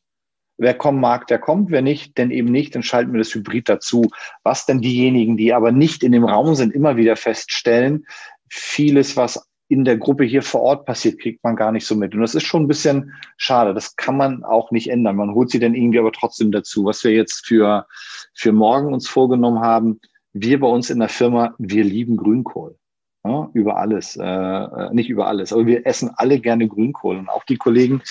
wer 0.58 0.74
kommen 0.74 1.00
mag, 1.00 1.28
der 1.28 1.40
kommt. 1.40 1.72
Wer 1.72 1.82
nicht, 1.82 2.18
denn 2.18 2.32
eben 2.32 2.52
nicht, 2.52 2.76
dann 2.76 2.84
schalten 2.84 3.14
wir 3.14 3.20
das 3.20 3.34
Hybrid 3.34 3.70
dazu. 3.70 4.10
Was 4.44 4.66
denn 4.66 4.82
diejenigen, 4.82 5.38
die 5.38 5.54
aber 5.54 5.72
nicht 5.72 6.04
in 6.04 6.12
dem 6.12 6.26
Raum 6.26 6.56
sind, 6.56 6.74
immer 6.74 6.98
wieder 6.98 7.16
feststellen, 7.16 8.06
vieles, 8.50 9.18
was 9.18 9.50
in 9.68 9.84
der 9.84 9.98
Gruppe 9.98 10.26
hier 10.26 10.44
vor 10.44 10.62
Ort 10.62 10.86
passiert, 10.86 11.20
kriegt 11.20 11.44
man 11.44 11.56
gar 11.56 11.72
nicht 11.72 11.88
so 11.88 11.96
mit. 11.96 12.14
Und 12.14 12.22
das 12.22 12.36
ist 12.36 12.44
schon 12.44 12.64
ein 12.64 12.68
bisschen 12.68 13.14
schade. 13.38 13.74
Das 13.74 13.96
kann 13.96 14.16
man 14.16 14.44
auch 14.44 14.70
nicht 14.72 14.90
ändern. 14.90 15.16
Man 15.16 15.34
holt 15.34 15.50
sie 15.50 15.60
dann 15.60 15.74
irgendwie 15.74 16.00
aber 16.00 16.12
trotzdem 16.12 16.52
dazu. 16.52 16.86
Was 16.86 17.04
wir 17.04 17.12
jetzt 17.12 17.48
für, 17.48 17.88
für 18.36 18.52
morgen 18.52 18.94
uns 18.94 19.08
vorgenommen 19.08 19.62
haben, 19.62 20.00
wir 20.34 20.60
bei 20.60 20.68
uns 20.68 20.90
in 20.90 21.00
der 21.00 21.10
Firma, 21.10 21.56
wir 21.58 21.84
lieben 21.84 22.18
Grünkohl. 22.18 22.78
Ja, 23.24 23.50
über 23.54 23.78
alles, 23.78 24.18
äh, 24.22 24.94
nicht 24.94 25.10
über 25.10 25.26
alles, 25.26 25.52
aber 25.52 25.66
wir 25.66 25.88
essen 25.88 26.12
alle 26.16 26.40
gerne 26.40 26.68
Grünkohl. 26.68 27.18
Und 27.18 27.30
auch 27.30 27.44
die 27.46 27.58
Kollegen, 27.58 28.04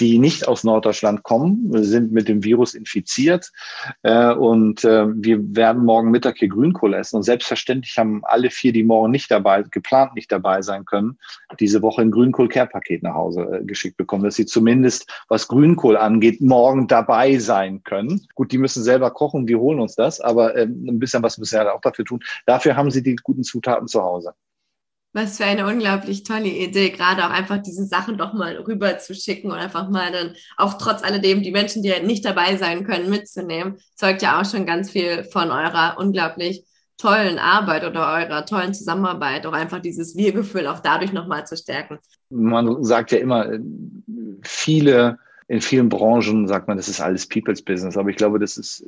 die 0.00 0.18
nicht 0.18 0.48
aus 0.48 0.64
Norddeutschland 0.64 1.22
kommen, 1.22 1.70
sind 1.84 2.10
mit 2.10 2.26
dem 2.28 2.42
Virus 2.42 2.74
infiziert. 2.74 3.52
Äh, 4.02 4.32
und 4.32 4.82
äh, 4.84 5.06
wir 5.14 5.38
werden 5.54 5.84
morgen 5.84 6.10
Mittag 6.10 6.38
hier 6.38 6.48
Grünkohl 6.48 6.94
essen. 6.94 7.16
Und 7.16 7.22
selbstverständlich 7.22 7.98
haben 7.98 8.22
alle 8.24 8.50
vier, 8.50 8.72
die 8.72 8.82
morgen 8.82 9.10
nicht 9.10 9.30
dabei, 9.30 9.62
geplant 9.62 10.14
nicht 10.14 10.32
dabei 10.32 10.62
sein 10.62 10.86
können, 10.86 11.18
diese 11.58 11.82
Woche 11.82 12.02
ein 12.02 12.10
Grünkohl-Care-Paket 12.10 13.02
nach 13.02 13.14
Hause 13.14 13.42
äh, 13.60 13.64
geschickt 13.64 13.98
bekommen, 13.98 14.24
dass 14.24 14.36
sie 14.36 14.46
zumindest, 14.46 15.10
was 15.28 15.48
Grünkohl 15.48 15.96
angeht, 15.96 16.40
morgen 16.40 16.88
dabei 16.88 17.38
sein 17.38 17.82
können. 17.84 18.26
Gut, 18.34 18.52
die 18.52 18.58
müssen 18.58 18.82
selber 18.82 19.10
kochen, 19.10 19.48
wir 19.48 19.58
holen 19.58 19.80
uns 19.80 19.94
das, 19.96 20.20
aber 20.20 20.56
ähm, 20.56 20.86
ein 20.88 20.98
bisschen 20.98 21.22
was 21.22 21.36
müssen 21.36 21.58
wir 21.58 21.74
auch 21.74 21.80
dafür 21.82 22.06
tun. 22.06 22.20
Dafür 22.46 22.76
haben 22.76 22.90
sie 22.90 23.02
die 23.02 23.16
guten 23.16 23.42
Zutaten 23.42 23.86
zu 23.86 24.02
Hause. 24.02 24.32
Was 25.12 25.38
für 25.38 25.44
eine 25.44 25.66
unglaublich 25.66 26.22
tolle 26.22 26.48
Idee, 26.48 26.90
gerade 26.90 27.24
auch 27.24 27.30
einfach 27.30 27.58
diese 27.58 27.84
Sachen 27.84 28.16
doch 28.16 28.32
mal 28.32 28.56
rüber 28.56 28.98
zu 28.98 29.12
schicken 29.14 29.50
und 29.50 29.58
einfach 29.58 29.88
mal 29.88 30.12
dann 30.12 30.34
auch 30.56 30.74
trotz 30.74 31.02
alledem 31.02 31.42
die 31.42 31.50
Menschen, 31.50 31.82
die 31.82 31.92
halt 31.92 32.06
nicht 32.06 32.24
dabei 32.24 32.56
sein 32.56 32.84
können, 32.84 33.10
mitzunehmen, 33.10 33.78
zeugt 33.96 34.22
ja 34.22 34.40
auch 34.40 34.44
schon 34.44 34.66
ganz 34.66 34.90
viel 34.90 35.24
von 35.24 35.50
eurer 35.50 35.96
unglaublich 35.98 36.64
tollen 36.96 37.38
Arbeit 37.38 37.84
oder 37.84 38.12
eurer 38.12 38.46
tollen 38.46 38.72
Zusammenarbeit, 38.72 39.46
auch 39.46 39.52
einfach 39.52 39.80
dieses 39.80 40.16
Wir-Gefühl 40.16 40.66
auch 40.66 40.80
dadurch 40.80 41.12
nochmal 41.12 41.46
zu 41.46 41.56
stärken. 41.56 41.98
Man 42.28 42.84
sagt 42.84 43.10
ja 43.10 43.18
immer, 43.18 43.48
viele 44.42 45.18
in 45.50 45.60
vielen 45.60 45.88
Branchen 45.88 46.46
sagt 46.46 46.68
man, 46.68 46.76
das 46.76 46.86
ist 46.86 47.00
alles 47.00 47.26
People's 47.28 47.60
Business, 47.60 47.96
aber 47.96 48.08
ich 48.08 48.16
glaube, 48.16 48.38
das 48.38 48.56
ist 48.56 48.86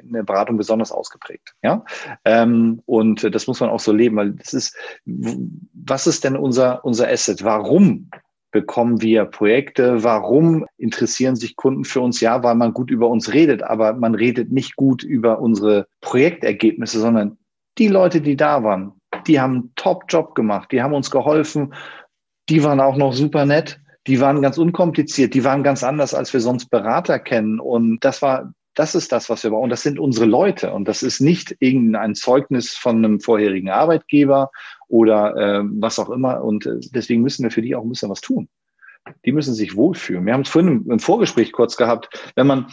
in 0.00 0.12
der 0.12 0.22
Beratung 0.22 0.56
besonders 0.56 0.92
ausgeprägt. 0.92 1.56
Ja, 1.60 1.84
ähm, 2.24 2.80
und 2.86 3.34
das 3.34 3.48
muss 3.48 3.58
man 3.58 3.68
auch 3.68 3.80
so 3.80 3.90
leben, 3.90 4.14
weil 4.14 4.30
das 4.30 4.54
ist, 4.54 4.76
was 5.04 6.06
ist 6.06 6.22
denn 6.22 6.36
unser 6.36 6.84
unser 6.84 7.08
Asset? 7.08 7.42
Warum 7.42 8.10
bekommen 8.52 9.02
wir 9.02 9.24
Projekte? 9.24 10.04
Warum 10.04 10.66
interessieren 10.76 11.34
sich 11.34 11.56
Kunden 11.56 11.84
für 11.84 12.00
uns? 12.00 12.20
Ja, 12.20 12.44
weil 12.44 12.54
man 12.54 12.74
gut 12.74 12.92
über 12.92 13.08
uns 13.08 13.32
redet, 13.32 13.64
aber 13.64 13.94
man 13.94 14.14
redet 14.14 14.52
nicht 14.52 14.76
gut 14.76 15.02
über 15.02 15.40
unsere 15.40 15.88
Projektergebnisse, 16.00 17.00
sondern 17.00 17.38
die 17.76 17.88
Leute, 17.88 18.20
die 18.20 18.36
da 18.36 18.62
waren, 18.62 18.92
die 19.26 19.40
haben 19.40 19.54
einen 19.54 19.72
Top-Job 19.74 20.36
gemacht, 20.36 20.70
die 20.70 20.80
haben 20.80 20.94
uns 20.94 21.10
geholfen, 21.10 21.74
die 22.48 22.62
waren 22.62 22.78
auch 22.78 22.96
noch 22.96 23.14
super 23.14 23.46
nett 23.46 23.80
die 24.06 24.20
waren 24.20 24.42
ganz 24.42 24.58
unkompliziert, 24.58 25.34
die 25.34 25.44
waren 25.44 25.62
ganz 25.62 25.82
anders, 25.82 26.14
als 26.14 26.32
wir 26.32 26.40
sonst 26.40 26.70
Berater 26.70 27.18
kennen. 27.18 27.58
Und 27.58 28.04
das 28.04 28.20
war, 28.22 28.52
das 28.74 28.94
ist 28.94 29.12
das, 29.12 29.30
was 29.30 29.42
wir 29.44 29.50
brauchen. 29.50 29.70
Das 29.70 29.82
sind 29.82 29.98
unsere 29.98 30.26
Leute. 30.26 30.72
Und 30.72 30.86
das 30.88 31.02
ist 31.02 31.20
nicht 31.20 31.56
irgendein 31.60 32.14
Zeugnis 32.14 32.72
von 32.72 32.96
einem 32.96 33.20
vorherigen 33.20 33.70
Arbeitgeber 33.70 34.50
oder 34.88 35.36
äh, 35.36 35.62
was 35.64 35.98
auch 35.98 36.10
immer. 36.10 36.42
Und 36.42 36.66
äh, 36.66 36.80
deswegen 36.94 37.22
müssen 37.22 37.44
wir 37.44 37.50
für 37.50 37.62
die 37.62 37.74
auch 37.74 37.82
ein 37.82 37.88
bisschen 37.88 38.10
was 38.10 38.20
tun. 38.20 38.48
Die 39.24 39.32
müssen 39.32 39.54
sich 39.54 39.76
wohlfühlen. 39.76 40.24
Wir 40.24 40.32
haben 40.32 40.42
es 40.42 40.48
vorhin 40.48 40.86
im 40.88 40.98
Vorgespräch 40.98 41.52
kurz 41.52 41.76
gehabt, 41.76 42.32
wenn 42.36 42.46
man 42.46 42.72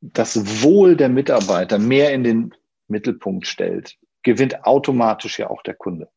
das 0.00 0.62
Wohl 0.62 0.96
der 0.96 1.08
Mitarbeiter 1.08 1.78
mehr 1.78 2.12
in 2.12 2.24
den 2.24 2.54
Mittelpunkt 2.88 3.46
stellt, 3.46 3.96
gewinnt 4.22 4.64
automatisch 4.64 5.38
ja 5.38 5.50
auch 5.50 5.62
der 5.62 5.74
Kunde. 5.74 6.08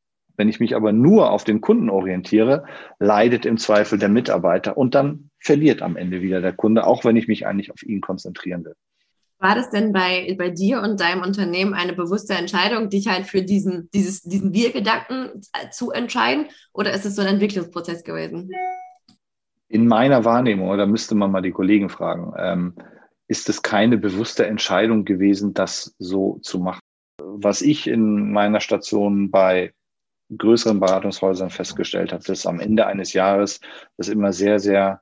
Wenn 0.42 0.50
ich 0.50 0.60
mich 0.60 0.76
aber 0.76 0.92
nur 0.92 1.30
auf 1.30 1.44
den 1.44 1.62
Kunden 1.62 1.88
orientiere, 1.88 2.66
leidet 2.98 3.46
im 3.46 3.60
Zweifel 3.60 4.00
der 4.00 4.10
Mitarbeiter 4.10 4.76
und 4.76 4.96
dann 4.96 5.30
verliert 5.38 5.84
am 5.84 5.96
Ende 5.96 6.24
wieder 6.24 6.42
der 6.42 6.52
Kunde, 6.52 6.88
auch 6.88 7.06
wenn 7.06 7.16
ich 7.16 7.28
mich 7.28 7.46
eigentlich 7.46 7.70
auf 7.72 7.84
ihn 7.84 8.02
konzentrieren 8.02 8.66
will. 8.66 8.74
War 9.38 9.54
das 9.54 9.70
denn 9.70 9.94
bei, 9.94 10.34
bei 10.40 10.50
dir 10.50 10.82
und 10.82 11.00
deinem 11.00 11.22
Unternehmen 11.22 11.76
eine 11.76 11.94
bewusste 11.94 12.34
Entscheidung, 12.34 12.90
dich 12.90 13.08
halt 13.08 13.28
für 13.28 13.44
diesen, 13.44 13.92
dieses, 13.94 14.24
diesen 14.24 14.52
Wir-Gedanken 14.52 15.42
zu 15.70 15.92
entscheiden? 15.92 16.48
Oder 16.74 16.92
ist 16.92 17.06
es 17.06 17.16
so 17.16 17.22
ein 17.22 17.28
Entwicklungsprozess 17.28 18.04
gewesen? 18.04 18.50
In 19.68 19.86
meiner 19.86 20.26
Wahrnehmung, 20.26 20.76
da 20.76 20.88
müsste 20.88 21.14
man 21.14 21.30
mal 21.30 21.44
die 21.44 21.52
Kollegen 21.52 21.90
fragen, 21.90 22.34
ähm, 22.36 22.74
ist 23.28 23.48
es 23.48 23.62
keine 23.62 24.00
bewusste 24.00 24.48
Entscheidung 24.48 25.06
gewesen, 25.06 25.54
das 25.54 25.96
so 26.00 26.40
zu 26.42 26.58
machen. 26.58 26.80
Was 27.20 27.62
ich 27.62 27.86
in 27.86 28.32
meiner 28.32 28.60
Station 28.60 29.30
bei 29.30 29.74
größeren 30.38 30.80
Beratungshäusern 30.80 31.50
festgestellt 31.50 32.14
habe, 32.14 32.24
dass 32.24 32.46
am 32.46 32.60
Ende 32.60 32.88
eines 32.88 33.14
Jahres 33.14 33.60
das 33.98 34.10
immer 34.10 34.34
sehr, 34.34 34.60
sehr 34.60 35.02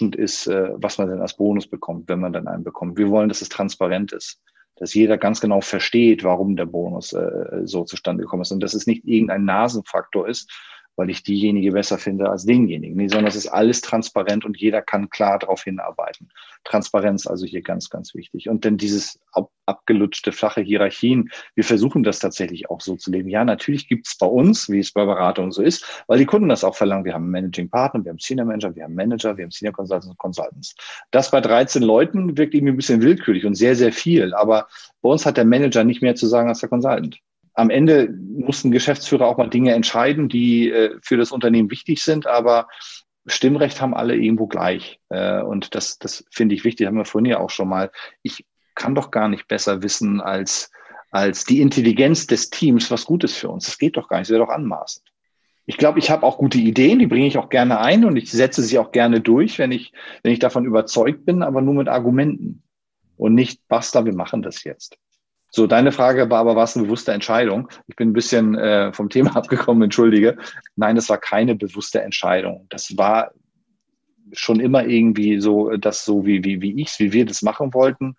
ist, 0.00 0.46
äh, 0.46 0.70
was 0.74 0.96
man 0.98 1.10
denn 1.10 1.20
als 1.20 1.36
Bonus 1.36 1.66
bekommt, 1.66 2.08
wenn 2.08 2.20
man 2.20 2.32
dann 2.32 2.48
einen 2.48 2.64
bekommt. 2.64 2.96
Wir 2.96 3.10
wollen, 3.10 3.28
dass 3.28 3.42
es 3.42 3.50
transparent 3.50 4.12
ist, 4.12 4.40
dass 4.76 4.94
jeder 4.94 5.18
ganz 5.18 5.40
genau 5.40 5.60
versteht, 5.60 6.24
warum 6.24 6.56
der 6.56 6.64
Bonus 6.64 7.12
äh, 7.12 7.60
so 7.64 7.84
zustande 7.84 8.22
gekommen 8.22 8.42
ist 8.42 8.52
und 8.52 8.60
dass 8.60 8.74
es 8.74 8.86
nicht 8.86 9.04
irgendein 9.04 9.44
Nasenfaktor 9.44 10.26
ist, 10.26 10.50
weil 10.96 11.10
ich 11.10 11.22
diejenige 11.22 11.72
besser 11.72 11.98
finde 11.98 12.28
als 12.28 12.44
denjenigen, 12.44 12.96
nee, 12.96 13.08
sondern 13.08 13.26
es 13.26 13.36
ist 13.36 13.48
alles 13.48 13.80
transparent 13.80 14.44
und 14.44 14.58
jeder 14.58 14.82
kann 14.82 15.10
klar 15.10 15.38
darauf 15.38 15.64
hinarbeiten. 15.64 16.28
Transparenz 16.64 17.26
also 17.26 17.46
hier 17.46 17.62
ganz, 17.62 17.90
ganz 17.90 18.14
wichtig. 18.14 18.48
Und 18.48 18.64
dann 18.64 18.76
dieses 18.76 19.18
ab, 19.32 19.50
abgelutschte, 19.66 20.32
flache 20.32 20.60
Hierarchien, 20.60 21.30
wir 21.54 21.64
versuchen 21.64 22.02
das 22.02 22.18
tatsächlich 22.18 22.70
auch 22.70 22.80
so 22.80 22.96
zu 22.96 23.10
leben. 23.10 23.28
Ja, 23.28 23.44
natürlich 23.44 23.88
gibt 23.88 24.06
es 24.06 24.16
bei 24.16 24.26
uns, 24.26 24.68
wie 24.68 24.78
es 24.78 24.92
bei 24.92 25.04
Beratungen 25.04 25.52
so 25.52 25.62
ist, 25.62 26.04
weil 26.06 26.18
die 26.18 26.26
Kunden 26.26 26.48
das 26.48 26.64
auch 26.64 26.76
verlangen. 26.76 27.04
Wir 27.04 27.14
haben 27.14 27.30
Managing 27.30 27.70
Partner, 27.70 28.04
wir 28.04 28.10
haben 28.10 28.18
Senior 28.18 28.46
Manager, 28.46 28.74
wir 28.74 28.84
haben 28.84 28.94
Manager, 28.94 29.36
wir 29.36 29.44
haben 29.44 29.50
Senior 29.50 29.74
Consultants 29.74 30.08
und 30.08 30.18
Consultants. 30.18 30.74
Das 31.10 31.30
bei 31.30 31.40
13 31.40 31.82
Leuten 31.82 32.36
wirkt 32.36 32.54
irgendwie 32.54 32.72
ein 32.72 32.76
bisschen 32.76 33.02
willkürlich 33.02 33.46
und 33.46 33.54
sehr, 33.54 33.76
sehr 33.76 33.92
viel. 33.92 34.34
Aber 34.34 34.68
bei 35.00 35.08
uns 35.08 35.26
hat 35.26 35.36
der 35.36 35.44
Manager 35.44 35.84
nicht 35.84 36.02
mehr 36.02 36.14
zu 36.14 36.26
sagen 36.26 36.48
als 36.48 36.60
der 36.60 36.68
Consultant 36.68 37.20
am 37.54 37.70
Ende 37.70 38.08
mussten 38.08 38.70
Geschäftsführer 38.70 39.26
auch 39.26 39.36
mal 39.36 39.50
Dinge 39.50 39.74
entscheiden, 39.74 40.28
die 40.28 40.70
äh, 40.70 40.98
für 41.02 41.16
das 41.16 41.32
Unternehmen 41.32 41.70
wichtig 41.70 42.02
sind, 42.02 42.26
aber 42.26 42.68
Stimmrecht 43.26 43.80
haben 43.80 43.94
alle 43.94 44.16
irgendwo 44.16 44.46
gleich. 44.46 45.00
Äh, 45.10 45.42
und 45.42 45.74
das, 45.74 45.98
das 45.98 46.24
finde 46.30 46.54
ich 46.54 46.64
wichtig, 46.64 46.86
haben 46.86 46.96
wir 46.96 47.04
vorhin 47.04 47.30
ja 47.30 47.40
auch 47.40 47.50
schon 47.50 47.68
mal. 47.68 47.90
Ich 48.22 48.46
kann 48.74 48.94
doch 48.94 49.10
gar 49.10 49.28
nicht 49.28 49.48
besser 49.48 49.82
wissen 49.82 50.20
als, 50.20 50.70
als 51.10 51.44
die 51.44 51.60
Intelligenz 51.60 52.26
des 52.26 52.50
Teams, 52.50 52.90
was 52.90 53.04
gut 53.04 53.24
ist 53.24 53.36
für 53.36 53.48
uns. 53.48 53.66
Das 53.66 53.78
geht 53.78 53.96
doch 53.96 54.08
gar 54.08 54.18
nicht, 54.18 54.28
das 54.30 54.34
wäre 54.34 54.46
doch 54.46 54.52
anmaßend. 54.52 55.06
Ich 55.64 55.76
glaube, 55.76 56.00
ich 56.00 56.10
habe 56.10 56.26
auch 56.26 56.38
gute 56.38 56.58
Ideen, 56.58 56.98
die 56.98 57.06
bringe 57.06 57.26
ich 57.26 57.38
auch 57.38 57.48
gerne 57.48 57.78
ein 57.78 58.04
und 58.04 58.16
ich 58.16 58.32
setze 58.32 58.62
sie 58.62 58.78
auch 58.78 58.90
gerne 58.90 59.20
durch, 59.20 59.58
wenn 59.58 59.70
ich, 59.70 59.92
wenn 60.22 60.32
ich 60.32 60.40
davon 60.40 60.64
überzeugt 60.64 61.24
bin, 61.24 61.42
aber 61.42 61.60
nur 61.60 61.74
mit 61.74 61.88
Argumenten 61.88 62.64
und 63.16 63.34
nicht, 63.34 63.68
basta, 63.68 64.04
wir 64.04 64.14
machen 64.14 64.42
das 64.42 64.64
jetzt. 64.64 64.98
So, 65.54 65.66
deine 65.66 65.92
Frage 65.92 66.30
war 66.30 66.40
aber, 66.40 66.56
war 66.56 66.64
es 66.64 66.76
eine 66.76 66.86
bewusste 66.86 67.12
Entscheidung? 67.12 67.68
Ich 67.86 67.94
bin 67.94 68.08
ein 68.08 68.14
bisschen 68.14 68.54
äh, 68.54 68.90
vom 68.94 69.10
Thema 69.10 69.36
abgekommen, 69.36 69.82
entschuldige. 69.82 70.38
Nein, 70.76 70.96
das 70.96 71.10
war 71.10 71.18
keine 71.18 71.54
bewusste 71.54 72.00
Entscheidung. 72.00 72.66
Das 72.70 72.96
war 72.96 73.32
schon 74.32 74.60
immer 74.60 74.86
irgendwie 74.86 75.40
so, 75.40 75.76
das 75.76 76.06
so 76.06 76.24
wie, 76.24 76.42
wie, 76.42 76.62
wie 76.62 76.80
ich 76.80 76.98
wie 76.98 77.12
wir 77.12 77.26
das 77.26 77.42
machen 77.42 77.74
wollten. 77.74 78.16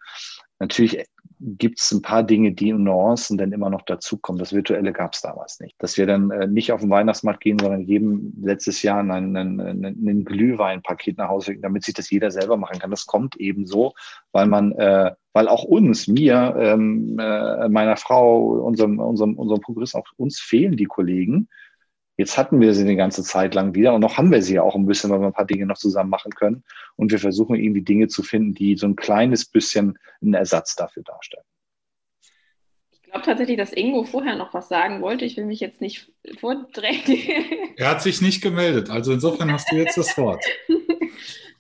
Natürlich 0.64 1.05
gibt 1.39 1.82
es 1.82 1.91
ein 1.91 2.01
paar 2.01 2.24
Dinge, 2.24 2.53
die 2.53 2.70
in 2.70 2.84
Nuancen 2.84 3.38
dann 3.38 3.51
immer 3.51 3.70
noch 3.70 3.82
dazukommen. 3.82 4.39
Das 4.39 4.53
Virtuelle 4.53 4.93
gab 4.93 5.14
es 5.14 5.22
damals 5.22 5.59
nicht. 5.59 5.76
Dass 5.80 5.97
wir 5.97 6.07
dann 6.07 6.32
äh, 6.32 6.47
nicht 6.47 6.72
auf 6.72 6.80
den 6.80 6.89
Weihnachtsmarkt 6.89 7.41
gehen, 7.41 7.59
sondern 7.59 7.82
jedem 7.82 8.34
letztes 8.41 8.82
Jahr 8.82 8.99
ein, 8.99 9.11
ein, 9.11 9.36
ein, 9.36 9.84
ein 9.84 10.24
Glühweinpaket 10.24 11.18
nach 11.18 11.28
Hause, 11.28 11.57
damit 11.57 11.84
sich 11.84 11.93
das 11.93 12.09
jeder 12.09 12.32
selber 12.32 12.55
machen 12.55 12.80
kann. 12.80 12.91
Das 12.91 13.05
kommt 13.05 13.36
eben 13.36 13.66
so, 13.66 13.93
weil 14.32 14.47
man, 14.47 14.72
äh, 14.74 15.11
weil 15.34 15.49
auch 15.49 15.66
uns, 15.66 16.07
mir, 16.07 16.55
ähm, 16.57 17.20
äh, 17.20 17.68
meiner 17.68 17.97
Frau, 17.97 18.64
unserem, 18.66 18.99
unserem, 18.99 19.38
unserem 19.38 19.59
Progress, 19.59 19.95
auch 19.95 20.05
uns 20.16 20.39
fehlen 20.39 20.78
die 20.78 20.86
Kollegen. 20.86 21.49
Jetzt 22.16 22.38
hatten 22.38 22.61
wir 22.61 22.74
sie 22.76 22.84
eine 22.84 22.95
ganze 22.95 23.24
Zeit 23.24 23.55
lang 23.55 23.74
wieder 23.74 23.93
und 23.93 24.01
noch 24.01 24.18
haben 24.18 24.32
wir 24.32 24.41
sie 24.43 24.55
ja 24.55 24.61
auch 24.61 24.76
ein 24.76 24.86
bisschen, 24.86 25.09
weil 25.09 25.20
wir 25.20 25.28
ein 25.28 25.34
paar 25.34 25.47
Dinge 25.47 25.66
noch 25.66 25.78
zusammen 25.78 26.11
machen 26.11 26.32
können. 26.32 26.64
Und 26.95 27.11
wir 27.11 27.20
versuchen 27.20 27.55
irgendwie 27.55 27.82
Dinge 27.82 28.07
zu 28.07 28.22
finden, 28.22 28.53
die 28.53 28.76
so 28.78 28.86
ein 28.86 28.95
kleines 28.95 29.45
bisschen 29.45 29.97
einen 30.22 30.36
Ersatz 30.36 30.76
dafür 30.76 31.03
darstellen. 31.03 31.43
Ich 32.91 33.01
glaube 33.01 33.26
tatsächlich, 33.26 33.57
dass 33.57 33.74
Ingo 33.74 34.03
vorher 34.03 34.36
noch 34.36 34.53
was 34.53 34.70
sagen 34.70 35.01
wollte. 35.01 35.26
Ich 35.26 35.38
will 35.38 35.45
mich 35.45 35.59
jetzt 35.59 35.82
nicht 35.82 36.11
vordrängen. 36.39 37.01
Er 37.76 37.89
hat 37.89 38.03
sich 38.03 38.22
nicht 38.22 38.43
gemeldet. 38.43 38.91
Also 38.91 39.14
insofern 39.14 39.51
hast 39.51 39.72
du 39.72 39.76
jetzt 39.76 39.97
das 39.97 40.16
Wort. 40.16 40.45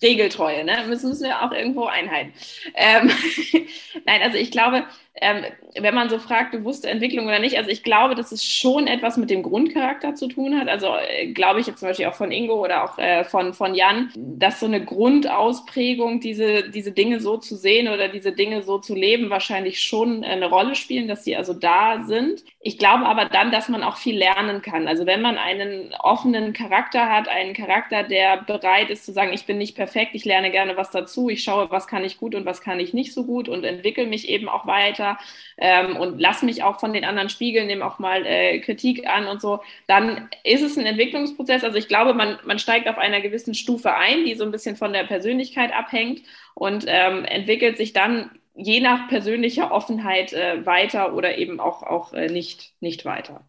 Regeltreue, 0.03 0.63
ne? 0.63 0.75
Das 0.87 1.01
müssen 1.01 1.23
wir 1.23 1.41
auch 1.41 1.51
irgendwo 1.51 1.85
einhalten. 1.85 2.33
Ähm, 2.75 3.09
Nein, 4.05 4.21
also 4.21 4.37
ich 4.37 4.51
glaube, 4.51 4.83
ähm, 5.21 5.43
wenn 5.79 5.93
man 5.93 6.09
so 6.09 6.17
fragt, 6.17 6.51
bewusste 6.51 6.89
Entwicklung 6.89 7.27
oder 7.27 7.37
nicht, 7.37 7.57
also 7.57 7.69
ich 7.69 7.83
glaube, 7.83 8.15
dass 8.15 8.31
es 8.31 8.43
schon 8.43 8.87
etwas 8.87 9.15
mit 9.15 9.29
dem 9.29 9.43
Grundcharakter 9.43 10.15
zu 10.15 10.27
tun 10.27 10.59
hat. 10.59 10.67
Also 10.67 10.87
äh, 10.95 11.31
glaube 11.31 11.59
ich 11.59 11.67
jetzt 11.67 11.79
zum 11.79 11.89
Beispiel 11.89 12.07
auch 12.07 12.15
von 12.15 12.31
Ingo 12.31 12.55
oder 12.55 12.83
auch 12.83 12.97
äh, 12.97 13.23
von, 13.23 13.53
von 13.53 13.75
Jan, 13.75 14.11
dass 14.15 14.59
so 14.59 14.65
eine 14.65 14.83
Grundausprägung, 14.83 16.19
diese, 16.19 16.69
diese 16.71 16.91
Dinge 16.91 17.19
so 17.19 17.37
zu 17.37 17.55
sehen 17.55 17.89
oder 17.89 18.07
diese 18.07 18.31
Dinge 18.31 18.63
so 18.63 18.79
zu 18.79 18.95
leben, 18.95 19.29
wahrscheinlich 19.29 19.81
schon 19.81 20.23
eine 20.23 20.49
Rolle 20.49 20.73
spielen, 20.73 21.07
dass 21.07 21.23
sie 21.23 21.35
also 21.35 21.53
da 21.53 22.03
sind. 22.05 22.43
Ich 22.59 22.79
glaube 22.79 23.05
aber 23.05 23.25
dann, 23.25 23.51
dass 23.51 23.69
man 23.69 23.83
auch 23.83 23.97
viel 23.97 24.17
lernen 24.17 24.63
kann. 24.63 24.87
Also 24.87 25.05
wenn 25.05 25.21
man 25.21 25.37
einen 25.37 25.93
offenen 25.99 26.53
Charakter 26.53 27.09
hat, 27.09 27.27
einen 27.27 27.53
Charakter, 27.53 28.01
der 28.01 28.37
bereit 28.37 28.89
ist 28.89 29.05
zu 29.05 29.11
sagen, 29.11 29.31
ich 29.31 29.45
bin 29.45 29.59
nicht 29.59 29.75
perfekt, 29.75 30.11
ich 30.15 30.25
lerne 30.25 30.49
gerne 30.49 30.75
was 30.75 30.89
dazu, 30.89 31.29
ich 31.29 31.43
schaue, 31.43 31.69
was 31.69 31.85
kann 31.85 32.03
ich 32.03 32.17
gut 32.17 32.33
und 32.33 32.45
was 32.45 32.61
kann 32.61 32.79
ich 32.79 32.93
nicht 32.95 33.13
so 33.13 33.25
gut 33.25 33.47
und 33.47 33.63
entwickle 33.63 34.07
mich 34.07 34.27
eben 34.27 34.49
auch 34.49 34.65
weiter 34.65 35.02
weiter 35.03 35.19
ähm, 35.57 35.97
und 35.97 36.19
lass 36.19 36.41
mich 36.43 36.63
auch 36.63 36.79
von 36.79 36.93
den 36.93 37.05
anderen 37.05 37.29
spiegeln, 37.29 37.67
nehme 37.67 37.85
auch 37.85 37.99
mal 37.99 38.25
äh, 38.25 38.59
Kritik 38.59 39.07
an 39.07 39.27
und 39.27 39.41
so, 39.41 39.61
dann 39.87 40.29
ist 40.43 40.61
es 40.61 40.77
ein 40.77 40.85
Entwicklungsprozess. 40.85 41.63
Also 41.63 41.77
ich 41.77 41.87
glaube, 41.87 42.13
man, 42.13 42.39
man 42.45 42.59
steigt 42.59 42.87
auf 42.87 42.97
einer 42.97 43.21
gewissen 43.21 43.53
Stufe 43.53 43.93
ein, 43.93 44.25
die 44.25 44.35
so 44.35 44.43
ein 44.43 44.51
bisschen 44.51 44.75
von 44.75 44.93
der 44.93 45.03
Persönlichkeit 45.03 45.73
abhängt 45.73 46.21
und 46.55 46.85
ähm, 46.87 47.25
entwickelt 47.25 47.77
sich 47.77 47.93
dann 47.93 48.31
je 48.55 48.79
nach 48.79 49.07
persönlicher 49.07 49.71
Offenheit 49.71 50.33
äh, 50.33 50.65
weiter 50.65 51.13
oder 51.15 51.37
eben 51.37 51.59
auch, 51.59 51.83
auch 51.83 52.13
äh, 52.13 52.27
nicht, 52.29 52.73
nicht 52.81 53.05
weiter. 53.05 53.43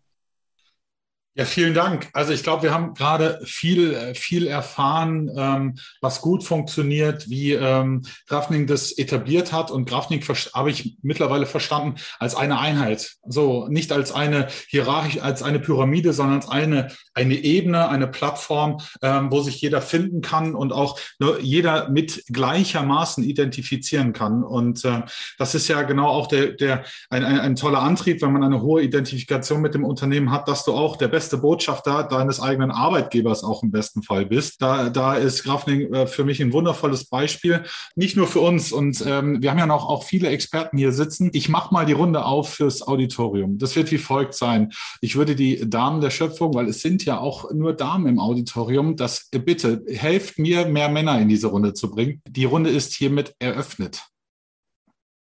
Ja, 1.37 1.45
vielen 1.45 1.75
Dank. 1.75 2.11
Also 2.13 2.33
ich 2.33 2.45
glaube, 2.45 2.63
wir 2.63 2.73
haben 2.73 2.95
gerade 2.95 3.41
viel, 3.45 3.93
äh, 3.93 4.15
viel 4.15 4.47
erfahren, 4.47 5.29
ähm, 5.37 5.75
was 6.01 6.21
gut 6.21 6.45
funktioniert, 6.45 7.29
wie 7.29 7.55
ähm, 7.55 8.03
Grafning 8.29 8.69
das 8.69 8.97
etabliert 8.97 9.53
hat. 9.53 9.73
Und 9.73 9.89
Grafning 9.89 10.23
habe 10.55 10.71
ich 10.71 10.97
mittlerweile 11.03 11.47
verstanden 11.47 11.97
als 12.21 12.37
eine 12.37 12.61
Einheit. 12.61 13.17
So 13.27 13.67
nicht 13.67 13.91
als 13.91 14.13
eine 14.13 14.47
Hierarchie, 14.69 15.23
als 15.23 15.43
eine 15.43 15.59
Pyramide, 15.59 16.13
sondern 16.13 16.37
als 16.37 16.49
eine, 16.49 16.93
eine 17.15 17.35
Ebene, 17.35 17.89
eine 17.89 18.07
Plattform, 18.07 18.79
ähm, 19.03 19.31
wo 19.31 19.41
sich 19.41 19.61
jeder 19.61 19.83
finden 19.83 20.21
kann 20.21 20.55
und 20.55 20.73
auch 20.73 20.99
ne, 21.19 21.39
jeder 21.41 21.89
mit 21.91 22.25
gleichermaßen 22.29 23.25
identifizieren 23.25 24.13
kann. 24.13 24.43
Und 24.45 24.85
äh, 24.85 25.03
das 25.39 25.55
ist 25.55 25.69
ja 25.69 25.83
genau 25.83 26.09
auch 26.09 26.27
der, 26.27 26.53
der 26.53 26.85
ein, 27.11 27.25
ein, 27.25 27.41
ein 27.41 27.57
toller 27.57 27.83
Antrieb, 27.83 28.23
wenn 28.23 28.33
man 28.33 28.43
eine 28.43 28.63
hohe 28.63 28.83
Identifikation 28.83 29.61
mit 29.61 29.75
dem 29.75 29.85
Unternehmen 29.85 30.31
hat, 30.31 30.49
dass 30.49 30.65
du 30.65 30.73
auch 30.73 30.97
der 30.97 31.09
beste 31.09 31.25
beste 31.25 31.39
Botschafter 31.39 32.05
deines 32.05 32.39
eigenen 32.39 32.71
Arbeitgebers 32.71 33.45
auch 33.45 33.63
im 33.63 33.71
besten 33.71 34.03
Fall 34.03 34.27
bist. 34.27 34.61
Da, 34.61 34.91
da 34.91 35.15
ist 35.15 35.43
Grafning 35.43 35.93
äh, 35.93 36.07
für 36.07 36.25
mich 36.25 36.41
ein 36.41 36.53
wundervolles 36.53 37.07
Beispiel. 37.07 37.65
Nicht 37.97 38.17
nur 38.17 38.27
für 38.27 38.41
uns. 38.41 38.73
Und 38.73 39.03
ähm, 39.07 39.43
wir 39.43 39.51
haben 39.51 39.59
ja 39.59 39.67
noch 39.67 39.89
auch 39.89 40.05
viele 40.05 40.29
Experten 40.29 40.77
hier 40.77 40.93
sitzen. 40.93 41.31
Ich 41.33 41.49
mache 41.49 41.73
mal 41.73 41.87
die 41.87 41.93
Runde 41.93 42.25
auf 42.25 42.51
fürs 42.51 42.87
Auditorium. 42.87 43.59
Das 43.59 43.75
wird 43.75 43.91
wie 43.91 43.99
folgt 43.99 44.35
sein. 44.35 44.71
Ich 45.01 45.17
würde 45.17 45.35
die 45.35 45.69
Damen 45.69 46.01
der 46.01 46.11
Schöpfung, 46.11 46.55
weil 46.55 46.69
es 46.69 46.83
sind 46.83 47.04
ja 47.05 47.19
auch 47.19 47.53
nur 47.53 47.73
Damen 47.75 48.07
im 48.07 48.19
Auditorium, 48.19 48.97
das 48.97 49.29
äh, 49.33 49.39
bitte 49.39 49.85
helft 49.89 50.39
mir, 50.39 50.67
mehr 50.67 50.89
Männer 50.89 51.21
in 51.21 51.29
diese 51.29 51.49
Runde 51.49 51.75
zu 51.75 51.91
bringen. 51.91 52.23
Die 52.29 52.45
Runde 52.45 52.71
ist 52.71 52.95
hiermit 52.95 53.35
eröffnet. 53.39 54.05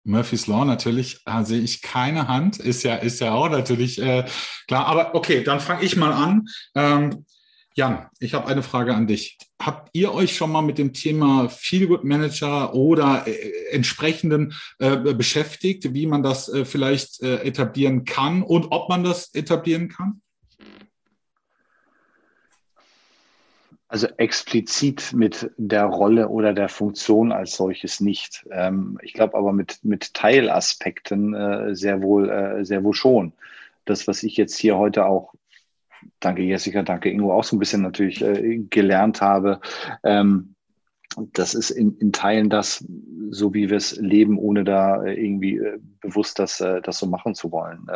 Murphy's 0.05 0.47
Law 0.47 0.65
natürlich 0.65 1.23
da 1.25 1.45
sehe 1.45 1.61
ich 1.61 1.83
keine 1.83 2.29
Hand, 2.29 2.59
ist 2.59 2.83
ja, 2.83 2.97
ist 2.97 3.21
ja 3.21 3.35
auch 3.35 3.51
natürlich 3.51 4.01
äh, 4.01 4.25
klar. 4.67 4.87
Aber 4.87 5.15
okay, 5.15 5.45
dann 5.45 5.61
fange 5.61 5.85
ich 5.85 5.97
mal 5.97 6.13
an. 6.13 6.47
Ähm, 6.75 7.25
Jan, 7.75 8.09
ich 8.19 8.35
habe 8.35 8.49
eine 8.49 8.65
Frage 8.65 8.93
an 8.93 9.07
dich. 9.07 9.39
Habt 9.63 9.91
ihr 9.93 10.13
euch 10.13 10.35
schon 10.35 10.51
mal 10.51 10.63
mit 10.63 10.79
dem 10.79 10.93
Thema 10.93 11.49
Feelgood 11.49 12.03
Manager 12.03 12.75
oder 12.75 13.25
äh, 13.29 13.71
entsprechenden 13.71 14.55
äh, 14.81 14.97
beschäftigt, 14.97 15.95
wie 15.95 16.07
man 16.07 16.25
das 16.25 16.49
äh, 16.49 16.65
vielleicht 16.65 17.23
äh, 17.23 17.37
etablieren 17.43 18.05
kann 18.05 18.43
und 18.43 18.73
ob 18.73 18.89
man 18.89 19.05
das 19.05 19.33
etablieren 19.35 19.89
kann? 19.89 20.23
Also 23.89 24.07
explizit 24.19 25.13
mit 25.15 25.51
der 25.57 25.85
Rolle 25.85 26.29
oder 26.29 26.53
der 26.53 26.69
Funktion 26.69 27.33
als 27.33 27.57
solches 27.57 28.01
nicht. 28.01 28.47
Ähm, 28.51 28.99
ich 29.03 29.15
glaube 29.15 29.37
aber 29.37 29.53
mit, 29.53 29.83
mit 29.83 30.13
Teilaspekten 30.15 31.35
äh, 31.35 31.75
sehr 31.75 32.03
wohl, 32.03 32.29
äh, 32.29 32.65
sehr 32.65 32.85
wohl 32.85 32.95
schon. 32.95 33.33
Das, 33.87 34.07
was 34.07 34.23
ich 34.23 34.37
jetzt 34.37 34.59
hier 34.59 34.77
heute 34.77 35.07
auch 35.07 35.33
danke 36.21 36.43
Jessica, 36.43 36.83
danke 36.83 37.11
Ingo, 37.11 37.33
auch 37.33 37.45
so 37.45 37.57
ein 37.57 37.59
bisschen 37.59 37.83
natürlich 37.83 38.23
äh, 38.23 38.59
gelernt 38.71 39.21
habe. 39.21 39.61
Ähm, 40.03 40.55
das 41.33 41.55
ist 41.55 41.71
in, 41.71 41.97
in 41.99 42.13
Teilen 42.13 42.51
das, 42.51 42.85
so 43.31 43.55
wie 43.55 43.71
wir 43.71 43.77
es 43.77 43.97
leben, 43.97 44.39
ohne 44.39 44.65
da 44.65 45.03
äh, 45.03 45.15
irgendwie 45.15 45.57
äh, 45.57 45.79
bewusst 46.01 46.39
das, 46.39 46.61
äh, 46.61 46.81
das 46.83 46.99
so 46.99 47.07
machen 47.07 47.35
zu 47.35 47.51
wollen. 47.51 47.89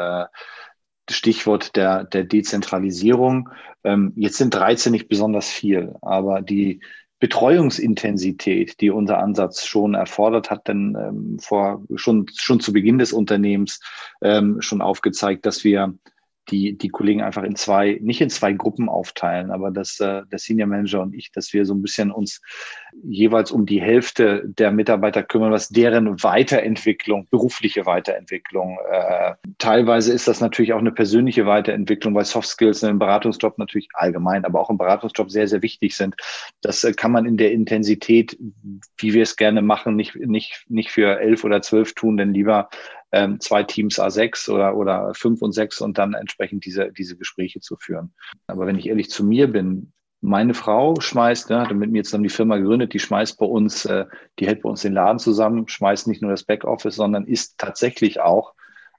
Stichwort 1.11 1.77
der, 1.77 2.05
der 2.05 2.25
Dezentralisierung. 2.25 3.51
Ähm, 3.85 4.13
jetzt 4.17 4.39
sind 4.39 4.55
13 4.55 4.93
nicht 4.93 5.09
besonders 5.09 5.49
viel, 5.49 5.95
aber 6.01 6.43
die 6.43 6.81
Betreuungsintensität, 7.19 8.81
die 8.81 8.91
unser 8.91 9.19
Ansatz 9.19 9.65
schon 9.65 9.95
erfordert, 9.95 10.51
hat 10.51 10.69
dann 10.69 10.97
ähm, 10.97 11.39
vor 11.39 11.85
schon 11.95 12.27
schon 12.37 12.59
zu 12.59 12.73
Beginn 12.73 12.99
des 12.99 13.13
Unternehmens 13.13 13.81
ähm, 14.23 14.61
schon 14.61 14.83
aufgezeigt, 14.83 15.47
dass 15.47 15.63
wir 15.63 15.95
die, 16.51 16.77
die 16.77 16.89
Kollegen 16.89 17.23
einfach 17.23 17.45
in 17.45 17.57
zwei, 17.57 17.99
nicht 18.03 18.21
in 18.21 18.31
zwei 18.31 18.53
Gruppen 18.53 18.89
aufteilen, 18.89 19.51
aber 19.51 19.71
dass 19.71 20.01
äh, 20.01 20.23
der 20.31 20.39
Senior 20.39 20.69
Manager 20.69 21.03
und 21.03 21.15
ich, 21.15 21.31
dass 21.33 21.53
wir 21.53 21.65
so 21.65 21.75
ein 21.75 21.83
bisschen 21.83 22.11
uns 22.11 22.41
jeweils 23.03 23.51
um 23.51 23.65
die 23.65 23.81
Hälfte 23.81 24.43
der 24.45 24.73
Mitarbeiter 24.73 25.23
kümmern, 25.23 25.53
was 25.53 25.69
deren 25.69 26.23
Weiterentwicklung, 26.23 27.29
berufliche 27.31 27.87
Weiterentwicklung. 27.87 28.79
Äh, 28.91 29.35
teilweise 29.59 30.13
ist 30.13 30.29
das 30.29 30.41
natürlich 30.41 30.73
auch 30.73 30.81
eine 30.81 30.93
persönliche 30.93 31.47
Weiterentwicklung, 31.47 32.15
weil 32.15 32.25
Soft 32.25 32.49
Skills 32.49 32.83
im 32.83 32.99
Beratungsjob 32.99 33.59
natürlich 33.59 33.89
allgemein, 33.95 34.45
aber 34.45 34.61
auch 34.61 34.71
im 34.71 34.79
Beratungsjob 34.79 35.31
sehr, 35.31 35.49
sehr 35.49 35.63
wichtig 35.63 35.97
sind. 35.97 36.17
Das 36.61 36.83
äh, 36.83 36.93
kann 36.93 37.13
man 37.13 37.25
in 37.25 37.37
der 37.37 37.53
Intensität, 37.53 38.37
wie 38.99 39.15
wir 39.15 39.23
es 39.23 39.37
gerne 39.37 39.63
machen, 39.63 39.97
nicht, 39.97 40.17
nicht, 40.17 40.65
nicht 40.69 40.91
für 40.91 41.21
elf 41.21 41.45
oder 41.45 41.63
zwölf 41.63 41.95
tun, 41.95 42.17
denn 42.17 42.35
lieber 42.35 42.69
ähm, 43.13 43.41
zwei 43.41 43.63
Teams 43.63 44.01
A6 44.01 44.51
oder, 44.51 44.77
oder 44.77 45.13
fünf 45.15 45.43
und 45.43 45.53
sechs 45.53 45.81
und 45.81 45.99
dann 45.99 46.15
entsprechend 46.15 46.65
diese, 46.65 46.91
diese 46.93 47.17
Gespräche 47.17 47.61
zu 47.61 47.77
führen. 47.77 48.15
Aber 48.47 48.67
wenn 48.67 48.79
ich 48.79 48.89
ehrlich 48.89 49.11
zu 49.11 49.25
mir 49.25 49.53
bin, 49.53 49.93
meine 50.23 50.55
Frau 50.55 50.99
schmeißt, 50.99 51.51
ne, 51.51 51.61
hat 51.61 51.75
mit 51.75 51.91
mir 51.91 52.05
zusammen 52.05 52.25
die 52.25 52.31
Firma 52.31 52.57
gegründet, 52.57 52.95
die 52.95 53.01
schmeißt 53.01 53.39
bei 53.39 53.47
uns, 53.47 53.85
äh, 53.85 54.07
die 54.39 54.47
hält 54.47 54.63
bei 54.63 54.71
uns 54.71 54.83
den 54.83 54.95
Laden 54.95 55.19
zusammen, 55.19 55.69
schmeißt 55.69 56.07
nicht 56.07 56.23
nur 56.23 56.31
das 56.31 56.45
Backoffice, 56.45 56.95
sondern 56.95 57.27
ist 57.27 57.59
tatsächlich 57.59 58.21
auch 58.21 58.55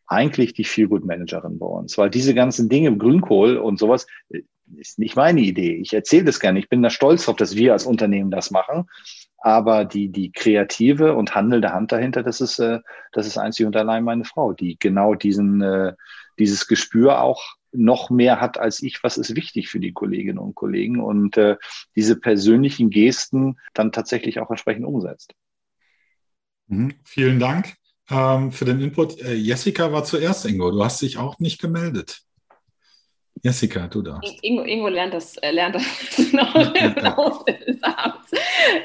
eigentlich 0.05 0.53
die 0.53 0.65
Feel-Good-Managerin 0.65 1.57
bei 1.59 1.65
uns. 1.65 1.97
Weil 1.97 2.09
diese 2.09 2.33
ganzen 2.33 2.69
Dinge, 2.69 2.95
Grünkohl 2.97 3.57
und 3.57 3.79
sowas, 3.79 4.05
äh, 4.29 4.41
ist 4.77 4.99
nicht 4.99 5.15
meine 5.15 5.41
Idee. 5.41 5.75
Ich 5.75 5.93
erzähle 5.93 6.25
das 6.25 6.39
gerne. 6.39 6.59
Ich 6.59 6.69
bin 6.69 6.81
da 6.81 6.89
stolz 6.89 7.25
drauf, 7.25 7.35
dass 7.35 7.55
wir 7.55 7.73
als 7.73 7.85
Unternehmen 7.85 8.31
das 8.31 8.51
machen. 8.51 8.89
Aber 9.37 9.83
die, 9.83 10.09
die 10.09 10.31
kreative 10.31 11.15
und 11.15 11.35
handelnde 11.35 11.73
Hand 11.73 11.91
dahinter, 11.91 12.23
das 12.23 12.39
ist, 12.39 12.59
äh, 12.59 12.79
das 13.11 13.27
ist 13.27 13.37
einzig 13.37 13.65
und 13.65 13.75
allein 13.75 14.03
meine 14.03 14.23
Frau, 14.23 14.53
die 14.53 14.77
genau 14.79 15.15
diesen, 15.15 15.61
äh, 15.61 15.93
dieses 16.39 16.67
Gespür 16.67 17.21
auch 17.21 17.57
noch 17.73 18.09
mehr 18.09 18.39
hat 18.39 18.57
als 18.57 18.81
ich, 18.81 19.03
was 19.03 19.17
ist 19.17 19.35
wichtig 19.35 19.67
für 19.67 19.79
die 19.79 19.91
Kolleginnen 19.91 20.37
und 20.37 20.55
Kollegen 20.55 21.01
und 21.01 21.37
äh, 21.37 21.57
diese 21.95 22.19
persönlichen 22.19 22.89
Gesten 22.89 23.57
dann 23.73 23.91
tatsächlich 23.91 24.39
auch 24.39 24.49
entsprechend 24.49 24.85
umsetzt. 24.85 25.33
Mhm. 26.67 26.93
Vielen 27.03 27.39
Dank 27.39 27.75
ähm, 28.09 28.51
für 28.51 28.65
den 28.65 28.79
Input. 28.79 29.19
Äh, 29.21 29.33
Jessica 29.33 29.91
war 29.91 30.03
zuerst, 30.03 30.45
Ingo. 30.45 30.71
Du 30.71 30.83
hast 30.83 31.01
dich 31.01 31.17
auch 31.17 31.39
nicht 31.39 31.59
gemeldet. 31.59 32.23
Jessica, 33.45 33.87
du 33.87 34.01
darfst. 34.01 34.41
Ingo, 34.41 34.63
Ingo 34.63 34.87
lernt 34.87 35.13
das, 35.13 35.35
äh, 35.39 35.51
lernt 35.51 35.75
das 35.75 35.83
noch 36.31 36.55
im 36.55 36.95
Laufe 36.95 37.43
des 37.51 37.83
Abends. 37.83 38.31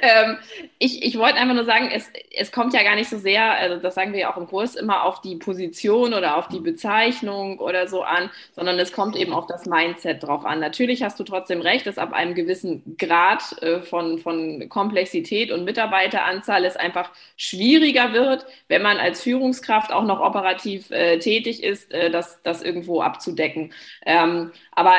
Ähm, 0.03 0.37
ich, 0.81 1.05
ich 1.05 1.17
wollte 1.17 1.37
einfach 1.37 1.55
nur 1.55 1.65
sagen, 1.65 1.91
es, 1.95 2.11
es 2.37 2.51
kommt 2.51 2.75
ja 2.75 2.83
gar 2.83 2.97
nicht 2.97 3.09
so 3.09 3.19
sehr, 3.19 3.53
also 3.53 3.77
das 3.77 3.95
sagen 3.95 4.13
wir 4.13 4.19
ja 4.19 4.33
auch 4.33 4.37
im 4.37 4.49
Kurs, 4.49 4.75
immer 4.75 5.05
auf 5.05 5.21
die 5.21 5.37
Position 5.37 6.13
oder 6.13 6.37
auf 6.37 6.49
die 6.49 6.59
Bezeichnung 6.59 7.61
oder 7.61 7.87
so 7.87 8.03
an, 8.03 8.31
sondern 8.57 8.81
es 8.81 8.93
kommt 8.93 9.15
eben 9.15 9.33
auf 9.33 9.47
das 9.47 9.67
Mindset 9.67 10.25
drauf 10.25 10.45
an. 10.45 10.59
Natürlich 10.59 11.05
hast 11.05 11.21
du 11.21 11.25
trotzdem 11.25 11.61
recht, 11.61 11.87
dass 11.87 11.97
ab 11.97 12.13
einem 12.13 12.35
gewissen 12.35 12.97
Grad 12.99 13.63
äh, 13.63 13.83
von, 13.83 14.19
von 14.19 14.69
Komplexität 14.69 15.53
und 15.53 15.65
Mitarbeiteranzahl 15.67 16.65
es 16.65 16.75
einfach 16.75 17.13
schwieriger 17.37 18.13
wird, 18.13 18.45
wenn 18.67 18.83
man 18.83 18.97
als 18.97 19.23
Führungskraft 19.23 19.93
auch 19.93 20.05
noch 20.05 20.19
operativ 20.19 20.91
äh, 20.91 21.21
tätig 21.21 21.63
ist, 21.63 21.93
äh, 21.93 22.11
das, 22.11 22.43
das 22.43 22.61
irgendwo 22.61 23.03
abzudecken. 23.03 23.73
Ähm, 24.05 24.48
aber 24.73 24.97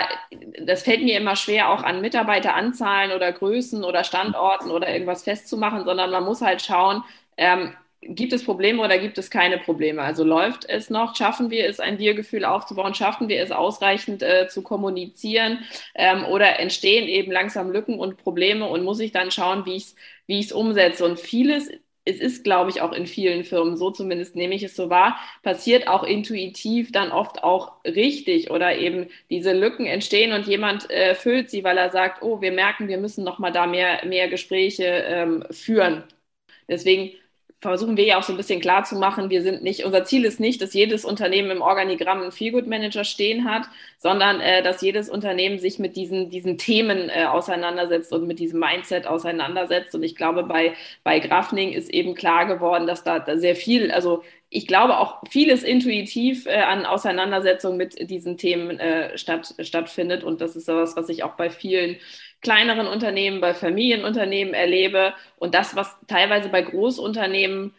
das 0.62 0.84
fällt 0.84 1.04
mir 1.04 1.18
immer 1.18 1.36
schwer, 1.36 1.70
auch 1.70 1.84
an 1.84 2.02
Mitarbeiteranzahlen 2.02 3.12
oder 3.12 3.32
Größen 3.32 3.84
oder 3.84 4.04
Standorten 4.04 4.72
oder 4.72 4.92
irgendwas 4.92 5.24
festzumachen, 5.24 5.86
sondern 5.86 6.12
man 6.12 6.24
muss 6.26 6.42
halt 6.42 6.62
schauen, 6.62 7.04
ähm, 7.38 7.74
gibt 8.02 8.34
es 8.34 8.46
Probleme 8.46 8.82
oder 8.82 8.98
gibt 8.98 9.18
es 9.18 9.30
keine 9.30 9.58
Probleme? 9.58 10.02
Also 10.02 10.24
läuft 10.24 10.66
es 10.70 10.90
noch? 10.90 11.16
Schaffen 11.16 11.50
wir 11.50 11.68
es, 11.68 11.80
ein 11.80 12.00
Wir-Gefühl 12.00 12.46
aufzubauen? 12.46 12.94
Schaffen 12.96 13.28
wir 13.28 13.42
es 13.42 13.52
ausreichend 13.52 14.24
äh, 14.24 14.48
zu 14.48 14.62
kommunizieren? 14.62 15.60
Ähm, 15.96 16.26
oder 16.26 16.60
entstehen 16.60 17.08
eben 17.08 17.32
langsam 17.32 17.72
Lücken 17.72 18.00
und 18.00 18.18
Probleme 18.18 18.66
und 18.68 18.84
muss 18.84 19.00
ich 19.00 19.12
dann 19.12 19.32
schauen, 19.32 19.66
wie 19.66 19.76
ich 19.76 19.86
es 19.86 19.96
wie 20.28 20.54
umsetze? 20.54 21.04
Und 21.06 21.20
vieles 21.20 21.70
es 22.10 22.20
ist, 22.20 22.44
glaube 22.44 22.70
ich, 22.72 22.82
auch 22.82 22.92
in 22.94 23.08
vielen 23.08 23.44
Firmen, 23.44 23.78
so 23.78 23.92
zumindest 23.92 24.36
nehme 24.36 24.56
ich 24.56 24.64
es 24.64 24.76
so 24.76 24.90
wahr, 24.90 25.18
passiert 25.44 25.88
auch 25.88 26.04
intuitiv 26.04 26.92
dann 26.92 27.12
oft 27.12 27.44
auch 27.44 27.84
richtig 27.86 28.52
oder 28.52 28.78
eben 28.78 29.08
diese 29.30 29.54
Lücken 29.54 29.86
entstehen 29.86 30.34
und 30.34 30.48
jemand 30.48 30.90
äh, 30.90 31.16
füllt 31.16 31.50
sie, 31.50 31.64
weil 31.64 31.78
er 31.78 31.90
sagt, 31.90 32.22
oh, 32.24 32.42
wir 32.42 32.52
merken, 32.52 32.88
wir 32.88 32.98
müssen 32.98 33.24
noch 33.24 33.40
mal 33.40 33.52
da 33.52 33.68
mehr, 33.68 34.06
mehr 34.06 34.28
Gespräche 34.30 34.84
ähm, 34.86 35.44
führen. 35.52 36.04
Deswegen 36.68 37.12
versuchen 37.62 37.98
wir 37.98 38.06
ja 38.06 38.18
auch 38.18 38.24
so 38.24 38.34
ein 38.34 38.38
bisschen 38.38 38.62
klar 38.62 38.86
zu 38.86 38.96
machen, 38.96 39.30
wir 39.30 39.42
sind 39.42 39.64
nicht, 39.64 39.84
unser 39.84 40.06
Ziel 40.06 40.24
ist 40.24 40.40
nicht, 40.40 40.62
dass 40.62 40.74
jedes 40.74 41.04
Unternehmen 41.04 41.52
im 41.52 41.62
Organigramm 41.62 42.22
einen 42.22 42.32
Feelgood 42.32 42.68
Manager 42.68 43.04
stehen 43.04 43.46
hat, 43.50 43.64
sondern 43.98 44.40
äh, 44.40 44.64
dass 44.64 44.82
jedes 44.82 45.10
Unternehmen 45.10 45.60
sich 45.60 45.78
mit 45.78 45.98
diesen, 45.98 46.30
diesen 46.30 46.58
Themen 46.58 47.10
äh, 47.10 47.26
auseinandersetzt 47.26 48.14
und 48.14 48.28
mit 48.28 48.40
diesem 48.40 48.60
Mindset 48.62 49.08
auseinandersetzt. 49.08 49.94
Und 49.94 50.04
ich 50.04 50.16
glaube, 50.16 50.44
bei, 50.44 50.74
bei 51.04 51.20
Grafning 51.20 51.74
ist 51.74 51.90
eben 51.90 52.16
klar 52.16 52.46
geworden, 52.46 52.88
dass 52.88 53.04
da, 53.04 53.20
da 53.20 53.38
sehr 53.38 53.58
viel, 53.58 53.92
also 53.92 54.24
ich 54.50 54.66
glaube 54.66 54.98
auch 54.98 55.22
vieles 55.30 55.64
intuitiv 55.64 56.46
äh, 56.48 56.56
an 56.62 56.86
Auseinandersetzung 56.86 57.78
mit 57.78 58.10
diesen 58.10 58.38
Themen 58.38 58.80
äh, 58.80 59.18
statt, 59.18 59.54
stattfindet. 59.60 60.24
Und 60.24 60.42
das 60.42 60.56
ist 60.56 60.66
sowas, 60.66 60.96
was 60.96 61.10
ich 61.10 61.24
auch 61.24 61.34
bei 61.34 61.50
vielen 61.50 61.98
kleineren 62.42 62.88
Unternehmen, 62.88 63.42
bei 63.42 63.54
Familienunternehmen 63.54 64.54
erlebe 64.54 65.14
und 65.38 65.54
das, 65.54 65.76
was 65.76 65.96
teilweise 66.08 66.50
bei 66.50 66.62
Großunternehmen 66.62 67.74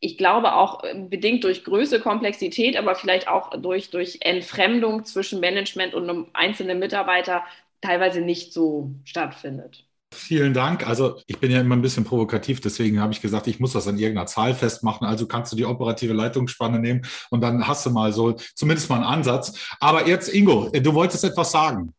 ich 0.00 0.18
glaube 0.18 0.54
auch 0.54 0.84
äh, 0.84 0.94
bedingt 0.94 1.44
durch 1.44 1.64
Größe, 1.64 2.00
Komplexität, 2.00 2.76
aber 2.76 2.94
vielleicht 2.94 3.28
auch 3.28 3.50
durch, 3.60 3.90
durch 3.90 4.18
Entfremdung 4.20 5.04
zwischen 5.04 5.40
Management 5.40 5.94
und 5.94 6.08
einem 6.08 6.26
einzelnen 6.34 6.78
Mitarbeiter 6.78 7.42
teilweise 7.80 8.20
nicht 8.20 8.52
so 8.52 8.92
stattfindet. 9.04 9.84
Vielen 10.14 10.54
Dank. 10.54 10.86
Also 10.88 11.20
ich 11.26 11.38
bin 11.38 11.50
ja 11.50 11.60
immer 11.60 11.76
ein 11.76 11.82
bisschen 11.82 12.04
provokativ, 12.04 12.60
deswegen 12.60 13.00
habe 13.00 13.12
ich 13.12 13.20
gesagt, 13.20 13.46
ich 13.46 13.60
muss 13.60 13.74
das 13.74 13.86
an 13.86 13.98
irgendeiner 13.98 14.26
Zahl 14.26 14.54
festmachen. 14.54 15.06
Also 15.06 15.26
kannst 15.26 15.52
du 15.52 15.56
die 15.56 15.66
operative 15.66 16.14
Leitungsspanne 16.14 16.78
nehmen 16.78 17.02
und 17.28 17.42
dann 17.42 17.68
hast 17.68 17.84
du 17.84 17.90
mal 17.90 18.12
so 18.12 18.32
zumindest 18.54 18.88
mal 18.88 18.96
einen 18.96 19.04
Ansatz. 19.04 19.58
Aber 19.80 20.08
jetzt, 20.08 20.32
Ingo, 20.32 20.70
du 20.70 20.94
wolltest 20.94 21.24
etwas 21.24 21.52
sagen. 21.52 21.92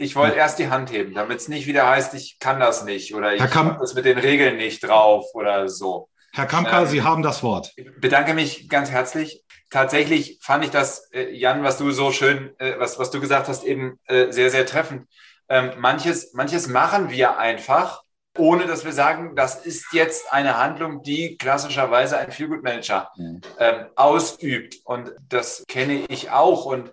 Ich 0.00 0.16
wollte 0.16 0.36
erst 0.36 0.58
die 0.58 0.70
Hand 0.70 0.90
heben, 0.90 1.14
damit 1.14 1.38
es 1.38 1.48
nicht 1.48 1.66
wieder 1.66 1.88
heißt, 1.88 2.14
ich 2.14 2.38
kann 2.38 2.58
das 2.58 2.84
nicht 2.84 3.14
oder 3.14 3.34
ich 3.34 3.42
habe 3.42 3.76
das 3.78 3.94
mit 3.94 4.06
den 4.06 4.18
Regeln 4.18 4.56
nicht 4.56 4.82
drauf 4.82 5.26
oder 5.34 5.68
so. 5.68 6.08
Herr 6.32 6.46
Kamka, 6.46 6.82
ähm, 6.82 6.86
Sie 6.86 7.02
haben 7.02 7.22
das 7.22 7.42
Wort. 7.42 7.72
Ich 7.76 7.86
bedanke 8.00 8.34
mich 8.34 8.68
ganz 8.68 8.90
herzlich. 8.90 9.42
Tatsächlich 9.68 10.38
fand 10.42 10.64
ich 10.64 10.70
das, 10.70 11.10
äh, 11.12 11.30
Jan, 11.30 11.62
was 11.62 11.76
du 11.76 11.90
so 11.90 12.12
schön, 12.12 12.50
äh, 12.58 12.78
was, 12.78 12.98
was 12.98 13.10
du 13.10 13.20
gesagt 13.20 13.48
hast, 13.48 13.62
eben 13.64 13.98
äh, 14.06 14.30
sehr, 14.32 14.50
sehr 14.50 14.64
treffend. 14.64 15.06
Ähm, 15.48 15.72
manches, 15.78 16.32
manches 16.32 16.68
machen 16.68 17.10
wir 17.10 17.38
einfach, 17.38 18.02
ohne 18.38 18.66
dass 18.66 18.84
wir 18.84 18.92
sagen, 18.92 19.34
das 19.36 19.66
ist 19.66 19.92
jetzt 19.92 20.32
eine 20.32 20.56
Handlung, 20.56 21.02
die 21.02 21.36
klassischerweise 21.36 22.16
ein 22.16 22.30
Feelgood 22.30 22.62
Manager 22.62 23.10
mhm. 23.16 23.40
ähm, 23.58 23.86
ausübt. 23.96 24.76
Und 24.84 25.12
das 25.28 25.64
kenne 25.68 26.04
ich 26.08 26.30
auch. 26.30 26.64
Und 26.64 26.92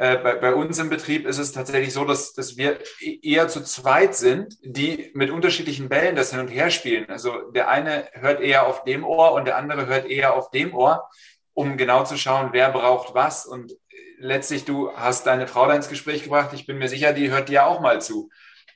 äh, 0.00 0.16
bei, 0.16 0.34
bei, 0.36 0.54
uns 0.54 0.78
im 0.78 0.88
Betrieb 0.88 1.26
ist 1.26 1.36
es 1.36 1.52
tatsächlich 1.52 1.92
so, 1.92 2.06
dass, 2.06 2.32
dass 2.32 2.56
wir 2.56 2.78
e-, 3.02 3.18
eher 3.22 3.48
zu 3.48 3.62
zweit 3.62 4.14
sind, 4.14 4.56
die 4.62 5.10
mit 5.12 5.28
unterschiedlichen 5.28 5.90
Bällen 5.90 6.16
das 6.16 6.30
hin 6.30 6.40
und 6.40 6.48
her 6.48 6.70
spielen. 6.70 7.06
Also 7.10 7.50
der 7.50 7.68
eine 7.68 8.08
hört 8.14 8.40
eher 8.40 8.66
auf 8.66 8.84
dem 8.84 9.04
Ohr 9.04 9.32
und 9.32 9.44
der 9.44 9.58
andere 9.58 9.88
hört 9.88 10.06
eher 10.06 10.32
auf 10.32 10.50
dem 10.52 10.74
Ohr, 10.74 11.06
um 11.52 11.76
genau 11.76 12.02
zu 12.04 12.16
schauen, 12.16 12.48
wer 12.52 12.70
braucht 12.70 13.14
was. 13.14 13.44
Und 13.44 13.76
letztlich, 14.16 14.64
du 14.64 14.90
hast 14.94 15.26
deine 15.26 15.46
Frau 15.46 15.66
da 15.66 15.74
ins 15.74 15.90
Gespräch 15.90 16.22
gebracht. 16.22 16.54
Ich 16.54 16.64
bin 16.64 16.78
mir 16.78 16.88
sicher, 16.88 17.12
die 17.12 17.30
hört 17.30 17.50
dir 17.50 17.66
auch 17.66 17.80
mal 17.80 18.00
zu. 18.00 18.30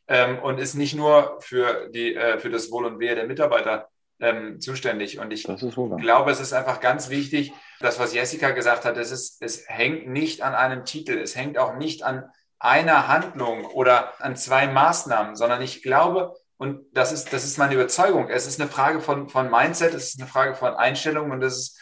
Ähm, 0.06 0.38
und 0.40 0.60
ist 0.60 0.74
nicht 0.74 0.94
nur 0.94 1.38
für, 1.40 1.88
die, 1.88 2.14
äh, 2.14 2.38
für 2.38 2.50
das 2.50 2.70
Wohl 2.70 2.84
und 2.84 2.98
Wehe 2.98 3.14
der 3.14 3.26
Mitarbeiter 3.26 3.88
ähm, 4.24 4.60
zuständig. 4.60 5.18
Und 5.18 5.32
ich 5.32 5.44
glaube, 5.44 6.30
es 6.30 6.40
ist 6.40 6.52
einfach 6.54 6.80
ganz 6.80 7.10
wichtig, 7.10 7.52
das, 7.80 7.98
was 7.98 8.14
Jessica 8.14 8.50
gesagt 8.50 8.84
hat, 8.84 8.96
es, 8.96 9.10
ist, 9.10 9.42
es 9.42 9.68
hängt 9.68 10.08
nicht 10.08 10.42
an 10.42 10.54
einem 10.54 10.84
Titel, 10.84 11.18
es 11.18 11.36
hängt 11.36 11.58
auch 11.58 11.76
nicht 11.76 12.02
an 12.02 12.24
einer 12.58 13.06
Handlung 13.08 13.66
oder 13.66 14.18
an 14.22 14.36
zwei 14.36 14.66
Maßnahmen, 14.66 15.36
sondern 15.36 15.60
ich 15.60 15.82
glaube, 15.82 16.34
und 16.56 16.86
das 16.92 17.12
ist, 17.12 17.32
das 17.32 17.44
ist 17.44 17.58
meine 17.58 17.74
Überzeugung, 17.74 18.30
es 18.30 18.46
ist 18.46 18.58
eine 18.58 18.70
Frage 18.70 19.00
von, 19.00 19.28
von 19.28 19.50
Mindset, 19.50 19.92
es 19.92 20.14
ist 20.14 20.20
eine 20.20 20.30
Frage 20.30 20.54
von 20.54 20.74
Einstellung 20.74 21.30
und 21.30 21.42
es 21.42 21.58
ist 21.58 21.80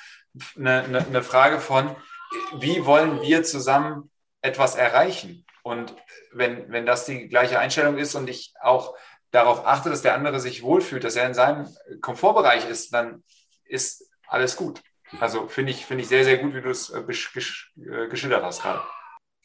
eine, 0.57 0.83
eine, 0.83 1.07
eine 1.07 1.23
Frage 1.23 1.61
von, 1.61 1.95
wie 2.59 2.85
wollen 2.85 3.23
wir 3.23 3.45
zusammen 3.45 4.11
etwas 4.41 4.75
erreichen? 4.75 5.47
Und 5.63 5.95
wenn, 6.33 6.73
wenn 6.73 6.87
das 6.87 7.05
die 7.05 7.29
gleiche 7.29 7.61
Einstellung 7.61 7.99
ist 7.99 8.17
und 8.17 8.29
ich 8.29 8.53
auch 8.61 8.97
darauf 9.33 9.67
achte, 9.67 9.91
dass 9.91 10.03
der 10.03 10.15
andere 10.15 10.39
sich 10.39 10.63
wohlfühlt, 10.63 11.03
dass 11.03 11.17
er 11.17 11.27
in 11.27 11.35
seinem 11.35 11.67
Komfortbereich 12.01 12.69
ist, 12.69 12.95
dann 12.95 13.25
ist 13.65 14.09
alles 14.29 14.57
gut. 14.57 14.81
Also 15.21 15.49
finde 15.49 15.73
ich, 15.73 15.85
finde 15.85 16.03
ich 16.03 16.09
sehr, 16.09 16.25
sehr 16.25 16.39
gut, 16.39 16.55
wie 16.55 16.61
du 16.61 16.71
es 16.71 16.91
äh, 16.91 17.01
äh, 17.01 18.09
geschildert 18.09 18.45
hast 18.45 18.63
gerade. 18.63 18.81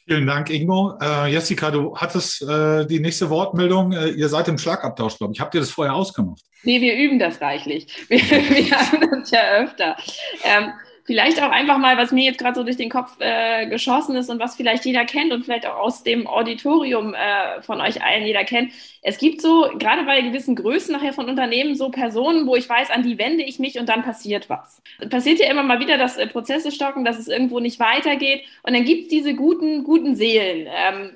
Vielen 0.05 0.25
Dank, 0.25 0.49
Ingo. 0.49 0.97
Äh, 1.01 1.31
Jessica, 1.31 1.69
du 1.69 1.97
hattest 1.97 2.41
äh, 2.41 2.85
die 2.85 3.01
nächste 3.01 3.29
Wortmeldung. 3.29 3.91
Äh, 3.91 4.09
ihr 4.11 4.29
seid 4.29 4.47
im 4.47 4.57
Schlagabtausch, 4.57 5.17
glaube 5.17 5.33
ich. 5.33 5.41
Habt 5.41 5.53
ihr 5.53 5.59
das 5.59 5.71
vorher 5.71 5.93
ausgemacht? 5.93 6.41
Nee, 6.63 6.79
wir 6.79 6.95
üben 6.95 7.19
das 7.19 7.41
reichlich. 7.41 7.88
Wir, 8.07 8.19
wir 8.19 8.71
haben 8.71 9.19
das 9.19 9.31
ja 9.31 9.41
öfter. 9.57 9.97
Ähm, 10.43 10.71
vielleicht 11.08 11.41
auch 11.41 11.49
einfach 11.49 11.78
mal, 11.78 11.97
was 11.97 12.12
mir 12.12 12.26
jetzt 12.26 12.38
gerade 12.38 12.55
so 12.55 12.64
durch 12.64 12.76
den 12.76 12.89
Kopf 12.89 13.16
äh, 13.20 13.66
geschossen 13.68 14.16
ist 14.18 14.30
und 14.30 14.39
was 14.39 14.58
vielleicht 14.58 14.86
jeder 14.86 15.05
kennt 15.05 15.32
und 15.32 15.45
vielleicht 15.45 15.66
auch 15.66 15.78
aus 15.78 16.03
dem 16.03 16.28
Auditorium 16.28 17.16
äh, 17.16 17.62
von 17.62 17.80
euch 17.80 18.03
allen 18.03 18.26
jeder 18.26 18.43
kennt. 18.43 18.74
Es 19.01 19.18
gibt 19.18 19.41
so, 19.41 19.70
gerade 19.80 20.03
bei 20.03 20.20
gewissen 20.20 20.58
Größen 20.58 20.93
nachher 20.93 21.14
von 21.14 21.30
Unternehmen, 21.30 21.76
so 21.76 21.89
Personen, 21.89 22.45
wo 22.45 22.58
ich 22.58 22.68
weiß, 22.68 22.91
an 22.91 23.03
die 23.03 23.18
wende 23.18 23.43
ich 23.43 23.58
mich 23.58 23.80
und 23.80 23.88
dann 23.88 24.03
passiert 24.03 24.49
was. 24.49 24.82
Passiert 25.10 25.39
ja 25.39 25.49
immer 25.49 25.64
mal 25.64 25.80
wieder, 25.80 25.97
dass 25.97 26.18
äh, 26.18 26.28
Prozesse 26.28 26.74
stocken, 26.74 27.05
dass 27.05 27.18
es 27.18 27.30
irgendwo 27.30 27.62
nicht 27.62 27.80
weitergeht. 27.80 28.43
Und 28.64 28.74
dann 28.74 28.84
gibt 28.84 29.03
es 29.03 29.08
diese 29.08 29.34
guten, 29.34 29.86
guten 29.86 30.16
Seelen, 30.16 30.68
ähm, 30.68 31.12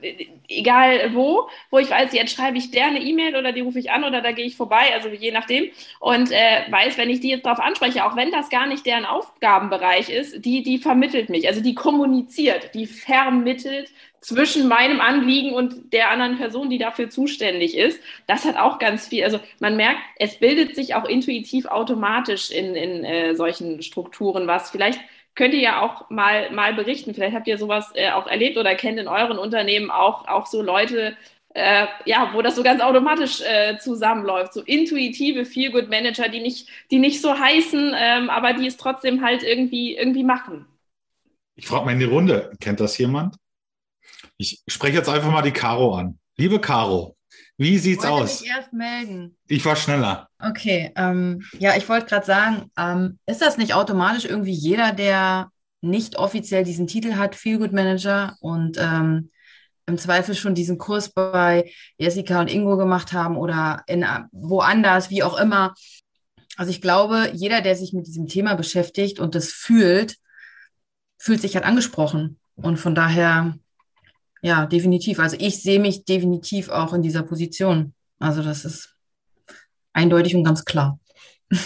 egal 0.48 1.14
wo, 1.14 1.50
wo 1.70 1.80
ich 1.80 1.89
weiß, 1.89 2.14
jetzt 2.14 2.34
schreibe 2.34 2.58
ich 2.58 2.72
der 2.72 2.86
eine 2.86 3.02
E-Mail 3.02 3.36
oder 3.36 3.52
die 3.52 3.62
rufe 3.62 3.80
ich 3.80 3.92
an 3.92 4.06
oder 4.06 4.22
da 4.22 4.32
gehe 4.32 4.46
ich 4.46 4.56
vorbei, 4.56 4.94
also 4.94 5.10
je 5.10 5.32
nachdem. 5.32 5.70
Und 6.00 6.32
äh, 6.32 6.72
weiß, 6.72 6.98
wenn 6.98 7.10
ich 7.10 7.20
die 7.20 7.30
jetzt 7.30 7.46
darauf 7.46 7.60
anspreche, 7.60 8.06
auch 8.06 8.16
wenn 8.16 8.32
das 8.32 8.50
gar 8.50 8.68
nicht 8.68 8.86
deren 8.86 9.04
Aufgabenbereich 9.06 9.80
ist, 10.09 10.45
die, 10.45 10.63
die 10.63 10.77
vermittelt 10.77 11.29
mich, 11.29 11.47
also 11.47 11.61
die 11.61 11.75
kommuniziert, 11.75 12.73
die 12.73 12.86
vermittelt 12.86 13.89
zwischen 14.19 14.67
meinem 14.67 15.01
Anliegen 15.01 15.53
und 15.53 15.91
der 15.93 16.11
anderen 16.11 16.38
Person, 16.38 16.69
die 16.69 16.77
dafür 16.77 17.09
zuständig 17.09 17.75
ist. 17.75 17.99
Das 18.27 18.45
hat 18.45 18.55
auch 18.57 18.79
ganz 18.79 19.07
viel. 19.07 19.23
Also 19.23 19.39
man 19.59 19.75
merkt, 19.75 19.99
es 20.17 20.38
bildet 20.38 20.75
sich 20.75 20.95
auch 20.95 21.05
intuitiv 21.05 21.65
automatisch 21.65 22.51
in, 22.51 22.75
in 22.75 23.03
äh, 23.03 23.36
solchen 23.36 23.82
Strukturen 23.82 24.47
was. 24.47 24.69
Vielleicht 24.69 24.99
könnt 25.36 25.53
ihr 25.53 25.61
ja 25.61 25.82
auch 25.82 26.09
mal, 26.09 26.51
mal 26.51 26.73
berichten. 26.73 27.13
Vielleicht 27.13 27.36
habt 27.36 27.47
ihr 27.47 27.57
sowas 27.57 27.91
äh, 27.95 28.11
auch 28.11 28.27
erlebt 28.27 28.57
oder 28.57 28.75
kennt 28.75 28.99
in 28.99 29.07
euren 29.07 29.39
Unternehmen 29.39 29.89
auch, 29.89 30.27
auch 30.27 30.45
so 30.45 30.61
Leute, 30.61 31.17
äh, 31.54 31.88
ja, 32.06 32.32
wo 32.34 32.41
das 32.41 32.56
so 32.56 32.64
ganz 32.64 32.82
automatisch 32.82 33.41
äh, 33.41 33.78
zusammenläuft. 33.78 34.54
So 34.54 34.62
intuitive 34.62 35.45
Feel-Good-Manager, 35.45 36.30
die 36.30 36.41
nicht, 36.41 36.70
die 36.91 36.99
nicht 36.99 37.22
so 37.22 37.38
heißen, 37.38 37.93
ähm, 37.97 38.30
aber 38.30 38.54
die 38.54 38.68
es 38.68 38.78
trotzdem 38.78 39.24
halt 39.24 39.43
irgendwie, 39.43 39.97
irgendwie 39.97 40.24
machen. 40.24 40.66
Ich 41.56 41.68
frage 41.68 41.86
mal 41.86 41.91
in 41.91 41.99
die 41.99 42.06
Runde, 42.06 42.52
kennt 42.60 42.80
das 42.80 42.97
jemand? 42.97 43.36
Ich 44.38 44.64
spreche 44.68 44.97
jetzt 44.97 45.10
einfach 45.10 45.32
mal 45.32 45.41
die 45.41 45.52
Caro 45.52 45.95
an. 45.95 46.18
Liebe 46.38 46.60
Caro, 46.60 47.16
wie 47.58 47.78
sieht's 47.78 48.04
ich 48.04 48.10
wollte 48.10 48.24
aus? 48.24 48.41
Mich 48.41 48.49
erst 48.49 48.74
melden. 48.74 49.38
Ich 49.47 49.66
war 49.66 49.76
schneller. 49.76 50.30
Okay, 50.39 50.91
ähm, 50.95 51.43
ja, 51.60 51.76
ich 51.76 51.88
wollte 51.88 52.08
gerade 52.08 52.26
sagen, 52.26 52.72
ähm, 52.78 53.20
ist 53.28 53.41
das 53.41 53.58
nicht 53.58 53.74
automatisch 53.74 54.26
irgendwie 54.26 54.54
jeder, 54.54 54.93
der 54.93 55.52
nicht 55.82 56.18
offiziell 56.18 56.64
diesen 56.64 56.88
Titel 56.88 57.16
hat, 57.16 57.36
Feel 57.36 57.60
Good 57.60 57.74
Manager 57.74 58.36
und 58.39 58.78
ähm, 58.80 59.32
im 59.86 59.97
Zweifel 59.97 60.36
schon 60.36 60.55
diesen 60.55 60.77
Kurs 60.77 61.09
bei 61.09 61.71
Jessica 61.97 62.39
und 62.39 62.49
Ingo 62.51 62.77
gemacht 62.77 63.13
haben 63.13 63.38
oder 63.38 63.84
in, 63.88 64.05
woanders, 64.32 65.09
wie 65.09 65.23
auch 65.23 65.38
immer. 65.38 65.73
Also 66.57 66.71
ich 66.71 66.82
glaube, 66.82 67.32
jeder, 67.34 67.61
der 67.61 67.75
sich 67.75 67.93
mit 67.93 68.07
diesem 68.07 68.27
Thema 68.27 68.55
beschäftigt 68.55 69.19
und 69.19 69.36
das 69.36 69.49
fühlt, 69.49 70.17
fühlt 71.17 71.41
sich 71.41 71.55
halt 71.55 71.65
angesprochen. 71.65 72.39
Und 72.55 72.77
von 72.77 72.93
daher 72.93 73.55
ja, 74.41 74.65
definitiv. 74.65 75.19
Also 75.19 75.38
ich 75.39 75.61
sehe 75.61 75.79
mich 75.79 76.05
definitiv 76.05 76.69
auch 76.69 76.93
in 76.93 77.01
dieser 77.01 77.23
Position. 77.23 77.93
Also 78.19 78.41
das 78.41 78.65
ist 78.65 78.95
eindeutig 79.93 80.36
und 80.36 80.43
ganz 80.43 80.65
klar. 80.65 80.99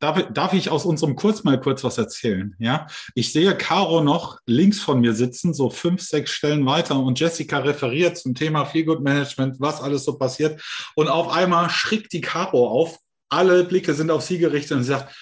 Darf, 0.00 0.26
darf 0.32 0.52
ich 0.52 0.70
aus 0.70 0.84
unserem 0.84 1.16
Kurs 1.16 1.44
mal 1.44 1.60
kurz 1.60 1.84
was 1.84 1.98
erzählen? 1.98 2.54
Ja, 2.58 2.86
ich 3.14 3.32
sehe 3.32 3.56
Caro 3.56 4.02
noch 4.02 4.38
links 4.46 4.80
von 4.80 5.00
mir 5.00 5.14
sitzen, 5.14 5.54
so 5.54 5.70
fünf, 5.70 6.02
sechs 6.02 6.30
Stellen 6.30 6.64
weiter 6.66 6.98
und 6.98 7.18
Jessica 7.18 7.58
referiert 7.58 8.16
zum 8.16 8.34
Thema 8.34 8.64
Feelgood 8.64 9.02
Management, 9.02 9.60
was 9.60 9.80
alles 9.80 10.04
so 10.04 10.16
passiert. 10.16 10.60
Und 10.94 11.08
auf 11.08 11.28
einmal 11.28 11.70
schrickt 11.70 12.12
die 12.12 12.20
Caro 12.20 12.68
auf. 12.68 12.98
Alle 13.30 13.64
Blicke 13.64 13.92
sind 13.92 14.10
auf 14.10 14.22
sie 14.22 14.38
gerichtet 14.38 14.78
und 14.78 14.84
sie 14.84 14.90
sagt, 14.90 15.14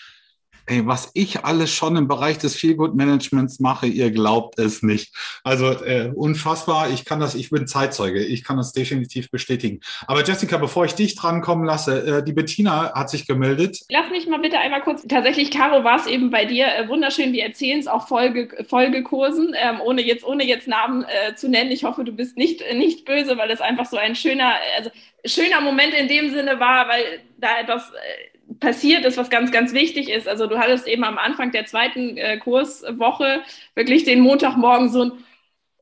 ey, 0.67 0.87
was 0.87 1.11
ich 1.14 1.45
alles 1.45 1.73
schon 1.73 1.97
im 1.97 2.09
Bereich 2.09 2.39
des 2.39 2.57
Feelgood-Managements 2.57 3.61
mache, 3.61 3.87
ihr 3.87 4.11
glaubt 4.11 4.59
es 4.59 4.83
nicht. 4.83 5.14
Also 5.45 5.71
äh, 5.85 6.11
unfassbar. 6.14 6.91
Ich 6.91 7.05
kann 7.05 7.21
das, 7.21 7.35
ich 7.35 7.51
bin 7.51 7.67
Zeitzeuge. 7.67 8.25
Ich 8.25 8.45
kann 8.45 8.57
das 8.57 8.73
definitiv 8.73 9.31
bestätigen. 9.31 9.81
Aber 10.07 10.25
Jessica, 10.25 10.57
bevor 10.57 10.85
ich 10.85 10.95
dich 10.95 11.14
drankommen 11.14 11.64
lasse, 11.64 12.19
äh, 12.19 12.25
die 12.25 12.33
Bettina 12.33 12.93
hat 12.95 13.11
sich 13.11 13.27
gemeldet. 13.27 13.81
Lass 13.89 14.11
mich 14.11 14.27
mal 14.27 14.41
bitte 14.41 14.59
einmal 14.59 14.83
kurz. 14.83 15.07
Tatsächlich, 15.07 15.51
Caro, 15.51 15.85
war 15.85 15.99
es 15.99 16.07
eben 16.07 16.31
bei 16.31 16.45
dir 16.45 16.67
äh, 16.67 16.89
wunderschön. 16.89 17.33
Wir 17.33 17.45
erzählen 17.45 17.79
es 17.79 17.87
auch 17.87 18.09
Folge, 18.09 18.64
Folgekursen, 18.69 19.55
ähm, 19.57 19.81
ohne 19.81 20.03
jetzt, 20.03 20.25
ohne 20.25 20.45
jetzt 20.45 20.69
Namen 20.69 21.05
äh, 21.05 21.35
zu 21.35 21.49
nennen. 21.49 21.71
Ich 21.71 21.85
hoffe, 21.85 22.05
du 22.05 22.12
bist 22.12 22.37
nicht, 22.37 22.62
nicht 22.75 23.05
böse, 23.05 23.39
weil 23.39 23.51
es 23.51 23.61
einfach 23.61 23.87
so 23.87 23.97
ein 23.97 24.17
schöner, 24.17 24.55
also 24.77 24.91
schöner 25.25 25.61
Moment 25.61 25.95
in 25.95 26.09
dem 26.09 26.31
Sinne 26.31 26.59
war, 26.61 26.89
weil 26.89 27.21
da 27.39 27.61
etwas 27.61 27.91
äh, 27.91 28.36
passiert 28.61 29.05
ist, 29.05 29.16
was 29.18 29.30
ganz, 29.30 29.51
ganz 29.51 29.72
wichtig 29.72 30.09
ist. 30.09 30.28
Also 30.28 30.47
du 30.47 30.59
hattest 30.59 30.86
eben 30.86 31.05
am 31.05 31.18
Anfang 31.18 31.53
der 31.53 31.66
zweiten 31.66 32.16
äh, 32.16 32.38
Kurswoche 32.38 33.42
wirklich 33.74 34.05
den 34.05 34.20
Montagmorgen 34.20 34.88
so 34.90 35.05
ein 35.05 35.12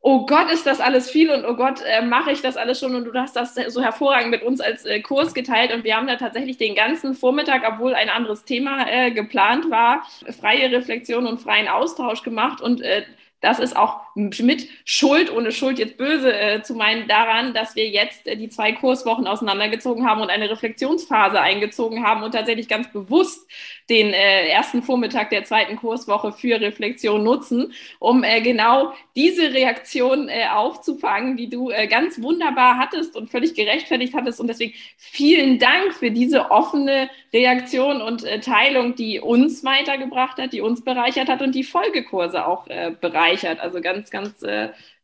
Oh 0.06 0.26
Gott, 0.26 0.50
ist 0.50 0.66
das 0.66 0.80
alles 0.80 1.10
viel 1.10 1.30
und 1.30 1.46
oh 1.46 1.56
Gott, 1.56 1.80
äh, 1.80 2.02
mache 2.02 2.30
ich 2.30 2.42
das 2.42 2.58
alles 2.58 2.78
schon? 2.78 2.94
Und 2.94 3.06
du 3.06 3.14
hast 3.14 3.36
das 3.36 3.54
so 3.54 3.80
hervorragend 3.80 4.30
mit 4.30 4.42
uns 4.42 4.60
als 4.60 4.84
äh, 4.84 5.00
Kurs 5.00 5.32
geteilt. 5.32 5.72
Und 5.72 5.82
wir 5.82 5.96
haben 5.96 6.06
da 6.06 6.16
tatsächlich 6.16 6.58
den 6.58 6.74
ganzen 6.74 7.14
Vormittag, 7.14 7.62
obwohl 7.66 7.94
ein 7.94 8.10
anderes 8.10 8.44
Thema 8.44 8.86
äh, 8.86 9.12
geplant 9.12 9.70
war, 9.70 10.06
freie 10.38 10.70
Reflexion 10.70 11.26
und 11.26 11.40
freien 11.40 11.68
Austausch 11.68 12.22
gemacht. 12.22 12.60
Und 12.60 12.82
äh, 12.82 13.04
das 13.44 13.58
ist 13.58 13.76
auch 13.76 14.00
mit 14.14 14.68
Schuld, 14.84 15.30
ohne 15.30 15.52
Schuld 15.52 15.78
jetzt 15.78 15.98
böse 15.98 16.32
äh, 16.32 16.62
zu 16.62 16.74
meinen, 16.74 17.06
daran, 17.08 17.52
dass 17.52 17.76
wir 17.76 17.88
jetzt 17.88 18.26
äh, 18.26 18.36
die 18.36 18.48
zwei 18.48 18.72
Kurswochen 18.72 19.26
auseinandergezogen 19.26 20.06
haben 20.06 20.22
und 20.22 20.30
eine 20.30 20.48
Reflexionsphase 20.48 21.38
eingezogen 21.40 22.04
haben 22.04 22.22
und 22.22 22.32
tatsächlich 22.32 22.68
ganz 22.68 22.90
bewusst 22.90 23.46
den 23.90 24.14
äh, 24.14 24.48
ersten 24.48 24.82
Vormittag 24.82 25.30
der 25.30 25.44
zweiten 25.44 25.76
Kurswoche 25.76 26.32
für 26.32 26.60
Reflexion 26.60 27.22
nutzen, 27.22 27.72
um 27.98 28.24
äh, 28.24 28.40
genau 28.40 28.94
diese 29.14 29.52
Reaktion 29.52 30.28
äh, 30.28 30.46
aufzufangen, 30.50 31.36
die 31.36 31.50
du 31.50 31.70
äh, 31.70 31.86
ganz 31.86 32.20
wunderbar 32.22 32.78
hattest 32.78 33.14
und 33.14 33.30
völlig 33.30 33.54
gerechtfertigt 33.54 34.14
hattest. 34.14 34.40
Und 34.40 34.46
deswegen 34.46 34.72
vielen 34.96 35.58
Dank 35.58 35.92
für 35.92 36.10
diese 36.10 36.50
offene 36.50 37.10
Reaktion 37.32 38.00
und 38.00 38.24
äh, 38.24 38.40
Teilung, 38.40 38.94
die 38.94 39.20
uns 39.20 39.64
weitergebracht 39.64 40.38
hat, 40.38 40.54
die 40.54 40.62
uns 40.62 40.82
bereichert 40.82 41.28
hat 41.28 41.42
und 41.42 41.54
die 41.54 41.64
Folgekurse 41.64 42.46
auch 42.46 42.66
äh, 42.68 42.92
bereichert. 42.98 43.60
Also 43.60 43.80
ganz, 43.80 44.10
ganz 44.10 44.44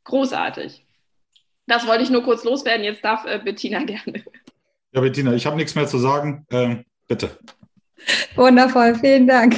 großartig. 0.05 0.83
Das 1.67 1.87
wollte 1.87 2.03
ich 2.03 2.11
nur 2.11 2.23
kurz 2.23 2.45
loswerden. 2.45 2.85
Jetzt 2.85 3.05
darf 3.05 3.25
Bettina 3.45 3.85
gerne. 3.85 4.25
Ja, 4.93 5.01
Bettina, 5.01 5.35
ich 5.35 5.47
habe 5.47 5.57
nichts 5.57 5.75
mehr 5.75 5.87
zu 5.87 5.99
sagen. 5.99 6.47
Ähm, 6.51 6.85
bitte. 7.07 7.31
Wundervoll, 8.35 8.95
vielen 8.95 9.27
Dank. 9.27 9.57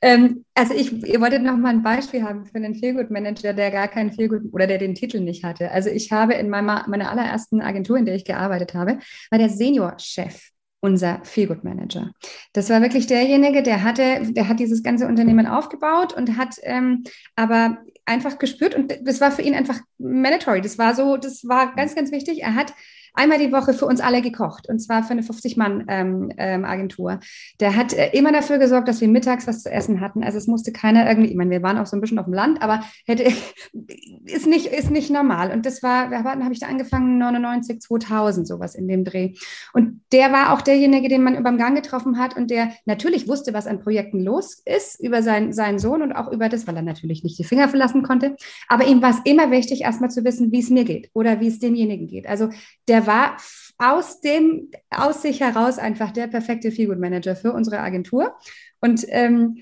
Ähm, 0.00 0.44
also 0.54 0.74
ich, 0.74 0.92
ihr 0.92 1.20
wolltet 1.20 1.42
noch 1.42 1.56
mal 1.56 1.70
ein 1.70 1.82
Beispiel 1.82 2.22
haben 2.22 2.44
für 2.44 2.56
einen 2.56 2.74
Feelgood-Manager, 2.74 3.52
der 3.52 3.70
gar 3.70 3.88
keinen 3.88 4.12
Feelgood 4.12 4.52
oder 4.52 4.66
der 4.66 4.78
den 4.78 4.94
Titel 4.94 5.20
nicht 5.20 5.44
hatte. 5.44 5.70
Also 5.70 5.90
ich 5.90 6.10
habe 6.10 6.34
in 6.34 6.48
meiner, 6.48 6.84
meiner 6.88 7.10
allerersten 7.10 7.60
Agentur, 7.60 7.96
in 7.96 8.04
der 8.04 8.16
ich 8.16 8.24
gearbeitet 8.24 8.74
habe, 8.74 8.98
war 9.30 9.38
der 9.38 9.48
Senior-Chef 9.48 10.50
unser 10.80 11.20
Feelgood-Manager. 11.22 12.10
Das 12.52 12.68
war 12.68 12.82
wirklich 12.82 13.06
derjenige, 13.06 13.62
der 13.62 13.84
hatte, 13.84 14.32
der 14.32 14.48
hat 14.48 14.58
dieses 14.58 14.82
ganze 14.82 15.06
Unternehmen 15.06 15.46
aufgebaut 15.46 16.12
und 16.12 16.36
hat 16.36 16.56
ähm, 16.62 17.04
aber 17.36 17.78
einfach 18.04 18.38
gespürt 18.38 18.74
und 18.74 18.92
das 19.02 19.20
war 19.20 19.30
für 19.30 19.42
ihn 19.42 19.54
einfach 19.54 19.78
mandatory. 19.98 20.60
Das 20.60 20.78
war 20.78 20.94
so, 20.96 21.16
das 21.16 21.46
war 21.46 21.74
ganz, 21.76 21.94
ganz 21.94 22.10
wichtig. 22.10 22.42
Er 22.42 22.56
hat 22.56 22.74
einmal 23.14 23.38
die 23.38 23.52
Woche 23.52 23.74
für 23.74 23.86
uns 23.86 24.00
alle 24.00 24.22
gekocht 24.22 24.68
und 24.68 24.78
zwar 24.78 25.02
für 25.02 25.12
eine 25.12 25.22
50-Mann-Agentur. 25.22 27.10
Ähm, 27.10 27.18
ähm, 27.20 27.58
der 27.60 27.76
hat 27.76 27.92
äh, 27.92 28.10
immer 28.12 28.32
dafür 28.32 28.58
gesorgt, 28.58 28.88
dass 28.88 29.00
wir 29.00 29.08
mittags 29.08 29.46
was 29.46 29.62
zu 29.62 29.70
essen 29.70 30.00
hatten. 30.00 30.24
Also 30.24 30.38
es 30.38 30.46
musste 30.46 30.72
keiner 30.72 31.08
irgendwie, 31.08 31.30
ich 31.30 31.36
meine, 31.36 31.50
wir 31.50 31.62
waren 31.62 31.78
auch 31.78 31.86
so 31.86 31.96
ein 31.96 32.00
bisschen 32.00 32.18
auf 32.18 32.26
dem 32.26 32.34
Land, 32.34 32.62
aber 32.62 32.82
hätte, 33.06 33.24
ist 34.24 34.46
nicht, 34.46 34.66
ist 34.66 34.90
nicht 34.90 35.10
normal. 35.10 35.52
Und 35.52 35.66
das 35.66 35.82
war, 35.82 36.10
wann 36.10 36.42
habe 36.42 36.52
ich 36.52 36.60
da 36.60 36.66
angefangen? 36.66 37.18
99, 37.18 37.80
2000, 37.80 38.46
sowas 38.46 38.74
in 38.74 38.88
dem 38.88 39.04
Dreh. 39.04 39.34
Und 39.72 40.00
der 40.12 40.32
war 40.32 40.52
auch 40.52 40.62
derjenige, 40.62 41.08
den 41.08 41.22
man 41.22 41.42
beim 41.42 41.58
Gang 41.58 41.76
getroffen 41.76 42.18
hat 42.18 42.36
und 42.36 42.50
der 42.50 42.72
natürlich 42.84 43.28
wusste, 43.28 43.54
was 43.54 43.66
an 43.66 43.80
Projekten 43.80 44.20
los 44.20 44.62
ist, 44.64 45.00
über 45.00 45.22
sein, 45.22 45.52
seinen 45.52 45.78
Sohn 45.78 46.02
und 46.02 46.12
auch 46.12 46.30
über 46.30 46.48
das, 46.48 46.66
weil 46.66 46.76
er 46.76 46.82
natürlich 46.82 47.24
nicht 47.24 47.38
die 47.38 47.44
Finger 47.44 47.68
verlassen 47.68 48.02
konnte. 48.02 48.36
Aber 48.68 48.86
ihm 48.86 49.02
war 49.02 49.10
es 49.10 49.20
immer 49.24 49.50
wichtig, 49.50 49.82
erstmal 49.82 50.10
zu 50.10 50.24
wissen, 50.24 50.52
wie 50.52 50.60
es 50.60 50.70
mir 50.70 50.84
geht 50.84 51.10
oder 51.14 51.40
wie 51.40 51.48
es 51.48 51.58
demjenigen 51.58 52.06
geht. 52.06 52.26
Also 52.26 52.50
der 52.88 53.01
war 53.06 53.36
aus 53.78 54.20
dem, 54.20 54.70
aus 54.90 55.22
sich 55.22 55.40
heraus 55.40 55.78
einfach 55.78 56.12
der 56.12 56.26
perfekte 56.28 56.70
Feelgood 56.70 56.98
Manager 56.98 57.34
für 57.34 57.52
unsere 57.52 57.80
Agentur. 57.80 58.36
Und 58.80 59.04
ähm, 59.08 59.58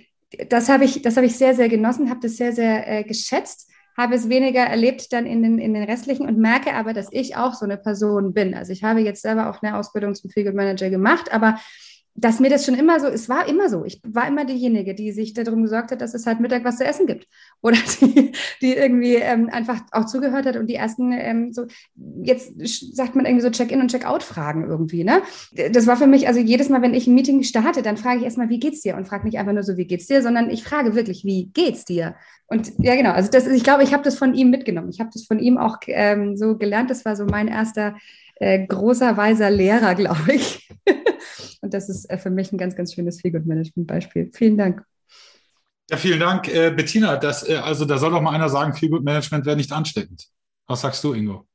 das 0.49 0.69
habe 0.69 0.85
ich, 0.85 1.03
das 1.03 1.17
habe 1.17 1.27
ich 1.27 1.37
sehr, 1.37 1.55
sehr 1.55 1.69
genossen, 1.69 2.11
habe 2.11 2.21
das 2.21 2.37
sehr, 2.37 2.53
sehr 2.53 2.87
äh, 2.87 3.05
geschätzt, 3.05 3.71
habe 3.97 4.15
es 4.15 4.29
weniger 4.29 4.61
erlebt 4.61 5.13
dann 5.13 5.27
in 5.27 5.43
den, 5.43 5.59
in 5.59 5.75
den 5.75 5.83
restlichen 5.83 6.27
und 6.27 6.39
merke 6.39 6.75
aber, 6.75 6.93
dass 6.93 7.09
ich 7.11 7.37
auch 7.37 7.55
so 7.55 7.65
eine 7.65 7.77
Person 7.77 8.33
bin. 8.33 8.55
Also 8.55 8.73
ich 8.73 8.85
habe 8.85 9.01
jetzt 9.01 9.23
selber 9.23 9.51
auch 9.51 9.63
eine 9.63 9.77
Ausbildung 9.77 10.15
zum 10.15 10.31
Feel 10.31 10.45
Good 10.45 10.55
Manager 10.55 10.91
gemacht, 10.91 11.33
aber 11.33 11.59
dass 12.15 12.41
mir 12.41 12.51
das 12.51 12.67
schon 12.67 12.75
immer 12.75 13.01
so, 13.01 13.07
es 13.07 13.29
war 13.29 13.49
immer 13.49 13.69
so. 13.69 13.85
Ich 13.85 14.01
war 14.05 14.29
immer 14.29 14.45
diejenige, 14.45 14.95
die 14.95 15.13
sich 15.13 15.33
darum 15.33 15.63
gesorgt 15.63 15.91
hat, 15.91 16.01
dass 16.01 16.15
es 16.15 16.27
halt 16.27 16.41
Mittag 16.41 16.65
was 16.65 16.79
zu 16.79 16.85
essen 16.85 17.07
gibt. 17.07 17.27
Oder 17.63 17.79
die, 18.01 18.33
die 18.61 18.75
irgendwie 18.75 19.15
ähm, 19.15 19.49
einfach 19.51 19.81
auch 19.93 20.07
zugehört 20.07 20.47
hat 20.47 20.57
und 20.57 20.67
die 20.67 20.75
ersten 20.75 21.13
ähm, 21.13 21.53
so, 21.53 21.67
jetzt 22.23 22.53
sagt 22.95 23.17
man 23.17 23.27
irgendwie 23.27 23.43
so 23.43 23.51
Check-in 23.51 23.81
und 23.81 23.91
Check-out-Fragen 23.91 24.65
irgendwie, 24.65 25.05
ne? 25.05 25.23
Das 25.73 25.87
war 25.87 25.97
für 25.97 26.07
mich, 26.07 26.27
also 26.27 26.41
jedes 26.41 26.69
Mal, 26.69 26.83
wenn 26.83 26.95
ich 26.95 27.07
ein 27.07 27.15
Meeting 27.15 27.43
starte, 27.43 27.83
dann 27.83 27.97
frage 27.97 28.19
ich 28.19 28.25
erstmal, 28.25 28.49
wie 28.49 28.61
geht's 28.61 28.81
dir? 28.83 28.97
Und 28.97 29.07
frage 29.07 29.25
nicht 29.25 29.39
einfach 29.39 29.53
nur 29.53 29.63
so, 29.63 29.77
wie 29.77 29.87
geht's 29.87 30.07
dir, 30.07 30.23
sondern 30.23 30.51
ich 30.51 30.65
frage 30.65 30.95
wirklich, 30.95 31.25
wie 31.25 31.51
geht's 31.53 31.85
dir? 31.85 32.15
Und 32.47 32.73
ja, 32.79 32.97
genau, 32.97 33.13
also 33.13 33.31
das 33.31 33.47
ist, 33.47 33.55
ich 33.55 33.63
glaube, 33.63 33.85
ich 33.85 33.93
habe 33.93 34.03
das 34.03 34.19
von 34.19 34.35
ihm 34.35 34.51
mitgenommen. 34.51 34.91
Ich 34.91 34.99
habe 34.99 35.11
das 35.13 35.25
von 35.25 35.39
ihm 35.39 35.57
auch 35.57 35.79
ähm, 35.87 36.37
so 36.37 36.57
gelernt. 36.59 36.91
Das 36.91 37.05
war 37.05 37.15
so 37.15 37.25
mein 37.25 37.47
erster 37.47 37.95
äh, 38.41 38.67
großer, 38.67 39.17
weiser 39.17 39.51
Lehrer, 39.51 39.95
glaube 39.95 40.33
ich. 40.33 40.69
Und 41.61 41.75
das 41.75 41.89
ist 41.89 42.09
äh, 42.11 42.19
für 42.19 42.31
mich 42.31 42.53
ein 42.53 42.59
ganz, 42.59 42.77
ganz 42.77 42.95
schönes 42.95 43.21
Feelgood-Management-Beispiel. 43.21 44.31
Vielen 44.35 44.57
Dank. 44.57 44.85
Ja, 45.91 45.97
vielen 45.97 46.21
Dank, 46.21 46.49
äh, 46.49 46.71
Bettina. 46.71 47.17
Das, 47.17 47.49
äh, 47.49 47.57
also 47.57 47.85
da 47.85 47.99
soll 47.99 48.13
doch 48.13 48.21
mal 48.21 48.35
einer 48.35 48.49
sagen, 48.49 48.75
Feelgood-Management 48.75 49.45
wäre 49.45 49.57
nicht 49.57 49.73
ansteckend. 49.73 50.29
Was 50.67 50.83
sagst 50.83 51.03
du, 51.03 51.15
Ingo? 51.15 51.47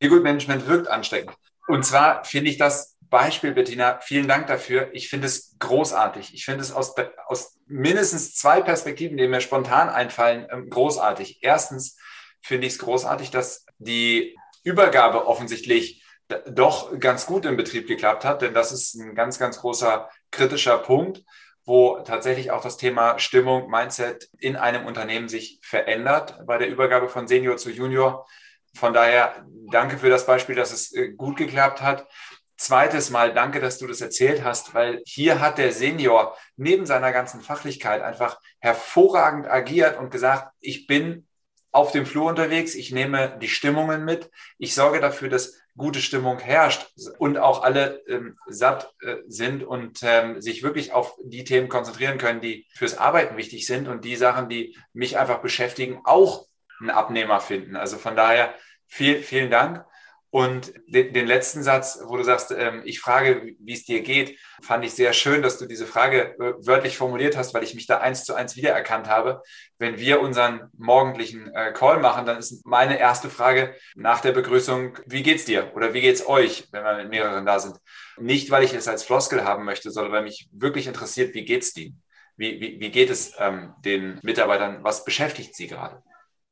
Feelgood-Management 0.00 0.66
wirkt 0.66 0.88
ansteckend. 0.88 1.36
Und 1.68 1.84
zwar 1.84 2.24
finde 2.24 2.50
ich 2.50 2.58
das 2.58 2.96
Beispiel, 3.12 3.52
Bettina, 3.52 3.98
vielen 4.00 4.26
Dank 4.26 4.46
dafür. 4.46 4.88
Ich 4.94 5.10
finde 5.10 5.26
es 5.26 5.54
großartig. 5.58 6.32
Ich 6.32 6.46
finde 6.46 6.62
es 6.62 6.72
aus, 6.72 6.94
aus 7.26 7.58
mindestens 7.66 8.34
zwei 8.34 8.62
Perspektiven, 8.62 9.18
die 9.18 9.28
mir 9.28 9.42
spontan 9.42 9.90
einfallen, 9.90 10.46
ähm, 10.50 10.70
großartig. 10.70 11.40
Erstens 11.42 11.98
finde 12.40 12.66
ich 12.66 12.72
es 12.72 12.78
großartig, 12.78 13.30
dass 13.30 13.66
die 13.78 14.34
Übergabe 14.64 15.26
offensichtlich 15.26 16.01
doch 16.46 16.98
ganz 16.98 17.26
gut 17.26 17.44
im 17.44 17.56
Betrieb 17.56 17.86
geklappt 17.86 18.24
hat, 18.24 18.42
denn 18.42 18.54
das 18.54 18.72
ist 18.72 18.94
ein 18.94 19.14
ganz, 19.14 19.38
ganz 19.38 19.58
großer 19.58 20.08
kritischer 20.30 20.78
Punkt, 20.78 21.22
wo 21.64 22.00
tatsächlich 22.00 22.50
auch 22.50 22.62
das 22.62 22.76
Thema 22.76 23.18
Stimmung, 23.18 23.70
Mindset 23.70 24.28
in 24.38 24.56
einem 24.56 24.86
Unternehmen 24.86 25.28
sich 25.28 25.60
verändert 25.62 26.40
bei 26.46 26.58
der 26.58 26.68
Übergabe 26.68 27.08
von 27.08 27.28
Senior 27.28 27.56
zu 27.56 27.70
Junior. 27.70 28.26
Von 28.74 28.92
daher 28.92 29.46
danke 29.70 29.98
für 29.98 30.10
das 30.10 30.26
Beispiel, 30.26 30.54
dass 30.54 30.72
es 30.72 30.92
äh, 30.92 31.10
gut 31.10 31.36
geklappt 31.36 31.82
hat. 31.82 32.08
Zweites 32.56 33.10
Mal 33.10 33.34
danke, 33.34 33.60
dass 33.60 33.78
du 33.78 33.86
das 33.86 34.00
erzählt 34.00 34.44
hast, 34.44 34.74
weil 34.74 35.02
hier 35.04 35.40
hat 35.40 35.58
der 35.58 35.72
Senior 35.72 36.36
neben 36.56 36.86
seiner 36.86 37.12
ganzen 37.12 37.40
Fachlichkeit 37.40 38.02
einfach 38.02 38.40
hervorragend 38.60 39.48
agiert 39.48 39.98
und 39.98 40.10
gesagt, 40.10 40.52
ich 40.60 40.86
bin 40.86 41.26
auf 41.72 41.90
dem 41.90 42.06
Flur 42.06 42.26
unterwegs, 42.26 42.74
ich 42.74 42.92
nehme 42.92 43.36
die 43.40 43.48
Stimmungen 43.48 44.04
mit, 44.04 44.30
ich 44.58 44.74
sorge 44.74 45.00
dafür, 45.00 45.28
dass 45.28 45.58
gute 45.76 46.00
Stimmung 46.00 46.38
herrscht 46.38 46.86
und 47.18 47.38
auch 47.38 47.62
alle 47.62 48.02
ähm, 48.06 48.36
satt 48.46 48.92
äh, 49.00 49.16
sind 49.26 49.64
und 49.64 50.00
ähm, 50.02 50.40
sich 50.40 50.62
wirklich 50.62 50.92
auf 50.92 51.16
die 51.24 51.44
Themen 51.44 51.68
konzentrieren 51.68 52.18
können, 52.18 52.40
die 52.40 52.66
fürs 52.74 52.98
Arbeiten 52.98 53.36
wichtig 53.36 53.66
sind 53.66 53.88
und 53.88 54.04
die 54.04 54.16
Sachen, 54.16 54.48
die 54.48 54.76
mich 54.92 55.18
einfach 55.18 55.40
beschäftigen, 55.40 56.00
auch 56.04 56.46
einen 56.80 56.90
Abnehmer 56.90 57.40
finden. 57.40 57.76
Also 57.76 57.96
von 57.96 58.16
daher 58.16 58.54
viel, 58.86 59.22
vielen 59.22 59.50
Dank. 59.50 59.84
Und 60.34 60.72
den, 60.86 61.12
den 61.12 61.26
letzten 61.26 61.62
Satz, 61.62 62.00
wo 62.06 62.16
du 62.16 62.24
sagst, 62.24 62.52
ähm, 62.56 62.80
ich 62.86 63.00
frage, 63.00 63.54
wie 63.58 63.74
es 63.74 63.84
dir 63.84 64.00
geht, 64.00 64.38
fand 64.62 64.82
ich 64.82 64.94
sehr 64.94 65.12
schön, 65.12 65.42
dass 65.42 65.58
du 65.58 65.66
diese 65.66 65.86
Frage 65.86 66.34
äh, 66.38 66.54
wörtlich 66.66 66.96
formuliert 66.96 67.36
hast, 67.36 67.52
weil 67.52 67.62
ich 67.62 67.74
mich 67.74 67.86
da 67.86 67.98
eins 67.98 68.24
zu 68.24 68.32
eins 68.32 68.56
wiedererkannt 68.56 69.10
habe. 69.10 69.42
Wenn 69.78 69.98
wir 69.98 70.22
unseren 70.22 70.70
morgendlichen 70.78 71.52
äh, 71.54 71.74
Call 71.74 72.00
machen, 72.00 72.24
dann 72.24 72.38
ist 72.38 72.64
meine 72.64 72.98
erste 72.98 73.28
Frage 73.28 73.74
nach 73.94 74.22
der 74.22 74.32
Begrüßung, 74.32 74.98
wie 75.04 75.22
geht's 75.22 75.44
dir 75.44 75.70
oder 75.74 75.92
wie 75.92 76.00
geht's 76.00 76.26
euch, 76.26 76.66
wenn 76.72 76.82
wir 76.82 76.96
mit 76.96 77.10
mehreren 77.10 77.44
da 77.44 77.58
sind? 77.58 77.76
Nicht, 78.16 78.50
weil 78.50 78.64
ich 78.64 78.72
es 78.72 78.88
als 78.88 79.04
Floskel 79.04 79.44
haben 79.44 79.66
möchte, 79.66 79.90
sondern 79.90 80.14
weil 80.14 80.22
mich 80.22 80.48
wirklich 80.50 80.86
interessiert, 80.86 81.34
wie 81.34 81.44
geht's 81.44 81.74
dir? 81.74 81.92
Wie, 82.38 82.58
wie, 82.58 82.80
wie 82.80 82.90
geht 82.90 83.10
es 83.10 83.34
ähm, 83.38 83.74
den 83.84 84.18
Mitarbeitern? 84.22 84.82
Was 84.82 85.04
beschäftigt 85.04 85.54
sie 85.54 85.66
gerade? 85.66 86.02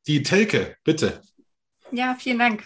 Die 0.06 0.22
Telke, 0.22 0.76
bitte. 0.84 1.22
Ja, 1.92 2.14
vielen 2.20 2.38
Dank. 2.38 2.64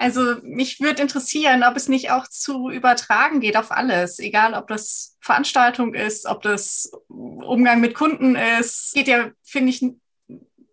Also 0.00 0.36
mich 0.42 0.80
würde 0.80 1.02
interessieren, 1.02 1.64
ob 1.64 1.76
es 1.76 1.88
nicht 1.88 2.12
auch 2.12 2.28
zu 2.28 2.70
übertragen 2.70 3.40
geht 3.40 3.56
auf 3.56 3.72
alles, 3.72 4.20
egal 4.20 4.54
ob 4.54 4.68
das 4.68 5.18
Veranstaltung 5.20 5.92
ist, 5.92 6.24
ob 6.24 6.40
das 6.42 6.92
Umgang 7.08 7.80
mit 7.80 7.94
Kunden 7.94 8.36
ist. 8.36 8.86
Es 8.86 8.92
geht 8.94 9.08
ja, 9.08 9.32
finde 9.42 9.70
ich, 9.70 9.84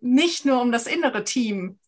nicht 0.00 0.44
nur 0.44 0.62
um 0.62 0.70
das 0.70 0.86
innere 0.86 1.24
Team, 1.24 1.80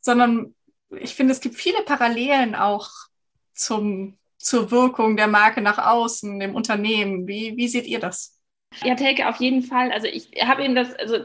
sondern 0.00 0.56
ich 0.90 1.14
finde, 1.14 1.32
es 1.32 1.40
gibt 1.40 1.54
viele 1.54 1.82
Parallelen 1.82 2.56
auch 2.56 2.90
zum, 3.54 4.18
zur 4.36 4.72
Wirkung 4.72 5.16
der 5.16 5.28
Marke 5.28 5.60
nach 5.60 5.78
außen, 5.78 6.40
im 6.40 6.56
Unternehmen. 6.56 7.28
Wie, 7.28 7.56
wie 7.56 7.68
seht 7.68 7.86
ihr 7.86 8.00
das? 8.00 8.40
Ja, 8.82 8.96
Telke, 8.96 9.28
auf 9.28 9.36
jeden 9.36 9.62
Fall. 9.62 9.92
Also 9.92 10.08
ich 10.08 10.32
habe 10.44 10.64
eben 10.64 10.74
das, 10.74 10.92
also 10.94 11.18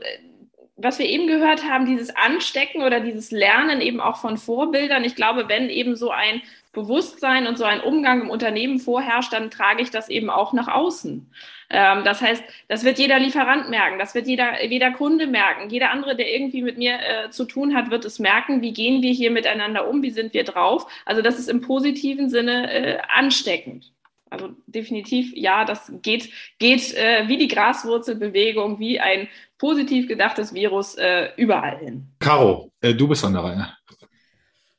was 0.82 1.00
wir 1.00 1.08
eben 1.08 1.28
gehört 1.28 1.70
haben, 1.70 1.86
dieses 1.86 2.16
Anstecken 2.16 2.84
oder 2.84 3.00
dieses 3.00 3.32
Lernen 3.32 3.82
eben 3.82 4.00
auch 4.00 4.18
von 4.18 4.38
Vorbildern. 4.38 5.04
Ich 5.04 5.16
glaube, 5.16 5.48
wenn 5.48 5.70
eben 5.70 5.96
so 5.96 6.12
ein 6.12 6.42
Bewusstsein 6.74 7.48
und 7.48 7.58
so 7.58 7.66
ein 7.66 7.82
Umgang 7.82 8.22
im 8.22 8.30
Unternehmen 8.30 8.80
vorherrscht, 8.80 9.34
dann 9.34 9.52
trage 9.52 9.82
ich 9.82 9.92
das 9.92 10.10
eben 10.10 10.30
auch 10.30 10.54
nach 10.54 10.70
außen. 10.70 11.30
Ähm, 11.70 12.04
das 12.04 12.22
heißt, 12.22 12.44
das 12.68 12.84
wird 12.84 13.00
jeder 13.00 13.20
Lieferant 13.20 13.70
merken, 13.70 14.00
das 14.00 14.16
wird 14.16 14.28
jeder, 14.28 14.64
jeder 14.64 14.92
Kunde 14.92 15.28
merken, 15.28 15.70
jeder 15.70 15.92
andere, 15.92 16.16
der 16.16 16.34
irgendwie 16.34 16.62
mit 16.62 16.78
mir 16.78 17.00
äh, 17.00 17.30
zu 17.30 17.46
tun 17.46 17.76
hat, 17.76 17.92
wird 17.92 18.06
es 18.06 18.20
merken, 18.20 18.62
wie 18.62 18.74
gehen 18.74 19.02
wir 19.02 19.12
hier 19.12 19.32
miteinander 19.32 19.88
um, 19.88 20.02
wie 20.02 20.12
sind 20.12 20.34
wir 20.34 20.44
drauf. 20.44 20.86
Also 21.06 21.22
das 21.22 21.40
ist 21.40 21.50
im 21.50 21.62
positiven 21.62 22.30
Sinne 22.30 22.72
äh, 22.72 22.98
ansteckend. 23.08 23.92
Also 24.32 24.52
definitiv, 24.66 25.34
ja, 25.36 25.66
das 25.66 25.92
geht, 26.02 26.30
geht 26.58 26.94
äh, 26.96 27.28
wie 27.28 27.38
die 27.38 27.50
Graswurzelbewegung, 27.50 28.80
wie 28.80 28.98
ein 28.98 29.28
positiv 29.58 30.08
gedachtes 30.08 30.54
Virus 30.54 30.96
äh, 30.96 31.32
überall 31.36 31.78
hin. 31.80 32.08
Caro, 32.20 32.72
äh, 32.80 32.94
du 32.94 33.10
bist 33.10 33.26
an 33.26 33.34
der 33.34 33.44
Reihe. 33.44 33.68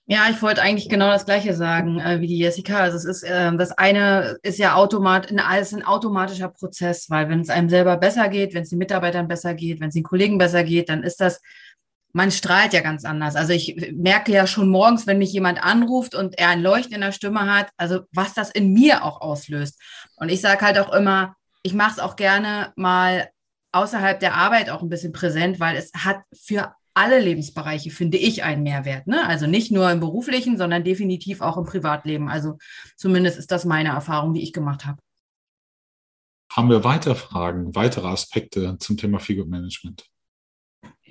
Ja, 0.07 0.27
ich 0.31 0.41
wollte 0.43 0.63
eigentlich 0.63 0.89
genau 0.89 1.09
das 1.09 1.27
Gleiche 1.27 1.55
sagen 1.55 2.01
äh, 2.01 2.21
wie 2.21 2.27
die 2.27 2.39
Jessica. 2.39 2.79
Also 2.79 2.97
es 2.97 3.05
ist 3.05 3.23
äh, 3.25 3.55
das 3.57 3.73
eine 3.73 4.39
ist 4.43 4.59
ja 4.59 4.75
automat, 4.75 5.31
ist 5.31 5.75
ein 5.75 5.85
automatischer 5.85 6.49
Prozess, 6.49 7.11
weil 7.11 7.29
wenn 7.29 7.41
es 7.41 7.51
einem 7.51 7.69
selber 7.69 7.99
besser 7.99 8.29
geht, 8.29 8.55
wenn 8.55 8.63
es 8.63 8.71
den 8.71 8.79
Mitarbeitern 8.79 9.29
besser 9.29 9.53
geht, 9.53 9.81
wenn 9.81 9.89
es 9.89 9.95
den 9.95 10.03
Kollegen 10.03 10.39
besser 10.39 10.65
geht, 10.65 10.89
dann 10.89 11.03
ist 11.03 11.21
das 11.21 11.43
man 12.13 12.31
strahlt 12.31 12.73
ja 12.73 12.81
ganz 12.81 13.05
anders. 13.05 13.37
Also 13.37 13.53
ich 13.53 13.93
merke 13.95 14.33
ja 14.33 14.47
schon 14.47 14.69
morgens, 14.69 15.07
wenn 15.07 15.19
mich 15.19 15.33
jemand 15.33 15.63
anruft 15.63 16.15
und 16.15 16.39
er 16.39 16.49
ein 16.49 16.63
Leuchten 16.63 16.95
in 16.95 17.01
der 17.01 17.13
Stimme 17.13 17.53
hat, 17.53 17.71
also 17.77 18.01
was 18.13 18.35
das 18.35 18.51
in 18.51 18.73
mir 18.73 19.05
auch 19.05 19.21
auslöst. 19.21 19.81
Und 20.17 20.29
ich 20.29 20.41
sage 20.41 20.65
halt 20.65 20.79
auch 20.79 20.93
immer, 20.93 21.35
ich 21.63 21.75
mache 21.75 21.93
es 21.93 21.99
auch 21.99 22.17
gerne 22.17 22.73
mal 22.77 23.31
außerhalb 23.73 24.21
der 24.21 24.35
Arbeit 24.35 24.69
auch 24.69 24.83
ein 24.83 24.91
bisschen 24.91 25.13
präsent, 25.13 25.59
weil 25.59 25.77
es 25.77 25.93
hat 25.95 26.21
für 26.35 26.75
alle 26.95 27.19
Lebensbereiche, 27.19 27.91
finde 27.91 28.19
ich, 28.19 28.43
einen 28.43 28.63
Mehrwert. 28.63 29.07
Ne? 29.07 29.27
Also 29.27 29.47
nicht 29.47 29.73
nur 29.73 29.91
im 29.91 30.01
beruflichen, 30.01 30.59
sondern 30.59 30.85
definitiv 30.85 31.41
auch 31.41 31.57
im 31.57 31.65
Privatleben. 31.65 32.29
Also 32.29 32.59
zumindest 32.97 33.39
ist 33.39 33.51
das 33.51 33.65
meine 33.65 33.91
Erfahrung, 33.91 34.35
die 34.35 34.43
ich 34.43 34.53
gemacht 34.53 34.85
habe. 34.85 34.99
Haben 36.53 36.69
wir 36.69 36.85
weitere 36.85 37.15
Fragen, 37.15 37.75
weitere 37.75 38.09
Aspekte 38.09 38.77
zum 38.79 38.99
Thema 38.99 39.21
Figure 39.21 39.47
Management? 39.47 40.12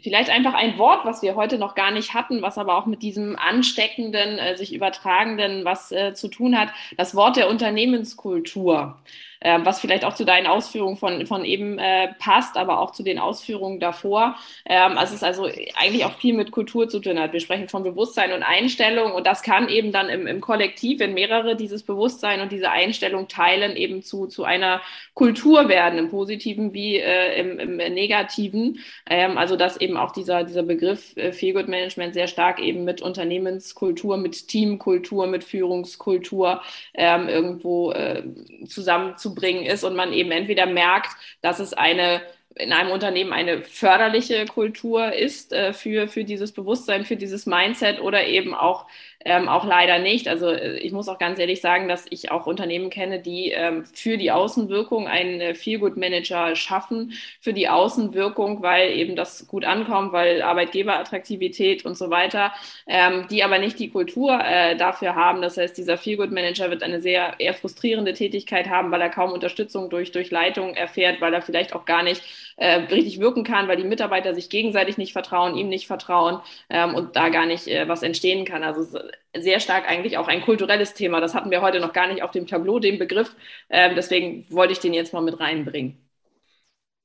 Vielleicht 0.01 0.29
einfach 0.29 0.53
ein 0.53 0.77
Wort, 0.77 1.05
was 1.05 1.21
wir 1.21 1.35
heute 1.35 1.57
noch 1.57 1.75
gar 1.75 1.91
nicht 1.91 2.13
hatten, 2.13 2.41
was 2.41 2.57
aber 2.57 2.75
auch 2.75 2.85
mit 2.85 3.01
diesem 3.03 3.37
ansteckenden, 3.37 4.39
äh, 4.39 4.57
sich 4.57 4.73
übertragenden 4.73 5.63
was 5.63 5.91
äh, 5.91 6.13
zu 6.13 6.27
tun 6.27 6.57
hat. 6.57 6.69
Das 6.97 7.15
Wort 7.15 7.37
der 7.37 7.49
Unternehmenskultur 7.49 8.97
äh, 9.41 9.59
was 9.63 9.79
vielleicht 9.79 10.05
auch 10.05 10.13
zu 10.13 10.23
deinen 10.23 10.47
Ausführungen 10.47 10.97
von, 10.97 11.25
von 11.25 11.43
eben 11.43 11.77
äh, 11.79 12.09
passt, 12.19 12.57
aber 12.57 12.79
auch 12.79 12.91
zu 12.91 13.03
den 13.03 13.19
Ausführungen 13.19 13.79
davor. 13.79 14.35
Ähm, 14.65 14.97
also 14.97 15.15
es 15.15 15.21
ist 15.21 15.23
also 15.23 15.49
eigentlich 15.75 16.05
auch 16.05 16.13
viel 16.13 16.35
mit 16.35 16.51
Kultur 16.51 16.87
zu 16.87 16.99
tun 16.99 17.19
hat. 17.19 17.33
Wir 17.33 17.39
sprechen 17.39 17.67
von 17.67 17.83
Bewusstsein 17.83 18.33
und 18.33 18.43
Einstellung 18.43 19.11
und 19.11 19.25
das 19.25 19.41
kann 19.41 19.67
eben 19.67 19.91
dann 19.91 20.09
im, 20.09 20.27
im 20.27 20.41
Kollektiv, 20.41 20.99
wenn 20.99 21.13
mehrere 21.13 21.55
dieses 21.55 21.83
Bewusstsein 21.83 22.41
und 22.41 22.51
diese 22.51 22.69
Einstellung 22.69 23.27
teilen, 23.27 23.75
eben 23.75 24.03
zu, 24.03 24.27
zu 24.27 24.43
einer 24.43 24.81
Kultur 25.15 25.69
werden, 25.69 25.97
im 25.97 26.09
Positiven 26.09 26.73
wie 26.73 26.97
äh, 26.97 27.39
im, 27.39 27.59
im 27.59 27.77
Negativen. 27.77 28.79
Ähm, 29.09 29.37
also 29.37 29.55
dass 29.55 29.77
eben 29.77 29.97
auch 29.97 30.11
dieser, 30.11 30.43
dieser 30.43 30.63
Begriff 30.63 31.17
äh, 31.17 31.31
Feel 31.31 31.53
Good 31.53 31.67
Management 31.67 32.13
sehr 32.13 32.27
stark 32.27 32.59
eben 32.59 32.83
mit 32.83 33.01
Unternehmenskultur, 33.01 34.17
mit 34.17 34.47
Teamkultur, 34.47 35.25
mit 35.25 35.43
Führungskultur 35.43 36.61
ähm, 36.93 37.27
irgendwo 37.27 37.91
äh, 37.91 38.23
zusammen 38.67 39.17
zu 39.17 39.30
bringen 39.35 39.65
ist 39.65 39.83
und 39.83 39.95
man 39.95 40.13
eben 40.13 40.31
entweder 40.31 40.65
merkt, 40.65 41.15
dass 41.41 41.59
es 41.59 41.73
eine 41.73 42.21
in 42.55 42.73
einem 42.73 42.91
Unternehmen 42.91 43.31
eine 43.31 43.63
förderliche 43.63 44.45
Kultur 44.45 45.13
ist 45.13 45.53
äh, 45.53 45.73
für, 45.73 46.07
für 46.07 46.23
dieses 46.25 46.51
Bewusstsein, 46.51 47.05
für 47.05 47.15
dieses 47.15 47.45
Mindset 47.45 48.01
oder 48.01 48.25
eben 48.27 48.53
auch 48.53 48.87
ähm, 49.25 49.47
auch 49.47 49.65
leider 49.65 49.99
nicht. 49.99 50.27
Also 50.27 50.49
äh, 50.49 50.77
ich 50.77 50.91
muss 50.91 51.07
auch 51.07 51.17
ganz 51.17 51.39
ehrlich 51.39 51.61
sagen, 51.61 51.87
dass 51.87 52.05
ich 52.09 52.31
auch 52.31 52.47
Unternehmen 52.47 52.89
kenne, 52.89 53.19
die 53.19 53.51
ähm, 53.51 53.85
für 53.85 54.17
die 54.17 54.31
Außenwirkung 54.31 55.07
einen 55.07 55.55
Feelgood-Manager 55.55 56.55
schaffen, 56.55 57.13
für 57.39 57.53
die 57.53 57.69
Außenwirkung, 57.69 58.61
weil 58.61 58.91
eben 58.91 59.15
das 59.15 59.47
gut 59.47 59.65
ankommt, 59.65 60.11
weil 60.13 60.41
Arbeitgeberattraktivität 60.41 61.85
und 61.85 61.97
so 61.97 62.09
weiter, 62.09 62.51
ähm, 62.87 63.27
die 63.29 63.43
aber 63.43 63.59
nicht 63.59 63.79
die 63.79 63.89
Kultur 63.89 64.39
äh, 64.43 64.75
dafür 64.75 65.15
haben. 65.15 65.41
Das 65.41 65.57
heißt, 65.57 65.77
dieser 65.77 65.97
Feelgood-Manager 65.97 66.69
wird 66.69 66.83
eine 66.83 67.01
sehr 67.01 67.35
eher 67.39 67.53
frustrierende 67.53 68.13
Tätigkeit 68.13 68.69
haben, 68.69 68.91
weil 68.91 69.01
er 69.01 69.09
kaum 69.09 69.31
Unterstützung 69.31 69.89
durch, 69.89 70.11
durch 70.11 70.31
Leitung 70.31 70.73
erfährt, 70.75 71.21
weil 71.21 71.33
er 71.33 71.41
vielleicht 71.41 71.73
auch 71.73 71.85
gar 71.85 72.03
nicht 72.03 72.23
äh, 72.57 72.73
richtig 72.91 73.19
wirken 73.19 73.43
kann, 73.43 73.67
weil 73.67 73.77
die 73.77 73.83
Mitarbeiter 73.83 74.33
sich 74.33 74.49
gegenseitig 74.49 74.97
nicht 74.97 75.13
vertrauen, 75.13 75.57
ihm 75.57 75.69
nicht 75.69 75.87
vertrauen 75.87 76.39
ähm, 76.69 76.95
und 76.95 77.15
da 77.15 77.29
gar 77.29 77.45
nicht 77.45 77.67
äh, 77.67 77.87
was 77.87 78.03
entstehen 78.03 78.45
kann. 78.45 78.63
Also 78.63 78.99
sehr 79.35 79.59
stark 79.59 79.89
eigentlich 79.89 80.17
auch 80.17 80.27
ein 80.27 80.41
kulturelles 80.41 80.93
Thema. 80.93 81.21
Das 81.21 81.33
hatten 81.33 81.51
wir 81.51 81.61
heute 81.61 81.79
noch 81.79 81.93
gar 81.93 82.07
nicht 82.07 82.23
auf 82.23 82.31
dem 82.31 82.47
Tableau, 82.47 82.79
den 82.79 82.99
Begriff. 82.99 83.35
Ähm, 83.69 83.95
deswegen 83.95 84.45
wollte 84.49 84.73
ich 84.73 84.79
den 84.79 84.93
jetzt 84.93 85.13
mal 85.13 85.21
mit 85.21 85.39
reinbringen. 85.39 85.97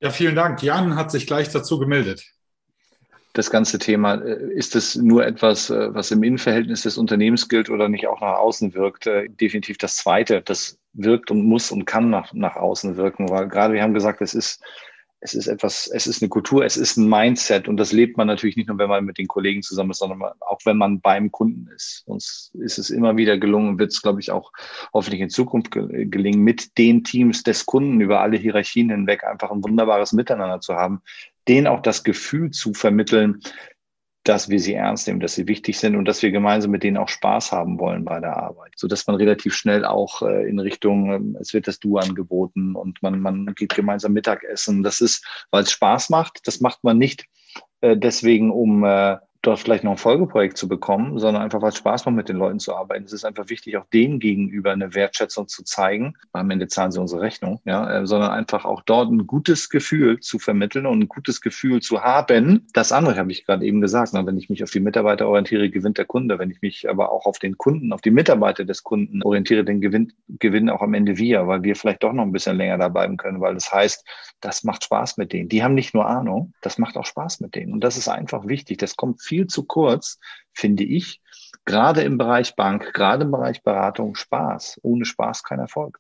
Ja, 0.01 0.11
vielen 0.11 0.35
Dank. 0.35 0.63
Jan 0.63 0.97
hat 0.97 1.11
sich 1.11 1.27
gleich 1.27 1.49
dazu 1.51 1.79
gemeldet. 1.79 2.25
Das 3.33 3.51
ganze 3.51 3.79
Thema, 3.79 4.15
äh, 4.15 4.53
ist 4.53 4.77
es 4.77 4.97
nur 4.97 5.25
etwas, 5.25 5.71
äh, 5.71 5.95
was 5.95 6.11
im 6.11 6.23
Innenverhältnis 6.23 6.83
des 6.83 6.99
Unternehmens 6.99 7.49
gilt 7.49 7.71
oder 7.71 7.89
nicht 7.89 8.07
auch 8.07 8.21
nach 8.21 8.39
außen 8.39 8.75
wirkt? 8.75 9.07
Äh, 9.07 9.29
definitiv 9.29 9.79
das 9.79 9.97
Zweite, 9.97 10.43
das 10.43 10.79
wirkt 10.95 11.31
und 11.31 11.45
muss 11.45 11.71
und 11.71 11.85
kann 11.85 12.11
nach, 12.11 12.33
nach 12.33 12.57
außen 12.57 12.97
wirken, 12.97 13.29
weil 13.29 13.49
gerade 13.49 13.75
wir 13.75 13.83
haben 13.83 13.95
gesagt, 13.95 14.21
es 14.23 14.35
ist 14.35 14.63
es 15.21 15.35
ist 15.35 15.47
etwas, 15.47 15.89
es 15.93 16.07
ist 16.07 16.23
eine 16.23 16.29
Kultur, 16.29 16.65
es 16.65 16.77
ist 16.77 16.97
ein 16.97 17.09
Mindset 17.09 17.69
und 17.69 17.79
das 17.79 17.93
lebt 17.93 18.17
man 18.17 18.27
natürlich 18.27 18.57
nicht 18.57 18.69
nur, 18.69 18.79
wenn 18.79 18.89
man 18.89 19.05
mit 19.05 19.19
den 19.19 19.27
Kollegen 19.27 19.63
zusammen 19.63 19.91
ist, 19.91 19.99
sondern 19.99 20.23
auch 20.41 20.61
wenn 20.65 20.77
man 20.77 21.01
beim 21.01 21.33
Kunden 21.33 21.69
ist. 21.75 22.03
Uns 22.07 22.51
ist 22.55 22.79
es 22.79 22.91
immer 22.91 23.17
wieder 23.17 23.39
gelungen, 23.39 23.79
wird 23.79 23.93
es, 23.93 24.03
glaube 24.03 24.21
ich, 24.21 24.31
auch 24.31 24.53
hoffentlich 24.93 25.23
in 25.23 25.31
Zukunft 25.31 25.71
gelingen, 25.71 26.43
mit 26.43 26.77
den 26.79 27.03
Teams 27.03 27.43
des 27.43 27.65
Kunden 27.67 28.01
über 28.01 28.21
alle 28.21 28.37
Hierarchien 28.37 28.91
hinweg 28.91 29.25
einfach 29.25 29.51
ein 29.51 29.65
wunderbares 29.65 30.13
Miteinander 30.13 30.61
zu 30.61 30.75
haben, 30.75 31.01
denen 31.49 31.67
auch 31.67 31.81
das 31.81 32.05
Gefühl 32.05 32.51
zu 32.51 32.75
vermitteln, 32.75 33.41
dass 34.29 34.49
wir 34.49 34.61
sie 34.61 34.75
ernst 34.75 35.07
nehmen, 35.07 35.21
dass 35.21 35.35
sie 35.35 35.47
wichtig 35.49 35.79
sind 35.79 35.97
und 35.97 36.07
dass 36.07 36.23
wir 36.23 36.31
gemeinsam 36.31 36.71
mit 36.71 36.83
denen 36.83 36.97
auch 36.97 37.09
Spaß 37.09 37.53
haben 37.53 37.79
wollen 37.79 38.05
bei 38.05 38.21
der 38.21 38.37
Arbeit, 38.37 38.73
so 38.77 38.89
dass 38.89 39.07
man 39.07 39.17
relativ 39.17 39.55
schnell 39.55 39.85
auch 39.85 40.23
äh, 40.23 40.49
in 40.49 40.59
Richtung, 40.59 41.37
äh, 41.37 41.41
es 41.41 41.55
wird 41.55 41.69
das 41.69 41.79
Du 41.79 41.99
angeboten 41.99 42.75
und 42.75 43.03
man, 43.03 43.21
man 43.21 43.47
geht 43.55 43.75
gemeinsam 43.75 44.13
Mittagessen. 44.13 44.83
Das 44.83 45.01
ist, 45.01 45.25
weil 45.51 45.63
es 45.63 45.73
Spaß 45.73 46.11
macht. 46.11 46.41
Das 46.47 46.61
macht 46.61 46.83
man 46.83 46.99
nicht 46.99 47.27
äh, 47.81 47.97
deswegen, 47.97 48.51
um 48.51 48.85
äh, 48.85 49.17
dort 49.47 49.61
vielleicht 49.61 49.85
noch 49.85 49.93
ein 49.93 49.99
Folgeprojekt 49.99 50.57
zu 50.57 50.69
bekommen, 50.69 51.19
sondern 51.19 51.43
einfach, 51.43 51.63
weil 51.63 51.69
es 51.69 51.77
Spaß 51.77 52.07
macht, 52.07 52.17
mit 52.17 52.29
den 52.29 52.37
Leuten 52.37 52.59
zu 52.59 52.75
arbeiten. 52.75 53.05
Es 53.05 53.13
ist 53.13 53.25
einfach 53.25 53.49
wichtig, 53.49 53.77
auch 53.77 53.87
denen 53.93 54.19
gegenüber 54.19 54.73
eine 54.73 54.95
Wertschätzung 54.95 55.49
zu 55.49 55.63
zeigen. 55.63 56.15
Am 56.33 56.51
Ende 56.51 56.69
zahlen 56.69 56.93
sie 56.93 57.01
unsere 57.01 57.21
Rechnung, 57.21 57.61
ja, 57.65 57.99
äh, 58.01 58.07
sondern 58.07 58.31
einfach 58.31 58.65
auch 58.65 58.83
dort 58.83 59.11
ein 59.11 59.27
gutes 59.27 59.69
Gefühl 59.69 60.21
zu 60.21 60.39
vermitteln 60.39 60.87
und 60.87 61.01
ein 61.01 61.09
gutes 61.09 61.41
Gefühl 61.41 61.81
zu 61.81 62.03
haben. 62.03 62.67
Das 62.73 62.93
andere 62.93 63.17
habe 63.17 63.31
ich 63.31 63.45
gerade 63.45 63.65
eben 63.65 63.81
gesagt. 63.81 64.11
Na, 64.13 64.27
wenn 64.27 64.37
ich 64.37 64.51
mich 64.51 64.63
auf 64.63 64.71
die 64.71 64.81
Mitarbeiter 64.81 65.29
orientiere, 65.29 65.71
gewinnt 65.71 65.99
der 65.99 66.05
Kunde. 66.05 66.39
Wenn 66.39 66.51
ich 66.51 66.63
mich 66.63 66.89
aber 66.89 67.13
auch 67.13 67.27
auf 67.27 67.39
den 67.39 67.57
Kunden, 67.59 67.93
auf 67.93 68.01
die 68.01 68.11
Mitarbeiter 68.11 68.65
des 68.65 68.83
Kunden 68.83 69.23
orientiere, 69.23 69.65
dann 69.65 69.81
gewinnt, 69.81 70.13
gewinnen 70.29 70.71
auch 70.71 70.83
am 70.83 70.95
Ende 70.95 71.17
wir, 71.19 71.47
weil 71.47 71.63
wir 71.63 71.77
vielleicht 71.77 72.03
doch 72.03 72.13
noch 72.13 72.25
ein 72.25 72.33
bisschen 72.33 72.57
länger 72.57 72.79
da 72.79 72.89
bleiben 72.89 73.17
können, 73.17 73.41
weil 73.41 73.55
das 73.55 73.73
heißt, 73.73 74.05
das 74.41 74.65
macht 74.65 74.85
Spaß 74.85 75.17
mit 75.17 75.33
denen. 75.33 75.49
Die 75.49 75.63
haben 75.63 75.75
nicht 75.75 75.95
nur 75.95 76.07
Ahnung, 76.07 76.53
das 76.63 76.79
macht 76.79 76.97
auch 76.97 77.07
Spaß 77.07 77.41
mit 77.41 77.55
denen. 77.55 77.73
Und 77.73 77.83
das 77.83 77.97
ist 77.97 78.09
einfach 78.09 78.47
wichtig. 78.47 78.79
Das 78.79 78.97
kommt 78.97 79.23
viel 79.23 79.36
viel 79.37 79.47
zu 79.47 79.65
kurz, 79.65 80.19
finde 80.55 80.85
ich. 80.85 81.21
Gerade 81.65 82.03
im 82.03 82.17
Bereich 82.17 82.55
Bank, 82.57 82.93
gerade 82.95 83.25
im 83.25 83.33
Bereich 83.33 83.63
Beratung 83.63 84.15
Spaß. 84.15 84.81
Ohne 84.83 85.05
Spaß 85.05 85.43
kein 85.43 85.59
Erfolg. 85.59 85.99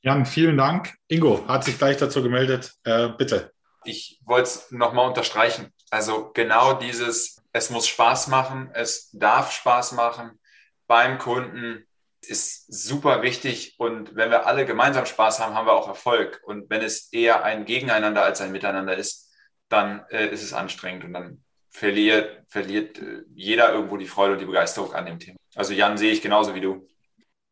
Jan, 0.00 0.26
vielen 0.26 0.56
Dank. 0.56 0.94
Ingo 1.08 1.46
hat 1.46 1.64
sich 1.64 1.78
gleich 1.78 1.96
dazu 1.96 2.22
gemeldet. 2.22 2.74
Äh, 2.84 3.10
bitte. 3.16 3.52
Ich 3.84 4.20
wollte 4.24 4.48
es 4.48 4.70
nochmal 4.72 5.06
unterstreichen. 5.06 5.72
Also 5.90 6.32
genau 6.34 6.74
dieses, 6.74 7.40
es 7.52 7.70
muss 7.70 7.86
Spaß 7.86 8.28
machen, 8.28 8.70
es 8.72 9.10
darf 9.12 9.52
Spaß 9.52 9.92
machen 9.92 10.38
beim 10.88 11.18
Kunden 11.18 11.84
ist 12.22 12.72
super 12.72 13.22
wichtig 13.22 13.76
und 13.78 14.16
wenn 14.16 14.30
wir 14.30 14.46
alle 14.46 14.66
gemeinsam 14.66 15.06
Spaß 15.06 15.40
haben, 15.40 15.54
haben 15.54 15.66
wir 15.66 15.74
auch 15.74 15.86
Erfolg. 15.86 16.40
Und 16.44 16.68
wenn 16.70 16.82
es 16.82 17.12
eher 17.12 17.44
ein 17.44 17.64
Gegeneinander 17.64 18.24
als 18.24 18.40
ein 18.40 18.50
Miteinander 18.50 18.96
ist, 18.96 19.32
dann 19.68 20.04
äh, 20.10 20.26
ist 20.26 20.42
es 20.42 20.52
anstrengend 20.52 21.04
und 21.04 21.12
dann 21.12 21.44
verliert, 21.76 22.42
verliert 22.48 22.98
äh, 22.98 23.22
jeder 23.34 23.72
irgendwo 23.72 23.98
die 23.98 24.06
Freude 24.06 24.32
und 24.32 24.40
die 24.40 24.46
Begeisterung 24.46 24.94
an 24.94 25.04
dem 25.04 25.18
Thema. 25.18 25.36
Also 25.54 25.74
Jan 25.74 25.98
sehe 25.98 26.12
ich 26.12 26.22
genauso 26.22 26.54
wie 26.54 26.60
du. 26.60 26.86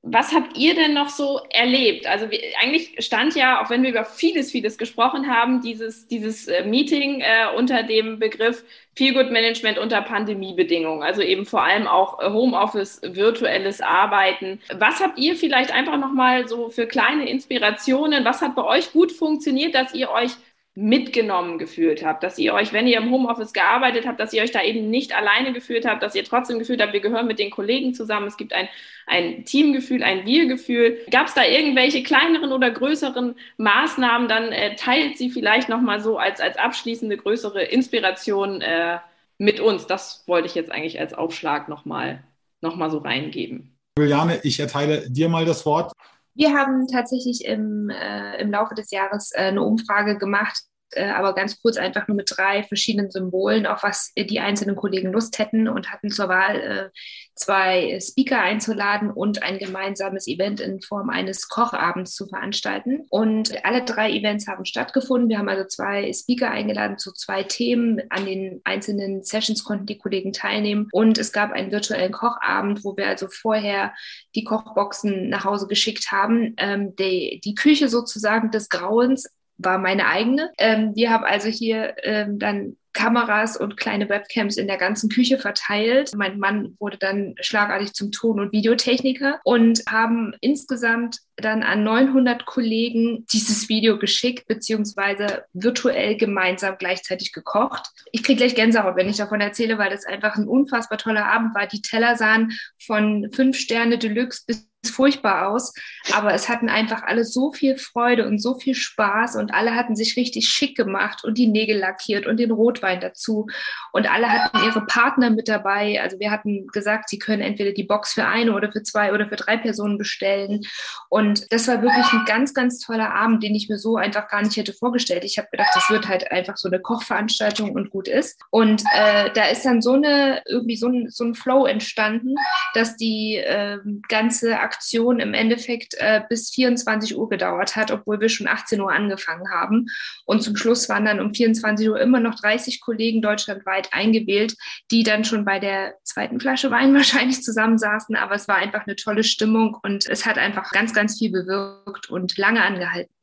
Was 0.06 0.34
habt 0.34 0.56
ihr 0.58 0.74
denn 0.74 0.92
noch 0.92 1.08
so 1.08 1.40
erlebt? 1.50 2.06
Also 2.06 2.30
wir, 2.30 2.38
eigentlich 2.60 2.94
stand 2.98 3.34
ja, 3.34 3.62
auch 3.62 3.70
wenn 3.70 3.82
wir 3.82 3.90
über 3.90 4.04
vieles, 4.04 4.50
vieles 4.50 4.76
gesprochen 4.76 5.28
haben, 5.28 5.62
dieses, 5.62 6.06
dieses 6.08 6.46
äh, 6.46 6.64
Meeting 6.64 7.20
äh, 7.20 7.54
unter 7.56 7.82
dem 7.82 8.18
Begriff 8.18 8.64
Feelgood 8.96 9.30
Management 9.30 9.78
unter 9.78 10.02
Pandemiebedingungen, 10.02 11.02
also 11.02 11.22
eben 11.22 11.46
vor 11.46 11.62
allem 11.62 11.86
auch 11.86 12.20
äh, 12.20 12.30
Homeoffice, 12.30 13.00
virtuelles 13.02 13.80
Arbeiten. 13.80 14.60
Was 14.74 15.00
habt 15.00 15.18
ihr 15.18 15.36
vielleicht 15.36 15.72
einfach 15.72 15.98
nochmal 15.98 16.48
so 16.48 16.68
für 16.68 16.86
kleine 16.86 17.28
Inspirationen? 17.28 18.24
Was 18.24 18.42
hat 18.42 18.54
bei 18.54 18.64
euch 18.64 18.92
gut 18.92 19.12
funktioniert, 19.12 19.74
dass 19.74 19.94
ihr 19.94 20.10
euch 20.10 20.32
mitgenommen 20.76 21.58
gefühlt 21.58 22.04
habt, 22.04 22.24
dass 22.24 22.36
ihr 22.36 22.52
euch, 22.52 22.72
wenn 22.72 22.88
ihr 22.88 22.98
im 22.98 23.10
Homeoffice 23.10 23.52
gearbeitet 23.52 24.06
habt, 24.06 24.18
dass 24.18 24.32
ihr 24.32 24.42
euch 24.42 24.50
da 24.50 24.60
eben 24.62 24.90
nicht 24.90 25.16
alleine 25.16 25.52
gefühlt 25.52 25.86
habt, 25.86 26.02
dass 26.02 26.16
ihr 26.16 26.24
trotzdem 26.24 26.58
gefühlt 26.58 26.82
habt, 26.82 26.92
wir 26.92 27.00
gehören 27.00 27.28
mit 27.28 27.38
den 27.38 27.50
Kollegen 27.50 27.94
zusammen, 27.94 28.26
es 28.26 28.36
gibt 28.36 28.52
ein, 28.52 28.68
ein 29.06 29.44
Teamgefühl, 29.44 30.02
ein 30.02 30.26
Wir-Gefühl. 30.26 30.98
Gab 31.10 31.28
es 31.28 31.34
da 31.34 31.44
irgendwelche 31.44 32.02
kleineren 32.02 32.50
oder 32.50 32.70
größeren 32.70 33.36
Maßnahmen, 33.56 34.26
dann 34.28 34.50
äh, 34.50 34.74
teilt 34.74 35.16
sie 35.16 35.30
vielleicht 35.30 35.68
nochmal 35.68 36.00
so 36.00 36.18
als, 36.18 36.40
als 36.40 36.56
abschließende 36.56 37.18
größere 37.18 37.62
Inspiration 37.62 38.60
äh, 38.60 38.98
mit 39.38 39.60
uns. 39.60 39.86
Das 39.86 40.24
wollte 40.26 40.48
ich 40.48 40.56
jetzt 40.56 40.72
eigentlich 40.72 40.98
als 40.98 41.14
Aufschlag 41.14 41.68
nochmal 41.68 42.24
noch 42.60 42.74
mal 42.74 42.90
so 42.90 42.98
reingeben. 42.98 43.76
Juliane, 43.96 44.40
ich 44.42 44.58
erteile 44.58 45.08
dir 45.08 45.28
mal 45.28 45.44
das 45.44 45.64
Wort. 45.66 45.92
Wir 46.34 46.52
haben 46.52 46.86
tatsächlich 46.88 47.44
im, 47.44 47.90
äh, 47.90 48.40
im 48.40 48.50
Laufe 48.50 48.74
des 48.74 48.90
Jahres 48.90 49.30
äh, 49.32 49.42
eine 49.44 49.62
Umfrage 49.62 50.18
gemacht, 50.18 50.60
äh, 50.96 51.10
aber 51.10 51.34
ganz 51.34 51.60
kurz 51.60 51.76
einfach 51.76 52.08
nur 52.08 52.16
mit 52.16 52.32
drei 52.36 52.62
verschiedenen 52.62 53.10
Symbolen, 53.10 53.66
auf 53.66 53.82
was 53.82 54.12
die 54.16 54.40
einzelnen 54.40 54.76
Kollegen 54.76 55.12
Lust 55.12 55.38
hätten 55.38 55.68
und 55.68 55.90
hatten 55.90 56.10
zur 56.10 56.28
Wahl 56.28 56.56
äh, 56.56 56.90
zwei 57.34 57.98
Speaker 58.00 58.40
einzuladen 58.40 59.10
und 59.10 59.42
ein 59.42 59.58
gemeinsames 59.58 60.26
Event 60.28 60.60
in 60.60 60.80
Form 60.80 61.10
eines 61.10 61.48
Kochabends 61.48 62.14
zu 62.14 62.26
veranstalten. 62.26 63.06
Und 63.10 63.64
alle 63.64 63.84
drei 63.84 64.10
Events 64.12 64.46
haben 64.46 64.64
stattgefunden. 64.64 65.28
Wir 65.28 65.38
haben 65.38 65.48
also 65.48 65.64
zwei 65.64 66.12
Speaker 66.12 66.50
eingeladen 66.50 66.98
zu 66.98 67.12
zwei 67.12 67.42
Themen. 67.42 68.00
An 68.10 68.26
den 68.26 68.60
einzelnen 68.64 69.22
Sessions 69.22 69.64
konnten 69.64 69.86
die 69.86 69.98
Kollegen 69.98 70.32
teilnehmen. 70.32 70.88
Und 70.92 71.18
es 71.18 71.32
gab 71.32 71.52
einen 71.52 71.72
virtuellen 71.72 72.12
Kochabend, 72.12 72.84
wo 72.84 72.96
wir 72.96 73.08
also 73.08 73.26
vorher 73.28 73.92
die 74.34 74.44
Kochboxen 74.44 75.28
nach 75.28 75.44
Hause 75.44 75.66
geschickt 75.66 76.12
haben. 76.12 76.54
Ähm, 76.56 76.94
die, 76.96 77.40
die 77.44 77.54
Küche 77.54 77.88
sozusagen 77.88 78.50
des 78.50 78.68
Grauens 78.68 79.28
war 79.58 79.78
meine 79.78 80.06
eigene. 80.06 80.50
Ähm, 80.58 80.92
wir 80.94 81.10
haben 81.10 81.24
also 81.24 81.48
hier 81.48 81.94
ähm, 82.02 82.38
dann 82.38 82.76
Kameras 82.94 83.56
und 83.56 83.76
kleine 83.76 84.08
Webcams 84.08 84.56
in 84.56 84.68
der 84.68 84.78
ganzen 84.78 85.10
Küche 85.10 85.38
verteilt. 85.38 86.12
Mein 86.16 86.38
Mann 86.38 86.76
wurde 86.78 86.96
dann 86.96 87.34
schlagartig 87.40 87.92
zum 87.92 88.12
Ton- 88.12 88.40
und 88.40 88.52
Videotechniker 88.52 89.40
und 89.44 89.82
haben 89.88 90.32
insgesamt 90.40 91.18
dann 91.36 91.64
an 91.64 91.82
900 91.82 92.46
Kollegen 92.46 93.26
dieses 93.32 93.68
Video 93.68 93.98
geschickt, 93.98 94.46
beziehungsweise 94.46 95.44
virtuell 95.52 96.16
gemeinsam 96.16 96.76
gleichzeitig 96.78 97.32
gekocht. 97.32 97.88
Ich 98.12 98.22
kriege 98.22 98.38
gleich 98.38 98.54
Gänsehaut, 98.54 98.96
wenn 98.96 99.08
ich 99.08 99.16
davon 99.16 99.40
erzähle, 99.40 99.76
weil 99.76 99.90
das 99.90 100.06
einfach 100.06 100.36
ein 100.36 100.46
unfassbar 100.46 100.98
toller 100.98 101.26
Abend 101.26 101.54
war. 101.54 101.66
Die 101.66 101.82
Teller 101.82 102.16
sahen 102.16 102.52
von 102.86 103.28
fünf 103.32 103.58
Sterne 103.58 103.98
Deluxe 103.98 104.44
bis 104.46 104.68
furchtbar 104.90 105.48
aus, 105.48 105.72
aber 106.12 106.34
es 106.34 106.48
hatten 106.48 106.68
einfach 106.68 107.02
alle 107.02 107.24
so 107.24 107.52
viel 107.52 107.76
Freude 107.76 108.26
und 108.26 108.40
so 108.40 108.58
viel 108.58 108.74
Spaß 108.74 109.36
und 109.36 109.54
alle 109.54 109.74
hatten 109.74 109.96
sich 109.96 110.16
richtig 110.16 110.48
schick 110.48 110.76
gemacht 110.76 111.24
und 111.24 111.38
die 111.38 111.46
Nägel 111.46 111.78
lackiert 111.78 112.26
und 112.26 112.38
den 112.38 112.50
Rotwein 112.50 113.00
dazu 113.00 113.46
und 113.92 114.10
alle 114.10 114.28
hatten 114.28 114.64
ihre 114.64 114.84
Partner 114.86 115.30
mit 115.30 115.48
dabei. 115.48 116.00
Also 116.02 116.18
wir 116.18 116.30
hatten 116.30 116.66
gesagt, 116.68 117.08
sie 117.08 117.18
können 117.18 117.42
entweder 117.42 117.72
die 117.72 117.84
Box 117.84 118.14
für 118.14 118.26
eine 118.26 118.52
oder 118.54 118.70
für 118.72 118.82
zwei 118.82 119.12
oder 119.12 119.28
für 119.28 119.36
drei 119.36 119.56
Personen 119.56 119.98
bestellen 119.98 120.62
und 121.08 121.52
das 121.52 121.68
war 121.68 121.82
wirklich 121.82 122.06
ein 122.12 122.24
ganz, 122.26 122.54
ganz 122.54 122.78
toller 122.78 123.14
Abend, 123.14 123.42
den 123.42 123.54
ich 123.54 123.68
mir 123.68 123.78
so 123.78 123.96
einfach 123.96 124.28
gar 124.28 124.42
nicht 124.42 124.56
hätte 124.56 124.72
vorgestellt. 124.72 125.24
Ich 125.24 125.38
habe 125.38 125.48
gedacht, 125.50 125.70
das 125.74 125.90
wird 125.90 126.08
halt 126.08 126.30
einfach 126.30 126.56
so 126.56 126.68
eine 126.68 126.80
Kochveranstaltung 126.80 127.72
und 127.72 127.90
gut 127.90 128.08
ist 128.08 128.40
und 128.50 128.82
äh, 128.94 129.30
da 129.34 129.44
ist 129.44 129.64
dann 129.64 129.82
so 129.82 129.92
eine 129.92 130.42
irgendwie 130.46 130.76
so 130.76 130.88
ein, 130.88 131.10
so 131.10 131.24
ein 131.24 131.34
Flow 131.34 131.66
entstanden, 131.66 132.34
dass 132.74 132.96
die 132.96 133.36
äh, 133.36 133.78
ganze 134.08 134.58
Aktion 134.58 134.73
Aktion 134.74 135.20
im 135.20 135.34
Endeffekt 135.34 135.94
äh, 135.98 136.22
bis 136.28 136.50
24 136.50 137.16
Uhr 137.16 137.28
gedauert 137.28 137.76
hat, 137.76 137.90
obwohl 137.90 138.20
wir 138.20 138.28
schon 138.28 138.48
18 138.48 138.80
Uhr 138.80 138.92
angefangen 138.92 139.50
haben. 139.50 139.86
Und 140.24 140.42
zum 140.42 140.56
Schluss 140.56 140.88
waren 140.88 141.04
dann 141.04 141.20
um 141.20 141.32
24 141.32 141.88
Uhr 141.88 142.00
immer 142.00 142.20
noch 142.20 142.34
30 142.34 142.80
Kollegen 142.80 143.22
deutschlandweit 143.22 143.92
eingewählt, 143.92 144.56
die 144.90 145.02
dann 145.02 145.24
schon 145.24 145.44
bei 145.44 145.60
der 145.60 145.94
zweiten 146.02 146.40
Flasche 146.40 146.70
Wein 146.70 146.94
wahrscheinlich 146.94 147.42
zusammensaßen. 147.42 148.16
Aber 148.16 148.34
es 148.34 148.48
war 148.48 148.56
einfach 148.56 148.86
eine 148.86 148.96
tolle 148.96 149.24
Stimmung 149.24 149.78
und 149.82 150.06
es 150.06 150.26
hat 150.26 150.38
einfach 150.38 150.70
ganz, 150.72 150.92
ganz 150.92 151.18
viel 151.18 151.30
bewirkt 151.30 152.10
und 152.10 152.36
lange 152.36 152.62
angehalten. 152.62 153.14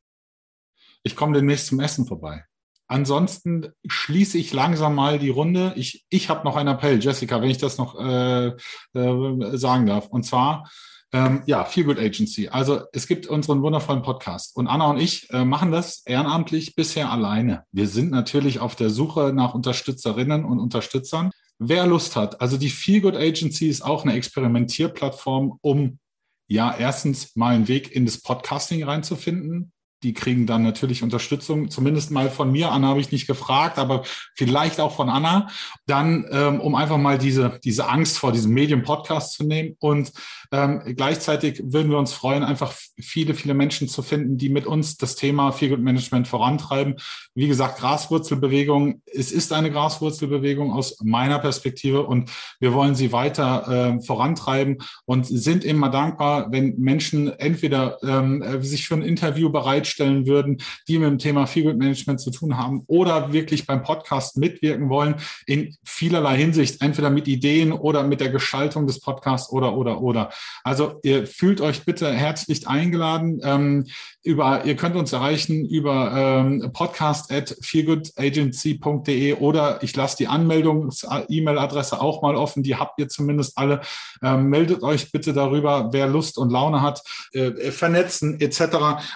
Ich 1.04 1.16
komme 1.16 1.34
demnächst 1.34 1.68
zum 1.68 1.80
Essen 1.80 2.06
vorbei. 2.06 2.46
Ansonsten 2.88 3.70
schließe 3.88 4.38
ich 4.38 4.52
langsam 4.52 4.96
mal 4.96 5.18
die 5.18 5.30
Runde. 5.30 5.74
Ich, 5.78 6.06
ich 6.10 6.30
habe 6.30 6.44
noch 6.44 6.58
einen 6.58 6.68
Appell, 6.68 7.02
Jessica, 7.02 7.42
wenn 7.42 7.50
ich 7.50 7.58
das 7.58 7.78
noch 7.78 7.98
äh, 7.98 8.48
äh, 8.48 9.58
sagen 9.58 9.86
darf. 9.86 10.08
Und 10.08 10.24
zwar, 10.24 10.70
ähm, 11.14 11.44
ja, 11.46 11.66
Feel 11.66 11.86
Good 11.86 12.00
Agency. 12.00 12.48
Also 12.48 12.84
es 12.94 13.08
gibt 13.08 13.28
unseren 13.28 13.62
wundervollen 13.62 14.02
Podcast. 14.02 14.56
Und 14.56 14.68
Anna 14.68 14.90
und 14.90 14.98
ich 14.98 15.30
äh, 15.32 15.44
machen 15.44 15.72
das 15.72 16.04
ehrenamtlich 16.06 16.76
bisher 16.76 17.12
alleine. 17.12 17.64
Wir 17.72 17.88
sind 17.88 18.12
natürlich 18.12 18.60
auf 18.60 18.76
der 18.76 18.90
Suche 18.90 19.34
nach 19.34 19.54
Unterstützerinnen 19.54 20.46
und 20.46 20.60
Unterstützern. 20.60 21.32
Wer 21.60 21.86
Lust 21.86 22.16
hat, 22.16 22.42
also 22.42 22.58
die 22.58 22.70
Feel 22.70 23.02
Good 23.02 23.16
Agency 23.16 23.68
ist 23.68 23.82
auch 23.82 24.04
eine 24.04 24.14
Experimentierplattform, 24.14 25.60
um 25.62 26.00
ja 26.48 26.76
erstens 26.76 27.36
mal 27.36 27.56
einen 27.56 27.68
Weg 27.68 27.92
in 27.92 28.06
das 28.06 28.22
Podcasting 28.22 28.84
reinzufinden, 28.84 29.72
die 30.04 30.14
kriegen 30.14 30.48
dann 30.48 30.64
natürlich 30.64 31.04
Unterstützung, 31.04 31.70
zumindest 31.70 32.12
mal 32.12 32.30
von 32.30 32.52
mir. 32.52 32.72
Anna 32.72 32.88
habe 32.88 33.02
ich 33.02 33.12
nicht 33.12 33.28
gefragt, 33.28 33.78
aber 33.78 34.04
vielleicht 34.36 34.80
auch 34.80 34.96
von 34.96 35.10
Anna. 35.10 35.48
Dann, 35.86 36.26
ähm, 36.32 36.60
um 36.60 36.76
einfach 36.76 36.98
mal 36.98 37.18
diese, 37.18 37.60
diese 37.64 37.88
Angst 37.88 38.18
vor 38.18 38.32
diesem 38.32 38.54
Medium-Podcast 38.54 39.34
zu 39.34 39.44
nehmen. 39.44 39.76
Und 39.80 40.12
ähm, 40.52 40.82
gleichzeitig 40.96 41.62
würden 41.64 41.92
wir 41.92 41.98
uns 41.98 42.14
freuen, 42.14 42.44
einfach 42.44 42.74
viele, 43.00 43.34
viele 43.34 43.54
Menschen 43.54 43.88
zu 43.88 44.02
finden, 44.02 44.38
die 44.38 44.50
mit 44.50 44.66
uns 44.66 44.98
das 44.98 45.16
Thema 45.16 45.52
Feel 45.52 45.70
Good 45.70 45.80
Management 45.82 46.28
vorantreiben. 46.28 46.96
Wie 47.36 47.48
gesagt, 47.48 47.80
Graswurzelbewegung. 47.80 49.02
Es 49.06 49.32
ist 49.32 49.54
eine 49.54 49.72
Graswurzelbewegung 49.72 50.74
aus 50.74 51.00
meiner 51.02 51.40
Perspektive 51.40 52.04
und 52.04 52.32
wir 52.60 52.74
wollen 52.74 52.96
sie 52.96 53.12
weiter 53.12 53.98
äh, 53.98 54.02
vorantreiben 54.02 54.80
und 55.06 55.26
sind 55.26 55.64
immer 55.64 55.90
dankbar, 55.90 56.52
wenn 56.52 56.78
Menschen 56.78 57.32
entweder 57.40 57.98
ähm, 58.04 58.62
sich 58.62 58.88
für 58.88 58.96
ein 58.96 59.02
Interview 59.02 59.50
bereitstellen, 59.92 60.12
stellen 60.12 60.28
würden, 60.28 60.58
die 60.88 60.98
mit 60.98 61.10
dem 61.10 61.18
Thema 61.18 61.46
Feel 61.48 61.74
Management 61.74 62.20
zu 62.20 62.32
tun 62.32 62.58
haben 62.58 62.84
oder 62.88 63.34
wirklich 63.34 63.66
beim 63.66 63.84
Podcast 63.84 64.38
mitwirken 64.38 64.90
wollen, 64.90 65.16
in 65.46 65.76
vielerlei 65.84 66.38
Hinsicht, 66.38 66.82
entweder 66.82 67.10
mit 67.10 67.28
Ideen 67.28 67.72
oder 67.72 68.04
mit 68.04 68.22
der 68.22 68.30
Gestaltung 68.30 68.88
des 68.88 69.00
Podcasts 69.00 69.52
oder, 69.52 69.76
oder, 69.76 70.02
oder. 70.02 70.32
Also 70.64 71.00
ihr 71.04 71.28
fühlt 71.28 71.62
euch 71.62 71.84
bitte 71.86 72.12
herzlich 72.12 72.68
eingeladen. 72.68 73.40
Ähm, 73.44 73.86
über, 74.24 74.66
ihr 74.66 74.76
könnt 74.76 74.96
uns 74.96 75.14
erreichen 75.14 75.66
über 75.66 76.12
ähm, 76.16 76.72
podcast 76.74 77.32
at 77.32 77.56
feelgoodagency.de 77.62 79.34
oder 79.36 79.82
ich 79.82 79.96
lasse 79.96 80.18
die 80.18 80.28
Anmeldungs-E-Mail-Adresse 80.28 82.00
auch 82.00 82.22
mal 82.22 82.36
offen. 82.36 82.62
Die 82.62 82.76
habt 82.76 83.00
ihr 83.00 83.08
zumindest 83.08 83.58
alle. 83.58 83.82
Ähm, 84.22 84.50
meldet 84.50 84.84
euch 84.84 85.12
bitte 85.12 85.34
darüber, 85.34 85.90
wer 85.92 86.08
Lust 86.08 86.38
und 86.38 86.52
Laune 86.52 86.82
hat, 86.82 87.02
äh, 87.34 87.72
vernetzen 87.72 88.40
etc. 88.40 88.62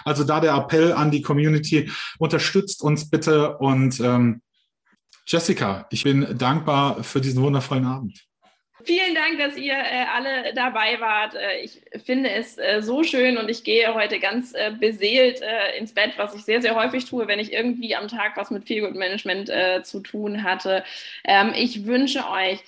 Also 0.04 0.24
da 0.24 0.40
der 0.40 0.54
Appell 0.54 0.92
an 0.92 1.10
die 1.10 1.22
Community, 1.22 1.90
unterstützt 2.18 2.82
uns 2.82 3.08
bitte 3.08 3.58
und 3.58 4.00
ähm, 4.00 4.42
Jessica, 5.26 5.86
ich 5.90 6.04
bin 6.04 6.38
dankbar 6.38 7.02
für 7.02 7.20
diesen 7.20 7.42
wundervollen 7.42 7.84
Abend. 7.84 8.25
Vielen 8.84 9.14
Dank, 9.14 9.38
dass 9.38 9.56
ihr 9.56 9.72
äh, 9.72 10.04
alle 10.14 10.52
dabei 10.54 11.00
wart. 11.00 11.34
Äh, 11.34 11.60
ich 11.62 11.80
finde 12.04 12.30
es 12.30 12.58
äh, 12.58 12.82
so 12.82 13.02
schön 13.02 13.38
und 13.38 13.48
ich 13.48 13.64
gehe 13.64 13.94
heute 13.94 14.20
ganz 14.20 14.54
beseelt 14.78 15.40
ins 15.78 15.92
Bett, 15.92 16.12
was 16.16 16.34
ich 16.34 16.44
sehr, 16.44 16.60
sehr 16.60 16.74
häufig 16.74 17.04
tue, 17.06 17.26
wenn 17.26 17.38
ich 17.38 17.52
irgendwie 17.52 17.94
am 17.96 18.08
Tag 18.08 18.36
was 18.36 18.50
mit 18.50 18.64
Feelgood 18.64 18.94
Management 18.94 19.50
zu 19.84 20.00
tun 20.00 20.42
hatte. 20.42 20.84
Ähm, 21.24 21.52
ich 21.54 21.86
wünsche 21.86 22.28
euch 22.28 22.60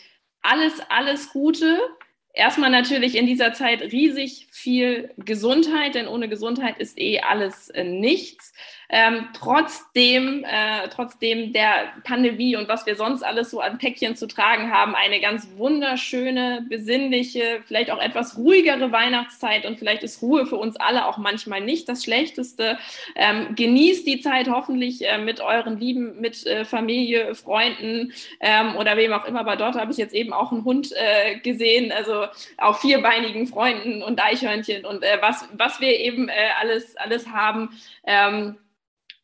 alles, 0.43 0.81
alles 0.89 1.31
Gute. 1.31 1.79
Erstmal 2.33 2.71
natürlich 2.71 3.17
in 3.17 3.27
dieser 3.27 3.53
Zeit 3.53 3.83
riesig 3.83 4.49
viel 4.51 5.11
Gesundheit, 5.19 5.95
denn 5.95 6.09
ohne 6.09 6.29
Gesundheit 6.29 6.79
ist 6.79 6.99
eh 6.99 7.21
alles 7.21 7.73
nichts 7.85 8.53
ähm, 8.91 9.29
trotzdem, 9.35 10.45
äh, 10.45 10.89
trotzdem 10.89 11.53
der 11.53 11.93
Pandemie 12.05 12.57
und 12.57 12.69
was 12.69 12.87
wir 12.87 12.97
sonst 12.97 13.23
alles 13.23 13.51
so 13.51 13.61
an 13.61 13.79
Päckchen 13.79 14.17
zu 14.17 14.27
tragen 14.27 14.73
haben, 14.73 14.95
eine 14.95 15.21
ganz 15.21 15.49
wunderschöne, 15.57 16.65
besinnliche, 16.69 17.61
vielleicht 17.67 17.91
auch 17.91 18.01
etwas 18.01 18.39
ruhigere 18.39 18.91
Weihnachtszeit 18.91 19.67
und 19.67 19.79
vielleicht 19.79 20.03
ist 20.03 20.23
Ruhe 20.23 20.47
für 20.47 20.57
uns 20.57 20.77
alle 20.77 21.07
auch 21.07 21.19
manchmal 21.19 21.61
nicht 21.61 21.89
das 21.89 22.03
Schlechteste. 22.03 22.79
Ähm, 23.15 23.55
genießt 23.55 24.07
die 24.07 24.21
Zeit 24.21 24.49
hoffentlich 24.49 25.07
äh, 25.07 25.19
mit 25.19 25.41
euren 25.41 25.79
Lieben, 25.79 26.21
mit 26.21 26.47
äh, 26.47 26.65
Familie, 26.65 27.35
Freunden 27.35 28.13
ähm, 28.41 28.75
oder 28.77 28.97
wem 28.97 29.13
auch 29.13 29.27
immer. 29.27 29.41
Aber 29.41 29.57
dort 29.57 29.77
habe 29.77 29.93
ich 29.93 29.99
jetzt 29.99 30.15
eben 30.15 30.33
auch 30.33 30.51
einen 30.51 30.65
Hund 30.65 30.93
äh, 30.97 31.39
gesehen, 31.41 31.93
also 31.93 32.25
auch 32.57 32.79
vierbeinigen 32.81 33.47
Freunden 33.47 34.03
und 34.03 34.23
Eichhörnchen 34.23 34.87
und 34.87 35.03
äh, 35.03 35.19
was, 35.21 35.47
was 35.53 35.81
wir 35.81 35.99
eben 35.99 36.29
äh, 36.29 36.33
alles, 36.59 36.97
alles 36.97 37.29
haben. 37.29 37.77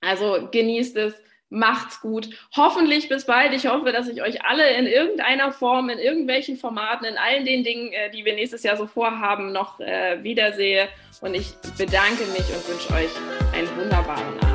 Also 0.06 0.48
genießt 0.50 0.96
es, 0.96 1.14
macht's 1.50 2.00
gut. 2.00 2.28
Hoffentlich 2.56 3.08
bis 3.08 3.24
bald. 3.24 3.52
Ich 3.52 3.66
hoffe, 3.66 3.92
dass 3.92 4.08
ich 4.08 4.22
euch 4.22 4.44
alle 4.44 4.68
in 4.76 4.86
irgendeiner 4.86 5.52
Form, 5.52 5.88
in 5.88 5.98
irgendwelchen 5.98 6.56
Formaten, 6.56 7.06
in 7.06 7.16
allen 7.16 7.44
den 7.44 7.64
Dingen, 7.64 7.92
äh, 7.92 8.10
die 8.10 8.24
wir 8.24 8.34
nächstes 8.34 8.62
Jahr 8.62 8.76
so 8.76 8.86
vorhaben, 8.86 9.52
noch 9.52 9.80
äh, 9.80 10.22
wiedersehe. 10.22 10.88
Und 11.20 11.34
ich 11.34 11.54
bedanke 11.78 12.24
mich 12.32 12.48
und 12.48 12.68
wünsche 12.68 12.92
euch 12.92 13.10
einen 13.54 13.68
wunderbaren 13.76 14.40
Abend. 14.40 14.53